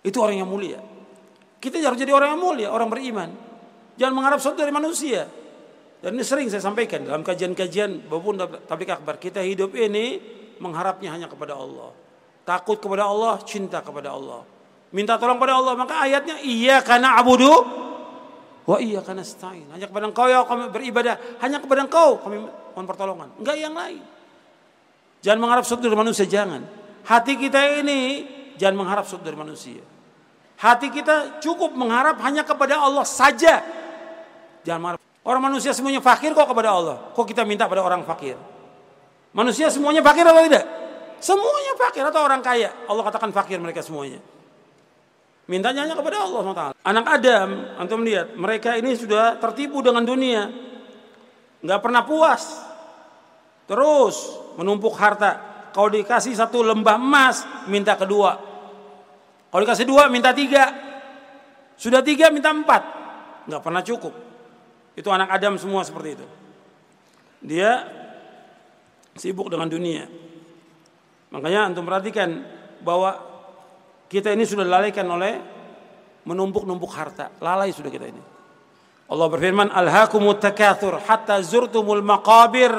Itu 0.00 0.24
orang 0.24 0.40
yang 0.40 0.48
mulia. 0.48 0.80
Kita 1.64 1.80
harus 1.80 1.96
jadi 1.96 2.12
orang 2.12 2.36
yang 2.36 2.42
mulia, 2.44 2.68
orang 2.68 2.92
beriman. 2.92 3.32
Jangan 3.96 4.12
mengharap 4.12 4.36
sesuatu 4.36 4.60
dari 4.60 4.68
manusia. 4.68 5.24
Dan 6.04 6.12
ini 6.12 6.20
sering 6.20 6.52
saya 6.52 6.60
sampaikan 6.60 7.08
dalam 7.08 7.24
kajian-kajian 7.24 8.04
maupun 8.12 8.36
tablik 8.68 8.92
akbar. 8.92 9.16
Kita 9.16 9.40
hidup 9.40 9.72
ini 9.72 10.20
mengharapnya 10.60 11.16
hanya 11.16 11.24
kepada 11.24 11.56
Allah. 11.56 11.96
Takut 12.44 12.76
kepada 12.76 13.08
Allah, 13.08 13.40
cinta 13.48 13.80
kepada 13.80 14.12
Allah. 14.12 14.44
Minta 14.92 15.16
tolong 15.16 15.40
kepada 15.40 15.56
Allah. 15.56 15.72
Maka 15.72 16.04
ayatnya 16.04 16.44
iya 16.44 16.84
karena 16.84 17.16
abudu 17.16 17.80
Wa 18.64 18.80
iya 18.80 19.00
karena 19.00 19.24
stain. 19.24 19.64
Hanya 19.72 19.88
kepada 19.88 20.08
engkau 20.08 20.28
ya 20.28 20.44
kami 20.44 20.68
beribadah. 20.68 21.40
Hanya 21.40 21.60
kepada 21.60 21.84
engkau 21.84 22.20
kami 22.20 22.44
mohon 22.44 22.84
pertolongan. 22.88 23.28
Enggak 23.40 23.56
yang 23.56 23.72
lain. 23.72 24.04
Jangan 25.24 25.40
mengharap 25.40 25.64
sesuatu 25.64 25.88
dari 25.88 25.96
manusia. 25.96 26.28
Jangan. 26.28 26.64
Hati 27.04 27.36
kita 27.36 27.80
ini 27.80 28.00
jangan 28.60 28.84
mengharap 28.84 29.04
sesuatu 29.08 29.24
dari 29.24 29.36
manusia. 29.36 29.93
Hati 30.64 30.88
kita 30.88 31.44
cukup 31.44 31.76
mengharap 31.76 32.16
hanya 32.24 32.40
kepada 32.40 32.80
Allah 32.80 33.04
saja. 33.04 33.60
Jangan 34.64 34.80
mengharap. 34.80 35.00
Orang 35.20 35.44
manusia 35.44 35.76
semuanya 35.76 36.00
fakir 36.00 36.32
kok 36.32 36.48
kepada 36.48 36.72
Allah. 36.72 36.96
Kok 37.12 37.24
kita 37.28 37.44
minta 37.44 37.68
pada 37.68 37.84
orang 37.84 38.00
fakir? 38.08 38.40
Manusia 39.36 39.68
semuanya 39.68 40.00
fakir 40.00 40.24
atau 40.24 40.40
tidak? 40.40 40.64
Semuanya 41.20 41.72
fakir 41.76 42.00
atau 42.08 42.24
orang 42.24 42.40
kaya. 42.40 42.72
Allah 42.88 43.04
katakan 43.04 43.28
fakir 43.28 43.60
mereka 43.60 43.84
semuanya. 43.84 44.24
Mintanya 45.44 45.84
hanya 45.84 45.96
kepada 46.00 46.24
Allah 46.24 46.40
SWT. 46.40 46.64
Anak 46.80 47.06
Adam, 47.12 47.48
antum 47.76 48.00
lihat, 48.00 48.32
mereka 48.32 48.80
ini 48.80 48.96
sudah 48.96 49.36
tertipu 49.36 49.84
dengan 49.84 50.00
dunia. 50.00 50.48
Nggak 51.60 51.80
pernah 51.84 52.08
puas. 52.08 52.64
Terus 53.68 54.16
menumpuk 54.56 54.96
harta. 54.96 55.40
Kalau 55.76 55.92
dikasih 55.92 56.32
satu 56.32 56.64
lembah 56.64 56.96
emas, 56.96 57.44
minta 57.68 57.92
kedua. 58.00 58.53
Kalau 59.54 59.62
dikasih 59.62 59.86
dua, 59.86 60.10
minta 60.10 60.34
tiga. 60.34 60.74
Sudah 61.78 62.02
tiga, 62.02 62.26
minta 62.34 62.50
empat. 62.50 62.82
Nggak 63.46 63.62
pernah 63.62 63.86
cukup. 63.86 64.10
Itu 64.98 65.14
anak 65.14 65.30
Adam 65.30 65.54
semua 65.62 65.86
seperti 65.86 66.18
itu. 66.18 66.26
Dia 67.38 67.86
sibuk 69.14 69.46
dengan 69.46 69.70
dunia. 69.70 70.10
Makanya 71.30 71.70
antum 71.70 71.86
perhatikan 71.86 72.42
bahwa 72.82 73.14
kita 74.10 74.34
ini 74.34 74.42
sudah 74.42 74.66
lalaikan 74.66 75.06
oleh 75.06 75.38
menumpuk-numpuk 76.26 76.90
harta. 76.90 77.30
Lalai 77.38 77.70
sudah 77.70 77.94
kita 77.94 78.10
ini. 78.10 78.22
Allah 79.06 79.26
berfirman, 79.30 79.70
"Alhaakumut 79.70 80.42
takatsur 80.42 80.98
hatta 80.98 81.38
zurtumul 81.46 82.02
maqabir." 82.02 82.74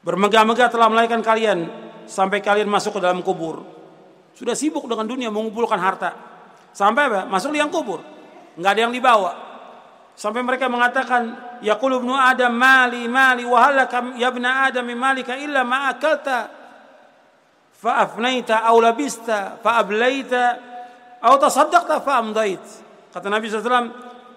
Bermegah-megah 0.00 0.72
telah 0.72 0.88
melahirkan 0.88 1.20
kalian 1.20 1.68
sampai 2.08 2.40
kalian 2.40 2.72
masuk 2.72 2.96
ke 2.96 3.00
dalam 3.04 3.20
kubur. 3.20 3.83
Sudah 4.34 4.58
sibuk 4.58 4.86
dengan 4.90 5.06
dunia 5.06 5.30
mengumpulkan 5.30 5.78
harta. 5.78 6.14
Sampai 6.74 7.06
apa? 7.06 7.20
Masuk 7.30 7.54
liang 7.54 7.70
kubur. 7.70 8.02
Enggak 8.58 8.78
ada 8.78 8.80
yang 8.86 8.94
dibawa. 8.94 9.32
Sampai 10.14 10.42
mereka 10.46 10.70
mengatakan, 10.70 11.34
"Yaqulu 11.62 12.02
ibnu 12.02 12.14
Adam 12.14 12.54
mali 12.54 13.06
mali 13.10 13.42
wa 13.42 13.58
halaka 13.58 14.14
ya 14.14 14.30
ibnu 14.30 14.46
Adam 14.46 14.86
malika 14.94 15.34
illa 15.38 15.62
ma 15.66 15.90
akalta." 15.90 16.64
fa'afnaita 17.84 18.64
aw 18.64 18.76
labista 18.80 19.60
fa'ablaita 19.60 20.44
aw 21.20 21.34
tasaddaqta 21.36 22.00
fa'amdait. 22.00 22.64
Kata 23.12 23.28
Nabi 23.28 23.46
SAW, 23.46 23.92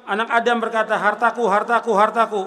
anak 0.06 0.30
Adam 0.30 0.58
berkata, 0.62 1.00
hartaku, 1.00 1.48
hartaku, 1.50 1.92
hartaku. 1.96 2.44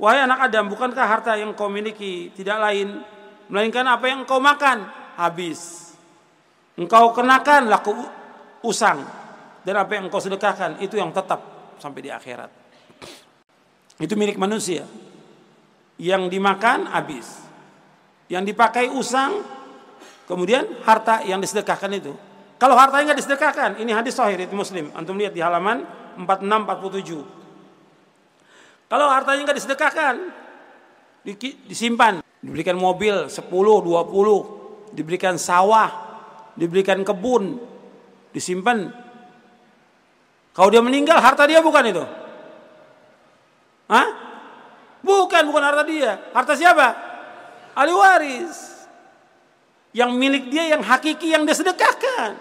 Wahai 0.00 0.26
anak 0.26 0.50
Adam, 0.50 0.66
bukankah 0.66 1.06
harta 1.06 1.38
yang 1.38 1.54
kau 1.54 1.70
miliki 1.70 2.34
tidak 2.34 2.58
lain, 2.58 3.06
melainkan 3.46 3.86
apa 3.86 4.10
yang 4.10 4.26
kau 4.26 4.42
makan, 4.42 4.82
habis. 5.14 5.91
Engkau 6.78 7.12
kenakan 7.12 7.68
laku 7.68 7.92
usang. 8.64 9.04
Dan 9.62 9.78
apa 9.78 9.94
yang 9.94 10.10
engkau 10.10 10.18
sedekahkan, 10.18 10.82
itu 10.82 10.98
yang 10.98 11.14
tetap 11.14 11.38
sampai 11.78 12.02
di 12.02 12.10
akhirat. 12.10 12.50
Itu 14.02 14.18
milik 14.18 14.34
manusia. 14.34 14.82
Yang 16.02 16.34
dimakan, 16.34 16.90
habis 16.90 17.42
yang 18.32 18.48
dipakai 18.48 18.88
usang, 18.88 19.44
kemudian 20.24 20.64
harta 20.88 21.20
yang 21.28 21.36
disedekahkan 21.36 21.92
itu. 21.92 22.16
Kalau 22.56 22.80
hartanya 22.80 23.12
nggak 23.12 23.20
disedekahkan, 23.20 23.76
ini 23.76 23.92
hadis 23.92 24.16
sahih 24.16 24.40
itu 24.40 24.56
Muslim. 24.56 24.88
Antum 24.96 25.20
lihat 25.20 25.36
di 25.36 25.44
halaman 25.44 25.84
46 26.16 26.48
47. 26.48 28.88
Kalau 28.88 29.12
hartanya 29.12 29.40
nggak 29.44 29.58
disedekahkan, 29.60 30.14
disimpan, 31.68 32.24
diberikan 32.40 32.80
mobil 32.80 33.28
10, 33.28 33.36
20, 33.36 34.96
diberikan 34.96 35.36
sawah, 35.36 36.11
diberikan 36.58 37.00
kebun, 37.02 37.58
disimpan. 38.34 38.92
Kalau 40.52 40.68
dia 40.68 40.84
meninggal, 40.84 41.16
harta 41.20 41.48
dia 41.48 41.64
bukan 41.64 41.84
itu. 41.88 42.04
Hah? 43.88 44.08
Bukan, 45.00 45.42
bukan 45.48 45.62
harta 45.64 45.82
dia. 45.88 46.20
Harta 46.36 46.52
siapa? 46.54 47.12
ahli 47.76 47.92
waris. 47.92 48.56
Yang 49.92 50.10
milik 50.16 50.44
dia 50.48 50.72
yang 50.72 50.80
hakiki 50.80 51.36
yang 51.36 51.44
dia 51.44 51.52
sedekahkan. 51.52 52.32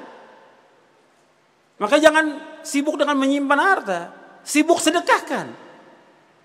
Maka 1.83 1.99
jangan 1.99 2.39
sibuk 2.63 2.95
dengan 2.95 3.17
menyimpan 3.19 3.59
harta, 3.59 3.99
sibuk 4.45 4.79
sedekahkan. 4.79 5.51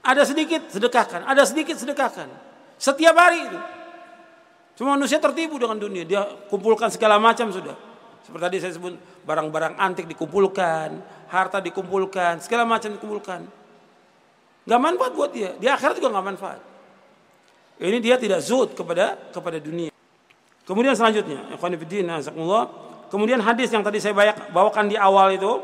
Ada 0.03 0.23
sedikit 0.27 0.67
sedekahkan, 0.67 1.23
ada 1.23 1.43
sedikit 1.47 1.79
sedekahkan. 1.79 2.27
Setiap 2.79 3.15
hari 3.15 3.47
itu. 3.47 3.59
Cuma 4.77 4.93
manusia 4.93 5.17
tertipu 5.17 5.57
dengan 5.57 5.81
dunia, 5.81 6.05
dia 6.05 6.29
kumpulkan 6.53 6.93
segala 6.93 7.17
macam 7.17 7.49
sudah. 7.49 7.73
Seperti 8.21 8.43
tadi 8.45 8.57
saya 8.61 8.73
sebut 8.77 8.93
barang-barang 9.25 9.81
antik 9.81 10.05
dikumpulkan, 10.05 11.01
harta 11.33 11.65
dikumpulkan, 11.65 12.45
segala 12.45 12.69
macam 12.69 12.93
dikumpulkan. 12.93 13.41
Gak 14.67 14.81
manfaat 14.83 15.13
buat 15.17 15.33
dia, 15.33 15.57
di 15.57 15.65
akhirat 15.65 15.97
juga 15.97 16.13
gak 16.13 16.27
manfaat. 16.27 16.61
Ini 17.81 17.99
dia 18.05 18.21
tidak 18.21 18.45
zuhud 18.45 18.77
kepada 18.77 19.17
kepada 19.33 19.57
dunia. 19.63 19.95
Kemudian 20.67 20.99
selanjutnya, 20.99 21.47
kemudian 23.09 23.41
hadis 23.41 23.71
yang 23.71 23.87
tadi 23.87 24.03
saya 24.03 24.35
bawakan 24.51 24.91
di 24.91 24.99
awal 24.99 25.31
itu 25.31 25.63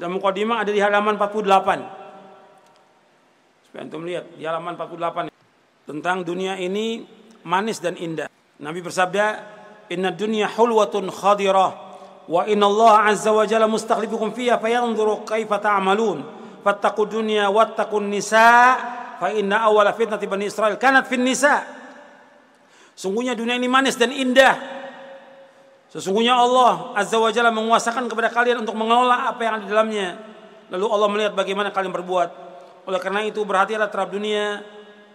dalam 0.00 0.18
mukadimah 0.18 0.66
ada 0.66 0.74
di 0.74 0.82
halaman 0.82 1.14
48. 1.14 3.70
Supaya 3.70 3.86
antum 3.86 4.02
lihat 4.02 4.26
di 4.34 4.42
halaman 4.42 4.74
48. 4.74 5.30
tentang 5.86 6.26
dunia 6.26 6.58
ini 6.58 7.06
manis 7.46 7.78
dan 7.78 7.94
indah. 7.94 8.26
Nabi 8.60 8.84
bersabda, 8.84 9.26
"Inna 9.88 10.12
dunya 10.12 10.44
hulwatun 10.46 11.08
khadirah 11.08 11.70
wa 12.28 12.44
inna 12.44 12.68
Allah 12.68 13.08
azza 13.10 13.32
wa 13.32 13.42
jalla 13.48 13.64
mustakhlifukum 13.64 14.36
fiha 14.36 14.60
fayanzuru 14.60 15.24
kaifa 15.24 15.56
ta'malun. 15.56 16.22
Fattaqu 16.60 17.08
dunya 17.08 17.48
wattaqun 17.48 18.12
nisa 18.12 18.76
fa 19.16 19.32
inna 19.32 19.64
awwala 19.64 19.96
fitnati 19.96 20.28
bani 20.28 20.52
Israel 20.52 20.76
kanat 20.76 21.08
fin 21.08 21.24
nisa." 21.24 21.64
Sungguhnya 22.92 23.32
dunia 23.32 23.56
ini 23.56 23.64
manis 23.64 23.96
dan 23.96 24.12
indah. 24.12 24.60
Sesungguhnya 25.88 26.36
Allah 26.36 26.92
Azza 26.94 27.16
wa 27.16 27.32
Jalla 27.32 27.48
menguasakan 27.48 28.12
kepada 28.12 28.28
kalian 28.28 28.60
untuk 28.60 28.76
mengelola 28.76 29.32
apa 29.32 29.40
yang 29.40 29.52
ada 29.56 29.64
di 29.64 29.70
dalamnya. 29.72 30.08
Lalu 30.68 30.86
Allah 30.86 31.08
melihat 31.08 31.32
bagaimana 31.32 31.72
kalian 31.72 31.96
berbuat. 31.96 32.28
Oleh 32.86 33.00
karena 33.00 33.24
itu 33.24 33.40
berhati-hatilah 33.42 33.88
terhadap 33.88 34.12
dunia 34.12 34.60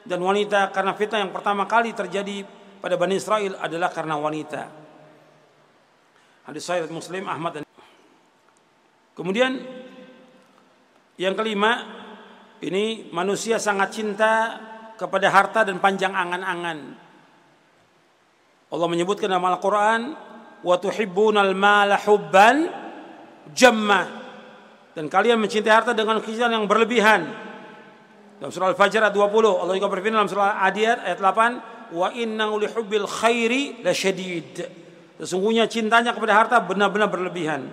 dan 0.02 0.18
wanita 0.18 0.74
karena 0.74 0.98
fitnah 0.98 1.22
yang 1.24 1.32
pertama 1.32 1.70
kali 1.70 1.94
terjadi 1.94 2.44
pada 2.86 3.02
Bani 3.02 3.18
Israel 3.18 3.58
adalah 3.58 3.90
karena 3.90 4.14
wanita. 4.14 4.70
Hadis 6.46 6.70
sahih 6.70 6.86
Muslim 6.94 7.26
Ahmad 7.26 7.58
dan 7.58 7.66
Kemudian 9.18 9.58
yang 11.18 11.34
kelima 11.34 11.82
ini 12.62 13.10
manusia 13.10 13.58
sangat 13.58 13.90
cinta 13.90 14.34
kepada 15.02 15.34
harta 15.34 15.66
dan 15.66 15.82
panjang 15.82 16.14
angan-angan. 16.14 16.80
Allah 18.70 18.88
menyebutkan 18.92 19.34
dalam 19.34 19.50
Al-Qur'an 19.50 20.02
wa 20.62 20.76
tuhibbunal 20.78 21.58
mala 21.58 21.98
hubban 22.06 22.70
jamma 23.50 24.04
dan 24.94 25.10
kalian 25.10 25.42
mencintai 25.42 25.74
harta 25.74 25.98
dengan 25.98 26.22
kecintaan 26.22 26.54
yang 26.54 26.68
berlebihan 26.70 27.34
dalam 28.38 28.52
surah 28.52 28.76
Al-Fajr 28.76 29.10
ayat 29.10 29.16
20 29.16 29.64
Allah 29.64 29.74
juga 29.74 29.90
berfirman 29.90 30.22
dalam 30.22 30.30
surah 30.30 30.60
Adiyat 30.68 31.08
ayat 31.08 31.18
8 31.24 31.75
wa 31.92 32.10
inna 32.14 32.50
li 32.56 32.68
hubbil 32.70 33.06
khairi 33.06 33.84
lasyadid. 33.86 34.66
Sesungguhnya 35.20 35.70
cintanya 35.70 36.12
kepada 36.12 36.34
harta 36.36 36.58
benar-benar 36.60 37.08
berlebihan. 37.08 37.72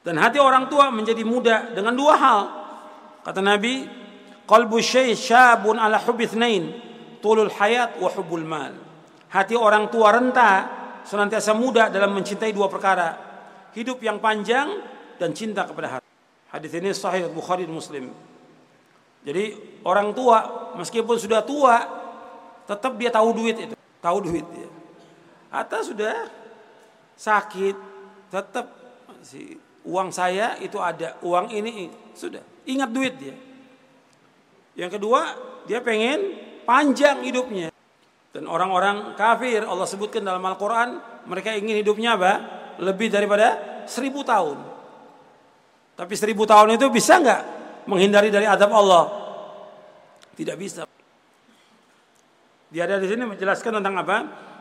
Dan 0.00 0.16
hati 0.16 0.40
orang 0.40 0.68
tua 0.72 0.88
menjadi 0.88 1.20
muda 1.24 1.72
dengan 1.76 1.92
dua 1.92 2.14
hal. 2.16 2.40
Kata 3.20 3.44
Nabi, 3.44 3.84
qalbu 4.48 4.80
syai 4.80 5.12
syabun 5.12 5.76
ala 5.76 6.00
hubbi 6.00 6.24
itsnain, 6.24 6.72
tulul 7.20 7.52
hayat 7.52 8.00
wa 8.00 8.08
hubbul 8.08 8.44
mal. 8.44 8.72
Hati 9.28 9.54
orang 9.56 9.92
tua 9.92 10.16
renta 10.16 10.50
senantiasa 11.04 11.52
muda 11.52 11.92
dalam 11.92 12.16
mencintai 12.16 12.52
dua 12.52 12.66
perkara, 12.72 13.08
hidup 13.76 14.00
yang 14.00 14.18
panjang 14.18 14.80
dan 15.20 15.36
cinta 15.36 15.68
kepada 15.68 16.00
harta. 16.00 16.08
Hadis 16.50 16.72
ini 16.74 16.90
sahih 16.90 17.30
Bukhari 17.30 17.68
dan 17.68 17.76
Muslim. 17.76 18.10
Jadi 19.20 19.52
orang 19.84 20.16
tua 20.16 20.72
meskipun 20.80 21.20
sudah 21.20 21.44
tua 21.44 21.99
tetap 22.70 22.94
dia 22.94 23.10
tahu 23.10 23.34
duit 23.34 23.58
itu, 23.58 23.74
tahu 23.98 24.18
duit 24.22 24.46
dia. 24.54 24.70
Atau 25.50 25.82
sudah 25.82 26.30
sakit 27.18 27.74
tetap 28.30 28.70
si 29.26 29.58
uang 29.82 30.14
saya 30.14 30.54
itu 30.62 30.78
ada, 30.78 31.18
uang 31.26 31.50
ini 31.50 31.90
sudah 32.14 32.38
ingat 32.70 32.90
duit 32.94 33.18
dia. 33.18 33.34
Yang 34.78 35.02
kedua 35.02 35.34
dia 35.66 35.82
pengen 35.82 36.38
panjang 36.62 37.26
hidupnya. 37.26 37.74
Dan 38.30 38.46
orang-orang 38.46 39.18
kafir 39.18 39.66
Allah 39.66 39.90
sebutkan 39.90 40.22
dalam 40.22 40.46
Al-Quran 40.46 41.02
mereka 41.26 41.50
ingin 41.50 41.82
hidupnya 41.82 42.14
apa? 42.14 42.32
Lebih 42.78 43.10
daripada 43.10 43.82
seribu 43.90 44.22
tahun. 44.22 44.62
Tapi 45.98 46.14
seribu 46.14 46.46
tahun 46.46 46.78
itu 46.78 46.86
bisa 46.94 47.18
nggak 47.18 47.42
menghindari 47.90 48.30
dari 48.30 48.46
adab 48.46 48.70
Allah. 48.70 49.04
Tidak 50.38 50.54
bisa. 50.54 50.86
Dia 52.70 52.86
ada 52.86 53.02
di 53.02 53.06
sini 53.10 53.26
menjelaskan 53.26 53.82
tentang 53.82 53.94
apa? 53.98 54.16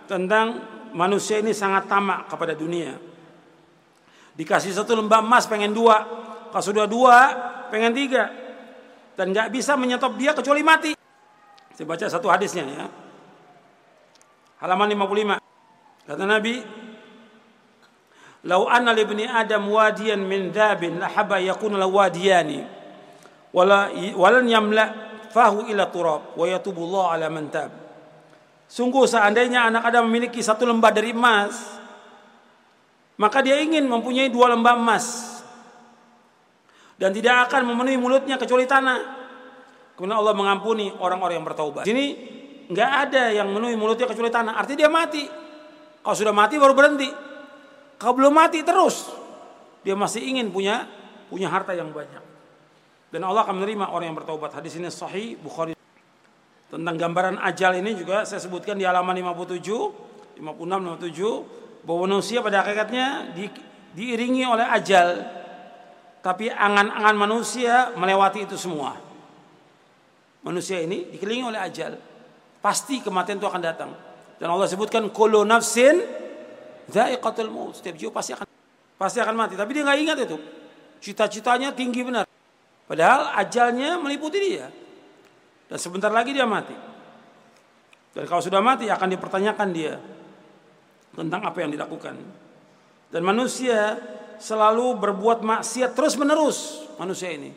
Tentang 0.10 0.48
manusia 0.98 1.38
ini 1.38 1.54
sangat 1.54 1.86
tamak 1.86 2.26
kepada 2.26 2.58
dunia. 2.58 2.98
Dikasih 4.34 4.74
satu 4.74 4.98
lembah 4.98 5.22
emas 5.22 5.46
pengen 5.46 5.72
dua. 5.72 6.02
Kalau 6.50 6.66
sudah 6.66 6.90
dua 6.90 7.18
pengen 7.70 7.94
tiga. 7.94 8.34
Dan 9.14 9.30
nggak 9.36 9.54
bisa 9.54 9.78
menyetop 9.78 10.18
dia 10.18 10.34
kecuali 10.34 10.66
mati. 10.66 10.92
Saya 11.76 11.86
baca 11.86 12.06
satu 12.10 12.28
hadisnya 12.32 12.66
ya. 12.66 12.86
Halaman 14.60 14.92
55. 14.92 15.40
Kata 16.10 16.24
Nabi, 16.26 16.56
"Lau 18.50 18.66
anna 18.68 18.92
li 18.92 19.06
ibni 19.06 19.24
Adam 19.30 19.70
wadiyan 19.70 20.20
min 20.20 20.50
dhabin 20.50 20.98
la 20.98 21.08
haba 21.14 21.38
yakunu 21.40 21.78
lahu 21.78 22.02
wadiyani." 22.02 22.80
wala 23.50 23.90
walan 24.14 24.46
yamla 24.46 24.84
fahu 25.34 25.66
ila 25.70 25.90
turab 25.90 26.38
wa 26.38 26.46
yatubullah 26.46 27.18
ala 27.18 27.28
man 27.30 27.50
tab. 27.50 27.70
Sungguh 28.70 29.10
seandainya 29.10 29.66
anak 29.74 29.90
Adam 29.90 30.06
memiliki 30.06 30.46
satu 30.46 30.62
lembah 30.70 30.94
dari 30.94 31.10
emas, 31.10 31.58
maka 33.18 33.42
dia 33.42 33.58
ingin 33.58 33.90
mempunyai 33.90 34.30
dua 34.30 34.54
lembah 34.54 34.78
emas 34.78 35.06
dan 37.02 37.10
tidak 37.10 37.50
akan 37.50 37.66
memenuhi 37.66 37.98
mulutnya 37.98 38.38
kecuali 38.38 38.70
tanah. 38.70 39.18
Kemudian 39.98 40.16
Allah 40.16 40.38
mengampuni 40.38 40.94
orang-orang 40.94 41.42
yang 41.42 41.48
bertaubat. 41.50 41.84
Sini 41.90 42.06
nggak 42.70 42.92
ada 43.10 43.34
yang 43.34 43.50
memenuhi 43.50 43.74
mulutnya 43.74 44.06
kecuali 44.06 44.30
tanah. 44.30 44.54
Artinya 44.56 44.86
dia 44.86 44.92
mati. 44.94 45.26
Kalau 46.00 46.16
sudah 46.16 46.32
mati 46.32 46.56
baru 46.62 46.78
berhenti. 46.78 47.10
Kalau 48.00 48.16
belum 48.16 48.32
mati 48.32 48.64
terus, 48.64 49.12
dia 49.84 49.98
masih 49.98 50.24
ingin 50.24 50.54
punya 50.54 50.88
punya 51.28 51.52
harta 51.52 51.76
yang 51.76 51.92
banyak 51.92 52.30
dan 53.10 53.22
Allah 53.26 53.42
akan 53.46 53.62
menerima 53.62 53.86
orang 53.90 54.14
yang 54.14 54.18
bertobat. 54.18 54.54
Hadis 54.54 54.78
ini 54.78 54.90
sahih 54.94 55.34
Bukhari. 55.42 55.79
Tentang 56.70 56.96
gambaran 57.02 57.42
ajal 57.42 57.82
ini 57.82 57.98
juga 57.98 58.30
saya 58.30 58.38
sebutkan 58.38 58.78
di 58.78 58.86
halaman 58.86 59.18
57, 59.18 60.38
56, 60.38 60.46
57 60.46 61.82
bahwa 61.82 62.00
manusia 62.06 62.46
pada 62.46 62.62
hakikatnya 62.62 63.34
di, 63.34 63.50
diiringi 63.98 64.46
oleh 64.46 64.70
ajal. 64.70 65.18
Tapi 66.22 66.52
angan-angan 66.52 67.16
manusia 67.18 67.90
melewati 67.98 68.46
itu 68.46 68.54
semua. 68.54 68.94
Manusia 70.46 70.78
ini 70.78 71.10
dikelilingi 71.10 71.48
oleh 71.50 71.60
ajal. 71.60 71.98
Pasti 72.62 73.02
kematian 73.02 73.42
itu 73.42 73.48
akan 73.50 73.62
datang. 73.64 73.92
Dan 74.38 74.54
Allah 74.54 74.70
sebutkan 74.70 75.10
kullu 75.10 75.42
nafsin 75.42 76.06
dha'iqatul. 76.86 77.50
Setiap 77.74 77.96
jiwa 77.98 78.12
pasti 78.14 78.38
akan 78.38 78.46
pasti 79.00 79.18
akan 79.24 79.36
mati, 79.36 79.56
tapi 79.56 79.72
dia 79.74 79.84
nggak 79.88 80.00
ingat 80.06 80.18
itu. 80.28 80.38
Cita-citanya 81.00 81.72
tinggi 81.72 82.04
benar. 82.04 82.28
Padahal 82.86 83.34
ajalnya 83.40 83.96
meliputi 83.98 84.38
dia. 84.38 84.68
Dan 85.70 85.78
sebentar 85.78 86.10
lagi 86.10 86.34
dia 86.34 86.50
mati. 86.50 86.74
Dan 88.10 88.26
kalau 88.26 88.42
sudah 88.42 88.58
mati 88.58 88.90
akan 88.90 89.08
dipertanyakan 89.14 89.70
dia 89.70 90.02
tentang 91.14 91.46
apa 91.46 91.58
yang 91.62 91.70
dilakukan. 91.70 92.18
Dan 93.14 93.22
manusia 93.22 94.02
selalu 94.42 94.98
berbuat 94.98 95.46
maksiat 95.46 95.94
terus 95.94 96.18
menerus 96.18 96.90
manusia 96.98 97.30
ini. 97.30 97.54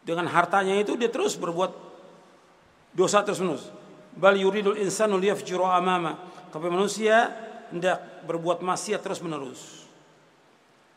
Dengan 0.00 0.24
hartanya 0.32 0.72
itu 0.80 0.96
dia 0.96 1.12
terus 1.12 1.36
berbuat 1.36 1.72
dosa 2.96 3.20
terus 3.20 3.44
menerus. 3.44 3.68
Bal 4.16 4.40
yuridul 4.40 4.80
insanu 4.80 5.20
liyafjuru 5.20 5.68
amama. 5.68 6.16
Tapi 6.48 6.72
manusia 6.72 7.28
hendak 7.68 8.24
berbuat 8.24 8.64
maksiat 8.64 9.04
terus 9.04 9.20
menerus. 9.20 9.84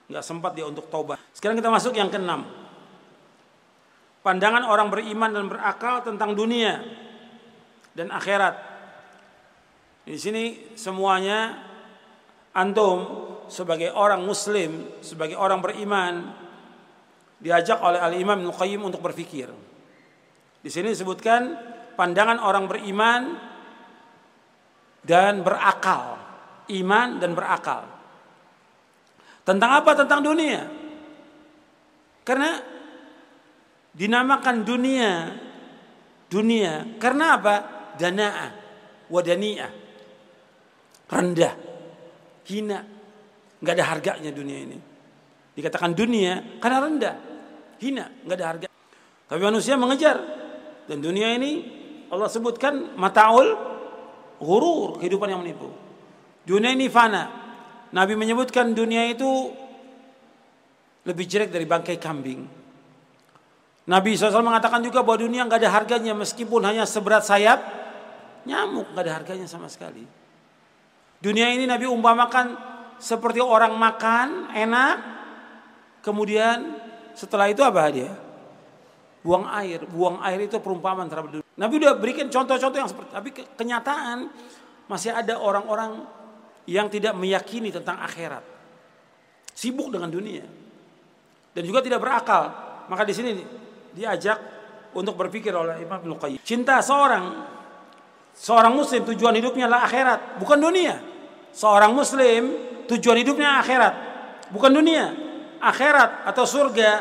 Enggak 0.07 0.23
sempat 0.23 0.55
dia 0.55 0.63
untuk 0.63 0.87
taubat. 0.87 1.19
Sekarang 1.35 1.59
kita 1.59 1.67
masuk 1.67 1.91
yang 1.93 2.07
keenam 2.07 2.58
pandangan 4.23 4.67
orang 4.67 4.91
beriman 4.91 5.31
dan 5.31 5.45
berakal 5.47 6.03
tentang 6.03 6.35
dunia 6.35 6.83
dan 7.95 8.11
akhirat. 8.11 8.55
Di 10.09 10.17
sini 10.17 10.73
semuanya 10.73 11.59
antum 12.55 13.27
sebagai 13.51 13.93
orang 13.93 14.25
muslim, 14.25 15.01
sebagai 15.01 15.37
orang 15.37 15.61
beriman 15.61 16.33
diajak 17.39 17.79
oleh 17.79 17.99
Al-Imam 17.99 18.43
Ibnu 18.51 18.83
untuk 18.83 18.99
berpikir. 18.99 19.47
Di 20.59 20.67
sini 20.67 20.91
disebutkan 20.91 21.55
pandangan 21.95 22.43
orang 22.43 22.67
beriman 22.67 23.21
dan 25.03 25.39
berakal, 25.39 26.19
iman 26.67 27.07
dan 27.17 27.31
berakal. 27.31 27.87
Tentang 29.47 29.71
apa? 29.81 29.91
Tentang 29.95 30.19
dunia. 30.19 30.67
Karena 32.27 32.78
dinamakan 33.93 34.65
dunia. 34.65 35.33
Dunia. 36.29 36.85
Karena 37.01 37.39
apa? 37.39 37.55
Danaa 37.97 38.47
wadania 39.09 39.67
rendah. 41.09 41.53
Hina. 42.45 42.79
Nggak 43.59 43.73
ada 43.75 43.85
harganya 43.85 44.31
dunia 44.31 44.57
ini. 44.61 44.77
Dikatakan 45.57 45.91
dunia 45.97 46.61
karena 46.61 46.77
rendah. 46.85 47.15
Hina. 47.81 48.05
Nggak 48.25 48.37
ada 48.37 48.47
harga. 48.47 48.67
Tapi 49.29 49.41
manusia 49.41 49.75
mengejar. 49.75 50.17
Dan 50.89 51.01
dunia 51.05 51.33
ini 51.37 51.51
Allah 52.09 52.29
sebutkan 52.29 52.97
mataul 52.97 53.53
gurur 54.41 54.97
kehidupan 54.97 55.29
yang 55.29 55.41
menipu. 55.41 55.69
Dunia 56.45 56.73
ini 56.73 56.89
fana. 56.89 57.29
Nabi 57.89 58.13
menyebutkan 58.13 58.73
dunia 58.73 59.09
itu 59.09 59.49
lebih 61.05 61.25
jelek 61.25 61.49
dari 61.49 61.65
bangkai 61.65 61.97
kambing 61.97 62.58
Nabi 63.89 64.13
SAW 64.13 64.45
mengatakan 64.45 64.85
juga 64.85 65.01
bahwa 65.01 65.25
dunia 65.25 65.41
nggak 65.49 65.65
ada 65.65 65.71
harganya 65.73 66.13
meskipun 66.13 66.61
hanya 66.61 66.85
seberat 66.85 67.25
sayap 67.25 67.57
nyamuk 68.45 68.93
nggak 68.93 69.03
ada 69.09 69.13
harganya 69.17 69.49
sama 69.49 69.65
sekali. 69.65 70.05
Dunia 71.17 71.49
ini 71.49 71.65
Nabi 71.65 71.89
umpamakan 71.89 72.53
seperti 73.01 73.41
orang 73.41 73.73
makan 73.73 74.53
enak, 74.53 74.95
kemudian 76.05 76.77
setelah 77.17 77.49
itu 77.49 77.65
apa 77.65 77.89
dia? 77.89 78.13
Buang 79.25 79.49
air, 79.51 79.83
buang 79.89 80.21
air 80.23 80.47
itu 80.47 80.61
perumpamaan 80.61 81.09
terhadap 81.09 81.41
dunia. 81.41 81.47
Nabi 81.57 81.73
udah 81.81 81.97
berikan 81.97 82.29
contoh-contoh 82.29 82.77
yang 82.77 82.87
seperti, 82.87 83.09
tapi 83.11 83.29
kenyataan 83.57 84.31
masih 84.87 85.11
ada 85.11 85.41
orang-orang 85.41 86.05
yang 86.69 86.87
tidak 86.87 87.17
meyakini 87.17 87.73
tentang 87.73 87.99
akhirat, 87.99 88.45
sibuk 89.51 89.91
dengan 89.91 90.07
dunia, 90.07 90.45
dan 91.51 91.63
juga 91.65 91.83
tidak 91.83 91.99
berakal. 91.99 92.53
Maka 92.87 93.03
di 93.03 93.11
sini 93.11 93.31
diajak 93.93 94.37
untuk 94.93 95.13
berpikir 95.17 95.53
oleh 95.53 95.81
Imam 95.83 96.01
Ibnu 96.01 96.15
Qayyim. 96.17 96.39
Cinta 96.41 96.81
seorang 96.81 97.45
seorang 98.33 98.73
muslim 98.73 99.05
tujuan 99.13 99.35
hidupnya 99.37 99.69
adalah 99.69 99.85
akhirat, 99.85 100.19
bukan 100.41 100.59
dunia. 100.59 100.95
Seorang 101.53 101.91
muslim 101.93 102.41
tujuan 102.89 103.17
hidupnya 103.21 103.61
akhirat, 103.61 103.93
bukan 104.53 104.71
dunia. 104.73 105.05
Akhirat 105.59 106.25
atau 106.29 106.45
surga 106.47 106.91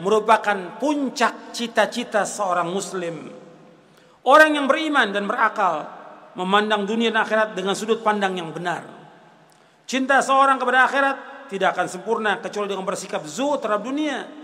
merupakan 0.00 0.78
puncak 0.78 1.50
cita-cita 1.54 2.22
seorang 2.22 2.70
muslim. 2.70 3.30
Orang 4.24 4.56
yang 4.56 4.64
beriman 4.64 5.12
dan 5.12 5.28
berakal 5.28 5.84
memandang 6.38 6.88
dunia 6.88 7.12
dan 7.12 7.26
akhirat 7.26 7.48
dengan 7.52 7.76
sudut 7.76 8.00
pandang 8.00 8.34
yang 8.38 8.50
benar. 8.50 8.86
Cinta 9.84 10.24
seorang 10.24 10.56
kepada 10.56 10.88
akhirat 10.88 11.16
tidak 11.52 11.76
akan 11.76 11.86
sempurna 11.92 12.40
kecuali 12.40 12.72
dengan 12.72 12.88
bersikap 12.88 13.20
zuhud 13.28 13.60
terhadap 13.60 13.84
dunia 13.84 14.43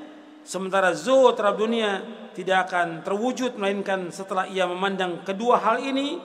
Sementara 0.50 0.90
zuhud 0.98 1.38
terhadap 1.38 1.62
dunia 1.62 2.02
tidak 2.34 2.66
akan 2.66 3.06
terwujud 3.06 3.54
melainkan 3.54 4.10
setelah 4.10 4.50
ia 4.50 4.66
memandang 4.66 5.22
kedua 5.22 5.62
hal 5.62 5.78
ini 5.78 6.18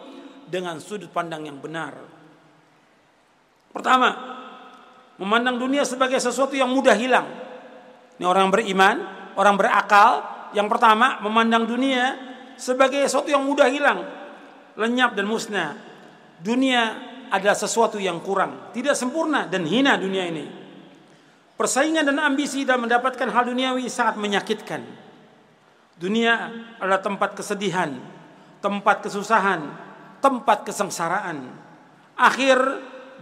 dengan 0.49 0.81
sudut 0.81 1.13
pandang 1.13 1.45
yang 1.45 1.61
benar. 1.61 1.93
Pertama, 3.69 4.09
memandang 5.21 5.61
dunia 5.61 5.85
sebagai 5.85 6.17
sesuatu 6.17 6.57
yang 6.57 6.73
mudah 6.73 6.97
hilang. 6.97 7.29
Ini 8.17 8.25
orang 8.25 8.49
beriman, 8.49 8.97
orang 9.37 9.61
berakal. 9.61 10.25
Yang 10.57 10.73
pertama, 10.73 11.21
memandang 11.21 11.69
dunia 11.69 12.17
sebagai 12.57 13.05
sesuatu 13.05 13.29
yang 13.29 13.45
mudah 13.45 13.69
hilang, 13.69 14.09
lenyap 14.73 15.13
dan 15.13 15.29
musnah. 15.29 15.77
Dunia 16.41 16.97
adalah 17.29 17.53
sesuatu 17.53 18.01
yang 18.01 18.25
kurang, 18.25 18.73
tidak 18.73 18.97
sempurna 18.97 19.45
dan 19.45 19.69
hina 19.69 20.01
dunia 20.01 20.25
ini. 20.25 20.64
Persaingan 21.55 22.03
dan 22.03 22.19
ambisi 22.19 22.67
dalam 22.67 22.83
mendapatkan 22.83 23.31
hal 23.31 23.47
duniawi 23.47 23.87
sangat 23.87 24.19
menyakitkan. 24.19 24.83
Dunia 25.95 26.51
adalah 26.83 26.99
tempat 26.99 27.39
kesedihan, 27.39 27.95
tempat 28.59 29.07
kesusahan, 29.07 29.63
tempat 30.19 30.67
kesengsaraan. 30.67 31.47
Akhir 32.19 32.59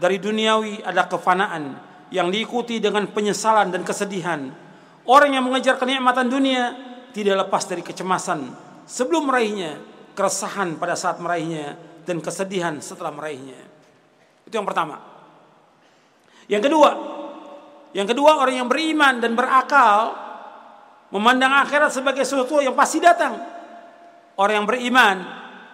dari 0.02 0.18
duniawi 0.18 0.82
adalah 0.82 1.06
kefanaan 1.06 1.78
yang 2.10 2.34
diikuti 2.34 2.82
dengan 2.82 3.06
penyesalan 3.14 3.70
dan 3.70 3.86
kesedihan. 3.86 4.50
Orang 5.06 5.38
yang 5.38 5.46
mengejar 5.46 5.78
kenikmatan 5.78 6.26
dunia 6.26 6.74
tidak 7.14 7.46
lepas 7.46 7.70
dari 7.70 7.86
kecemasan 7.86 8.50
sebelum 8.90 9.30
meraihnya, 9.30 9.78
keresahan 10.18 10.82
pada 10.82 10.98
saat 10.98 11.22
meraihnya, 11.22 11.78
dan 12.10 12.18
kesedihan 12.18 12.82
setelah 12.82 13.14
meraihnya. 13.14 13.62
Itu 14.50 14.58
yang 14.58 14.66
pertama. 14.66 15.00
Yang 16.50 16.72
kedua, 16.72 16.90
yang 17.94 18.10
kedua 18.10 18.42
orang 18.42 18.66
yang 18.66 18.70
beriman 18.70 19.22
dan 19.22 19.38
berakal 19.38 20.18
memandang 21.14 21.54
akhirat 21.62 21.94
sebagai 21.94 22.26
sesuatu 22.26 22.58
yang 22.60 22.74
pasti 22.74 22.98
datang. 22.98 23.38
Orang 24.34 24.66
yang 24.66 24.68
beriman 24.68 25.22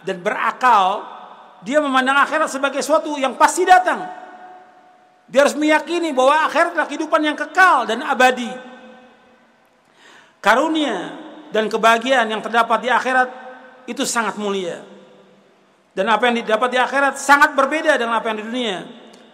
dan 0.04 0.20
berakal 0.20 1.08
dia 1.64 1.80
memandang 1.80 2.20
akhirat 2.20 2.52
sebagai 2.52 2.84
sesuatu 2.84 3.16
yang 3.16 3.36
pasti 3.40 3.64
datang. 3.64 4.04
Dia 5.32 5.48
harus 5.48 5.56
meyakini 5.56 6.12
bahwa 6.12 6.48
akhirat 6.48 6.76
adalah 6.76 6.88
kehidupan 6.91 7.22
yang 7.24 7.38
kekal 7.40 7.88
dan 7.88 8.04
abadi. 8.04 8.52
Karunia 10.40 11.16
dan 11.52 11.68
kebahagiaan 11.68 12.28
yang 12.32 12.40
terdapat 12.44 12.80
di 12.84 12.90
akhirat 12.91 13.30
itu 13.88 14.04
sangat 14.08 14.36
mulia. 14.36 14.84
Dan 15.96 16.08
apa 16.08 16.32
yang 16.32 16.40
didapat 16.44 16.70
di 16.72 16.80
akhirat 16.80 17.20
sangat 17.20 17.56
berbeda 17.56 18.00
dengan 18.00 18.20
apa 18.20 18.32
yang 18.32 18.38
di 18.40 18.46
dunia. 18.48 18.78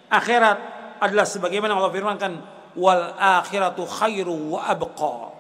Akhirat 0.09 0.57
adalah 1.01 1.25
sebagaimana 1.27 1.77
Allah 1.77 1.93
firmankan, 1.93 2.33
wal 2.75 3.15
akhiratu 3.15 3.87
khairu 3.87 4.55
wa 4.55 4.67
abqa. 4.67 5.33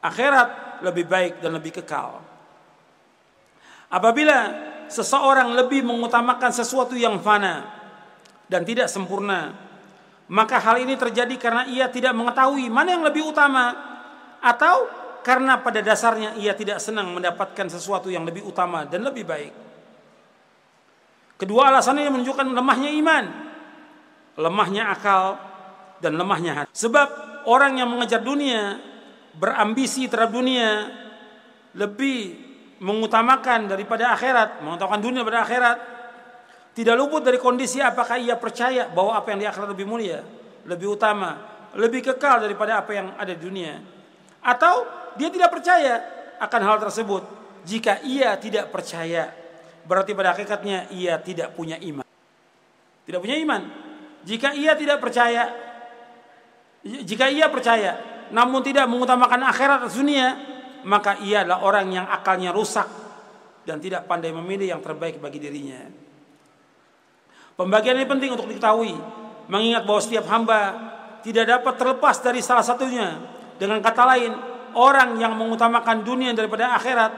Akhirat 0.00 0.80
lebih 0.80 1.04
baik 1.04 1.44
dan 1.44 1.54
lebih 1.54 1.82
kekal. 1.82 2.24
Apabila 3.90 4.38
seseorang 4.86 5.52
lebih 5.58 5.84
mengutamakan 5.84 6.54
sesuatu 6.54 6.94
yang 6.94 7.18
fana 7.20 7.68
dan 8.46 8.64
tidak 8.64 8.86
sempurna, 8.88 9.52
maka 10.30 10.62
hal 10.62 10.78
ini 10.80 10.94
terjadi 10.94 11.34
karena 11.36 11.62
ia 11.66 11.90
tidak 11.90 12.14
mengetahui 12.14 12.70
mana 12.70 12.94
yang 12.96 13.04
lebih 13.04 13.28
utama 13.28 13.74
atau 14.38 14.88
karena 15.20 15.60
pada 15.60 15.84
dasarnya 15.84 16.38
ia 16.40 16.56
tidak 16.56 16.80
senang 16.80 17.12
mendapatkan 17.12 17.66
sesuatu 17.68 18.08
yang 18.08 18.24
lebih 18.24 18.46
utama 18.46 18.88
dan 18.88 19.04
lebih 19.04 19.26
baik. 19.26 19.52
Kedua 21.36 21.72
alasan 21.72 21.98
ini 22.00 22.08
menunjukkan 22.12 22.46
lemahnya 22.52 22.90
iman, 23.00 23.24
lemahnya 24.36 24.92
akal, 24.92 25.49
dan 26.00 26.16
lemahnya 26.16 26.64
hati. 26.64 26.72
Sebab 26.72 27.08
orang 27.46 27.80
yang 27.80 27.88
mengejar 27.88 28.24
dunia, 28.24 28.80
berambisi 29.36 30.08
terhadap 30.08 30.32
dunia, 30.34 30.90
lebih 31.76 32.50
mengutamakan 32.80 33.68
daripada 33.68 34.16
akhirat, 34.16 34.64
mengutamakan 34.64 35.00
dunia 35.00 35.20
daripada 35.22 35.44
akhirat, 35.44 35.76
tidak 36.74 36.94
luput 36.96 37.20
dari 37.20 37.36
kondisi 37.36 37.78
apakah 37.78 38.16
ia 38.16 38.34
percaya 38.40 38.88
bahwa 38.88 39.14
apa 39.14 39.36
yang 39.36 39.40
di 39.44 39.46
akhirat 39.46 39.68
lebih 39.76 39.86
mulia, 39.86 40.24
lebih 40.64 40.96
utama, 40.96 41.36
lebih 41.76 42.00
kekal 42.12 42.42
daripada 42.42 42.80
apa 42.80 42.90
yang 42.96 43.06
ada 43.20 43.32
di 43.36 43.42
dunia. 43.44 43.78
Atau 44.40 44.88
dia 45.20 45.28
tidak 45.28 45.52
percaya 45.52 46.00
akan 46.40 46.60
hal 46.64 46.76
tersebut. 46.80 47.22
Jika 47.68 48.00
ia 48.00 48.32
tidak 48.40 48.72
percaya, 48.72 49.28
berarti 49.84 50.16
pada 50.16 50.32
hakikatnya 50.32 50.88
ia 50.96 51.20
tidak 51.20 51.52
punya 51.52 51.76
iman. 51.76 52.06
Tidak 53.04 53.20
punya 53.20 53.36
iman. 53.36 53.62
Jika 54.24 54.56
ia 54.56 54.72
tidak 54.72 54.96
percaya, 55.04 55.69
jika 56.84 57.28
ia 57.28 57.52
percaya 57.52 58.10
namun 58.30 58.62
tidak 58.62 58.86
mengutamakan 58.86 59.42
akhirat 59.50 59.90
dunia, 59.90 60.38
maka 60.86 61.18
ia 61.20 61.42
adalah 61.44 61.66
orang 61.66 61.86
yang 61.90 62.06
akalnya 62.06 62.54
rusak 62.54 62.86
dan 63.66 63.82
tidak 63.82 64.06
pandai 64.06 64.32
memilih 64.32 64.78
yang 64.78 64.82
terbaik 64.82 65.18
bagi 65.18 65.42
dirinya. 65.42 65.82
Pembagian 67.58 68.00
ini 68.00 68.08
penting 68.08 68.30
untuk 68.32 68.48
diketahui, 68.48 68.96
mengingat 69.50 69.84
bahwa 69.84 70.00
setiap 70.00 70.24
hamba 70.32 70.60
tidak 71.20 71.44
dapat 71.60 71.74
terlepas 71.76 72.16
dari 72.24 72.40
salah 72.40 72.64
satunya. 72.64 73.20
Dengan 73.60 73.84
kata 73.84 74.02
lain, 74.16 74.32
orang 74.72 75.20
yang 75.20 75.36
mengutamakan 75.36 76.00
dunia 76.00 76.32
daripada 76.32 76.72
akhirat 76.72 77.12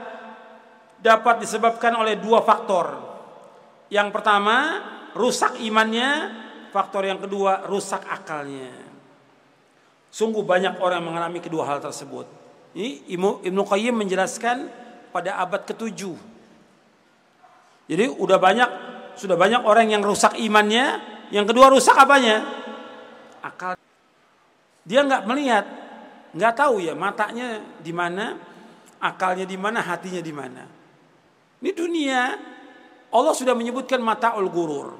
dapat 0.99 1.47
disebabkan 1.47 1.95
oleh 1.95 2.19
dua 2.19 2.43
faktor. 2.43 2.99
Yang 3.87 4.09
pertama, 4.11 4.83
rusak 5.15 5.61
imannya, 5.63 6.11
faktor 6.75 7.07
yang 7.07 7.23
kedua, 7.23 7.63
rusak 7.69 8.03
akalnya. 8.03 8.92
Sungguh 10.13 10.45
banyak 10.45 10.77
orang 10.77 11.01
yang 11.01 11.09
mengalami 11.09 11.41
kedua 11.41 11.65
hal 11.65 11.81
tersebut. 11.81 12.29
Ini 12.77 13.17
Ibnu 13.17 13.61
Qayyim 13.65 13.97
menjelaskan 13.97 14.69
pada 15.09 15.41
abad 15.41 15.65
ke-7. 15.65 16.13
Jadi 17.89 18.05
udah 18.13 18.37
banyak 18.37 18.69
sudah 19.17 19.33
banyak 19.33 19.65
orang 19.65 19.89
yang 19.89 20.05
rusak 20.05 20.37
imannya, 20.37 21.01
yang 21.33 21.49
kedua 21.49 21.73
rusak 21.73 21.97
apanya? 21.97 22.45
Akal. 23.41 23.73
Dia 24.85 25.01
nggak 25.01 25.25
melihat, 25.25 25.65
nggak 26.37 26.53
tahu 26.61 26.85
ya 26.85 26.93
matanya 26.93 27.65
di 27.81 27.89
mana, 27.89 28.37
akalnya 29.01 29.49
di 29.49 29.57
mana, 29.57 29.81
hatinya 29.81 30.21
di 30.21 30.33
mana. 30.33 30.63
Ini 31.57 31.71
dunia 31.73 32.21
Allah 33.09 33.33
sudah 33.33 33.57
menyebutkan 33.57 33.97
mata 33.97 34.37
ul 34.37 34.45
gurur. 34.53 34.93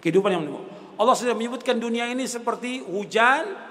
Kehidupan 0.00 0.32
yang 0.32 0.48
Allah 0.96 1.12
sudah 1.12 1.36
menyebutkan 1.36 1.76
dunia 1.76 2.08
ini 2.08 2.24
seperti 2.24 2.80
hujan 2.84 3.65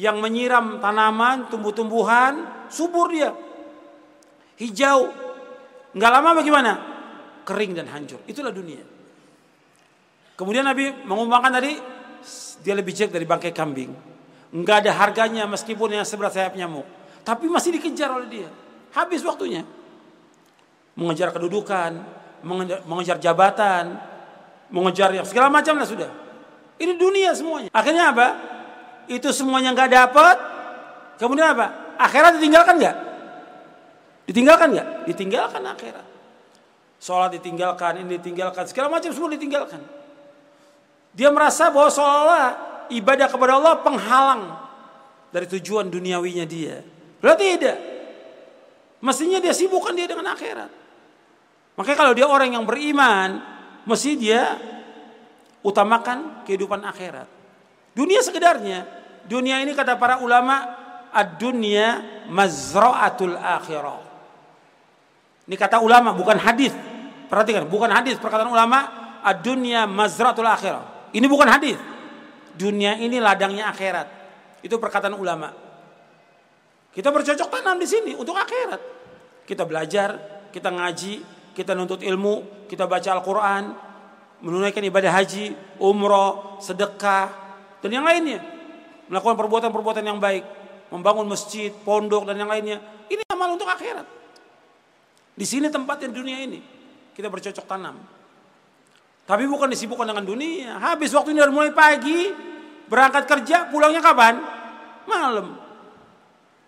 yang 0.00 0.16
menyiram 0.16 0.80
tanaman, 0.80 1.52
tumbuh-tumbuhan, 1.52 2.64
subur 2.72 3.12
dia. 3.12 3.36
Hijau. 4.56 5.12
Enggak 5.92 6.10
lama 6.16 6.30
bagaimana? 6.40 6.72
Kering 7.44 7.76
dan 7.76 7.86
hancur. 7.92 8.24
Itulah 8.24 8.48
dunia. 8.48 8.80
Kemudian 10.40 10.64
Nabi 10.64 10.88
mengumumkan 11.04 11.52
tadi 11.52 11.76
dia 12.64 12.72
lebih 12.72 12.96
jelek 12.96 13.12
dari 13.12 13.28
bangkai 13.28 13.52
kambing. 13.52 13.92
Enggak 14.56 14.88
ada 14.88 14.96
harganya 14.96 15.44
meskipun 15.44 15.92
yang 15.92 16.08
seberat 16.08 16.32
sayap 16.32 16.56
nyamuk. 16.56 16.88
Tapi 17.20 17.44
masih 17.52 17.76
dikejar 17.76 18.08
oleh 18.08 18.28
dia. 18.28 18.48
Habis 18.96 19.20
waktunya. 19.20 19.68
Mengejar 20.96 21.30
kedudukan, 21.36 22.00
mengejar, 22.40 22.80
mengejar 22.88 23.16
jabatan, 23.20 24.00
mengejar 24.72 25.12
yang 25.12 25.28
segala 25.28 25.52
macam 25.52 25.76
lah 25.76 25.84
sudah. 25.86 26.10
Ini 26.80 26.96
dunia 26.96 27.36
semuanya. 27.36 27.68
Akhirnya 27.76 28.10
apa? 28.16 28.28
Itu 29.10 29.28
semuanya 29.34 29.74
nggak 29.74 29.90
dapat, 29.90 30.36
kemudian 31.18 31.50
apa? 31.50 31.98
Akhirat 31.98 32.38
ditinggalkan 32.38 32.78
nggak? 32.78 32.96
Ditinggalkan 34.30 34.68
nggak? 34.70 34.88
Ditinggalkan 35.10 35.62
akhirat. 35.66 36.06
Sholat 37.02 37.34
ditinggalkan, 37.34 38.06
ini 38.06 38.22
ditinggalkan, 38.22 38.70
segala 38.70 38.86
macam 38.86 39.10
semua 39.10 39.34
ditinggalkan. 39.34 39.82
Dia 41.10 41.34
merasa 41.34 41.74
bahwa 41.74 41.90
seolah 41.90 42.44
ibadah 42.94 43.26
kepada 43.26 43.58
Allah 43.58 43.82
penghalang 43.82 44.42
dari 45.34 45.50
tujuan 45.58 45.90
duniawinya 45.90 46.46
dia. 46.46 46.86
Berarti 47.18 47.44
tidak. 47.58 47.78
Mestinya 49.02 49.42
dia 49.42 49.50
sibukkan 49.50 49.96
dia 49.96 50.06
dengan 50.06 50.30
akhirat. 50.30 50.70
Makanya 51.74 51.98
kalau 51.98 52.12
dia 52.14 52.28
orang 52.28 52.54
yang 52.54 52.68
beriman, 52.68 53.42
mesti 53.88 54.14
dia 54.14 54.60
utamakan 55.64 56.44
kehidupan 56.44 56.84
akhirat. 56.84 57.26
Dunia 57.96 58.20
sekedarnya, 58.22 58.99
dunia 59.26 59.60
ini 59.60 59.74
kata 59.74 59.96
para 59.98 60.22
ulama, 60.22 60.64
ad-dunya 61.10 62.22
mazra'atul 62.30 63.36
akhirah. 63.36 64.00
Ini 65.50 65.56
kata 65.58 65.82
ulama 65.82 66.14
bukan 66.14 66.38
hadis. 66.38 66.70
Perhatikan, 67.26 67.66
bukan 67.66 67.90
hadis 67.90 68.18
perkataan 68.18 68.50
ulama, 68.50 68.86
ad-dunya 69.22 69.86
mazra'atul 69.86 70.46
akhirah. 70.46 71.10
Ini 71.10 71.26
bukan 71.26 71.48
hadis. 71.50 71.78
Dunia 72.54 72.98
ini 72.98 73.18
ladangnya 73.18 73.70
akhirat. 73.70 74.06
Itu 74.62 74.76
perkataan 74.78 75.16
ulama. 75.16 75.50
Kita 76.90 77.08
bercocok 77.14 77.48
tanam 77.48 77.78
di 77.78 77.86
sini 77.86 78.12
untuk 78.18 78.34
akhirat. 78.34 78.82
Kita 79.46 79.62
belajar, 79.66 80.18
kita 80.50 80.70
ngaji, 80.70 81.14
kita 81.54 81.74
nuntut 81.74 82.02
ilmu, 82.02 82.66
kita 82.66 82.86
baca 82.86 83.08
Al-Quran, 83.14 83.64
menunaikan 84.42 84.82
ibadah 84.82 85.12
haji, 85.14 85.54
umroh, 85.78 86.58
sedekah, 86.62 87.30
dan 87.80 87.90
yang 87.90 88.04
lainnya. 88.06 88.59
Melakukan 89.10 89.34
perbuatan-perbuatan 89.34 90.06
yang 90.06 90.22
baik, 90.22 90.46
membangun 90.94 91.26
masjid, 91.26 91.74
pondok, 91.74 92.30
dan 92.30 92.38
yang 92.38 92.46
lainnya. 92.46 92.78
Ini 93.10 93.26
amal 93.34 93.58
untuk 93.58 93.66
akhirat. 93.66 94.06
Di 95.34 95.42
sini 95.42 95.66
tempatnya 95.66 96.14
dunia 96.14 96.38
ini. 96.46 96.62
Kita 97.10 97.26
bercocok 97.26 97.66
tanam. 97.66 97.98
Tapi 99.26 99.44
bukan 99.50 99.70
disibukkan 99.70 100.06
dengan 100.06 100.22
dunia. 100.26 100.78
Habis 100.78 101.10
waktu 101.14 101.34
ini 101.34 101.42
dari 101.42 101.54
mulai 101.54 101.74
pagi, 101.74 102.30
berangkat 102.86 103.26
kerja, 103.26 103.70
pulangnya 103.70 104.02
kapan? 104.02 104.38
Malam. 105.06 105.58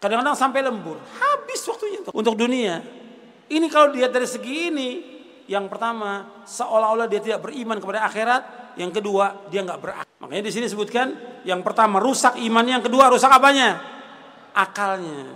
Kadang-kadang 0.02 0.34
sampai 0.34 0.66
lembur. 0.66 0.98
Habis 0.98 1.62
waktunya 1.66 2.02
untuk 2.10 2.34
dunia. 2.34 2.82
Ini 3.46 3.66
kalau 3.70 3.94
dilihat 3.94 4.10
dari 4.10 4.26
segi 4.26 4.70
ini, 4.70 4.88
yang 5.50 5.66
pertama 5.66 6.42
seolah-olah 6.46 7.06
dia 7.06 7.18
tidak 7.22 7.46
beriman 7.46 7.78
kepada 7.82 8.06
akhirat, 8.06 8.42
yang 8.76 8.90
kedua 8.94 9.48
dia 9.52 9.60
nggak 9.64 9.80
berakal. 9.80 10.08
Makanya 10.22 10.42
di 10.48 10.52
sini 10.54 10.66
sebutkan 10.70 11.12
yang 11.42 11.60
pertama 11.60 11.98
rusak 11.98 12.38
imannya, 12.38 12.80
yang 12.80 12.84
kedua 12.84 13.10
rusak 13.10 13.28
apanya? 13.28 13.80
Akalnya. 14.54 15.32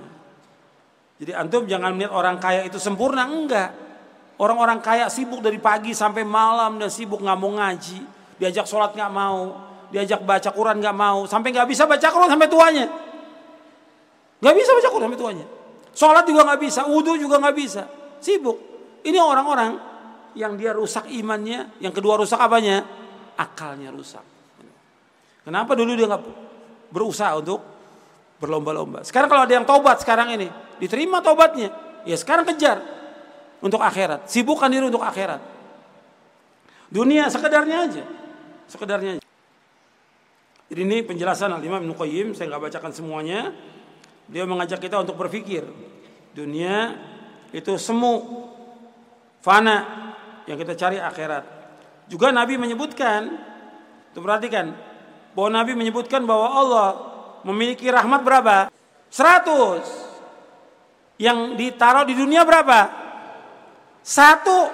Jadi 1.16 1.32
antum 1.32 1.64
jangan 1.64 1.96
melihat 1.96 2.12
orang 2.12 2.36
kaya 2.36 2.68
itu 2.68 2.76
sempurna, 2.76 3.24
enggak. 3.24 3.72
Orang-orang 4.36 4.84
kaya 4.84 5.08
sibuk 5.08 5.40
dari 5.40 5.56
pagi 5.56 5.96
sampai 5.96 6.20
malam 6.20 6.76
dan 6.76 6.92
sibuk 6.92 7.24
nggak 7.24 7.38
mau 7.40 7.56
ngaji, 7.56 8.04
diajak 8.36 8.68
sholat 8.68 8.92
nggak 8.92 9.08
mau, 9.08 9.56
diajak 9.88 10.20
baca 10.28 10.52
Quran 10.52 10.76
nggak 10.76 10.96
mau, 10.96 11.24
sampai 11.24 11.56
nggak 11.56 11.68
bisa 11.72 11.88
baca 11.88 12.04
Quran 12.04 12.28
sampai 12.28 12.48
tuanya. 12.52 12.86
Nggak 14.44 14.54
bisa 14.60 14.70
baca 14.76 14.88
Quran 14.92 15.06
sampai 15.08 15.20
tuanya. 15.24 15.46
Sholat 15.96 16.24
juga 16.28 16.44
nggak 16.44 16.60
bisa, 16.60 16.80
wudhu 16.84 17.16
juga 17.16 17.40
nggak 17.40 17.56
bisa, 17.56 17.88
sibuk. 18.20 18.60
Ini 19.00 19.16
orang-orang 19.16 19.80
yang 20.36 20.52
dia 20.60 20.76
rusak 20.76 21.08
imannya, 21.08 21.80
yang 21.80 21.96
kedua 21.96 22.20
rusak 22.20 22.36
apanya? 22.36 22.84
Akalnya 23.36 23.92
rusak. 23.92 24.24
Kenapa 25.46 25.78
dulu 25.78 25.94
dia 25.94 26.10
nggak 26.10 26.24
berusaha 26.90 27.36
untuk 27.38 27.62
berlomba-lomba? 28.42 29.06
Sekarang 29.06 29.30
kalau 29.30 29.46
ada 29.46 29.54
yang 29.54 29.68
tobat 29.68 30.02
sekarang 30.02 30.34
ini, 30.34 30.50
diterima 30.82 31.22
tobatnya, 31.22 31.70
ya 32.02 32.16
sekarang 32.18 32.48
kejar 32.48 32.82
untuk 33.62 33.78
akhirat, 33.78 34.26
sibukkan 34.26 34.66
diri 34.66 34.90
untuk 34.90 35.04
akhirat. 35.04 35.38
Dunia 36.90 37.30
sekedarnya 37.30 37.76
aja, 37.86 38.04
sekedarnya 38.66 39.10
aja. 39.18 39.24
Jadi 40.66 40.80
ini 40.82 40.98
penjelasan 41.06 41.54
Al-Imam 41.54 41.94
Qayyim, 41.94 42.34
saya 42.34 42.50
nggak 42.50 42.62
bacakan 42.70 42.90
semuanya. 42.90 43.54
Dia 44.26 44.42
mengajak 44.42 44.82
kita 44.82 44.98
untuk 44.98 45.14
berpikir. 45.14 45.62
Dunia 46.34 46.98
itu 47.54 47.78
semu, 47.78 48.44
fana, 49.38 50.10
yang 50.50 50.58
kita 50.58 50.74
cari 50.74 50.98
akhirat. 50.98 51.55
Juga 52.06 52.30
Nabi 52.30 52.54
menyebutkan, 52.54 53.34
tuh 54.14 54.22
perhatikan, 54.22 54.72
bahwa 55.34 55.50
Nabi 55.52 55.74
menyebutkan 55.74 56.22
bahwa 56.22 56.48
Allah 56.54 56.88
memiliki 57.42 57.90
rahmat 57.90 58.22
berapa? 58.22 58.70
100. 59.10 61.18
Yang 61.18 61.38
ditaruh 61.58 62.06
di 62.06 62.14
dunia 62.14 62.46
berapa? 62.46 62.86
Satu. 64.06 64.70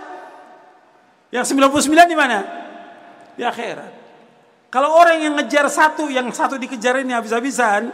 Yang 1.33 1.57
99 1.57 2.13
di 2.13 2.17
mana? 2.17 2.39
Di 3.33 3.43
akhirat. 3.43 4.03
Kalau 4.73 4.97
orang 4.97 5.21
yang 5.21 5.37
ngejar 5.37 5.69
satu, 5.69 6.09
yang 6.09 6.33
satu 6.33 6.57
dikejar 6.57 7.05
ini 7.05 7.13
habis-habisan, 7.13 7.93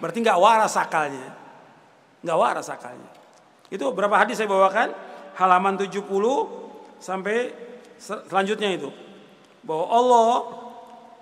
berarti 0.00 0.18
nggak 0.20 0.40
waras 0.40 0.76
akalnya. 0.76 1.32
Nggak 2.20 2.38
waras 2.40 2.68
akalnya. 2.68 3.08
Itu 3.72 3.88
berapa 3.92 4.20
hadis 4.20 4.40
saya 4.40 4.48
bawakan? 4.48 4.92
Halaman 5.36 5.80
70 5.80 6.04
sampai 7.00 7.52
selanjutnya 7.98 8.74
itu. 8.74 8.88
Bahwa 9.64 9.86
Allah 9.88 10.30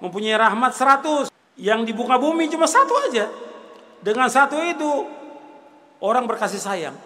mempunyai 0.03 0.35
rahmat 0.35 0.74
100 0.74 1.31
yang 1.61 1.86
di 1.86 1.94
buka 1.94 2.19
bumi 2.19 2.51
cuma 2.51 2.66
satu 2.66 2.93
aja. 3.09 3.31
Dengan 4.03 4.27
satu 4.27 4.59
itu 4.59 5.07
orang 6.03 6.27
berkasih 6.27 6.59
sayang. 6.59 6.97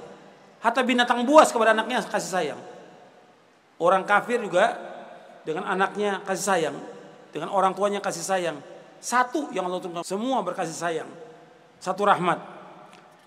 Hatta 0.65 0.81
binatang 0.81 1.23
buas 1.29 1.53
kepada 1.53 1.77
anaknya 1.77 2.01
kasih 2.09 2.33
sayang. 2.33 2.61
Orang 3.77 4.09
kafir 4.09 4.41
juga 4.41 4.73
dengan 5.45 5.69
anaknya 5.69 6.25
kasih 6.25 6.47
sayang. 6.57 6.77
Dengan 7.29 7.53
orang 7.53 7.77
tuanya 7.77 8.01
kasih 8.01 8.25
sayang. 8.25 8.57
Satu 8.97 9.53
yang 9.53 9.69
Allah 9.69 9.85
turunkan. 9.85 10.01
Semua 10.01 10.41
berkasih 10.41 10.73
sayang. 10.73 11.11
Satu 11.77 12.09
rahmat. 12.09 12.41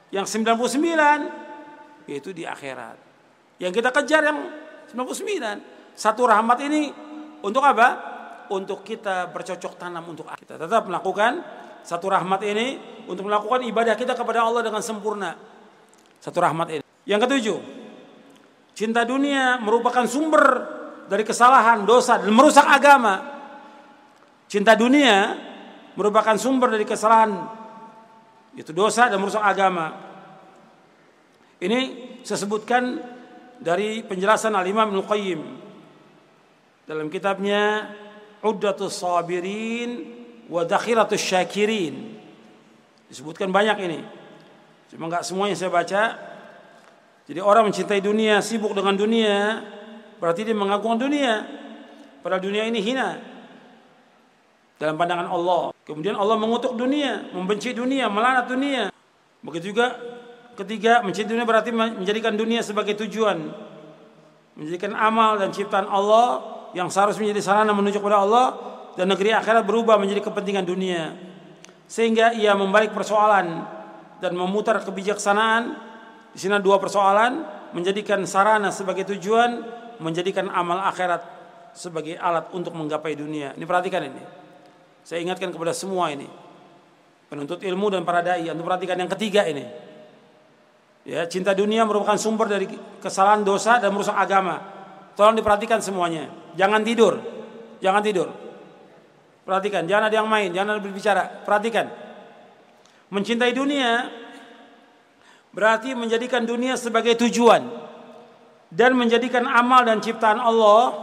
Yang 0.10 0.42
99 0.42 2.10
yaitu 2.10 2.34
di 2.34 2.42
akhirat. 2.50 2.98
Yang 3.62 3.72
kita 3.78 3.90
kejar 3.94 4.26
yang 4.26 4.50
99. 4.90 5.69
Satu 6.00 6.24
rahmat 6.24 6.64
ini 6.64 6.88
untuk 7.44 7.60
apa? 7.60 8.08
Untuk 8.56 8.88
kita 8.88 9.28
bercocok 9.36 9.76
tanam 9.76 10.08
untuk 10.08 10.32
kita. 10.32 10.56
Tetap 10.56 10.88
melakukan 10.88 11.44
satu 11.84 12.08
rahmat 12.08 12.40
ini 12.48 12.80
untuk 13.12 13.28
melakukan 13.28 13.68
ibadah 13.68 14.00
kita 14.00 14.16
kepada 14.16 14.48
Allah 14.48 14.64
dengan 14.64 14.80
sempurna. 14.80 15.36
Satu 16.24 16.40
rahmat 16.40 16.68
ini. 16.72 16.84
Yang 17.04 17.20
ketujuh, 17.28 17.58
cinta 18.72 19.04
dunia 19.04 19.60
merupakan 19.60 20.08
sumber 20.08 20.44
dari 21.12 21.28
kesalahan, 21.28 21.84
dosa 21.84 22.16
dan 22.16 22.32
merusak 22.32 22.64
agama. 22.64 23.20
Cinta 24.48 24.80
dunia 24.80 25.36
merupakan 26.00 26.40
sumber 26.40 26.80
dari 26.80 26.88
kesalahan 26.88 27.44
itu 28.56 28.72
dosa 28.72 29.12
dan 29.12 29.20
merusak 29.20 29.44
agama. 29.44 30.00
Ini 31.60 31.80
saya 32.24 32.40
sebutkan 32.40 33.04
dari 33.60 34.00
penjelasan 34.08 34.56
Al-Imam 34.56 34.96
Ibnu 34.96 35.04
Qayyim 35.04 35.69
dalam 36.90 37.06
kitabnya 37.14 37.86
Uddatus 38.42 39.06
Sabirin 39.06 40.10
wa 40.50 40.66
Dakhiratus 40.66 41.22
Syakirin. 41.22 42.18
Disebutkan 43.06 43.54
banyak 43.54 43.78
ini. 43.86 44.00
Cuma 44.90 45.06
enggak 45.06 45.22
semuanya 45.22 45.54
saya 45.54 45.70
baca. 45.70 46.18
Jadi 47.30 47.38
orang 47.46 47.70
mencintai 47.70 48.02
dunia, 48.02 48.42
sibuk 48.42 48.74
dengan 48.74 48.98
dunia, 48.98 49.62
berarti 50.18 50.50
dia 50.50 50.58
mengagungkan 50.58 51.06
dunia. 51.06 51.46
Padahal 52.26 52.42
dunia 52.42 52.66
ini 52.66 52.82
hina 52.82 53.22
dalam 54.82 54.98
pandangan 54.98 55.30
Allah. 55.30 55.70
Kemudian 55.86 56.18
Allah 56.18 56.42
mengutuk 56.42 56.74
dunia, 56.74 57.30
membenci 57.38 57.78
dunia, 57.78 58.10
melanat 58.10 58.50
dunia. 58.50 58.90
Begitu 59.46 59.78
juga 59.78 59.94
Ketiga, 60.60 61.00
mencintai 61.00 61.32
dunia 61.32 61.48
berarti 61.48 61.72
menjadikan 61.72 62.36
dunia 62.36 62.60
sebagai 62.60 62.92
tujuan. 63.00 63.48
Menjadikan 64.60 64.92
amal 64.92 65.40
dan 65.40 65.56
ciptaan 65.56 65.88
Allah 65.88 66.59
yang 66.74 66.88
seharusnya 66.90 67.30
menjadi 67.30 67.42
sarana 67.42 67.72
menuju 67.74 67.98
kepada 67.98 68.22
Allah 68.22 68.48
dan 68.94 69.10
negeri 69.10 69.34
akhirat 69.34 69.64
berubah 69.66 69.96
menjadi 69.96 70.22
kepentingan 70.26 70.66
dunia. 70.66 71.16
Sehingga 71.90 72.38
ia 72.38 72.54
membalik 72.54 72.94
persoalan 72.94 73.66
dan 74.22 74.32
memutar 74.36 74.78
kebijaksanaan. 74.86 75.90
Di 76.30 76.38
sini 76.38 76.62
dua 76.62 76.78
persoalan, 76.78 77.42
menjadikan 77.74 78.22
sarana 78.30 78.70
sebagai 78.70 79.08
tujuan, 79.16 79.66
menjadikan 79.98 80.46
amal 80.54 80.78
akhirat 80.86 81.26
sebagai 81.74 82.18
alat 82.22 82.54
untuk 82.54 82.78
menggapai 82.78 83.18
dunia. 83.18 83.58
Ini 83.58 83.66
perhatikan 83.66 84.06
ini. 84.06 84.22
Saya 85.02 85.26
ingatkan 85.26 85.50
kepada 85.50 85.74
semua 85.74 86.14
ini. 86.14 86.30
Penuntut 87.30 87.62
ilmu 87.62 87.94
dan 87.94 88.06
para 88.06 88.22
dai, 88.22 88.46
untuk 88.50 88.66
perhatikan 88.66 88.98
yang 88.98 89.10
ketiga 89.10 89.46
ini. 89.46 89.66
Ya, 91.06 91.26
cinta 91.26 91.58
dunia 91.58 91.86
merupakan 91.86 92.18
sumber 92.18 92.46
dari 92.46 92.70
kesalahan 93.02 93.42
dosa 93.42 93.82
dan 93.82 93.90
merusak 93.90 94.14
agama. 94.14 94.62
Tolong 95.18 95.34
diperhatikan 95.38 95.82
semuanya. 95.82 96.30
Jangan 96.58 96.82
tidur. 96.82 97.20
Jangan 97.84 98.02
tidur. 98.02 98.30
Perhatikan, 99.44 99.90
jangan 99.90 100.14
ada 100.14 100.16
yang 100.22 100.30
main, 100.30 100.54
jangan 100.54 100.78
ada 100.78 100.82
berbicara. 100.82 101.42
Perhatikan. 101.42 101.90
Mencintai 103.10 103.50
dunia 103.50 104.06
Berarti 105.50 105.98
menjadikan 105.98 106.46
dunia 106.46 106.78
sebagai 106.78 107.18
tujuan 107.26 107.66
dan 108.70 108.94
menjadikan 108.94 109.50
amal 109.50 109.82
dan 109.82 109.98
ciptaan 109.98 110.38
Allah 110.38 110.94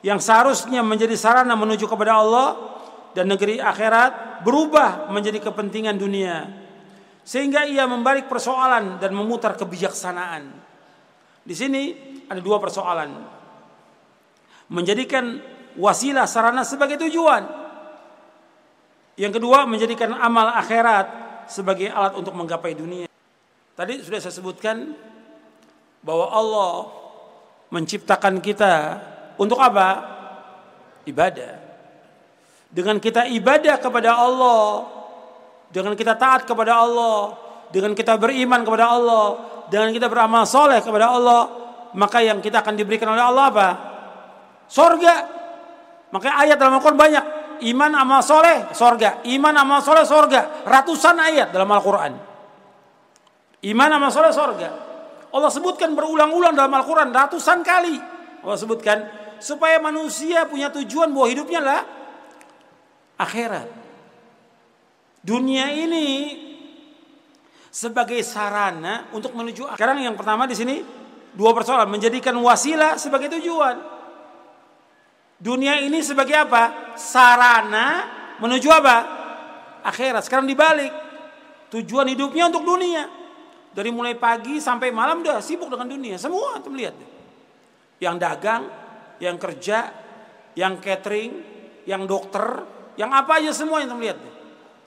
yang 0.00 0.16
seharusnya 0.16 0.80
menjadi 0.80 1.12
sarana 1.20 1.52
menuju 1.52 1.84
kepada 1.84 2.16
Allah 2.16 2.56
dan 3.12 3.28
negeri 3.28 3.60
akhirat 3.60 4.40
berubah 4.40 5.12
menjadi 5.12 5.52
kepentingan 5.52 6.00
dunia 6.00 6.48
sehingga 7.28 7.68
ia 7.68 7.84
membalik 7.84 8.24
persoalan 8.24 8.96
dan 8.96 9.12
memutar 9.12 9.52
kebijaksanaan. 9.52 10.48
Di 11.44 11.52
sini 11.52 11.82
ada 12.24 12.40
dua 12.40 12.56
persoalan. 12.56 13.37
Menjadikan 14.68 15.40
wasilah 15.76 16.28
sarana 16.28 16.64
sebagai 16.64 17.00
tujuan. 17.08 17.44
Yang 19.18 19.42
kedua 19.42 19.66
menjadikan 19.66 20.14
amal 20.14 20.54
akhirat 20.54 21.06
sebagai 21.50 21.90
alat 21.90 22.14
untuk 22.14 22.36
menggapai 22.36 22.76
dunia. 22.76 23.08
Tadi 23.74 24.04
sudah 24.04 24.20
saya 24.20 24.34
sebutkan 24.34 24.94
bahwa 26.04 26.26
Allah 26.30 26.72
menciptakan 27.72 28.38
kita 28.38 29.00
untuk 29.40 29.58
apa? 29.58 30.18
Ibadah. 31.08 31.66
Dengan 32.68 33.00
kita 33.00 33.24
ibadah 33.32 33.80
kepada 33.80 34.12
Allah, 34.12 34.84
dengan 35.72 35.96
kita 35.96 36.14
taat 36.14 36.44
kepada 36.44 36.84
Allah, 36.84 37.32
dengan 37.72 37.96
kita 37.96 38.20
beriman 38.20 38.60
kepada 38.60 38.92
Allah, 38.92 39.26
dengan 39.72 39.88
kita 39.92 40.06
beramal 40.08 40.44
soleh 40.44 40.84
kepada 40.84 41.12
Allah, 41.12 41.48
maka 41.96 42.20
yang 42.20 42.44
kita 42.44 42.60
akan 42.60 42.76
diberikan 42.76 43.08
oleh 43.08 43.24
Allah 43.24 43.44
apa? 43.48 43.68
Sorga. 44.68 45.14
Maka 46.08 46.28
ayat 46.44 46.56
dalam 46.60 46.76
Al-Quran 46.78 47.00
banyak. 47.00 47.24
Iman 47.58 47.90
amal 47.90 48.22
soleh, 48.22 48.70
sorga. 48.70 49.18
Iman 49.26 49.56
amal 49.58 49.82
soleh, 49.82 50.06
sorga. 50.06 50.62
Ratusan 50.62 51.18
ayat 51.18 51.50
dalam 51.50 51.66
Al-Quran. 51.66 52.14
Iman 53.66 53.90
amal 53.90 54.14
soleh, 54.14 54.30
sorga. 54.30 54.70
Allah 55.28 55.50
sebutkan 55.52 55.92
berulang-ulang 55.92 56.54
dalam 56.54 56.72
Al-Quran 56.72 57.10
ratusan 57.10 57.60
kali. 57.66 57.98
Allah 58.40 58.58
sebutkan 58.60 58.98
supaya 59.42 59.82
manusia 59.82 60.46
punya 60.46 60.70
tujuan 60.72 61.10
bahwa 61.10 61.26
hidupnya 61.28 61.60
lah 61.60 61.80
akhirat. 63.18 63.68
Dunia 65.20 65.74
ini 65.74 66.06
sebagai 67.68 68.22
sarana 68.24 69.10
untuk 69.12 69.34
menuju 69.36 69.74
sekarang 69.76 70.00
yang 70.00 70.16
pertama 70.16 70.48
di 70.48 70.56
sini 70.56 70.80
dua 71.36 71.52
persoalan 71.52 71.90
menjadikan 71.90 72.32
wasilah 72.40 72.96
sebagai 72.96 73.28
tujuan 73.36 73.97
dunia 75.38 75.78
ini 75.82 76.02
sebagai 76.02 76.34
apa 76.34 76.94
sarana 76.98 78.06
menuju 78.42 78.68
apa 78.70 78.96
akhirat 79.86 80.26
sekarang 80.26 80.50
dibalik 80.50 80.90
tujuan 81.70 82.10
hidupnya 82.10 82.50
untuk 82.50 82.66
dunia 82.66 83.06
dari 83.72 83.94
mulai 83.94 84.18
pagi 84.18 84.58
sampai 84.58 84.90
malam 84.90 85.22
udah 85.22 85.38
sibuk 85.38 85.70
dengan 85.70 85.86
dunia 85.86 86.18
semua 86.18 86.58
antum 86.58 86.74
lihat 86.74 86.94
yang 88.02 88.18
dagang 88.18 88.66
yang 89.22 89.38
kerja 89.38 89.94
yang 90.58 90.82
catering 90.82 91.32
yang 91.86 92.02
dokter 92.04 92.66
yang 92.98 93.14
apa 93.14 93.38
aja 93.38 93.54
semua 93.54 93.78
yang 93.78 93.94
lihat 93.94 94.18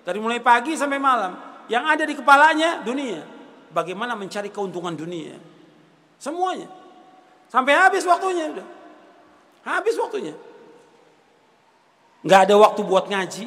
dari 0.02 0.18
mulai 0.18 0.42
pagi 0.42 0.74
sampai 0.74 0.98
malam. 0.98 1.38
Yang 1.70 1.84
ada 1.88 2.04
di 2.04 2.14
kepalanya 2.18 2.70
dunia. 2.82 3.22
Bagaimana 3.72 4.18
mencari 4.18 4.50
keuntungan 4.52 4.98
dunia. 4.98 5.38
Semuanya. 6.18 6.68
Sampai 7.48 7.78
habis 7.78 8.04
waktunya. 8.04 8.52
Udah. 8.52 8.68
Habis 9.62 9.96
waktunya. 9.98 10.34
Nggak 12.22 12.40
ada 12.50 12.56
waktu 12.58 12.82
buat 12.86 13.06
ngaji. 13.10 13.46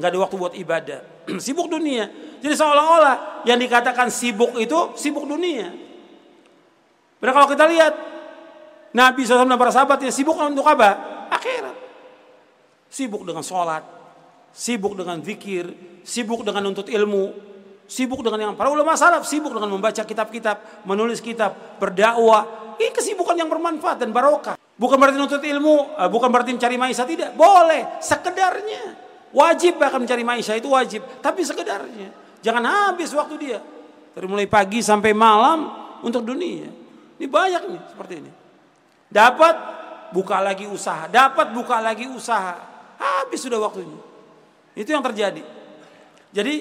Nggak 0.00 0.08
ada 0.08 0.18
waktu 0.20 0.36
buat 0.36 0.54
ibadah. 0.56 1.00
sibuk 1.44 1.68
dunia. 1.68 2.08
Jadi 2.44 2.54
seolah-olah 2.56 3.46
yang 3.48 3.56
dikatakan 3.56 4.12
sibuk 4.12 4.56
itu 4.60 4.92
sibuk 4.96 5.24
dunia. 5.24 5.72
Padahal 7.20 7.34
kalau 7.40 7.48
kita 7.56 7.64
lihat 7.64 7.92
Nabi 8.92 9.24
SAW 9.24 9.48
dan 9.48 9.56
para 9.56 9.72
sahabat 9.72 9.98
ya 10.04 10.12
sibuk 10.12 10.36
untuk 10.36 10.68
apa? 10.68 10.90
Akhirat. 11.32 11.76
Sibuk 12.92 13.26
dengan 13.26 13.42
sholat, 13.42 13.82
sibuk 14.54 14.94
dengan 14.94 15.18
zikir, 15.24 15.72
sibuk 16.06 16.46
dengan 16.46 16.62
nuntut 16.62 16.86
ilmu, 16.86 17.34
sibuk 17.90 18.22
dengan 18.22 18.38
yang 18.38 18.52
para 18.54 18.70
ulama 18.70 18.94
salaf 18.94 19.26
sibuk 19.26 19.50
dengan 19.50 19.72
membaca 19.72 20.04
kitab-kitab, 20.04 20.86
menulis 20.86 21.18
kitab, 21.18 21.80
berdakwah. 21.82 22.76
Ini 22.78 22.92
kesibukan 22.94 23.34
yang 23.34 23.50
bermanfaat 23.50 23.98
dan 23.98 24.14
barokah. 24.14 24.54
Bukan 24.74 24.98
berarti 24.98 25.14
nuntut 25.14 25.38
ilmu, 25.38 25.94
eh, 25.94 26.10
bukan 26.10 26.28
berarti 26.34 26.50
mencari 26.50 26.74
maisha 26.74 27.06
tidak. 27.06 27.38
Boleh, 27.38 28.02
sekedarnya. 28.02 28.98
Wajib 29.34 29.78
bahkan 29.78 30.02
mencari 30.02 30.22
maisha 30.26 30.54
itu 30.54 30.70
wajib, 30.70 31.02
tapi 31.22 31.42
sekedarnya. 31.42 32.10
Jangan 32.42 32.62
habis 32.62 33.10
waktu 33.14 33.34
dia. 33.38 33.58
Dari 34.14 34.26
mulai 34.30 34.46
pagi 34.46 34.78
sampai 34.78 35.10
malam 35.10 35.70
untuk 36.06 36.22
dunia. 36.22 36.70
Ini 37.18 37.26
banyak 37.26 37.62
nih 37.70 37.82
seperti 37.90 38.14
ini. 38.22 38.30
Dapat 39.10 39.54
buka 40.14 40.38
lagi 40.38 40.66
usaha, 40.70 41.10
dapat 41.10 41.50
buka 41.50 41.82
lagi 41.82 42.06
usaha. 42.06 42.54
Habis 42.98 43.42
sudah 43.42 43.58
waktunya. 43.58 43.98
Itu 44.74 44.90
yang 44.90 45.02
terjadi. 45.02 45.42
Jadi 46.34 46.54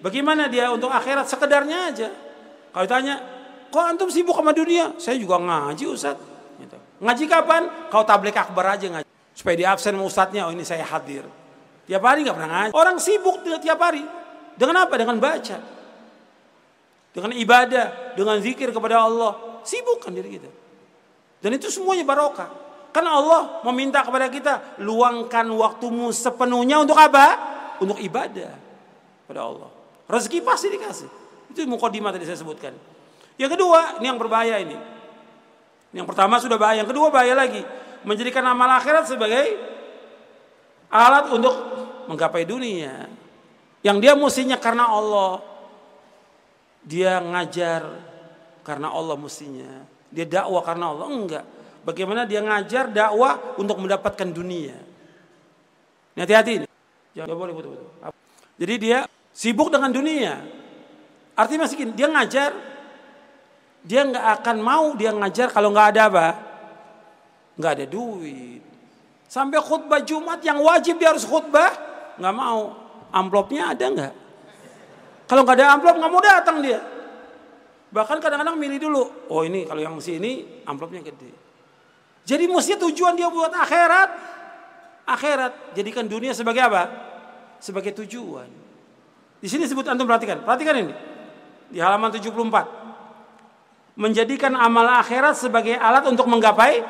bagaimana 0.00 0.48
dia 0.48 0.68
untuk 0.72 0.92
akhirat 0.92 1.28
sekedarnya 1.28 1.78
aja. 1.92 2.08
Kalau 2.72 2.84
ditanya, 2.84 3.16
kok 3.72 3.80
antum 3.80 4.08
sibuk 4.12 4.36
sama 4.36 4.52
dunia? 4.52 4.92
Saya 5.00 5.16
juga 5.16 5.40
ngaji 5.40 5.84
Ustaz. 5.88 6.35
Ngaji 7.00 7.24
kapan? 7.28 7.62
Kau 7.92 8.04
tablik 8.06 8.36
akbar 8.36 8.76
aja 8.76 8.86
ngaji. 8.88 9.08
Supaya 9.36 9.54
di 9.56 9.64
absen 9.68 9.92
sama 9.92 10.04
Ustaznya, 10.08 10.48
oh 10.48 10.52
ini 10.52 10.64
saya 10.64 10.84
hadir. 10.84 11.28
Tiap 11.84 12.02
hari 12.02 12.24
nggak 12.24 12.36
pernah 12.36 12.50
ngaji. 12.50 12.72
Orang 12.72 12.96
sibuk 12.96 13.44
tiap 13.44 13.78
hari. 13.78 14.02
Dengan 14.56 14.88
apa? 14.88 14.94
Dengan 14.96 15.20
baca. 15.20 15.58
Dengan 17.12 17.30
ibadah, 17.36 18.16
dengan 18.16 18.36
zikir 18.40 18.72
kepada 18.72 19.04
Allah. 19.04 19.60
Sibukkan 19.64 20.12
diri 20.12 20.40
kita. 20.40 20.50
Dan 21.44 21.60
itu 21.60 21.68
semuanya 21.68 22.04
barokah. 22.08 22.48
Karena 22.96 23.20
Allah 23.20 23.60
meminta 23.68 24.00
kepada 24.00 24.32
kita, 24.32 24.80
luangkan 24.80 25.44
waktumu 25.52 26.08
sepenuhnya 26.16 26.80
untuk 26.80 26.96
apa? 26.96 27.36
Untuk 27.76 28.00
ibadah 28.00 28.56
pada 29.28 29.40
Allah. 29.44 29.68
Rezeki 30.08 30.40
pasti 30.40 30.72
dikasih. 30.72 31.08
Itu 31.52 31.60
mukadimah 31.68 32.08
tadi 32.08 32.24
saya 32.24 32.40
sebutkan. 32.40 32.72
Yang 33.36 33.60
kedua, 33.60 34.00
ini 34.00 34.08
yang 34.08 34.16
berbahaya 34.16 34.56
ini. 34.64 34.95
Yang 35.96 36.06
pertama 36.12 36.36
sudah 36.36 36.60
bahaya, 36.60 36.84
yang 36.84 36.90
kedua 36.92 37.08
bahaya 37.08 37.32
lagi. 37.32 37.64
Menjadikan 38.04 38.44
amal 38.44 38.68
akhirat 38.76 39.08
sebagai 39.08 39.56
alat 40.92 41.32
untuk 41.32 41.54
menggapai 42.12 42.44
dunia. 42.44 43.08
Yang 43.80 43.96
dia 44.04 44.12
mestinya 44.12 44.60
karena 44.60 44.92
Allah. 44.92 45.40
Dia 46.84 47.18
ngajar 47.18 47.82
karena 48.60 48.92
Allah 48.92 49.16
mestinya. 49.16 49.88
Dia 50.12 50.28
dakwah 50.28 50.60
karena 50.60 50.92
Allah. 50.92 51.06
Enggak. 51.08 51.44
Bagaimana 51.82 52.28
dia 52.28 52.44
ngajar 52.44 52.92
dakwah 52.92 53.56
untuk 53.56 53.80
mendapatkan 53.80 54.28
dunia. 54.28 54.76
Hati-hati. 56.12 56.68
Jangan 57.16 57.32
boleh 57.32 57.54
betul-betul. 57.56 57.88
Jadi 58.60 58.74
dia 58.76 59.08
Sibuk 59.36 59.68
dengan 59.68 59.92
dunia. 59.92 60.40
Artinya 61.36 61.68
masih 61.68 61.92
dia 61.92 62.08
ngajar, 62.08 62.56
dia 63.86 64.02
nggak 64.02 64.42
akan 64.42 64.56
mau 64.58 64.98
dia 64.98 65.14
ngajar 65.14 65.54
kalau 65.54 65.70
nggak 65.70 65.94
ada 65.94 66.02
apa? 66.10 66.26
Nggak 67.54 67.72
ada 67.78 67.84
duit. 67.86 68.62
Sampai 69.30 69.62
khutbah 69.62 70.02
Jumat 70.02 70.42
yang 70.42 70.58
wajib 70.58 70.98
dia 70.98 71.14
harus 71.14 71.22
khutbah, 71.22 71.70
nggak 72.18 72.34
mau. 72.34 72.74
Amplopnya 73.14 73.70
ada 73.70 73.86
nggak? 73.86 74.12
Kalau 75.30 75.46
nggak 75.46 75.56
ada 75.62 75.66
amplop 75.78 75.94
nggak 76.02 76.10
mau 76.10 76.22
datang 76.22 76.58
dia. 76.62 76.82
Bahkan 77.94 78.18
kadang-kadang 78.18 78.58
milih 78.58 78.78
dulu. 78.82 79.02
Oh 79.30 79.46
ini 79.46 79.62
kalau 79.62 79.78
yang 79.78 79.94
sini 80.02 80.62
amplopnya 80.66 81.06
gede. 81.06 81.30
Jadi 82.26 82.50
mesti 82.50 82.74
tujuan 82.74 83.14
dia 83.14 83.30
buat 83.30 83.54
akhirat. 83.54 84.10
Akhirat 85.06 85.78
jadikan 85.78 86.10
dunia 86.10 86.34
sebagai 86.34 86.66
apa? 86.66 86.82
Sebagai 87.62 87.94
tujuan. 88.02 88.50
Di 89.38 89.46
sini 89.46 89.62
sebut 89.70 89.86
antum 89.86 90.10
perhatikan. 90.10 90.42
Perhatikan 90.42 90.74
ini. 90.74 90.94
Di 91.70 91.78
halaman 91.78 92.10
74. 92.10 92.85
Menjadikan 93.96 94.52
amal 94.52 95.00
akhirat 95.00 95.34
sebagai 95.40 95.72
alat 95.76 96.04
untuk 96.04 96.28
menggapai 96.28 96.84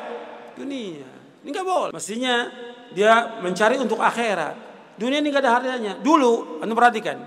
dunia. 0.59 1.07
Ini 1.43 1.47
enggak 1.47 1.63
boleh. 1.63 1.91
Mestinya 1.95 2.51
dia 2.91 3.39
mencari 3.39 3.79
untuk 3.79 4.03
akhirat. 4.03 4.55
Dunia 4.99 5.23
ini 5.23 5.31
enggak 5.31 5.47
ada 5.47 5.53
harganya. 5.55 5.93
Dulu, 5.95 6.59
antum 6.59 6.75
perhatikan. 6.75 7.23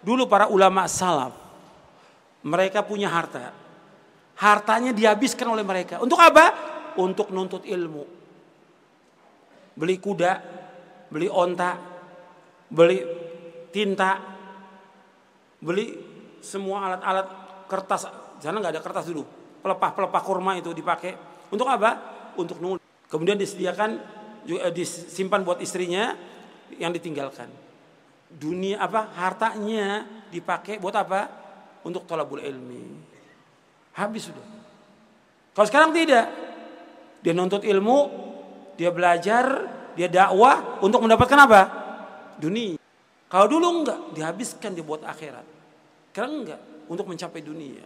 Dulu 0.00 0.24
para 0.24 0.48
ulama 0.48 0.88
salaf 0.88 1.48
mereka 2.46 2.86
punya 2.86 3.10
harta. 3.10 3.50
Hartanya 4.38 4.94
dihabiskan 4.94 5.50
oleh 5.50 5.66
mereka. 5.66 5.98
Untuk 5.98 6.16
apa? 6.22 6.54
Untuk 6.96 7.34
nuntut 7.34 7.66
ilmu. 7.66 8.06
Beli 9.74 9.96
kuda, 9.98 10.32
beli 11.10 11.26
onta, 11.26 11.78
beli 12.70 13.02
tinta, 13.70 14.18
beli 15.58 15.94
semua 16.38 16.90
alat-alat 16.90 17.26
kertas 17.66 18.02
sana 18.38 18.58
nggak 18.62 18.72
ada 18.78 18.82
kertas 18.82 19.06
dulu 19.10 19.22
pelepah-pelepah 19.62 20.22
kurma 20.22 20.58
itu 20.58 20.70
dipakai 20.74 21.14
untuk 21.50 21.66
apa 21.66 21.98
untuk 22.38 22.58
nulis 22.62 22.82
kemudian 23.10 23.38
disediakan 23.38 23.98
eh, 24.46 24.72
disimpan 24.72 25.42
buat 25.42 25.58
istrinya 25.58 26.14
yang 26.78 26.94
ditinggalkan 26.94 27.50
dunia 28.28 28.78
apa 28.78 29.08
hartanya 29.16 30.04
dipakai 30.28 30.76
buat 30.76 30.92
apa 30.92 31.38
untuk 31.86 32.04
talabul 32.04 32.44
ilmi. 32.44 32.84
Habis 33.96 34.30
sudah. 34.30 34.46
Kalau 35.56 35.66
sekarang 35.66 35.90
tidak. 35.96 36.26
Dia 37.18 37.34
nuntut 37.34 37.66
ilmu, 37.66 37.98
dia 38.78 38.94
belajar, 38.94 39.66
dia 39.98 40.06
dakwah 40.06 40.78
untuk 40.78 41.02
mendapatkan 41.02 41.34
apa? 41.34 41.60
Dunia. 42.38 42.78
Kalau 43.26 43.50
dulu 43.50 43.82
enggak, 43.82 44.14
dihabiskan 44.14 44.78
dia 44.78 44.86
buat 44.86 45.02
akhirat. 45.02 45.42
Sekarang 46.14 46.46
enggak, 46.46 46.62
untuk 46.86 47.10
mencapai 47.10 47.42
dunia. 47.42 47.82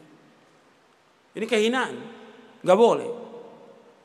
Ini 1.33 1.47
kehinaan. 1.49 1.95
Enggak 2.63 2.79
boleh. 2.79 3.11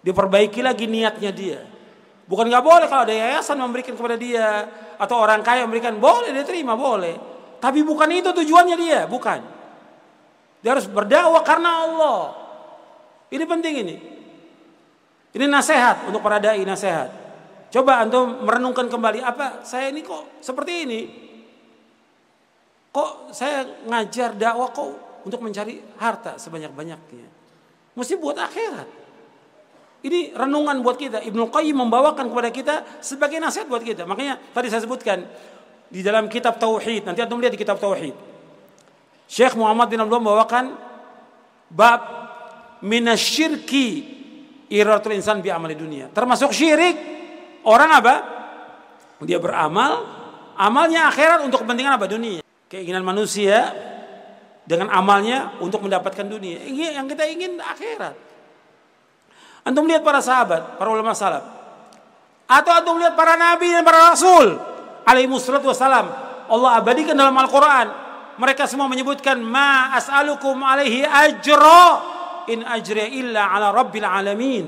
Diperbaiki 0.03 0.63
lagi 0.63 0.87
niatnya 0.87 1.31
dia. 1.35 1.59
Bukan 2.27 2.47
nggak 2.47 2.63
boleh 2.63 2.87
kalau 2.91 3.07
ada 3.07 3.15
yayasan 3.15 3.55
memberikan 3.55 3.95
kepada 3.95 4.19
dia 4.19 4.67
atau 4.99 5.15
orang 5.23 5.39
kaya 5.43 5.63
memberikan 5.63 5.95
boleh 5.95 6.31
dia 6.31 6.43
terima 6.43 6.75
boleh. 6.75 7.15
Tapi 7.57 7.81
bukan 7.81 8.09
itu 8.13 8.29
tujuannya 8.35 8.77
dia, 8.77 9.07
bukan. 9.07 9.39
Dia 10.61 10.75
harus 10.75 10.85
berdakwah 10.91 11.41
karena 11.41 11.87
Allah. 11.87 12.19
Ini 13.31 13.43
penting 13.47 13.73
ini. 13.83 13.95
Ini 15.33 15.45
nasihat 15.47 16.07
untuk 16.07 16.19
para 16.19 16.39
dai 16.39 16.63
nasihat. 16.63 17.09
Coba 17.67 17.99
antum 17.99 18.47
merenungkan 18.47 18.87
kembali 18.87 19.19
apa 19.19 19.67
saya 19.67 19.91
ini 19.91 20.03
kok 20.03 20.39
seperti 20.39 20.73
ini? 20.87 21.01
Kok 22.95 23.35
saya 23.35 23.67
ngajar 23.87 24.33
dakwah 24.35 24.71
kok 24.71 25.06
untuk 25.27 25.43
mencari 25.43 25.83
harta 25.99 26.39
sebanyak-banyaknya? 26.39 27.27
Mesti 27.99 28.13
buat 28.15 28.39
akhirat. 28.39 28.87
Ini 30.07 30.37
renungan 30.37 30.79
buat 30.85 30.95
kita. 30.95 31.25
Ibnu 31.25 31.51
Qayyim 31.51 31.75
membawakan 31.83 32.31
kepada 32.31 32.49
kita 32.53 32.75
sebagai 33.03 33.41
nasihat 33.43 33.67
buat 33.67 33.83
kita. 33.83 34.07
Makanya 34.07 34.39
tadi 34.55 34.71
saya 34.71 34.85
sebutkan 34.87 35.27
di 35.91 35.99
dalam 35.99 36.31
kitab 36.31 36.61
Tauhid. 36.61 37.03
Nanti 37.03 37.19
antum 37.19 37.41
lihat 37.41 37.51
di 37.51 37.59
kitab 37.59 37.81
Tauhid. 37.81 38.15
Syekh 39.27 39.59
Muhammad 39.59 39.91
bin 39.91 39.99
Abdullah 39.99 40.23
membawakan 40.23 40.65
bab 41.67 42.01
minasyirki 42.85 43.87
iratul 44.71 45.17
insan 45.17 45.43
bi 45.43 45.51
amali 45.51 45.73
dunia. 45.75 46.07
Termasuk 46.13 46.53
syirik 46.53 46.95
orang 47.67 47.89
apa? 47.91 48.15
Dia 49.25 49.41
beramal, 49.41 50.05
amalnya 50.55 51.09
akhirat 51.09 51.41
untuk 51.41 51.65
kepentingan 51.65 51.97
apa? 51.97 52.05
Dunia. 52.05 52.45
Keinginan 52.69 53.01
manusia 53.01 53.73
dengan 54.67 54.91
amalnya 54.91 55.55
untuk 55.63 55.87
mendapatkan 55.87 56.27
dunia. 56.27 56.59
Yang 56.67 57.15
kita 57.15 57.23
ingin 57.31 57.57
akhirat. 57.57 58.15
Antum 59.63 59.87
lihat 59.87 60.03
para 60.03 60.19
sahabat, 60.19 60.75
para 60.75 60.87
ulama 60.91 61.15
salaf. 61.15 61.43
Atau 62.47 62.71
antum 62.71 62.99
lihat 62.99 63.15
para 63.15 63.35
nabi 63.39 63.71
dan 63.71 63.83
para 63.83 64.11
rasul 64.11 64.59
alaihi 65.07 65.27
wassalatu 65.31 65.71
wassalam. 65.71 66.07
Allah 66.47 66.79
abadikan 66.79 67.15
dalam 67.15 67.35
Al-Qur'an. 67.35 67.87
Mereka 68.37 68.69
semua 68.69 68.85
menyebutkan 68.87 69.39
ma 69.39 69.95
as'alukum 69.97 70.61
alaihi 70.61 71.03
ajra 71.03 71.83
in 72.47 72.63
ajri 72.63 73.19
illa 73.23 73.51
ala 73.51 73.75
rabbil 73.75 74.07
alamin. 74.07 74.65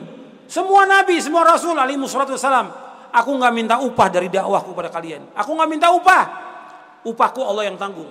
Semua 0.49 0.83
nabi, 0.83 1.21
semua 1.23 1.47
rasul 1.47 1.75
alaihi 1.77 1.99
wassalatu 1.99 2.35
wassalam. 2.35 2.67
Aku 3.09 3.35
nggak 3.39 3.53
minta 3.55 3.75
upah 3.79 4.07
dari 4.11 4.27
dakwahku 4.27 4.75
kepada 4.75 4.89
kalian. 4.91 5.31
Aku 5.37 5.55
nggak 5.55 5.69
minta 5.69 5.87
upah. 5.95 6.23
Upahku 7.07 7.39
Allah 7.41 7.71
yang 7.71 7.77
tanggung. 7.79 8.09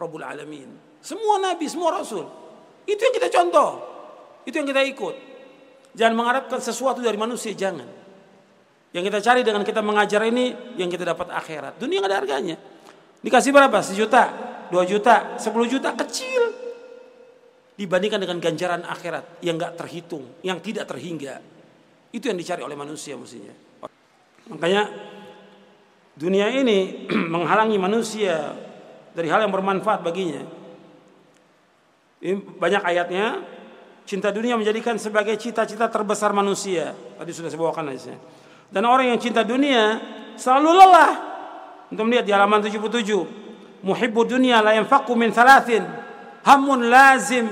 Rabbul 0.00 0.24
alamin. 0.24 0.81
Semua 1.02 1.42
nabi, 1.42 1.66
semua 1.66 1.98
rasul. 1.98 2.24
Itu 2.86 3.02
yang 3.02 3.14
kita 3.14 3.28
contoh. 3.28 3.70
Itu 4.46 4.54
yang 4.54 4.68
kita 4.70 4.82
ikut. 4.86 5.14
Jangan 5.98 6.14
mengharapkan 6.14 6.62
sesuatu 6.62 7.02
dari 7.02 7.18
manusia, 7.18 7.52
jangan. 7.52 7.84
Yang 8.94 9.04
kita 9.10 9.18
cari 9.24 9.40
dengan 9.42 9.62
kita 9.66 9.80
mengajar 9.82 10.22
ini, 10.24 10.76
yang 10.78 10.88
kita 10.88 11.02
dapat 11.12 11.34
akhirat. 11.34 11.76
Dunia 11.82 12.00
nggak 12.00 12.12
ada 12.12 12.18
harganya. 12.22 12.56
Dikasih 13.20 13.50
berapa? 13.50 13.78
Sejuta, 13.82 14.30
dua 14.70 14.86
juta, 14.86 15.36
sepuluh 15.36 15.66
juta, 15.66 15.92
kecil. 15.98 16.54
Dibandingkan 17.76 18.20
dengan 18.22 18.38
ganjaran 18.38 18.82
akhirat 18.86 19.42
yang 19.42 19.58
nggak 19.58 19.74
terhitung, 19.74 20.28
yang 20.46 20.62
tidak 20.62 20.86
terhingga. 20.86 21.42
Itu 22.12 22.28
yang 22.28 22.38
dicari 22.38 22.60
oleh 22.62 22.76
manusia 22.76 23.16
mestinya. 23.16 23.52
Makanya 24.52 24.92
dunia 26.12 26.52
ini 26.52 27.08
menghalangi 27.34 27.80
manusia 27.80 28.52
dari 29.16 29.32
hal 29.32 29.44
yang 29.44 29.52
bermanfaat 29.52 30.04
baginya. 30.04 30.61
Ini 32.22 32.38
banyak 32.38 32.82
ayatnya 32.86 33.42
Cinta 34.02 34.34
dunia 34.34 34.58
menjadikan 34.58 34.98
sebagai 34.98 35.38
cita-cita 35.38 35.86
terbesar 35.86 36.34
manusia. 36.34 36.90
Tadi 36.92 37.30
sudah 37.30 37.48
saya 37.48 37.60
bawakan 37.62 37.94
hadisnya. 37.94 38.18
Dan 38.72 38.82
orang 38.88 39.14
yang 39.14 39.20
cinta 39.22 39.46
dunia 39.46 40.00
selalu 40.34 40.70
lelah. 40.74 41.12
Untuk 41.92 42.08
melihat 42.08 42.24
di 42.26 42.32
halaman 42.34 42.60
77. 42.66 42.82
Muhibbu 43.82 44.20
dunia 44.26 44.58
la 44.58 44.74
yanfaqu 44.74 45.12
min 45.14 45.30
thalathin. 45.30 45.86
Hamun 46.42 46.90
lazim 46.90 47.46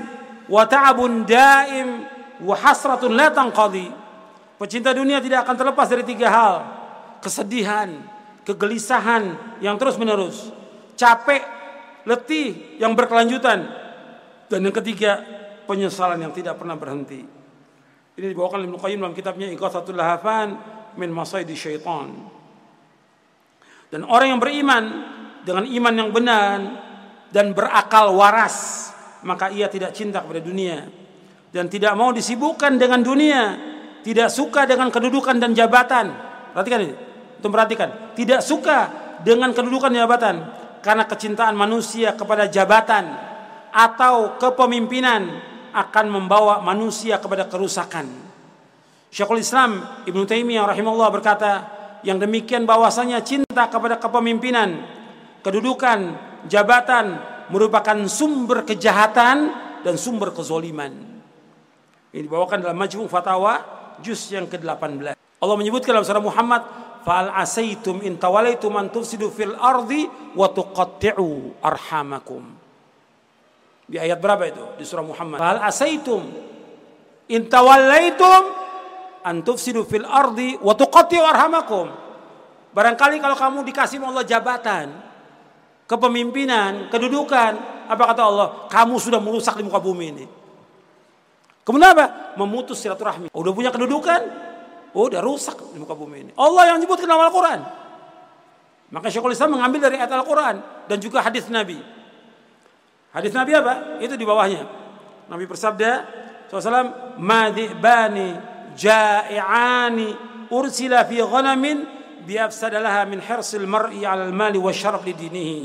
wa 0.51 0.66
ta'abun 0.66 1.22
daim 1.22 2.02
wa 2.42 2.55
hasratun 2.59 3.14
la 3.14 3.30
tanqadi. 3.30 3.86
Pecinta 4.59 4.90
dunia 4.90 5.22
tidak 5.22 5.47
akan 5.47 5.55
terlepas 5.55 5.86
dari 5.86 6.02
tiga 6.02 6.28
hal. 6.28 6.55
Kesedihan, 7.22 7.94
kegelisahan 8.42 9.38
yang 9.62 9.78
terus 9.78 9.94
menerus. 9.97 10.51
Capek, 10.98 11.40
letih 12.05 12.76
yang 12.82 12.92
berkelanjutan. 12.98 13.80
Dan 14.51 14.66
yang 14.66 14.74
ketiga, 14.74 15.22
penyesalan 15.70 16.18
yang 16.18 16.35
tidak 16.35 16.59
pernah 16.59 16.74
berhenti. 16.74 17.22
Ini 18.18 18.27
dibawakan 18.35 18.66
Ibnu 18.66 18.77
Qayyim 18.82 18.98
dalam 18.98 19.14
kitabnya 19.14 19.47
Iqathatul 19.55 19.94
Lahafan 19.94 20.59
min 20.98 21.14
Masaidi 21.14 21.55
Syaitan. 21.55 22.10
Dan 23.94 24.02
orang 24.10 24.35
yang 24.35 24.40
beriman 24.43 24.85
dengan 25.47 25.64
iman 25.70 25.94
yang 25.94 26.10
benar 26.10 26.59
dan 27.31 27.55
berakal 27.55 28.10
waras, 28.18 28.90
maka 29.22 29.55
ia 29.55 29.70
tidak 29.70 29.94
cinta 29.94 30.18
kepada 30.18 30.43
dunia 30.43 30.90
dan 31.55 31.70
tidak 31.70 31.94
mau 31.94 32.10
disibukkan 32.10 32.74
dengan 32.74 33.06
dunia, 33.06 33.43
tidak 34.02 34.35
suka 34.35 34.66
dengan 34.66 34.90
kedudukan 34.90 35.39
dan 35.39 35.55
jabatan. 35.55 36.10
Perhatikan 36.51 36.81
ini. 36.82 36.94
Untuk 37.39 37.55
perhatikan, 37.55 38.12
tidak 38.18 38.43
suka 38.43 38.78
dengan 39.22 39.55
kedudukan 39.55 39.94
dan 39.94 40.05
jabatan 40.05 40.36
karena 40.82 41.06
kecintaan 41.06 41.55
manusia 41.55 42.12
kepada 42.18 42.51
jabatan 42.51 43.30
atau 43.70 44.36
kepemimpinan 44.36 45.42
akan 45.70 46.06
membawa 46.10 46.59
manusia 46.62 47.22
kepada 47.22 47.47
kerusakan. 47.47 48.06
Syekhul 49.10 49.42
Islam 49.42 50.05
Ibnu 50.06 50.22
Taimiyah 50.26 50.70
rahimahullah 50.70 51.10
berkata, 51.10 51.52
yang 52.06 52.16
demikian 52.16 52.64
bahwasanya 52.64 53.20
cinta 53.20 53.68
kepada 53.68 54.01
kepemimpinan, 54.01 54.86
kedudukan, 55.44 56.16
jabatan 56.48 57.20
merupakan 57.52 57.98
sumber 58.06 58.64
kejahatan 58.64 59.36
dan 59.82 59.94
sumber 59.98 60.32
kezoliman. 60.32 60.92
Ini 62.10 62.26
dibawakan 62.26 62.64
dalam 62.64 62.78
Majmu' 62.78 63.06
Fatawa 63.06 63.60
juz 64.02 64.30
yang 64.32 64.47
ke-18. 64.51 65.14
Allah 65.14 65.56
menyebutkan 65.56 65.94
dalam 65.94 66.06
surah 66.06 66.22
Muhammad, 66.22 66.62
"Fa'al 67.06 67.32
asaitum 67.32 68.02
in 68.05 68.20
tawalaitum 68.20 68.76
an 68.76 68.92
tufsidu 68.92 69.30
fil 69.32 69.56
ardi 69.56 70.05
wa 70.36 70.47
tuqatti'u 70.51 71.60
arhamakum." 71.64 72.60
Di 73.91 73.99
ayat 73.99 74.23
berapa 74.23 74.47
itu? 74.47 74.62
Di 74.79 74.87
surah 74.87 75.03
Muhammad. 75.03 75.43
Hal 75.43 75.67
asaitum 75.67 76.23
in 77.27 77.51
tawallaitum 77.51 78.43
an 79.27 79.43
tufsidu 79.43 79.83
fil 79.83 80.07
ardi 80.07 80.55
wa 80.62 80.79
tuqatti'u 80.79 81.27
arhamakum. 81.27 81.91
Barangkali 82.71 83.19
kalau 83.19 83.35
kamu 83.35 83.67
dikasih 83.67 83.99
Allah 83.99 84.23
jabatan, 84.23 84.95
kepemimpinan, 85.91 86.87
kedudukan, 86.87 87.53
apa 87.91 88.03
kata 88.15 88.23
Allah? 88.23 88.49
Kamu 88.71 88.95
sudah 89.03 89.19
merusak 89.19 89.59
di 89.59 89.67
muka 89.67 89.83
bumi 89.83 90.07
ini. 90.15 90.25
Kemudian 91.67 91.91
apa? 91.91 92.39
Memutus 92.39 92.79
silaturahmi. 92.79 93.35
Oh, 93.35 93.43
udah 93.43 93.51
punya 93.51 93.75
kedudukan, 93.75 94.21
oh, 94.95 95.11
udah 95.11 95.19
rusak 95.19 95.59
di 95.75 95.83
muka 95.83 95.99
bumi 95.99 96.31
ini. 96.31 96.33
Allah 96.39 96.71
yang 96.71 96.77
menyebutkan 96.79 97.11
dalam 97.11 97.27
Al-Quran. 97.27 97.61
Maka 98.95 99.07
Syekhul 99.11 99.35
Islam 99.35 99.59
mengambil 99.59 99.91
dari 99.91 99.99
ayat 99.99 100.15
Al-Quran 100.15 100.62
dan 100.87 100.99
juga 101.03 101.27
hadis 101.27 101.51
Nabi. 101.51 101.99
Hadis 103.11 103.35
Nabi 103.35 103.53
apa? 103.59 103.99
Itu 103.99 104.15
di 104.15 104.23
bawahnya. 104.23 104.62
Nabi 105.27 105.45
bersabda 105.47 105.91
SAW, 106.51 107.19
Madibani 107.19 108.35
ja'i'ani 108.74 110.09
ursila 110.51 111.07
fi 111.07 111.23
ghanamin 111.23 111.78
biafsadalaha 112.27 113.07
min 113.11 113.19
hirsil 113.23 113.66
mar'i 113.66 114.07
al 114.07 114.31
mali 114.31 114.59
wa 114.59 114.70
syaraf 114.70 115.03
li 115.03 115.15
dinihi. 115.15 115.61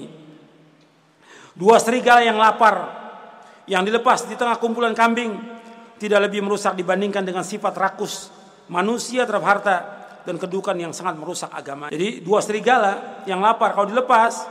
Dua 1.55 1.79
serigala 1.79 2.25
yang 2.25 2.35
lapar 2.35 3.05
yang 3.65 3.81
dilepas 3.81 4.29
di 4.29 4.35
tengah 4.37 4.59
kumpulan 4.61 4.93
kambing 4.93 5.33
tidak 5.97 6.29
lebih 6.29 6.43
merusak 6.43 6.75
dibandingkan 6.75 7.23
dengan 7.23 7.41
sifat 7.41 7.73
rakus 7.73 8.29
manusia 8.67 9.23
terhadap 9.23 9.45
harta 9.45 9.77
dan 10.25 10.35
kedudukan 10.35 10.75
yang 10.75 10.91
sangat 10.91 11.15
merusak 11.15 11.49
agama. 11.53 11.93
Jadi 11.93 12.19
dua 12.25 12.41
serigala 12.41 13.23
yang 13.29 13.39
lapar 13.39 13.77
kalau 13.77 13.87
dilepas 13.87 14.43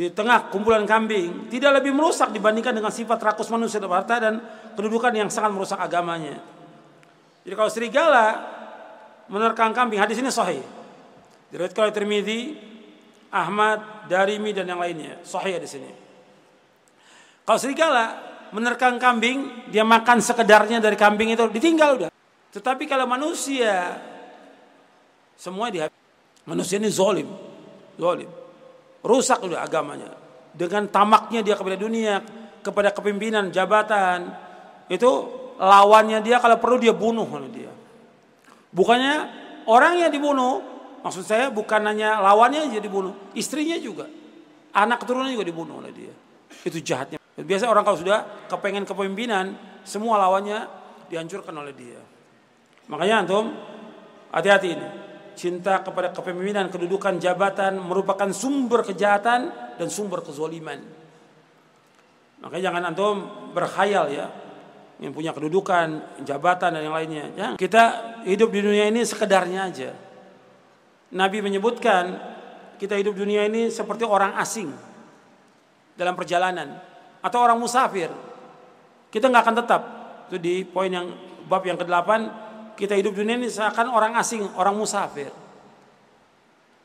di 0.00 0.08
tengah 0.08 0.48
kumpulan 0.48 0.88
kambing 0.88 1.52
tidak 1.52 1.76
lebih 1.76 1.92
merusak 1.92 2.32
dibandingkan 2.32 2.72
dengan 2.72 2.88
sifat 2.88 3.20
rakus 3.20 3.52
manusia 3.52 3.76
dan 3.76 3.92
harta 3.92 4.16
dan 4.16 4.40
kedudukan 4.72 5.12
yang 5.12 5.28
sangat 5.28 5.52
merusak 5.52 5.76
agamanya. 5.76 6.40
Jadi 7.44 7.52
kalau 7.52 7.68
serigala 7.68 8.26
menerkam 9.28 9.76
kambing, 9.76 10.00
hadis 10.00 10.16
ini 10.16 10.32
sahih. 10.32 10.64
Diriwayatkan 11.52 11.84
oleh 11.84 11.92
Tirmizi, 11.92 12.40
Ahmad, 13.28 14.08
Darimi 14.08 14.56
dan 14.56 14.72
yang 14.72 14.80
lainnya. 14.80 15.20
Sahih 15.20 15.60
di 15.60 15.68
sini. 15.68 15.92
Kalau 17.44 17.60
serigala 17.60 18.16
menerkam 18.56 18.96
kambing, 18.96 19.68
dia 19.68 19.84
makan 19.84 20.24
sekedarnya 20.24 20.80
dari 20.80 20.96
kambing 20.96 21.36
itu, 21.36 21.44
ditinggal 21.52 21.90
udah. 22.00 22.10
Tetapi 22.56 22.88
kalau 22.88 23.04
manusia, 23.04 24.00
semua 25.36 25.68
dia 25.68 25.92
manusia 26.48 26.80
ini 26.80 26.88
zolim, 26.88 27.28
zolim, 28.00 28.39
rusak 29.04 29.40
udah 29.44 29.64
agamanya. 29.64 30.12
Dengan 30.50 30.90
tamaknya 30.90 31.40
dia 31.46 31.54
kepada 31.54 31.76
dunia, 31.78 32.20
kepada 32.60 32.90
kepimpinan, 32.90 33.48
jabatan, 33.54 34.28
itu 34.90 35.10
lawannya 35.60 36.20
dia 36.24 36.42
kalau 36.42 36.58
perlu 36.58 36.76
dia 36.80 36.92
bunuh 36.92 37.28
oleh 37.28 37.50
dia. 37.52 37.72
Bukannya 38.70 39.16
orang 39.66 40.02
yang 40.02 40.10
dibunuh, 40.10 40.62
maksud 41.02 41.26
saya 41.26 41.48
bukan 41.50 41.80
hanya 41.86 42.18
lawannya 42.18 42.70
aja 42.70 42.78
dibunuh, 42.82 43.32
istrinya 43.34 43.78
juga, 43.78 44.06
anak 44.74 45.02
keturunannya 45.02 45.34
juga 45.34 45.48
dibunuh 45.48 45.78
oleh 45.78 45.92
dia. 45.94 46.14
Itu 46.66 46.82
jahatnya. 46.82 47.18
Biasa 47.40 47.70
orang 47.70 47.86
kalau 47.86 47.98
sudah 47.98 48.48
kepengen 48.50 48.84
kepemimpinan, 48.84 49.54
semua 49.86 50.20
lawannya 50.20 50.68
dihancurkan 51.08 51.54
oleh 51.56 51.72
dia. 51.72 52.00
Makanya 52.90 53.24
antum 53.24 53.54
hati-hati 54.34 54.68
ini. 54.74 54.88
Cinta 55.38 55.80
kepada 55.80 56.12
kepemimpinan, 56.12 56.68
kedudukan, 56.68 57.16
jabatan 57.16 57.80
merupakan 57.80 58.28
sumber 58.34 58.84
kejahatan 58.84 59.50
dan 59.78 59.88
sumber 59.88 60.20
kezoliman. 60.20 60.80
Makanya 62.40 62.72
jangan 62.72 62.82
antum 62.92 63.16
berkhayal 63.52 64.08
ya 64.12 64.26
yang 65.00 65.16
punya 65.16 65.32
kedudukan, 65.32 66.20
jabatan 66.24 66.76
dan 66.76 66.82
yang 66.84 66.96
lainnya. 66.96 67.24
Jangan. 67.32 67.56
Kita 67.56 67.84
hidup 68.28 68.52
di 68.52 68.60
dunia 68.60 68.84
ini 68.88 69.00
sekedarnya 69.00 69.60
aja. 69.72 69.90
Nabi 71.16 71.40
menyebutkan 71.40 72.20
kita 72.76 72.96
hidup 73.00 73.16
dunia 73.16 73.48
ini 73.48 73.72
seperti 73.72 74.04
orang 74.04 74.36
asing 74.36 74.72
dalam 75.96 76.16
perjalanan 76.16 76.80
atau 77.20 77.38
orang 77.40 77.56
musafir. 77.56 78.08
Kita 79.08 79.28
nggak 79.28 79.42
akan 79.42 79.56
tetap. 79.64 79.82
Itu 80.30 80.36
di 80.38 80.62
poin 80.62 80.88
yang 80.88 81.10
bab 81.48 81.66
yang 81.66 81.76
ke-8 81.80 82.08
kita 82.80 82.96
hidup 82.96 83.12
dunia 83.12 83.36
ini 83.36 83.52
seakan 83.52 83.92
orang 83.92 84.16
asing, 84.16 84.40
orang 84.56 84.72
musafir. 84.72 85.28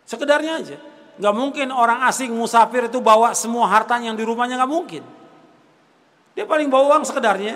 Sekedarnya 0.04 0.54
aja. 0.60 0.78
Nggak 1.16 1.36
mungkin 1.40 1.68
orang 1.72 2.04
asing 2.12 2.36
musafir 2.36 2.92
itu 2.92 3.00
bawa 3.00 3.32
semua 3.32 3.72
hartanya 3.72 4.12
yang 4.12 4.20
di 4.20 4.28
rumahnya 4.28 4.60
nggak 4.60 4.72
mungkin. 4.72 5.04
Dia 6.36 6.44
paling 6.44 6.68
bawa 6.68 7.00
uang 7.00 7.08
sekedarnya. 7.08 7.56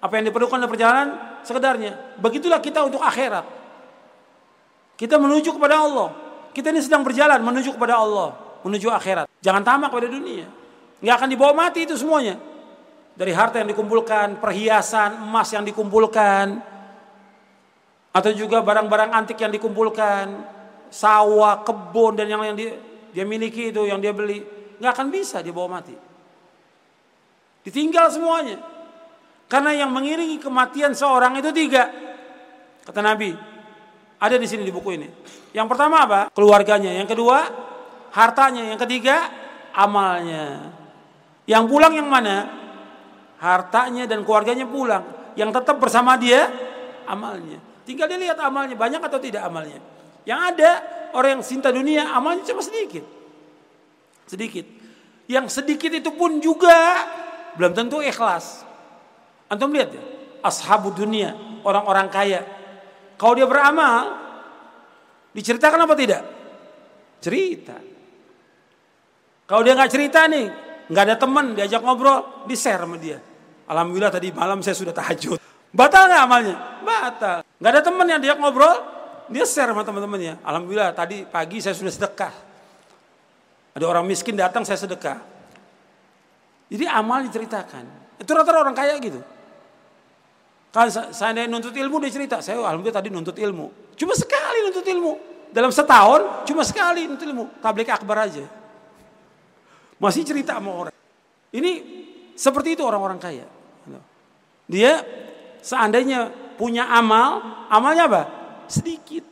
Apa 0.00 0.16
yang 0.16 0.32
diperlukan 0.32 0.56
dalam 0.56 0.72
perjalanan 0.72 1.08
sekedarnya. 1.44 2.16
Begitulah 2.16 2.64
kita 2.64 2.80
untuk 2.80 3.04
akhirat. 3.04 3.44
Kita 4.96 5.20
menuju 5.20 5.52
kepada 5.52 5.84
Allah. 5.84 6.08
Kita 6.56 6.72
ini 6.72 6.80
sedang 6.80 7.04
berjalan 7.04 7.44
menuju 7.44 7.76
kepada 7.76 8.00
Allah, 8.00 8.32
menuju 8.64 8.88
akhirat. 8.88 9.26
Jangan 9.44 9.60
tamak 9.60 9.90
pada 9.92 10.08
dunia 10.08 10.48
nggak 11.04 11.16
akan 11.20 11.28
dibawa 11.28 11.52
mati 11.52 11.84
itu 11.84 12.00
semuanya. 12.00 12.40
Dari 13.14 13.30
harta 13.30 13.60
yang 13.62 13.70
dikumpulkan, 13.70 14.40
perhiasan, 14.40 15.20
emas 15.20 15.52
yang 15.52 15.62
dikumpulkan, 15.62 16.58
atau 18.14 18.30
juga 18.30 18.62
barang-barang 18.62 19.10
antik 19.10 19.42
yang 19.42 19.50
dikumpulkan, 19.50 20.30
sawah, 20.86 21.66
kebun 21.66 22.14
dan 22.14 22.30
yang 22.30 22.38
yang 22.46 22.54
dia, 22.54 22.78
dia 23.10 23.26
miliki 23.26 23.74
itu, 23.74 23.82
yang 23.90 23.98
dia 23.98 24.14
beli, 24.14 24.46
nggak 24.78 24.92
akan 24.94 25.10
bisa 25.10 25.42
dibawa 25.42 25.82
mati. 25.82 25.98
Ditinggal 27.66 28.14
semuanya. 28.14 28.62
Karena 29.50 29.74
yang 29.74 29.90
mengiringi 29.90 30.38
kematian 30.38 30.94
seorang 30.94 31.34
itu 31.42 31.50
tiga. 31.50 31.90
Kata 32.86 33.00
Nabi, 33.02 33.34
ada 34.20 34.36
di 34.38 34.46
sini 34.46 34.62
di 34.62 34.72
buku 34.72 34.94
ini. 34.94 35.08
Yang 35.50 35.66
pertama 35.74 36.04
apa? 36.04 36.20
Keluarganya. 36.30 36.94
Yang 36.94 37.16
kedua, 37.16 37.38
hartanya. 38.12 38.68
Yang 38.68 38.84
ketiga, 38.84 39.26
amalnya. 39.74 40.70
Yang 41.48 41.64
pulang 41.66 41.92
yang 41.96 42.08
mana? 42.08 42.48
Hartanya 43.40 44.04
dan 44.06 44.22
keluarganya 44.22 44.68
pulang. 44.68 45.04
Yang 45.34 45.50
tetap 45.60 45.76
bersama 45.80 46.16
dia 46.20 46.48
amalnya. 47.08 47.73
Tinggal 47.84 48.08
dia 48.08 48.18
lihat 48.18 48.38
amalnya 48.40 48.76
banyak 48.76 49.00
atau 49.00 49.20
tidak 49.20 49.44
amalnya. 49.44 49.80
Yang 50.24 50.40
ada 50.52 50.70
orang 51.12 51.38
yang 51.38 51.44
cinta 51.44 51.68
dunia 51.68 52.08
amalnya 52.16 52.44
cuma 52.48 52.64
sedikit. 52.64 53.04
Sedikit. 54.24 54.64
Yang 55.28 55.60
sedikit 55.60 55.92
itu 55.92 56.10
pun 56.16 56.40
juga 56.40 56.76
belum 57.56 57.72
tentu 57.76 58.00
ikhlas. 58.00 58.64
Antum 59.48 59.72
lihat 59.72 59.92
ya, 59.92 60.02
ashabu 60.40 60.92
dunia, 60.92 61.36
orang-orang 61.64 62.08
kaya. 62.08 62.40
Kalau 63.20 63.36
dia 63.36 63.44
beramal, 63.44 64.16
diceritakan 65.36 65.84
apa 65.84 65.94
tidak? 65.96 66.22
Cerita. 67.20 67.76
Kalau 69.44 69.60
dia 69.60 69.76
nggak 69.76 69.92
cerita 69.92 70.24
nih, 70.24 70.46
nggak 70.88 71.04
ada 71.04 71.16
teman 71.20 71.52
diajak 71.52 71.84
ngobrol, 71.84 72.48
di 72.48 72.56
share 72.56 72.80
sama 72.80 72.96
dia. 72.96 73.20
Alhamdulillah 73.64 74.12
tadi 74.12 74.28
malam 74.32 74.60
saya 74.60 74.76
sudah 74.76 74.92
tahajud. 74.92 75.40
Batal 75.74 76.06
nggak 76.06 76.22
amalnya? 76.22 76.56
Batal. 76.86 77.38
Nggak 77.58 77.70
ada 77.74 77.82
teman 77.82 78.06
yang 78.06 78.20
diajak 78.22 78.38
ngobrol, 78.38 78.78
dia 79.26 79.42
share 79.42 79.74
sama 79.74 79.82
teman-temannya. 79.82 80.38
Alhamdulillah 80.46 80.94
tadi 80.94 81.26
pagi 81.26 81.58
saya 81.58 81.74
sudah 81.74 81.90
sedekah. 81.90 82.34
Ada 83.74 83.84
orang 83.90 84.06
miskin 84.06 84.38
datang 84.38 84.62
saya 84.62 84.78
sedekah. 84.78 85.18
Jadi 86.70 86.86
amal 86.86 87.26
diceritakan. 87.26 87.84
Itu 88.22 88.30
rata-rata 88.30 88.70
orang 88.70 88.78
kaya 88.78 88.94
gitu. 89.02 89.18
Kalau 90.70 90.90
saya 90.90 91.46
nuntut 91.50 91.74
ilmu 91.74 91.98
dia 92.06 92.10
cerita, 92.10 92.38
saya 92.38 92.62
alhamdulillah 92.62 92.98
tadi 93.02 93.10
nuntut 93.10 93.34
ilmu. 93.34 93.98
Cuma 93.98 94.14
sekali 94.14 94.62
nuntut 94.70 94.86
ilmu. 94.86 95.12
Dalam 95.50 95.70
setahun 95.74 96.46
cuma 96.46 96.62
sekali 96.62 97.06
nuntut 97.10 97.26
ilmu. 97.26 97.58
Tablik 97.58 97.90
akbar 97.90 98.30
aja. 98.30 98.46
Masih 99.98 100.22
cerita 100.22 100.58
sama 100.58 100.70
orang. 100.86 100.94
Ini 101.54 101.72
seperti 102.34 102.78
itu 102.78 102.82
orang-orang 102.82 103.18
kaya. 103.18 103.46
Dia 104.66 105.02
seandainya 105.64 106.28
punya 106.60 106.84
amal, 106.92 107.40
amalnya 107.72 108.04
apa? 108.04 108.22
Sedikit. 108.68 109.24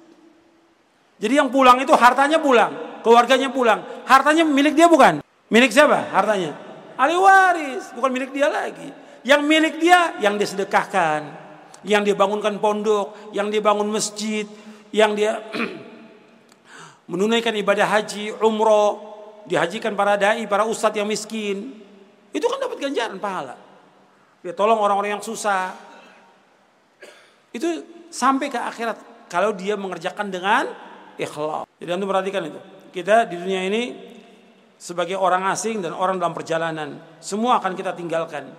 Jadi 1.21 1.39
yang 1.39 1.53
pulang 1.53 1.77
itu 1.79 1.93
hartanya 1.93 2.41
pulang, 2.41 3.05
keluarganya 3.05 3.53
pulang. 3.53 3.85
Hartanya 4.09 4.43
milik 4.43 4.73
dia 4.73 4.89
bukan? 4.89 5.21
Milik 5.53 5.71
siapa 5.71 6.09
hartanya? 6.11 6.57
Ahli 6.97 7.15
waris, 7.15 7.93
bukan 7.93 8.11
milik 8.11 8.33
dia 8.33 8.49
lagi. 8.49 8.89
Yang 9.23 9.41
milik 9.47 9.75
dia 9.79 10.19
yang 10.19 10.35
dia 10.35 10.49
sedekahkan, 10.49 11.21
yang 11.87 12.03
dia 12.03 12.17
bangunkan 12.17 12.59
pondok, 12.59 13.31
yang 13.31 13.53
dia 13.53 13.63
bangun 13.63 13.87
masjid, 13.87 14.49
yang 14.91 15.15
dia 15.15 15.39
menunaikan 17.13 17.55
ibadah 17.55 17.87
haji, 17.87 18.35
umroh, 18.43 18.99
dihajikan 19.47 19.95
para 19.95 20.19
dai, 20.19 20.43
para 20.51 20.67
ustadz 20.67 20.99
yang 20.99 21.07
miskin. 21.07 21.85
Itu 22.35 22.51
kan 22.51 22.59
dapat 22.59 22.83
ganjaran 22.83 23.21
pahala. 23.23 23.55
Ya 24.43 24.51
tolong 24.57 24.81
orang-orang 24.81 25.21
yang 25.21 25.23
susah. 25.23 25.92
Itu 27.53 27.85
sampai 28.09 28.49
ke 28.49 28.59
akhirat 28.59 29.29
kalau 29.29 29.53
dia 29.53 29.77
mengerjakan 29.77 30.29
dengan 30.29 30.69
ikhlas. 31.17 31.69
Jadi 31.81 31.91
anda 31.93 32.05
perhatikan 32.05 32.43
itu. 32.49 32.61
Kita 32.93 33.25
di 33.25 33.41
dunia 33.41 33.65
ini 33.65 33.83
sebagai 34.77 35.17
orang 35.17 35.49
asing 35.53 35.81
dan 35.81 35.97
orang 35.97 36.21
dalam 36.21 36.35
perjalanan, 36.37 37.01
semua 37.23 37.63
akan 37.63 37.73
kita 37.73 37.97
tinggalkan. 37.97 38.51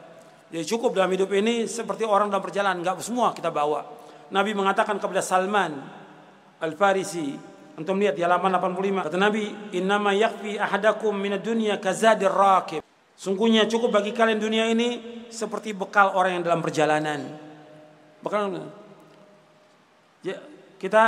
Jadi 0.49 0.63
cukup 0.69 0.93
dalam 0.97 1.09
hidup 1.13 1.29
ini 1.33 1.65
seperti 1.65 2.05
orang 2.05 2.29
dalam 2.29 2.41
perjalanan, 2.41 2.81
nggak 2.81 3.01
semua 3.01 3.33
kita 3.33 3.49
bawa. 3.53 3.85
Nabi 4.33 4.57
mengatakan 4.57 4.97
kepada 4.97 5.21
Salman 5.21 5.77
Al-Farisi, 6.61 7.53
Antum 7.73 7.97
lihat 7.97 8.13
di 8.13 8.21
halaman 8.21 8.53
85 8.53 9.01
kata 9.01 9.17
Nabi, 9.17 9.49
"Innama 9.73 10.13
yakfi 10.13 10.61
ahadakum 10.61 11.17
minad 11.17 11.41
dunya 11.41 11.81
kazadir 11.81 12.29
rakib." 12.29 12.85
Sungguhnya 13.17 13.65
cukup 13.65 13.97
bagi 13.97 14.13
kalian 14.13 14.37
dunia 14.37 14.69
ini 14.69 15.01
seperti 15.33 15.73
bekal 15.73 16.13
orang 16.13 16.37
yang 16.37 16.43
dalam 16.45 16.61
perjalanan. 16.61 17.33
Bekal 18.21 18.53
ya, 20.23 20.39
kita 20.79 21.03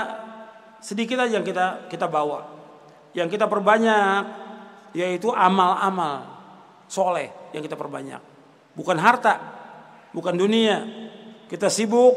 sedikit 0.84 1.24
aja 1.24 1.42
yang 1.42 1.48
kita 1.48 1.90
kita 1.90 2.06
bawa. 2.06 2.46
Yang 3.16 3.40
kita 3.40 3.48
perbanyak 3.48 4.24
yaitu 4.96 5.32
amal-amal 5.32 6.24
soleh 6.86 7.32
yang 7.56 7.64
kita 7.64 7.76
perbanyak. 7.80 8.22
Bukan 8.76 9.00
harta, 9.00 9.40
bukan 10.12 10.36
dunia. 10.36 10.84
Kita 11.48 11.72
sibuk 11.72 12.14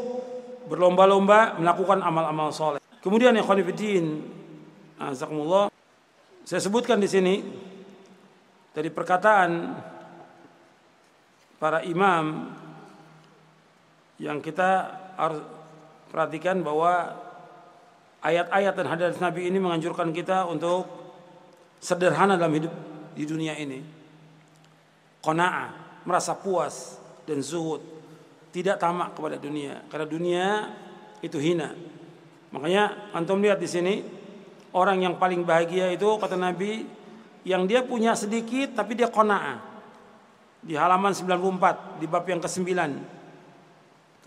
berlomba-lomba 0.67 1.57
melakukan 1.57 2.03
amal-amal 2.03 2.51
soleh. 2.51 2.83
Kemudian 2.99 3.33
ya 3.33 3.43
khonifidin 3.43 4.37
Azakumullah. 4.99 5.71
Saya 6.43 6.59
sebutkan 6.59 6.99
di 6.99 7.07
sini 7.07 7.39
dari 8.75 8.91
perkataan 8.91 9.79
para 11.55 11.79
imam 11.87 12.51
yang 14.19 14.43
kita 14.43 14.91
harus 15.15 15.58
perhatikan 16.09 16.61
bahwa 16.65 17.15
ayat-ayat 18.25 18.73
dan 18.75 18.85
hadis 18.89 19.21
Nabi 19.21 19.47
ini 19.47 19.57
menganjurkan 19.61 20.11
kita 20.11 20.45
untuk 20.49 20.89
sederhana 21.79 22.35
dalam 22.35 22.53
hidup 22.53 22.73
di 23.15 23.23
dunia 23.23 23.55
ini. 23.55 23.79
Qanaah, 25.23 26.01
merasa 26.03 26.35
puas 26.35 26.99
dan 27.23 27.39
zuhud, 27.39 27.83
tidak 28.51 28.81
tamak 28.81 29.15
kepada 29.15 29.39
dunia 29.39 29.85
karena 29.87 30.07
dunia 30.07 30.45
itu 31.23 31.37
hina. 31.39 31.75
Makanya 32.49 33.13
antum 33.13 33.37
lihat 33.39 33.61
di 33.61 33.69
sini 33.69 33.95
Orang 34.69 35.01
yang 35.01 35.17
paling 35.17 35.41
bahagia 35.41 35.89
itu 35.89 36.05
kata 36.21 36.37
Nabi 36.37 36.85
yang 37.41 37.65
dia 37.65 37.81
punya 37.81 38.13
sedikit 38.13 38.77
tapi 38.77 38.93
dia 38.93 39.09
kona'ah. 39.09 39.65
di 40.59 40.75
halaman 40.75 41.15
94 41.15 42.03
di 42.03 42.05
bab 42.05 42.27
yang 42.27 42.43
ke-9 42.43 42.67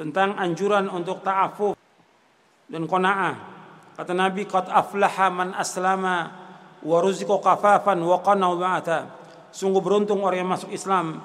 tentang 0.03 0.35
anjuran 0.35 0.91
untuk 0.91 1.23
ta'afuf 1.23 1.79
dan 2.67 2.91
qanaah. 2.91 3.35
Kata 3.95 4.11
Nabi, 4.11 4.51
"Qad 4.51 4.67
aflaha 4.67 5.31
man 5.31 5.55
aslama 5.55 6.17
wa 6.83 6.97
ruziqa 6.99 7.39
kafafan 7.39 8.03
wa 8.03 8.19
ma'ata." 8.19 9.07
Sungguh 9.55 9.79
beruntung 9.79 10.27
orang 10.27 10.43
yang 10.43 10.51
masuk 10.51 10.75
Islam 10.75 11.23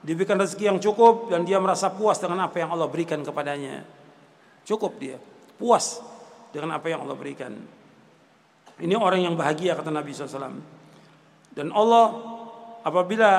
diberikan 0.00 0.40
rezeki 0.40 0.72
yang 0.72 0.78
cukup 0.80 1.28
dan 1.28 1.44
dia 1.44 1.60
merasa 1.60 1.92
puas 1.92 2.16
dengan 2.16 2.48
apa 2.48 2.56
yang 2.64 2.72
Allah 2.72 2.88
berikan 2.88 3.20
kepadanya. 3.20 3.84
Cukup 4.64 4.96
dia, 4.96 5.20
puas 5.60 6.00
dengan 6.48 6.80
apa 6.80 6.88
yang 6.88 7.04
Allah 7.04 7.18
berikan. 7.18 7.52
Ini 8.80 8.94
orang 8.96 9.20
yang 9.20 9.36
bahagia 9.36 9.76
kata 9.76 9.92
Nabi 9.92 10.16
SAW. 10.16 10.64
Dan 11.52 11.68
Allah 11.76 12.06
apabila 12.86 13.30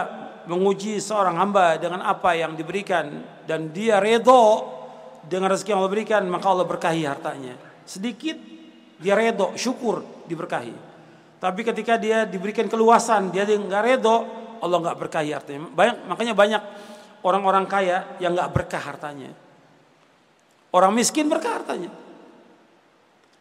menguji 0.45 1.02
seorang 1.02 1.41
hamba 1.41 1.80
dengan 1.82 2.06
apa 2.06 2.38
yang 2.38 2.53
diberikan 2.53 3.24
dan 3.49 3.74
dia 3.74 3.98
redho 3.98 4.74
dengan 5.26 5.52
rezeki 5.52 5.73
yang 5.73 5.80
Allah 5.81 5.93
berikan 5.93 6.22
maka 6.30 6.45
Allah 6.49 6.68
berkahi 6.68 7.03
hartanya. 7.06 7.57
Sedikit 7.85 8.38
dia 8.99 9.14
redho, 9.14 9.53
syukur 9.60 10.02
diberkahi. 10.26 10.73
Tapi 11.38 11.61
ketika 11.61 11.99
dia 11.99 12.23
diberikan 12.23 12.65
keluasan, 12.65 13.30
dia 13.30 13.45
nggak 13.45 13.81
redho, 13.84 14.18
Allah 14.64 14.77
nggak 14.81 14.97
berkahi 14.97 15.30
hartanya. 15.35 15.68
Banyak, 15.69 15.95
makanya 16.10 16.34
banyak 16.34 16.61
orang-orang 17.22 17.65
kaya 17.68 18.18
yang 18.23 18.34
nggak 18.34 18.49
berkah 18.56 18.81
hartanya. 18.81 19.30
Orang 20.72 20.95
miskin 20.95 21.27
berkah 21.27 21.61
hartanya. 21.61 21.91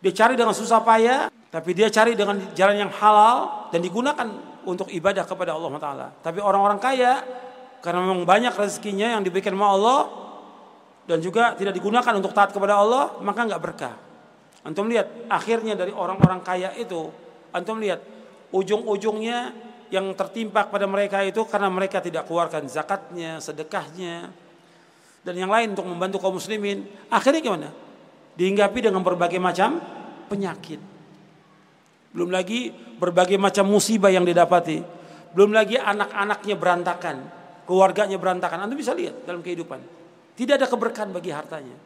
Dia 0.05 0.13
cari 0.13 0.37
dengan 0.37 0.53
susah 0.53 0.85
payah, 0.85 1.33
tapi 1.49 1.73
dia 1.73 1.89
cari 1.89 2.13
dengan 2.13 2.37
jalan 2.53 2.77
yang 2.77 2.93
halal 2.93 3.71
dan 3.73 3.81
digunakan 3.81 4.29
untuk 4.69 4.93
ibadah 4.93 5.25
kepada 5.25 5.57
Allah 5.57 5.71
Taala. 5.81 6.09
Tapi 6.21 6.45
orang-orang 6.45 6.77
kaya 6.77 7.25
karena 7.81 8.01
memang 8.05 8.25
banyak 8.29 8.53
rezekinya 8.53 9.17
yang 9.17 9.23
diberikan 9.25 9.53
oleh 9.57 9.65
Allah 9.65 10.01
dan 11.05 11.21
juga 11.21 11.53
tidak 11.57 11.77
digunakan 11.77 12.13
untuk 12.17 12.33
taat 12.33 12.51
kepada 12.53 12.81
Allah, 12.81 13.21
maka 13.21 13.45
nggak 13.45 13.63
berkah. 13.63 13.95
Antum 14.65 14.89
lihat 14.89 15.29
akhirnya 15.29 15.77
dari 15.77 15.93
orang-orang 15.93 16.41
kaya 16.41 16.73
itu, 16.81 17.13
antum 17.53 17.77
lihat 17.77 18.01
ujung-ujungnya 18.49 19.53
yang 19.93 20.09
tertimpa 20.17 20.65
pada 20.67 20.89
mereka 20.89 21.21
itu 21.21 21.45
karena 21.45 21.69
mereka 21.69 22.01
tidak 22.01 22.25
keluarkan 22.25 22.65
zakatnya, 22.67 23.37
sedekahnya, 23.45 24.33
dan 25.21 25.35
yang 25.37 25.53
lain 25.53 25.77
untuk 25.77 25.85
membantu 25.85 26.17
kaum 26.25 26.41
muslimin. 26.41 26.89
Akhirnya 27.13 27.45
gimana? 27.45 27.69
Dihinggapi 28.35 28.89
dengan 28.89 29.05
berbagai 29.05 29.39
macam 29.39 29.79
penyakit. 30.33 30.81
Belum 32.15 32.31
lagi 32.33 32.73
berbagai 32.97 33.37
macam 33.37 33.69
musibah 33.69 34.09
yang 34.09 34.25
didapati. 34.25 34.81
Belum 35.35 35.51
lagi 35.51 35.75
anak-anaknya 35.77 36.55
berantakan, 36.55 37.17
keluarganya 37.67 38.17
berantakan. 38.17 38.65
Anda 38.65 38.79
bisa 38.79 38.95
lihat 38.95 39.27
dalam 39.27 39.43
kehidupan. 39.43 40.04
Tidak 40.35 40.55
ada 40.59 40.67
keberkahan 40.67 41.15
bagi 41.15 41.31
hartanya. 41.31 41.77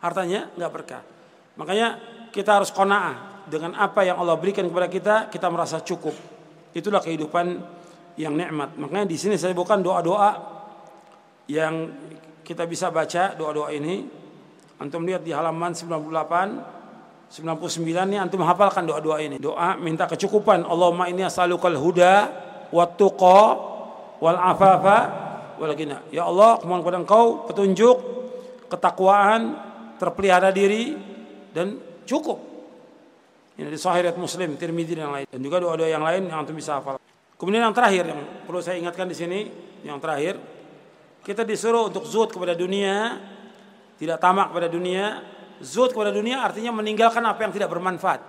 Hartanya 0.00 0.48
nggak 0.56 0.72
berkah. 0.72 1.02
Makanya 1.60 2.00
kita 2.32 2.60
harus 2.60 2.72
kona'ah 2.72 3.44
dengan 3.48 3.76
apa 3.76 4.04
yang 4.04 4.20
Allah 4.20 4.36
berikan 4.36 4.66
kepada 4.68 4.88
kita, 4.88 5.14
kita 5.32 5.48
merasa 5.48 5.80
cukup. 5.80 6.12
Itulah 6.76 7.00
kehidupan 7.00 7.60
yang 8.20 8.36
nikmat. 8.36 8.76
Makanya 8.76 9.06
di 9.08 9.16
sini 9.16 9.36
saya 9.36 9.52
bukan 9.56 9.80
doa-doa 9.80 10.30
yang 11.48 11.92
kita 12.42 12.64
bisa 12.68 12.92
baca 12.92 13.36
doa-doa 13.36 13.72
ini. 13.72 14.04
Antum 14.76 15.08
lihat 15.08 15.24
di 15.24 15.32
halaman 15.32 15.72
98 15.72 16.76
99 17.26 17.82
ini 18.06 18.22
antum 18.22 18.38
hafalkan 18.46 18.86
doa-doa 18.86 19.18
ini. 19.18 19.42
Doa 19.42 19.74
minta 19.74 20.06
kecukupan. 20.06 20.62
Allahumma 20.62 21.10
inni 21.10 21.26
as'alukal 21.26 21.74
huda 21.74 22.14
wat 22.70 22.94
tuqa 22.94 23.42
wal 24.22 24.38
afafa 24.38 25.25
wal 25.58 25.74
ghina. 25.76 26.04
Ya 26.12 26.24
Allah, 26.28 26.60
mohon 26.64 26.80
kepada 26.84 26.98
Engkau 27.02 27.44
petunjuk, 27.48 27.96
ketakwaan, 28.68 29.56
terpelihara 29.96 30.52
diri 30.52 30.96
dan 31.52 31.80
cukup. 32.08 32.38
Ini 33.56 33.72
di 33.72 33.80
Sahih 33.80 34.12
Muslim, 34.20 34.60
Tirmidzi 34.60 34.94
dan 35.00 35.12
lain. 35.12 35.26
Dan 35.26 35.40
juga 35.40 35.60
doa-doa 35.60 35.88
yang 35.88 36.04
lain 36.04 36.28
yang 36.28 36.44
antum 36.44 36.52
bisa 36.52 36.76
hafal. 36.76 37.00
Kemudian 37.36 37.64
yang 37.64 37.72
terakhir 37.72 38.04
yang 38.08 38.20
perlu 38.44 38.60
saya 38.60 38.76
ingatkan 38.76 39.08
di 39.08 39.16
sini, 39.16 39.48
yang 39.84 39.96
terakhir, 39.96 40.36
kita 41.24 41.44
disuruh 41.44 41.88
untuk 41.88 42.04
zuhud 42.04 42.28
kepada 42.28 42.52
dunia, 42.52 43.16
tidak 43.96 44.20
tamak 44.20 44.52
kepada 44.52 44.68
dunia, 44.68 45.24
Zuhud 45.62 45.96
kepada 45.96 46.12
dunia 46.12 46.44
artinya 46.44 46.68
meninggalkan 46.76 47.24
apa 47.24 47.48
yang 47.48 47.52
tidak 47.52 47.72
bermanfaat 47.72 48.20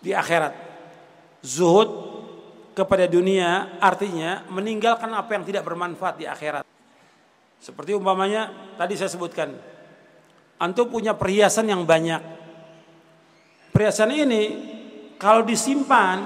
di 0.00 0.16
akhirat. 0.16 0.56
Zuhud 1.44 2.07
kepada 2.78 3.10
dunia 3.10 3.80
artinya 3.82 4.46
meninggalkan 4.54 5.10
apa 5.10 5.34
yang 5.34 5.42
tidak 5.42 5.66
bermanfaat 5.66 6.14
di 6.22 6.30
akhirat. 6.30 6.62
Seperti 7.58 7.98
umpamanya 7.98 8.74
tadi 8.78 8.94
saya 8.94 9.10
sebutkan. 9.10 9.50
Antum 10.62 10.86
punya 10.86 11.18
perhiasan 11.18 11.66
yang 11.66 11.82
banyak. 11.82 12.22
Perhiasan 13.74 14.14
ini 14.14 14.42
kalau 15.18 15.42
disimpan 15.42 16.22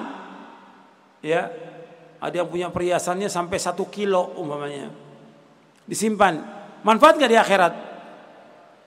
ya 1.25 1.49
ada 2.21 2.35
yang 2.37 2.49
punya 2.49 2.69
perhiasannya 2.69 3.33
sampai 3.33 3.57
satu 3.57 3.89
kilo 3.89 4.37
umpamanya 4.39 4.93
disimpan 5.89 6.39
manfaat 6.87 7.19
gak 7.19 7.33
di 7.33 7.39
akhirat 7.39 7.73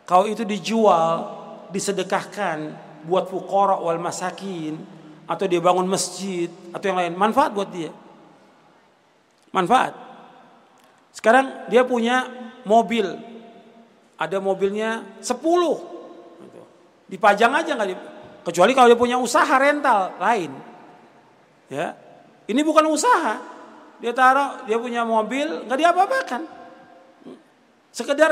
kalau 0.06 0.30
itu 0.30 0.46
dijual, 0.46 1.34
disedekahkan 1.74 2.78
buat 3.10 3.26
fukara 3.26 3.82
wal 3.82 3.98
masakin 3.98 4.78
atau 5.26 5.46
dia 5.50 5.62
bangun 5.62 5.90
masjid 5.90 6.50
atau 6.70 6.86
yang 6.86 6.98
lain, 7.02 7.14
manfaat 7.18 7.52
buat 7.54 7.70
dia. 7.74 7.90
Manfaat. 9.50 9.94
Sekarang 11.16 11.70
dia 11.72 11.82
punya 11.88 12.30
mobil. 12.68 13.08
Ada 14.16 14.40
mobilnya 14.40 15.04
10. 15.20 15.34
Dipajang 17.10 17.52
aja 17.54 17.72
nggak 17.76 17.90
kecuali 18.46 18.72
kalau 18.78 18.88
dia 18.92 19.00
punya 19.00 19.18
usaha 19.18 19.50
rental 19.58 20.16
lain. 20.22 20.52
Ya. 21.72 21.98
Ini 22.46 22.62
bukan 22.62 22.86
usaha. 22.92 23.42
Dia 23.98 24.12
taruh 24.12 24.68
dia 24.68 24.78
punya 24.78 25.08
mobil 25.08 25.66
nggak 25.66 25.80
diapa-apakan. 25.80 26.42
Sekedar 27.96 28.32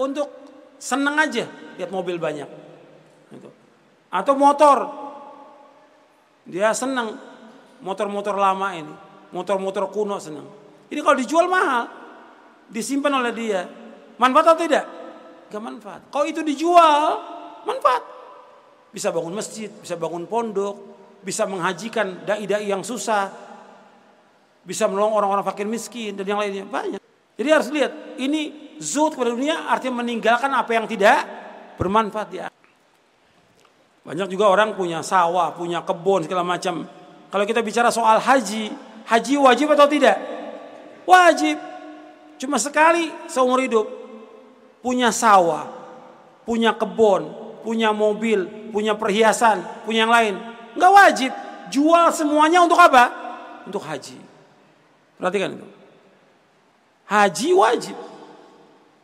untuk 0.00 0.44
Seneng 0.84 1.16
aja 1.16 1.48
lihat 1.80 1.88
mobil 1.88 2.20
banyak. 2.20 2.44
Gitu. 3.32 3.48
Atau 4.12 4.36
motor. 4.36 5.03
Dia 6.44 6.76
senang 6.76 7.16
motor-motor 7.80 8.36
lama 8.36 8.72
ini. 8.76 8.94
Motor-motor 9.32 9.90
kuno 9.90 10.20
senang. 10.20 10.46
Ini 10.88 11.00
kalau 11.00 11.16
dijual 11.16 11.46
mahal. 11.48 11.88
Disimpan 12.68 13.20
oleh 13.20 13.32
dia. 13.32 13.66
Manfaat 14.16 14.54
atau 14.54 14.60
tidak? 14.62 14.84
Gak 15.50 15.62
manfaat. 15.62 16.00
Kalau 16.08 16.26
itu 16.26 16.40
dijual, 16.40 17.18
manfaat. 17.66 18.02
Bisa 18.94 19.10
bangun 19.10 19.34
masjid, 19.34 19.66
bisa 19.68 19.98
bangun 19.98 20.24
pondok, 20.30 20.76
bisa 21.24 21.48
menghajikan 21.50 22.22
dai-dai 22.22 22.70
yang 22.70 22.86
susah, 22.86 23.26
bisa 24.62 24.86
menolong 24.86 25.18
orang-orang 25.18 25.42
fakir 25.42 25.66
miskin 25.66 26.14
dan 26.14 26.24
yang 26.24 26.38
lainnya 26.38 26.62
banyak. 26.62 27.02
Jadi 27.34 27.48
harus 27.50 27.68
lihat, 27.74 27.92
ini 28.22 28.74
zuhud 28.78 29.18
kepada 29.18 29.34
dunia 29.34 29.66
artinya 29.66 30.06
meninggalkan 30.06 30.50
apa 30.54 30.70
yang 30.70 30.86
tidak 30.86 31.26
bermanfaat 31.74 32.28
dia. 32.30 32.46
Banyak 34.04 34.28
juga 34.28 34.52
orang 34.52 34.76
punya 34.76 35.00
sawah, 35.00 35.56
punya 35.56 35.80
kebun 35.80 36.28
segala 36.28 36.44
macam. 36.44 36.84
Kalau 37.32 37.44
kita 37.48 37.64
bicara 37.64 37.88
soal 37.88 38.20
haji, 38.20 38.68
haji 39.08 39.34
wajib 39.40 39.72
atau 39.72 39.88
tidak? 39.88 40.20
Wajib. 41.08 41.56
Cuma 42.36 42.60
sekali 42.60 43.08
seumur 43.32 43.64
hidup. 43.64 43.88
Punya 44.84 45.08
sawah, 45.08 45.64
punya 46.44 46.76
kebun, 46.76 47.32
punya 47.64 47.96
mobil, 47.96 48.44
punya 48.68 48.92
perhiasan, 48.92 49.64
punya 49.88 50.04
yang 50.04 50.12
lain. 50.12 50.34
Enggak 50.76 50.92
wajib. 50.92 51.32
Jual 51.72 52.12
semuanya 52.12 52.60
untuk 52.60 52.76
apa? 52.76 53.08
Untuk 53.64 53.80
haji. 53.80 54.20
Perhatikan 55.16 55.56
itu. 55.56 55.66
Haji 57.08 57.48
wajib. 57.56 57.96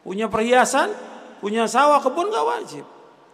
Punya 0.05 0.29
perhiasan, 0.29 0.93
punya 1.41 1.65
sawah, 1.65 2.05
kebun 2.05 2.29
gak 2.29 2.45
wajib. 2.45 2.85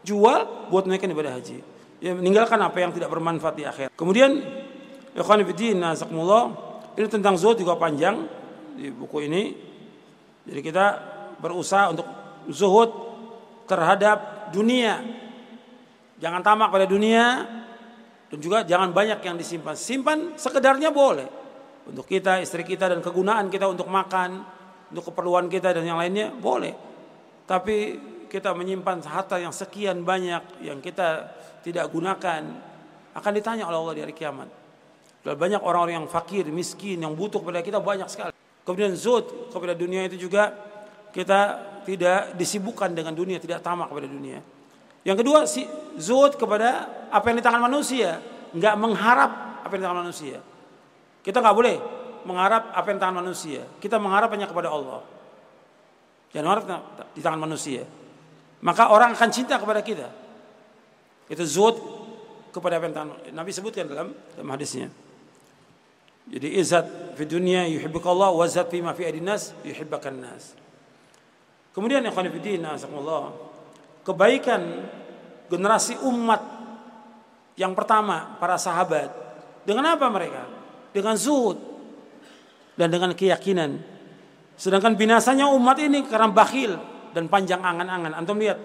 Jual 0.07 0.70
buat 0.70 0.87
naikkan 0.87 1.11
ibadah 1.11 1.35
haji. 1.35 1.59
Ya, 1.99 2.15
meninggalkan 2.15 2.62
apa 2.62 2.78
yang 2.78 2.95
tidak 2.95 3.11
bermanfaat 3.11 3.55
di 3.59 3.66
akhir. 3.66 3.91
Kemudian, 3.99 4.39
ikhwan 5.19 5.43
fillah, 5.43 6.45
ini 6.95 7.07
tentang 7.11 7.35
zuhud 7.35 7.59
juga 7.59 7.74
panjang 7.74 8.23
di 8.78 8.95
buku 8.95 9.27
ini. 9.27 9.43
Jadi 10.47 10.61
kita 10.62 10.87
berusaha 11.43 11.91
untuk 11.91 12.07
zuhud 12.47 12.91
terhadap 13.66 14.49
dunia. 14.55 15.03
Jangan 16.23 16.41
tamak 16.41 16.70
pada 16.70 16.87
dunia 16.87 17.43
dan 18.31 18.39
juga 18.39 18.62
jangan 18.62 18.95
banyak 18.95 19.19
yang 19.27 19.35
disimpan. 19.35 19.74
Simpan 19.74 20.19
sekedarnya 20.39 20.95
boleh. 20.95 21.27
Untuk 21.87 22.07
kita, 22.07 22.39
istri 22.39 22.62
kita 22.62 22.91
dan 22.91 23.03
kegunaan 23.03 23.51
kita 23.51 23.66
untuk 23.66 23.91
makan, 23.91 24.43
untuk 24.91 25.11
keperluan 25.11 25.51
kita 25.51 25.74
dan 25.74 25.83
yang 25.83 25.99
lainnya 25.99 26.31
boleh. 26.31 26.74
Tapi 27.47 27.77
kita 28.28 28.53
menyimpan 28.53 29.03
harta 29.07 29.40
yang 29.40 29.55
sekian 29.55 30.03
banyak 30.03 30.62
yang 30.62 30.78
kita 30.82 31.31
tidak 31.62 31.90
gunakan 31.90 32.43
akan 33.16 33.32
ditanya 33.32 33.65
oleh 33.66 33.78
Allah 33.81 33.94
di 33.97 34.03
hari 34.05 34.15
kiamat. 34.15 34.48
Dan 35.27 35.35
banyak 35.35 35.59
orang-orang 35.59 36.05
yang 36.05 36.07
fakir, 36.07 36.47
miskin, 36.53 37.03
yang 37.03 37.16
butuh 37.16 37.43
kepada 37.43 37.59
kita 37.65 37.82
banyak 37.82 38.07
sekali. 38.07 38.31
Kemudian 38.62 38.94
zuhud 38.94 39.51
kepada 39.51 39.74
dunia 39.74 40.07
itu 40.07 40.19
juga 40.19 40.55
kita 41.11 41.40
tidak 41.82 42.39
disibukkan 42.39 42.94
dengan 42.94 43.15
dunia, 43.15 43.43
tidak 43.43 43.62
tamak 43.62 43.90
kepada 43.90 44.07
dunia. 44.07 44.39
Yang 45.07 45.16
kedua, 45.23 45.39
si 45.47 45.66
zuhud 45.98 46.35
kepada 46.35 46.86
apa 47.11 47.24
yang 47.31 47.39
di 47.39 47.44
tangan 47.47 47.62
manusia, 47.62 48.23
nggak 48.55 48.74
mengharap 48.78 49.31
apa 49.66 49.70
yang 49.74 49.81
di 49.82 49.86
tangan 49.86 50.01
manusia. 50.07 50.39
Kita 51.23 51.39
nggak 51.43 51.57
boleh 51.57 51.77
mengharap 52.27 52.62
apa 52.74 52.86
yang 52.90 52.97
di 52.98 53.03
tangan 53.03 53.19
manusia. 53.23 53.62
Kita 53.82 53.97
mengharap 53.98 54.31
hanya 54.35 54.47
kepada 54.51 54.70
Allah. 54.70 55.03
Jangan 56.35 56.48
harap 56.53 56.65
di 57.15 57.23
tangan 57.23 57.40
manusia. 57.40 57.86
Maka 58.67 58.91
orang 58.91 59.15
akan 59.15 59.31
cinta 59.31 59.63
kepada 59.63 59.79
kita. 59.79 60.11
Itu 61.31 61.47
zuhud 61.47 61.79
kepada 62.51 62.83
yang 62.83 62.91
tangan. 62.91 63.23
Nabi 63.31 63.55
sebutkan 63.55 63.87
dalam 63.87 64.11
dalam 64.35 64.49
hadisnya. 64.51 64.91
Jadi 66.27 66.59
izat 66.59 67.15
fi 67.15 67.23
dunia 67.31 67.63
yuhibbukallah 67.71 68.35
wa 68.35 68.43
zat 68.51 68.67
fi 68.67 68.83
ma 68.83 68.91
fi 68.91 69.07
adinas 69.07 69.55
yuhibbakan 69.63 70.19
nas. 70.19 70.59
Kemudian 71.71 72.03
ya 72.03 72.11
khonifidin 72.11 72.67
asakumullah. 72.67 73.31
Kebaikan 74.03 74.91
generasi 75.47 76.03
umat 76.03 76.43
yang 77.55 77.71
pertama 77.79 78.35
para 78.43 78.59
sahabat 78.59 79.15
dengan 79.63 79.95
apa 79.95 80.11
mereka? 80.11 80.43
Dengan 80.91 81.15
zuhud 81.15 81.63
dan 82.75 82.91
dengan 82.91 83.15
keyakinan. 83.15 83.79
Sedangkan 84.59 84.99
binasanya 84.99 85.47
umat 85.55 85.79
ini 85.79 86.03
karena 86.03 86.35
bakhil 86.35 86.95
dan 87.17 87.33
panjang 87.33 87.65
angan-angan. 87.65 88.13
Antum 88.13 88.37
lihat 88.37 88.61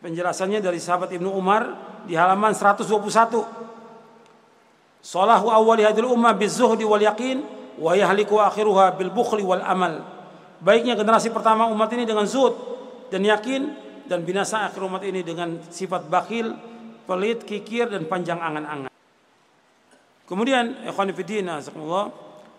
penjelasannya 0.00 0.64
dari 0.64 0.80
sahabat 0.80 1.12
Ibnu 1.12 1.28
Umar 1.28 1.76
di 2.08 2.16
halaman 2.16 2.56
121. 2.56 5.04
Salahu 5.04 5.52
awwali 5.52 5.84
hadil 5.84 6.08
ummah 6.08 6.32
bizuhdi 6.32 6.88
wal 6.88 7.04
yakin 7.04 7.44
wa 7.76 7.92
yahliku 7.92 8.40
akhiruha 8.40 8.96
bil 8.96 9.12
bukhli 9.12 9.44
wal 9.44 9.60
amal. 9.60 10.00
Baiknya 10.64 10.96
generasi 10.96 11.28
pertama 11.28 11.68
umat 11.68 11.92
ini 11.92 12.08
dengan 12.08 12.24
zuhud 12.24 12.56
dan 13.12 13.20
yakin 13.20 13.76
dan 14.08 14.24
binasa 14.24 14.64
akhir 14.64 14.80
umat 14.80 15.04
ini 15.04 15.20
dengan 15.20 15.60
sifat 15.68 16.08
bakhil, 16.08 16.56
pelit, 17.04 17.44
kikir 17.44 17.92
dan 17.92 18.08
panjang 18.08 18.40
angan-angan. 18.40 18.88
Kemudian 20.24 20.88
ikhwan 20.88 21.12
fillah 21.12 22.08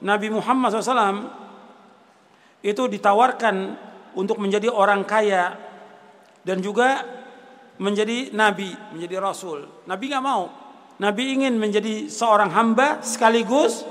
Nabi 0.05 0.29
Muhammad 0.29 0.69
SAW 0.69 1.33
itu 2.61 2.85
ditawarkan 2.85 3.73
untuk 4.15 4.39
menjadi 4.39 4.71
orang 4.71 5.03
kaya 5.03 5.55
dan 6.41 6.63
juga 6.63 7.03
menjadi 7.77 8.31
nabi, 8.31 8.71
menjadi 8.95 9.15
rasul. 9.19 9.85
Nabi 9.85 10.05
nggak 10.11 10.25
mau. 10.25 10.43
Nabi 10.95 11.35
ingin 11.35 11.59
menjadi 11.59 12.07
seorang 12.07 12.55
hamba 12.55 13.03
sekaligus 13.03 13.83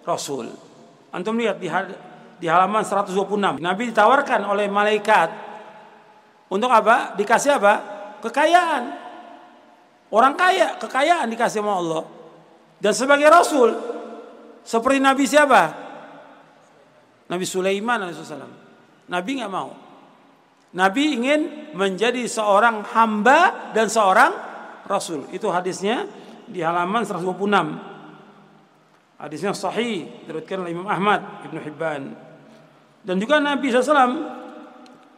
Rasul. 0.00 0.48
Antum 1.12 1.36
lihat 1.36 1.60
di, 1.60 1.68
di 2.40 2.46
halaman 2.48 2.80
126. 2.80 3.60
Nabi 3.60 3.82
ditawarkan 3.92 4.40
oleh 4.48 4.66
malaikat 4.72 5.28
untuk 6.48 6.72
apa? 6.72 7.12
Dikasih 7.20 7.60
apa? 7.60 7.74
Kekayaan. 8.24 8.84
Orang 10.10 10.34
kaya, 10.34 10.80
kekayaan 10.80 11.28
dikasih 11.30 11.60
sama 11.60 11.76
Allah. 11.76 12.02
Dan 12.80 12.96
sebagai 12.96 13.28
Rasul, 13.28 13.70
seperti 14.64 14.98
Nabi 14.98 15.24
siapa? 15.28 15.62
Nabi 17.30 17.44
Sulaiman 17.46 18.08
alaihissalam. 18.08 18.69
Nabi 19.10 19.42
nggak 19.42 19.50
mau. 19.50 19.74
Nabi 20.70 21.18
ingin 21.18 21.74
menjadi 21.74 22.22
seorang 22.30 22.86
hamba 22.94 23.74
dan 23.74 23.90
seorang 23.90 24.30
Rasul. 24.86 25.26
Itu 25.34 25.50
hadisnya 25.50 26.06
di 26.46 26.62
halaman 26.62 27.02
126. 27.02 27.26
Hadisnya 29.18 29.52
sahih 29.52 30.06
diriwayatkan 30.24 30.58
oleh 30.62 30.72
Imam 30.72 30.86
Ahmad, 30.86 31.42
Ibnu 31.44 31.58
Hibban. 31.58 32.14
Dan 33.02 33.18
juga 33.18 33.42
Nabi 33.42 33.68
SAW 33.68 34.38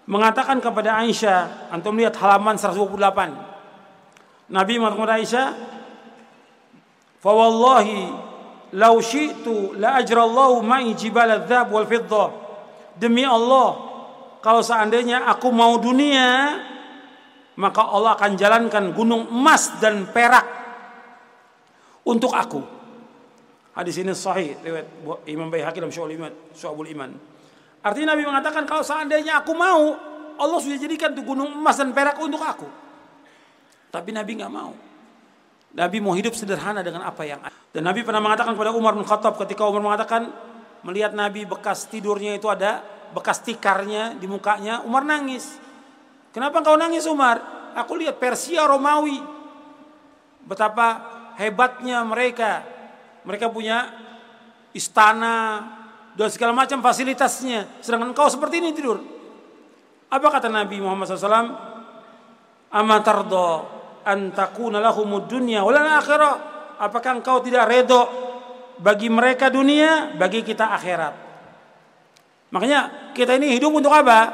mengatakan 0.09 0.59
kepada 0.59 0.99
Aisyah, 1.05 1.71
antum 1.71 1.95
lihat 2.01 2.17
halaman 2.17 2.57
128. 2.57 4.49
Nabi 4.51 4.81
kepada 4.81 5.15
Aisyah, 5.21 5.47
"Fa 7.21 7.31
wallahi 7.31 8.09
law 8.73 8.97
syi'tu 8.99 9.77
la 9.77 10.01
ajrallahu 10.01 10.65
ma'i 10.65 10.97
jibal 10.97 11.29
adzab 11.29 11.71
wal 11.71 11.87
fiddah." 11.87 12.42
Demi 12.97 13.25
Allah, 13.25 13.77
kalau 14.45 14.61
seandainya 14.61 15.25
aku 15.29 15.49
mau 15.49 15.79
dunia, 15.81 16.61
maka 17.57 17.89
Allah 17.89 18.17
akan 18.17 18.33
jalankan 18.37 18.93
gunung 18.93 19.29
emas 19.29 19.77
dan 19.81 20.09
perak 20.11 20.47
untuk 22.05 22.33
aku. 22.33 22.61
Hadis 23.73 23.97
ini 24.01 24.13
sahih 24.13 24.53
riwayat 24.61 24.89
Imam 25.25 25.49
Baihaqi 25.49 25.81
dalam 25.81 25.93
Syu'abul 26.53 26.93
Iman. 26.93 27.13
Artinya 27.83 28.13
Nabi 28.13 28.23
mengatakan 28.29 28.69
kalau 28.69 28.85
seandainya 28.85 29.41
aku 29.41 29.57
mau, 29.57 29.97
Allah 30.37 30.59
sudah 30.61 30.77
jadikan 30.77 31.17
tuh 31.17 31.25
gunung 31.25 31.49
emas 31.57 31.81
dan 31.81 31.91
perak 31.97 32.21
untuk 32.21 32.41
aku. 32.45 32.69
Tapi 33.89 34.11
Nabi 34.13 34.41
nggak 34.41 34.53
mau. 34.53 34.73
Nabi 35.73 36.05
mau 36.05 36.13
hidup 36.13 36.37
sederhana 36.37 36.85
dengan 36.85 37.09
apa 37.09 37.25
yang 37.25 37.41
ada. 37.41 37.57
Dan 37.73 37.89
Nabi 37.89 38.05
pernah 38.05 38.21
mengatakan 38.21 38.53
kepada 38.53 38.77
Umar 38.77 38.93
bin 38.93 39.09
Khattab 39.09 39.41
ketika 39.41 39.65
Umar 39.65 39.81
mengatakan 39.81 40.29
melihat 40.83 41.15
Nabi 41.15 41.47
bekas 41.47 41.87
tidurnya 41.87 42.39
itu 42.39 42.47
ada 42.51 42.83
bekas 43.13 43.45
tikarnya 43.45 44.17
di 44.17 44.27
mukanya, 44.27 44.83
Umar 44.83 45.05
nangis. 45.05 45.61
Kenapa 46.33 46.65
kau 46.65 46.81
nangis 46.81 47.05
Umar? 47.05 47.39
Aku 47.77 47.97
lihat 47.97 48.17
Persia 48.17 48.65
Romawi. 48.65 49.21
Betapa 50.43 50.89
hebatnya 51.37 52.01
mereka. 52.03 52.65
Mereka 53.23 53.53
punya 53.53 53.93
istana 54.73 55.63
dan 56.17 56.29
segala 56.33 56.57
macam 56.57 56.81
fasilitasnya. 56.81 57.85
Sedangkan 57.85 58.17
engkau 58.17 58.27
seperti 58.33 58.65
ini 58.65 58.73
tidur. 58.73 58.99
Apa 60.09 60.29
kata 60.29 60.49
Nabi 60.49 60.81
Muhammad 60.81 61.09
SAW? 61.09 61.53
Amatardo 62.73 63.49
antakuna 64.05 64.81
lahumud 64.81 65.29
dunya 65.29 65.61
akhirah. 65.63 66.51
Apakah 66.81 67.21
engkau 67.21 67.45
tidak 67.45 67.69
redo 67.69 68.32
bagi 68.81 69.13
mereka 69.13 69.53
dunia, 69.53 70.15
bagi 70.17 70.41
kita 70.41 70.73
akhirat? 70.73 71.15
Makanya 72.53 73.13
kita 73.17 73.37
ini 73.41 73.57
hidup 73.57 73.73
untuk 73.73 73.93
apa? 73.93 74.29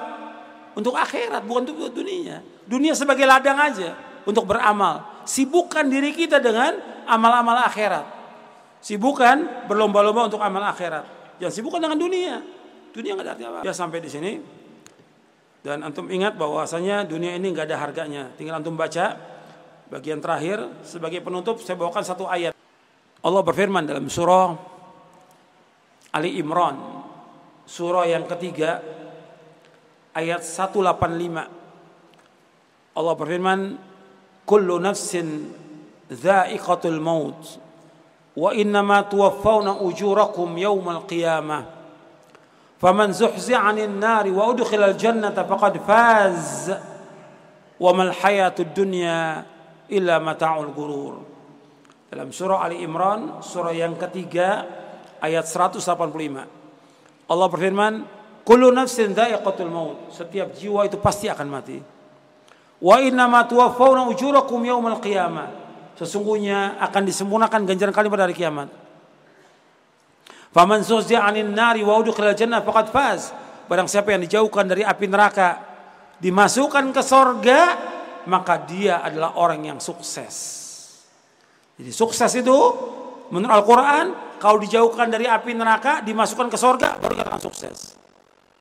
Untuk 0.74 0.94
akhirat, 0.94 1.42
bukan 1.46 1.70
untuk 1.70 1.90
dunia. 1.90 2.42
Dunia 2.66 2.92
sebagai 2.92 3.24
ladang 3.24 3.58
aja 3.58 3.94
untuk 4.26 4.44
beramal. 4.44 5.24
Sibukkan 5.24 5.88
diri 5.88 6.12
kita 6.12 6.42
dengan 6.42 6.76
amal-amal 7.08 7.64
akhirat. 7.64 8.04
Sibukkan 8.84 9.66
berlomba-lomba 9.66 10.28
untuk 10.28 10.42
amal 10.42 10.62
akhirat. 10.68 11.38
Jangan 11.40 11.54
sibukkan 11.54 11.80
dengan 11.82 11.98
dunia. 11.98 12.36
Dunia 12.92 13.14
nggak 13.14 13.24
ada 13.26 13.32
artinya 13.34 13.50
apa. 13.58 13.60
Ya 13.66 13.72
sampai 13.74 13.98
di 14.02 14.10
sini. 14.10 14.32
Dan 15.62 15.82
antum 15.82 16.06
ingat 16.06 16.38
bahwasanya 16.38 17.02
dunia 17.06 17.34
ini 17.34 17.50
nggak 17.50 17.66
ada 17.70 17.76
harganya. 17.78 18.30
Tinggal 18.38 18.62
antum 18.62 18.78
baca 18.78 19.18
bagian 19.88 20.20
terakhir 20.20 20.62
sebagai 20.84 21.24
penutup 21.24 21.58
saya 21.62 21.74
bawakan 21.78 22.04
satu 22.04 22.28
ayat. 22.28 22.54
Allah 23.18 23.42
berfirman 23.42 23.82
dalam 23.82 24.06
surah 24.06 24.54
Ali 26.14 26.38
Imran 26.38 26.98
surah 27.68 28.08
yang 28.08 28.24
ketiga 28.24 28.80
ayat 30.16 30.40
185 30.40 32.96
Allah 32.96 33.14
berfirman 33.14 33.76
kullu 34.48 34.80
nafsin 34.80 35.52
dha'iqatul 36.08 36.96
maut 36.96 37.60
wa 38.38 38.54
innama 38.56 39.04
tuwaffawna 39.04 39.84
ujurakum 39.84 40.48
yawmal 40.56 41.04
qiyamah 41.04 41.68
faman 42.80 43.12
zuhzi'a 43.12 43.68
'anil 43.68 43.92
nari 43.92 44.32
wa 44.32 44.48
udkhila 44.48 44.94
al 44.94 44.96
jannata 44.96 45.44
faqad 45.44 45.76
faz 45.84 46.72
wa 47.76 47.90
mal 47.92 48.16
hayatud 48.16 48.72
dunya 48.72 49.44
illa 49.92 50.16
mata'ul 50.16 50.72
gurur 50.72 51.27
dalam 52.08 52.32
surah 52.32 52.64
Ali 52.64 52.80
Imran 52.80 53.44
surah 53.44 53.72
yang 53.76 53.96
ketiga 54.00 54.64
ayat 55.20 55.44
185 55.44 55.84
Allah 57.28 57.48
berfirman 57.52 57.94
kullu 58.42 58.72
nafsin 58.72 59.12
dha'iqatul 59.12 59.68
maut 59.68 60.12
setiap 60.12 60.56
jiwa 60.56 60.88
itu 60.88 60.96
pasti 60.96 61.28
akan 61.28 61.48
mati 61.48 61.98
Wa 62.78 63.02
inna 63.02 63.26
ma 63.26 63.42
tuwaffawna 63.42 64.06
ujurakum 64.06 64.62
yaumal 64.62 65.02
qiyamah. 65.02 65.50
Sesungguhnya 65.98 66.78
akan 66.78 67.02
disempurnakan 67.10 67.66
ganjaran 67.66 67.90
kalian 67.90 68.12
pada 68.14 68.24
hari 68.30 68.38
kiamat. 68.38 68.70
Faman 70.54 70.86
zuhziya 70.86 71.26
'anil 71.26 71.50
nari 71.50 71.82
wa 71.82 71.98
udkhila 71.98 72.38
jannah 72.38 72.62
faqad 72.62 72.94
faz. 72.94 73.34
Barang 73.66 73.90
siapa 73.90 74.14
yang 74.14 74.22
dijauhkan 74.24 74.64
dari 74.64 74.86
api 74.86 75.10
neraka, 75.10 75.60
dimasukkan 76.22 76.94
ke 76.94 77.02
sorga, 77.04 77.60
maka 78.30 78.62
dia 78.64 79.02
adalah 79.04 79.36
orang 79.36 79.74
yang 79.74 79.78
sukses. 79.82 80.57
Jadi 81.78 81.90
sukses 81.94 82.30
itu 82.34 82.58
menurut 83.30 83.54
Al-Quran, 83.62 84.06
kalau 84.42 84.58
dijauhkan 84.58 85.06
dari 85.06 85.30
api 85.30 85.54
neraka, 85.54 86.02
dimasukkan 86.02 86.50
ke 86.50 86.58
sorga, 86.58 86.98
baru 86.98 87.22
akan 87.22 87.40
sukses. 87.40 87.94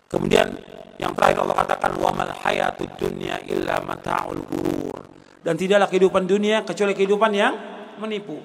Kemudian 0.05 0.53
yang 1.01 1.17
terakhir 1.17 1.41
Allah 1.41 1.57
katakan 1.65 1.91
wamal 1.97 2.31
hayatud 2.45 2.93
dunya 2.97 3.41
illa 3.49 3.81
mata'ul 3.81 4.41
gurur. 4.45 5.01
Dan 5.41 5.57
tidaklah 5.57 5.89
kehidupan 5.89 6.23
dunia 6.29 6.61
kecuali 6.61 6.93
kehidupan 6.93 7.31
yang 7.33 7.53
menipu. 7.97 8.37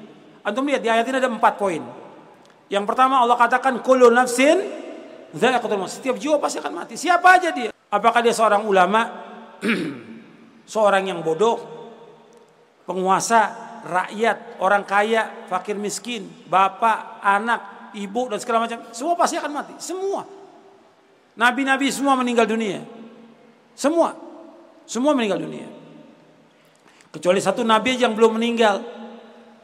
Antum 0.42 0.66
lihat 0.66 0.80
di 0.80 0.88
ayat 0.88 1.04
ini 1.06 1.16
ada 1.20 1.30
empat 1.30 1.54
poin. 1.60 1.82
Yang 2.72 2.84
pertama 2.88 3.20
Allah 3.20 3.36
katakan 3.36 3.78
kullu 3.84 4.08
nafsin 4.08 4.80
Setiap 5.32 6.20
jiwa 6.20 6.36
pasti 6.36 6.60
akan 6.60 6.84
mati. 6.84 6.92
Siapa 6.92 7.40
aja 7.40 7.48
dia? 7.56 7.72
Apakah 7.88 8.20
dia 8.20 8.36
seorang 8.36 8.68
ulama, 8.68 9.00
seorang 10.72 11.08
yang 11.08 11.24
bodoh, 11.24 11.56
penguasa, 12.84 13.71
rakyat, 13.82 14.62
orang 14.62 14.86
kaya, 14.86 15.46
fakir 15.50 15.74
miskin, 15.74 16.26
bapak, 16.46 17.22
anak, 17.22 17.92
ibu 17.98 18.30
dan 18.30 18.38
segala 18.38 18.64
macam, 18.64 18.82
semua 18.94 19.14
pasti 19.18 19.36
akan 19.36 19.52
mati. 19.52 19.74
Semua. 19.82 20.24
Nabi-nabi 21.32 21.88
semua 21.88 22.16
meninggal 22.16 22.44
dunia. 22.44 22.84
Semua. 23.72 24.14
Semua 24.84 25.16
meninggal 25.16 25.40
dunia. 25.40 25.68
Kecuali 27.12 27.40
satu 27.40 27.64
nabi 27.64 27.96
yang 27.96 28.16
belum 28.16 28.40
meninggal. 28.40 28.80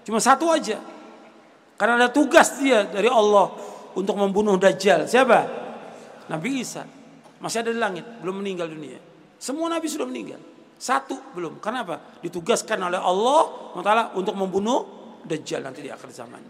Cuma 0.05 0.21
satu 0.21 0.49
aja. 0.53 0.81
Karena 1.79 1.95
ada 2.01 2.09
tugas 2.11 2.59
dia 2.59 2.85
dari 2.89 3.09
Allah 3.09 3.53
untuk 3.95 4.17
membunuh 4.19 4.57
Dajjal. 4.57 5.07
Siapa? 5.07 5.39
Nabi 6.29 6.61
Isa. 6.61 6.85
Masih 7.39 7.63
ada 7.63 7.71
di 7.71 7.79
langit, 7.79 8.03
belum 8.19 8.43
meninggal 8.43 8.67
dunia. 8.67 8.99
Semua 9.39 9.71
nabi 9.71 9.87
sudah 9.87 10.05
meninggal. 10.05 10.43
Satu 10.79 11.19
belum. 11.35 11.59
Kenapa? 11.59 11.99
Ditugaskan 12.23 12.79
oleh 12.79 13.03
Allah 13.03 13.75
Taala 13.83 14.05
untuk 14.15 14.39
membunuh 14.39 14.99
Dajjal 15.27 15.61
nanti 15.61 15.83
di 15.85 15.91
akhir 15.91 16.09
zaman. 16.15 16.41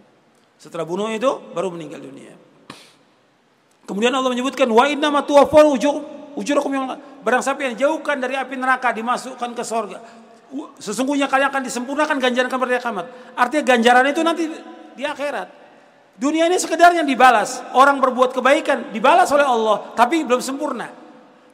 Setelah 0.60 0.84
bunuh 0.84 1.08
itu 1.10 1.26
baru 1.56 1.72
meninggal 1.72 2.04
dunia. 2.04 2.36
Kemudian 3.88 4.12
Allah 4.12 4.28
menyebutkan 4.28 4.68
wa 4.68 4.84
inna 4.84 5.08
ma 5.08 5.24
ujurakum 6.38 6.70
yang 6.70 6.86
barang 7.24 7.42
siapa 7.42 7.66
yang 7.66 7.74
jauhkan 7.74 8.20
dari 8.20 8.36
api 8.36 8.54
neraka 8.54 8.92
dimasukkan 8.92 9.50
ke 9.56 9.64
sorga. 9.64 9.98
Sesungguhnya 10.78 11.26
kalian 11.28 11.48
akan 11.48 11.62
disempurnakan 11.64 12.16
ganjaran 12.20 12.48
pada 12.48 12.78
kiamat. 12.80 13.06
Artinya 13.34 13.64
ganjaran 13.64 14.04
itu 14.12 14.20
nanti 14.20 14.44
di 14.94 15.04
akhirat. 15.04 15.48
Dunia 16.18 16.50
ini 16.50 16.58
sekedar 16.58 16.90
yang 16.94 17.06
dibalas. 17.06 17.62
Orang 17.78 18.02
berbuat 18.02 18.34
kebaikan 18.34 18.90
dibalas 18.90 19.30
oleh 19.30 19.46
Allah, 19.46 19.94
tapi 19.94 20.26
belum 20.26 20.42
sempurna. 20.42 20.90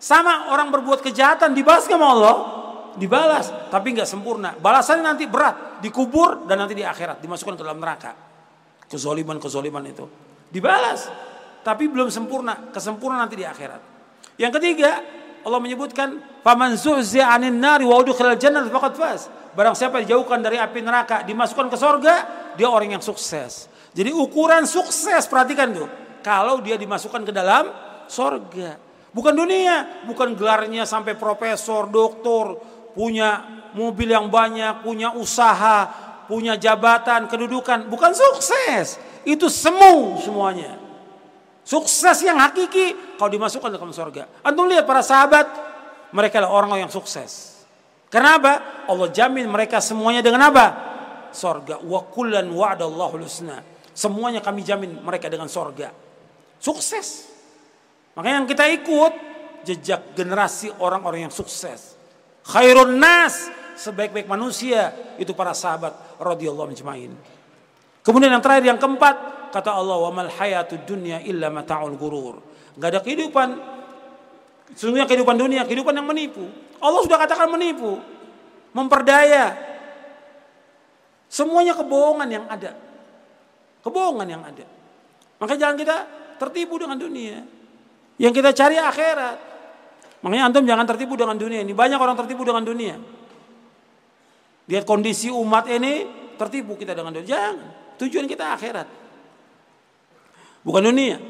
Sama 0.00 0.52
orang 0.52 0.72
berbuat 0.72 1.04
kejahatan 1.04 1.52
dibalas 1.52 1.84
sama 1.84 2.08
Allah, 2.08 2.63
dibalas, 2.96 3.50
tapi 3.70 3.94
nggak 3.94 4.08
sempurna. 4.08 4.54
Balasannya 4.58 5.04
nanti 5.04 5.24
berat, 5.26 5.80
dikubur 5.82 6.46
dan 6.46 6.62
nanti 6.62 6.78
di 6.78 6.84
akhirat 6.86 7.18
dimasukkan 7.20 7.54
ke 7.58 7.62
dalam 7.62 7.78
neraka. 7.82 8.12
Kezoliman-kezoliman 8.86 9.84
itu 9.88 10.04
dibalas, 10.52 11.10
tapi 11.66 11.90
belum 11.90 12.12
sempurna. 12.12 12.70
Kesempurnaan 12.70 13.26
nanti 13.26 13.36
di 13.40 13.46
akhirat. 13.46 13.80
Yang 14.38 14.52
ketiga, 14.60 15.02
Allah 15.44 15.60
menyebutkan, 15.60 16.40
"Faman 16.42 16.74
zuhzi'a 16.78 17.34
'anil 17.34 17.54
nari 17.54 17.84
wa 17.84 18.00
jannah 18.34 18.64
faqad 18.70 18.94
faz." 18.94 19.22
Barang 19.54 19.78
siapa 19.78 20.02
dijauhkan 20.02 20.42
dari 20.42 20.58
api 20.58 20.82
neraka, 20.82 21.22
dimasukkan 21.22 21.70
ke 21.70 21.76
sorga, 21.78 22.14
dia 22.58 22.66
orang 22.66 22.98
yang 22.98 23.04
sukses. 23.04 23.70
Jadi 23.94 24.10
ukuran 24.10 24.66
sukses 24.66 25.30
perhatikan 25.30 25.70
tuh. 25.70 25.86
Kalau 26.26 26.58
dia 26.58 26.74
dimasukkan 26.74 27.22
ke 27.22 27.30
dalam 27.30 27.70
sorga. 28.10 28.74
Bukan 29.14 29.30
dunia, 29.30 30.02
bukan 30.10 30.34
gelarnya 30.34 30.82
sampai 30.82 31.14
profesor, 31.14 31.86
doktor, 31.86 32.58
punya 32.94 33.44
mobil 33.74 34.08
yang 34.08 34.30
banyak, 34.30 34.86
punya 34.86 35.12
usaha, 35.12 35.90
punya 36.30 36.56
jabatan, 36.56 37.26
kedudukan. 37.28 37.90
Bukan 37.90 38.14
sukses. 38.14 38.96
Itu 39.26 39.50
semu 39.50 40.22
semuanya. 40.22 40.78
Sukses 41.64 42.20
yang 42.20 42.36
hakiki 42.38 43.16
kalau 43.16 43.30
dimasukkan 43.32 43.72
ke 43.72 43.76
dalam 43.80 43.92
sorga. 43.96 44.28
Antum 44.44 44.68
lihat 44.68 44.84
para 44.84 45.00
sahabat, 45.00 45.48
mereka 46.12 46.40
adalah 46.44 46.64
orang 46.64 46.86
yang 46.86 46.92
sukses. 46.92 47.64
Kenapa? 48.12 48.84
Allah 48.86 49.08
jamin 49.10 49.48
mereka 49.48 49.80
semuanya 49.80 50.22
dengan 50.22 50.52
apa? 50.52 50.66
Sorga. 51.34 51.80
Wa 51.82 52.04
kullan 52.06 52.46
wa'adallahu 52.52 53.18
husna. 53.18 53.64
Semuanya 53.90 54.44
kami 54.44 54.62
jamin 54.62 55.02
mereka 55.02 55.26
dengan 55.26 55.50
sorga. 55.50 55.90
Sukses. 56.60 57.32
Makanya 58.14 58.44
yang 58.44 58.48
kita 58.48 58.64
ikut 58.70 59.12
jejak 59.64 60.14
generasi 60.14 60.70
orang-orang 60.78 61.26
yang 61.26 61.34
sukses. 61.34 61.93
Khairun 62.44 63.00
nas 63.00 63.48
sebaik-baik 63.74 64.28
manusia 64.28 64.92
itu 65.16 65.32
para 65.32 65.56
sahabat 65.56 65.96
radhiyallahu 66.20 66.70
ajmain. 66.70 67.12
Kemudian 68.04 68.28
yang 68.28 68.44
terakhir 68.44 68.64
yang 68.68 68.80
keempat 68.80 69.48
kata 69.48 69.70
Allah 69.72 69.96
wa 69.96 70.10
mal 70.12 70.28
hayatud 70.28 70.84
dunya 70.84 71.24
illa 71.24 71.48
mata'ul 71.48 71.96
gurur. 71.96 72.44
Gak 72.76 72.88
ada 72.92 73.00
kehidupan 73.00 73.48
sesungguhnya 74.76 75.08
kehidupan 75.08 75.36
dunia 75.40 75.64
kehidupan 75.64 75.96
yang 75.96 76.04
menipu. 76.04 76.44
Allah 76.84 77.00
sudah 77.00 77.16
katakan 77.16 77.48
menipu, 77.48 77.96
memperdaya. 78.76 79.56
Semuanya 81.32 81.72
kebohongan 81.74 82.28
yang 82.28 82.44
ada. 82.46 82.76
Kebohongan 83.80 84.28
yang 84.28 84.42
ada. 84.44 84.66
Maka 85.40 85.56
jangan 85.56 85.76
kita 85.80 85.96
tertipu 86.38 86.76
dengan 86.76 87.00
dunia. 87.00 87.40
Yang 88.20 88.32
kita 88.38 88.50
cari 88.52 88.76
akhirat. 88.78 89.53
Makanya 90.24 90.48
antum 90.48 90.64
jangan 90.64 90.88
tertipu 90.88 91.20
dengan 91.20 91.36
dunia 91.36 91.60
ini. 91.60 91.76
Banyak 91.76 92.00
orang 92.00 92.16
tertipu 92.16 92.48
dengan 92.48 92.64
dunia. 92.64 92.96
Lihat 94.64 94.88
kondisi 94.88 95.28
umat 95.28 95.68
ini 95.68 96.08
tertipu 96.40 96.80
kita 96.80 96.96
dengan 96.96 97.12
dunia. 97.12 97.28
Jangan. 97.28 97.56
Tujuan 98.00 98.24
kita 98.24 98.56
akhirat. 98.56 98.88
Bukan 100.64 100.80
dunia. 100.80 101.20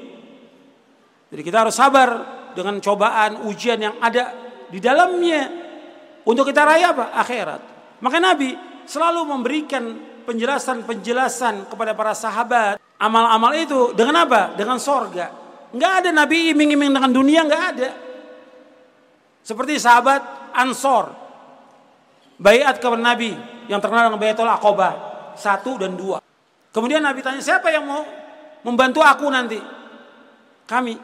Jadi 1.35 1.43
kita 1.43 1.67
harus 1.67 1.75
sabar 1.75 2.09
dengan 2.55 2.79
cobaan, 2.79 3.51
ujian 3.51 3.83
yang 3.83 3.99
ada 3.99 4.31
di 4.71 4.79
dalamnya. 4.79 5.51
Untuk 6.23 6.47
kita 6.47 6.63
raya 6.63 6.95
apa? 6.95 7.19
Akhirat. 7.19 7.61
Maka 7.99 8.23
Nabi 8.23 8.55
selalu 8.87 9.27
memberikan 9.27 9.83
penjelasan-penjelasan 10.23 11.67
kepada 11.67 11.99
para 11.99 12.15
sahabat. 12.15 12.79
Amal-amal 12.95 13.59
itu 13.59 13.91
dengan 13.91 14.23
apa? 14.23 14.55
Dengan 14.55 14.79
sorga. 14.79 15.35
Nggak 15.75 15.93
ada 16.07 16.11
Nabi 16.15 16.55
iming-iming 16.55 16.95
dengan 16.95 17.11
dunia, 17.11 17.43
nggak 17.43 17.65
ada. 17.75 18.04
Seperti 19.45 19.77
sahabat 19.77 20.51
Ansor. 20.57 21.13
Bayat 22.41 22.81
kepada 22.81 22.99
Nabi 22.99 23.37
yang 23.69 23.79
terkenal 23.79 24.09
dengan 24.09 24.19
Bayatul 24.19 24.49
Aqobah. 24.49 24.95
Satu 25.37 25.77
dan 25.77 25.95
dua. 25.95 26.19
Kemudian 26.75 27.05
Nabi 27.05 27.23
tanya, 27.23 27.39
siapa 27.39 27.71
yang 27.71 27.87
mau 27.87 28.03
membantu 28.67 29.05
aku 29.05 29.29
nanti? 29.31 29.61
Kami. 30.67 30.97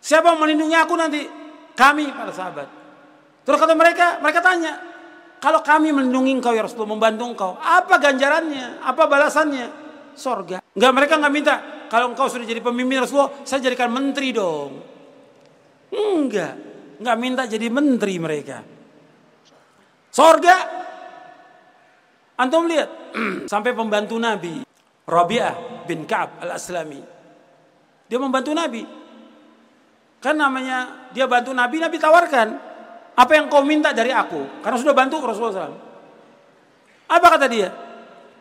Siapa 0.00 0.32
yang 0.32 0.40
melindungi 0.40 0.76
aku 0.78 0.94
nanti? 0.96 1.22
Kami 1.74 2.08
para 2.14 2.32
sahabat. 2.32 2.68
Terus 3.44 3.58
kata 3.60 3.74
mereka, 3.76 4.22
mereka 4.24 4.40
tanya, 4.40 4.72
kalau 5.42 5.60
kami 5.60 5.92
melindungi 5.92 6.40
engkau 6.40 6.56
ya 6.56 6.64
Rasulullah, 6.64 6.96
membantu 6.96 7.24
engkau, 7.28 7.50
apa 7.60 8.00
ganjarannya? 8.00 8.80
Apa 8.80 9.04
balasannya? 9.04 9.66
Sorga. 10.16 10.64
Enggak 10.72 10.92
mereka 10.96 11.12
enggak 11.20 11.34
minta, 11.34 11.54
kalau 11.92 12.14
engkau 12.14 12.30
sudah 12.32 12.48
jadi 12.48 12.64
pemimpin 12.64 13.04
Rasulullah, 13.04 13.44
saya 13.44 13.60
jadikan 13.60 13.92
menteri 13.92 14.32
dong. 14.32 14.80
Enggak. 15.92 16.73
Enggak 17.00 17.16
minta 17.18 17.42
jadi 17.48 17.66
menteri 17.70 18.14
mereka. 18.18 18.62
Sorga. 20.14 20.56
Antum 22.34 22.66
lihat, 22.66 23.14
sampai 23.52 23.74
pembantu 23.74 24.18
Nabi, 24.18 24.66
Rabi'ah 25.06 25.86
bin 25.86 26.02
Ka'ab 26.02 26.42
al-Aslami. 26.42 27.02
Dia 28.10 28.18
membantu 28.18 28.50
Nabi. 28.50 28.82
Kan 30.18 30.40
namanya 30.40 31.10
dia 31.14 31.30
bantu 31.30 31.54
Nabi, 31.54 31.78
Nabi 31.78 31.96
tawarkan, 32.00 32.48
apa 33.14 33.32
yang 33.38 33.46
kau 33.46 33.62
minta 33.62 33.94
dari 33.94 34.10
aku? 34.10 34.64
Karena 34.64 34.78
sudah 34.80 34.94
bantu 34.96 35.22
Rasulullah 35.22 35.70
SAW. 35.70 35.78
Apa 37.06 37.26
kata 37.38 37.46
dia? 37.46 37.70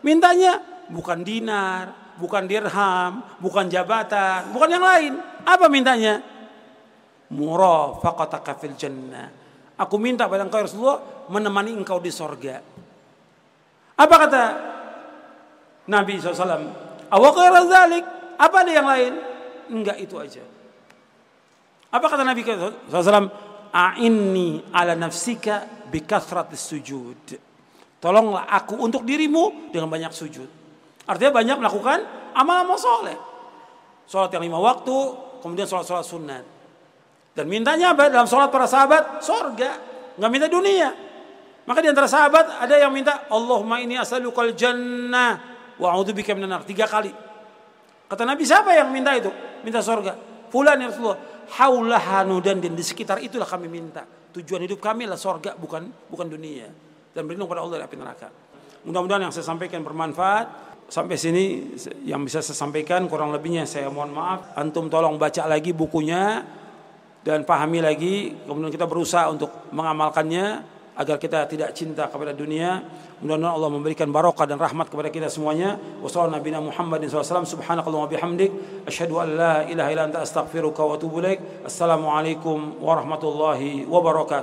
Mintanya 0.01 0.57
bukan 0.89 1.21
dinar, 1.21 2.15
bukan 2.17 2.49
dirham, 2.49 3.21
bukan 3.37 3.69
jabatan, 3.69 4.49
bukan 4.49 4.69
yang 4.73 4.83
lain. 4.83 5.13
Apa 5.45 5.69
mintanya? 5.69 6.32
Murafaqataka 7.31 8.59
fil 8.59 8.75
jannah. 8.75 9.29
Aku 9.79 9.95
minta 10.01 10.27
pada 10.27 10.43
engkau 10.43 10.59
ya 10.59 10.67
Rasulullah 10.67 10.99
menemani 11.31 11.71
engkau 11.73 11.97
di 12.03 12.11
sorga. 12.11 12.59
Apa 13.95 14.15
kata 14.27 14.43
Nabi 15.87 16.19
SAW? 16.19 16.67
Apa 18.37 18.57
ada 18.65 18.71
yang 18.71 18.87
lain? 18.87 19.13
Enggak 19.71 19.97
itu 20.01 20.15
aja. 20.19 20.43
Apa 21.93 22.05
kata 22.09 22.25
Nabi 22.25 22.41
SAW? 22.43 23.53
a'inni 23.73 24.69
ala 24.69 24.93
nafsika 24.93 25.65
bikathratis 25.89 26.61
sujud. 26.61 27.25
Tolonglah 27.97 28.45
aku 28.45 28.77
untuk 28.77 29.01
dirimu 29.01 29.73
dengan 29.73 29.89
banyak 29.89 30.13
sujud. 30.13 30.49
Artinya 31.09 31.31
banyak 31.33 31.57
melakukan 31.57 31.99
amal-amal 32.37 32.77
soleh. 32.77 33.17
Sholat 34.05 34.29
yang 34.35 34.45
lima 34.45 34.59
waktu, 34.61 34.93
kemudian 35.41 35.65
sholat-sholat 35.65 36.05
sunat. 36.05 36.45
Dan 37.33 37.49
mintanya 37.49 37.97
apa? 37.97 38.13
Dalam 38.13 38.29
sholat 38.29 38.53
para 38.53 38.69
sahabat, 38.69 39.25
sorga. 39.25 39.77
Nggak 40.21 40.29
minta 40.29 40.47
dunia. 40.49 40.93
Maka 41.65 41.79
di 41.81 41.89
antara 41.89 42.05
sahabat 42.05 42.61
ada 42.61 42.75
yang 42.77 42.93
minta, 42.93 43.25
Allahumma 43.31 43.81
ini 43.81 43.97
asalukal 43.97 44.53
jannah 44.53 45.39
wa 45.81 45.87
a'udzubika 45.89 46.37
minan 46.37 46.61
Tiga 46.61 46.85
kali. 46.85 47.09
Kata 48.05 48.23
Nabi, 48.29 48.43
siapa 48.45 48.77
yang 48.77 48.93
minta 48.93 49.15
itu? 49.17 49.33
Minta 49.65 49.81
sorga. 49.81 50.13
Fulan 50.53 50.77
ya 50.77 50.93
Rasulullah 50.93 51.17
haulaha 51.57 52.21
dan 52.45 52.61
di 52.61 52.83
sekitar 52.85 53.17
itulah 53.25 53.49
kami 53.49 53.65
minta. 53.65 54.05
Tujuan 54.37 54.61
hidup 54.69 54.77
kami 54.77 55.09
adalah 55.09 55.17
sorga 55.17 55.57
bukan 55.57 55.89
bukan 56.13 56.27
dunia. 56.29 56.69
Dan 57.13 57.25
berlindung 57.25 57.49
pada 57.49 57.65
Allah 57.65 57.81
dari 57.81 57.85
api 57.89 57.97
neraka. 57.97 58.27
Mudah-mudahan 58.85 59.29
yang 59.29 59.33
saya 59.33 59.45
sampaikan 59.45 59.81
bermanfaat. 59.81 60.61
sampai 60.83 61.17
sini 61.17 61.73
yang 62.05 62.21
bisa 62.21 62.43
saya 62.43 62.53
sampaikan 62.53 63.09
kurang 63.09 63.33
lebihnya 63.33 63.65
saya 63.65 63.89
mohon 63.89 64.13
maaf. 64.13 64.53
Antum 64.53 64.93
tolong 64.93 65.17
baca 65.17 65.47
lagi 65.49 65.73
bukunya 65.73 66.45
dan 67.23 67.47
pahami 67.47 67.79
lagi 67.79 68.35
kemudian 68.43 68.71
kita 68.71 68.83
berusaha 68.83 69.31
untuk 69.31 69.71
mengamalkannya 69.71 70.73
agar 70.93 71.17
kita 71.17 71.49
tidak 71.49 71.73
cinta 71.73 72.05
kepada 72.05 72.37
dunia. 72.37 72.85
Mudah-mudahan 73.23 73.55
Allah 73.55 73.71
memberikan 73.71 74.11
barokah 74.11 74.45
dan 74.45 74.59
rahmat 74.59 74.91
kepada 74.91 75.09
kita 75.09 75.31
semuanya. 75.31 75.79
Wassalamualaikum 76.03 76.69
Muhammadin 76.69 77.07
SAW. 77.09 77.47
Subhanakallahumma 77.47 78.11
bihamdik. 78.11 78.51
Asyhadu 78.85 79.17
an 79.23 79.27
la 79.33 79.55
ilaha 79.65 79.89
illa 79.89 80.03
anta 80.11 80.19
astaghfiruka 80.21 80.83
wa 80.83 80.99
atubu 80.99 81.23
ilaik. 81.23 81.65
Warahmatullahi 82.83 83.87
wabarakatuh. 83.87 84.41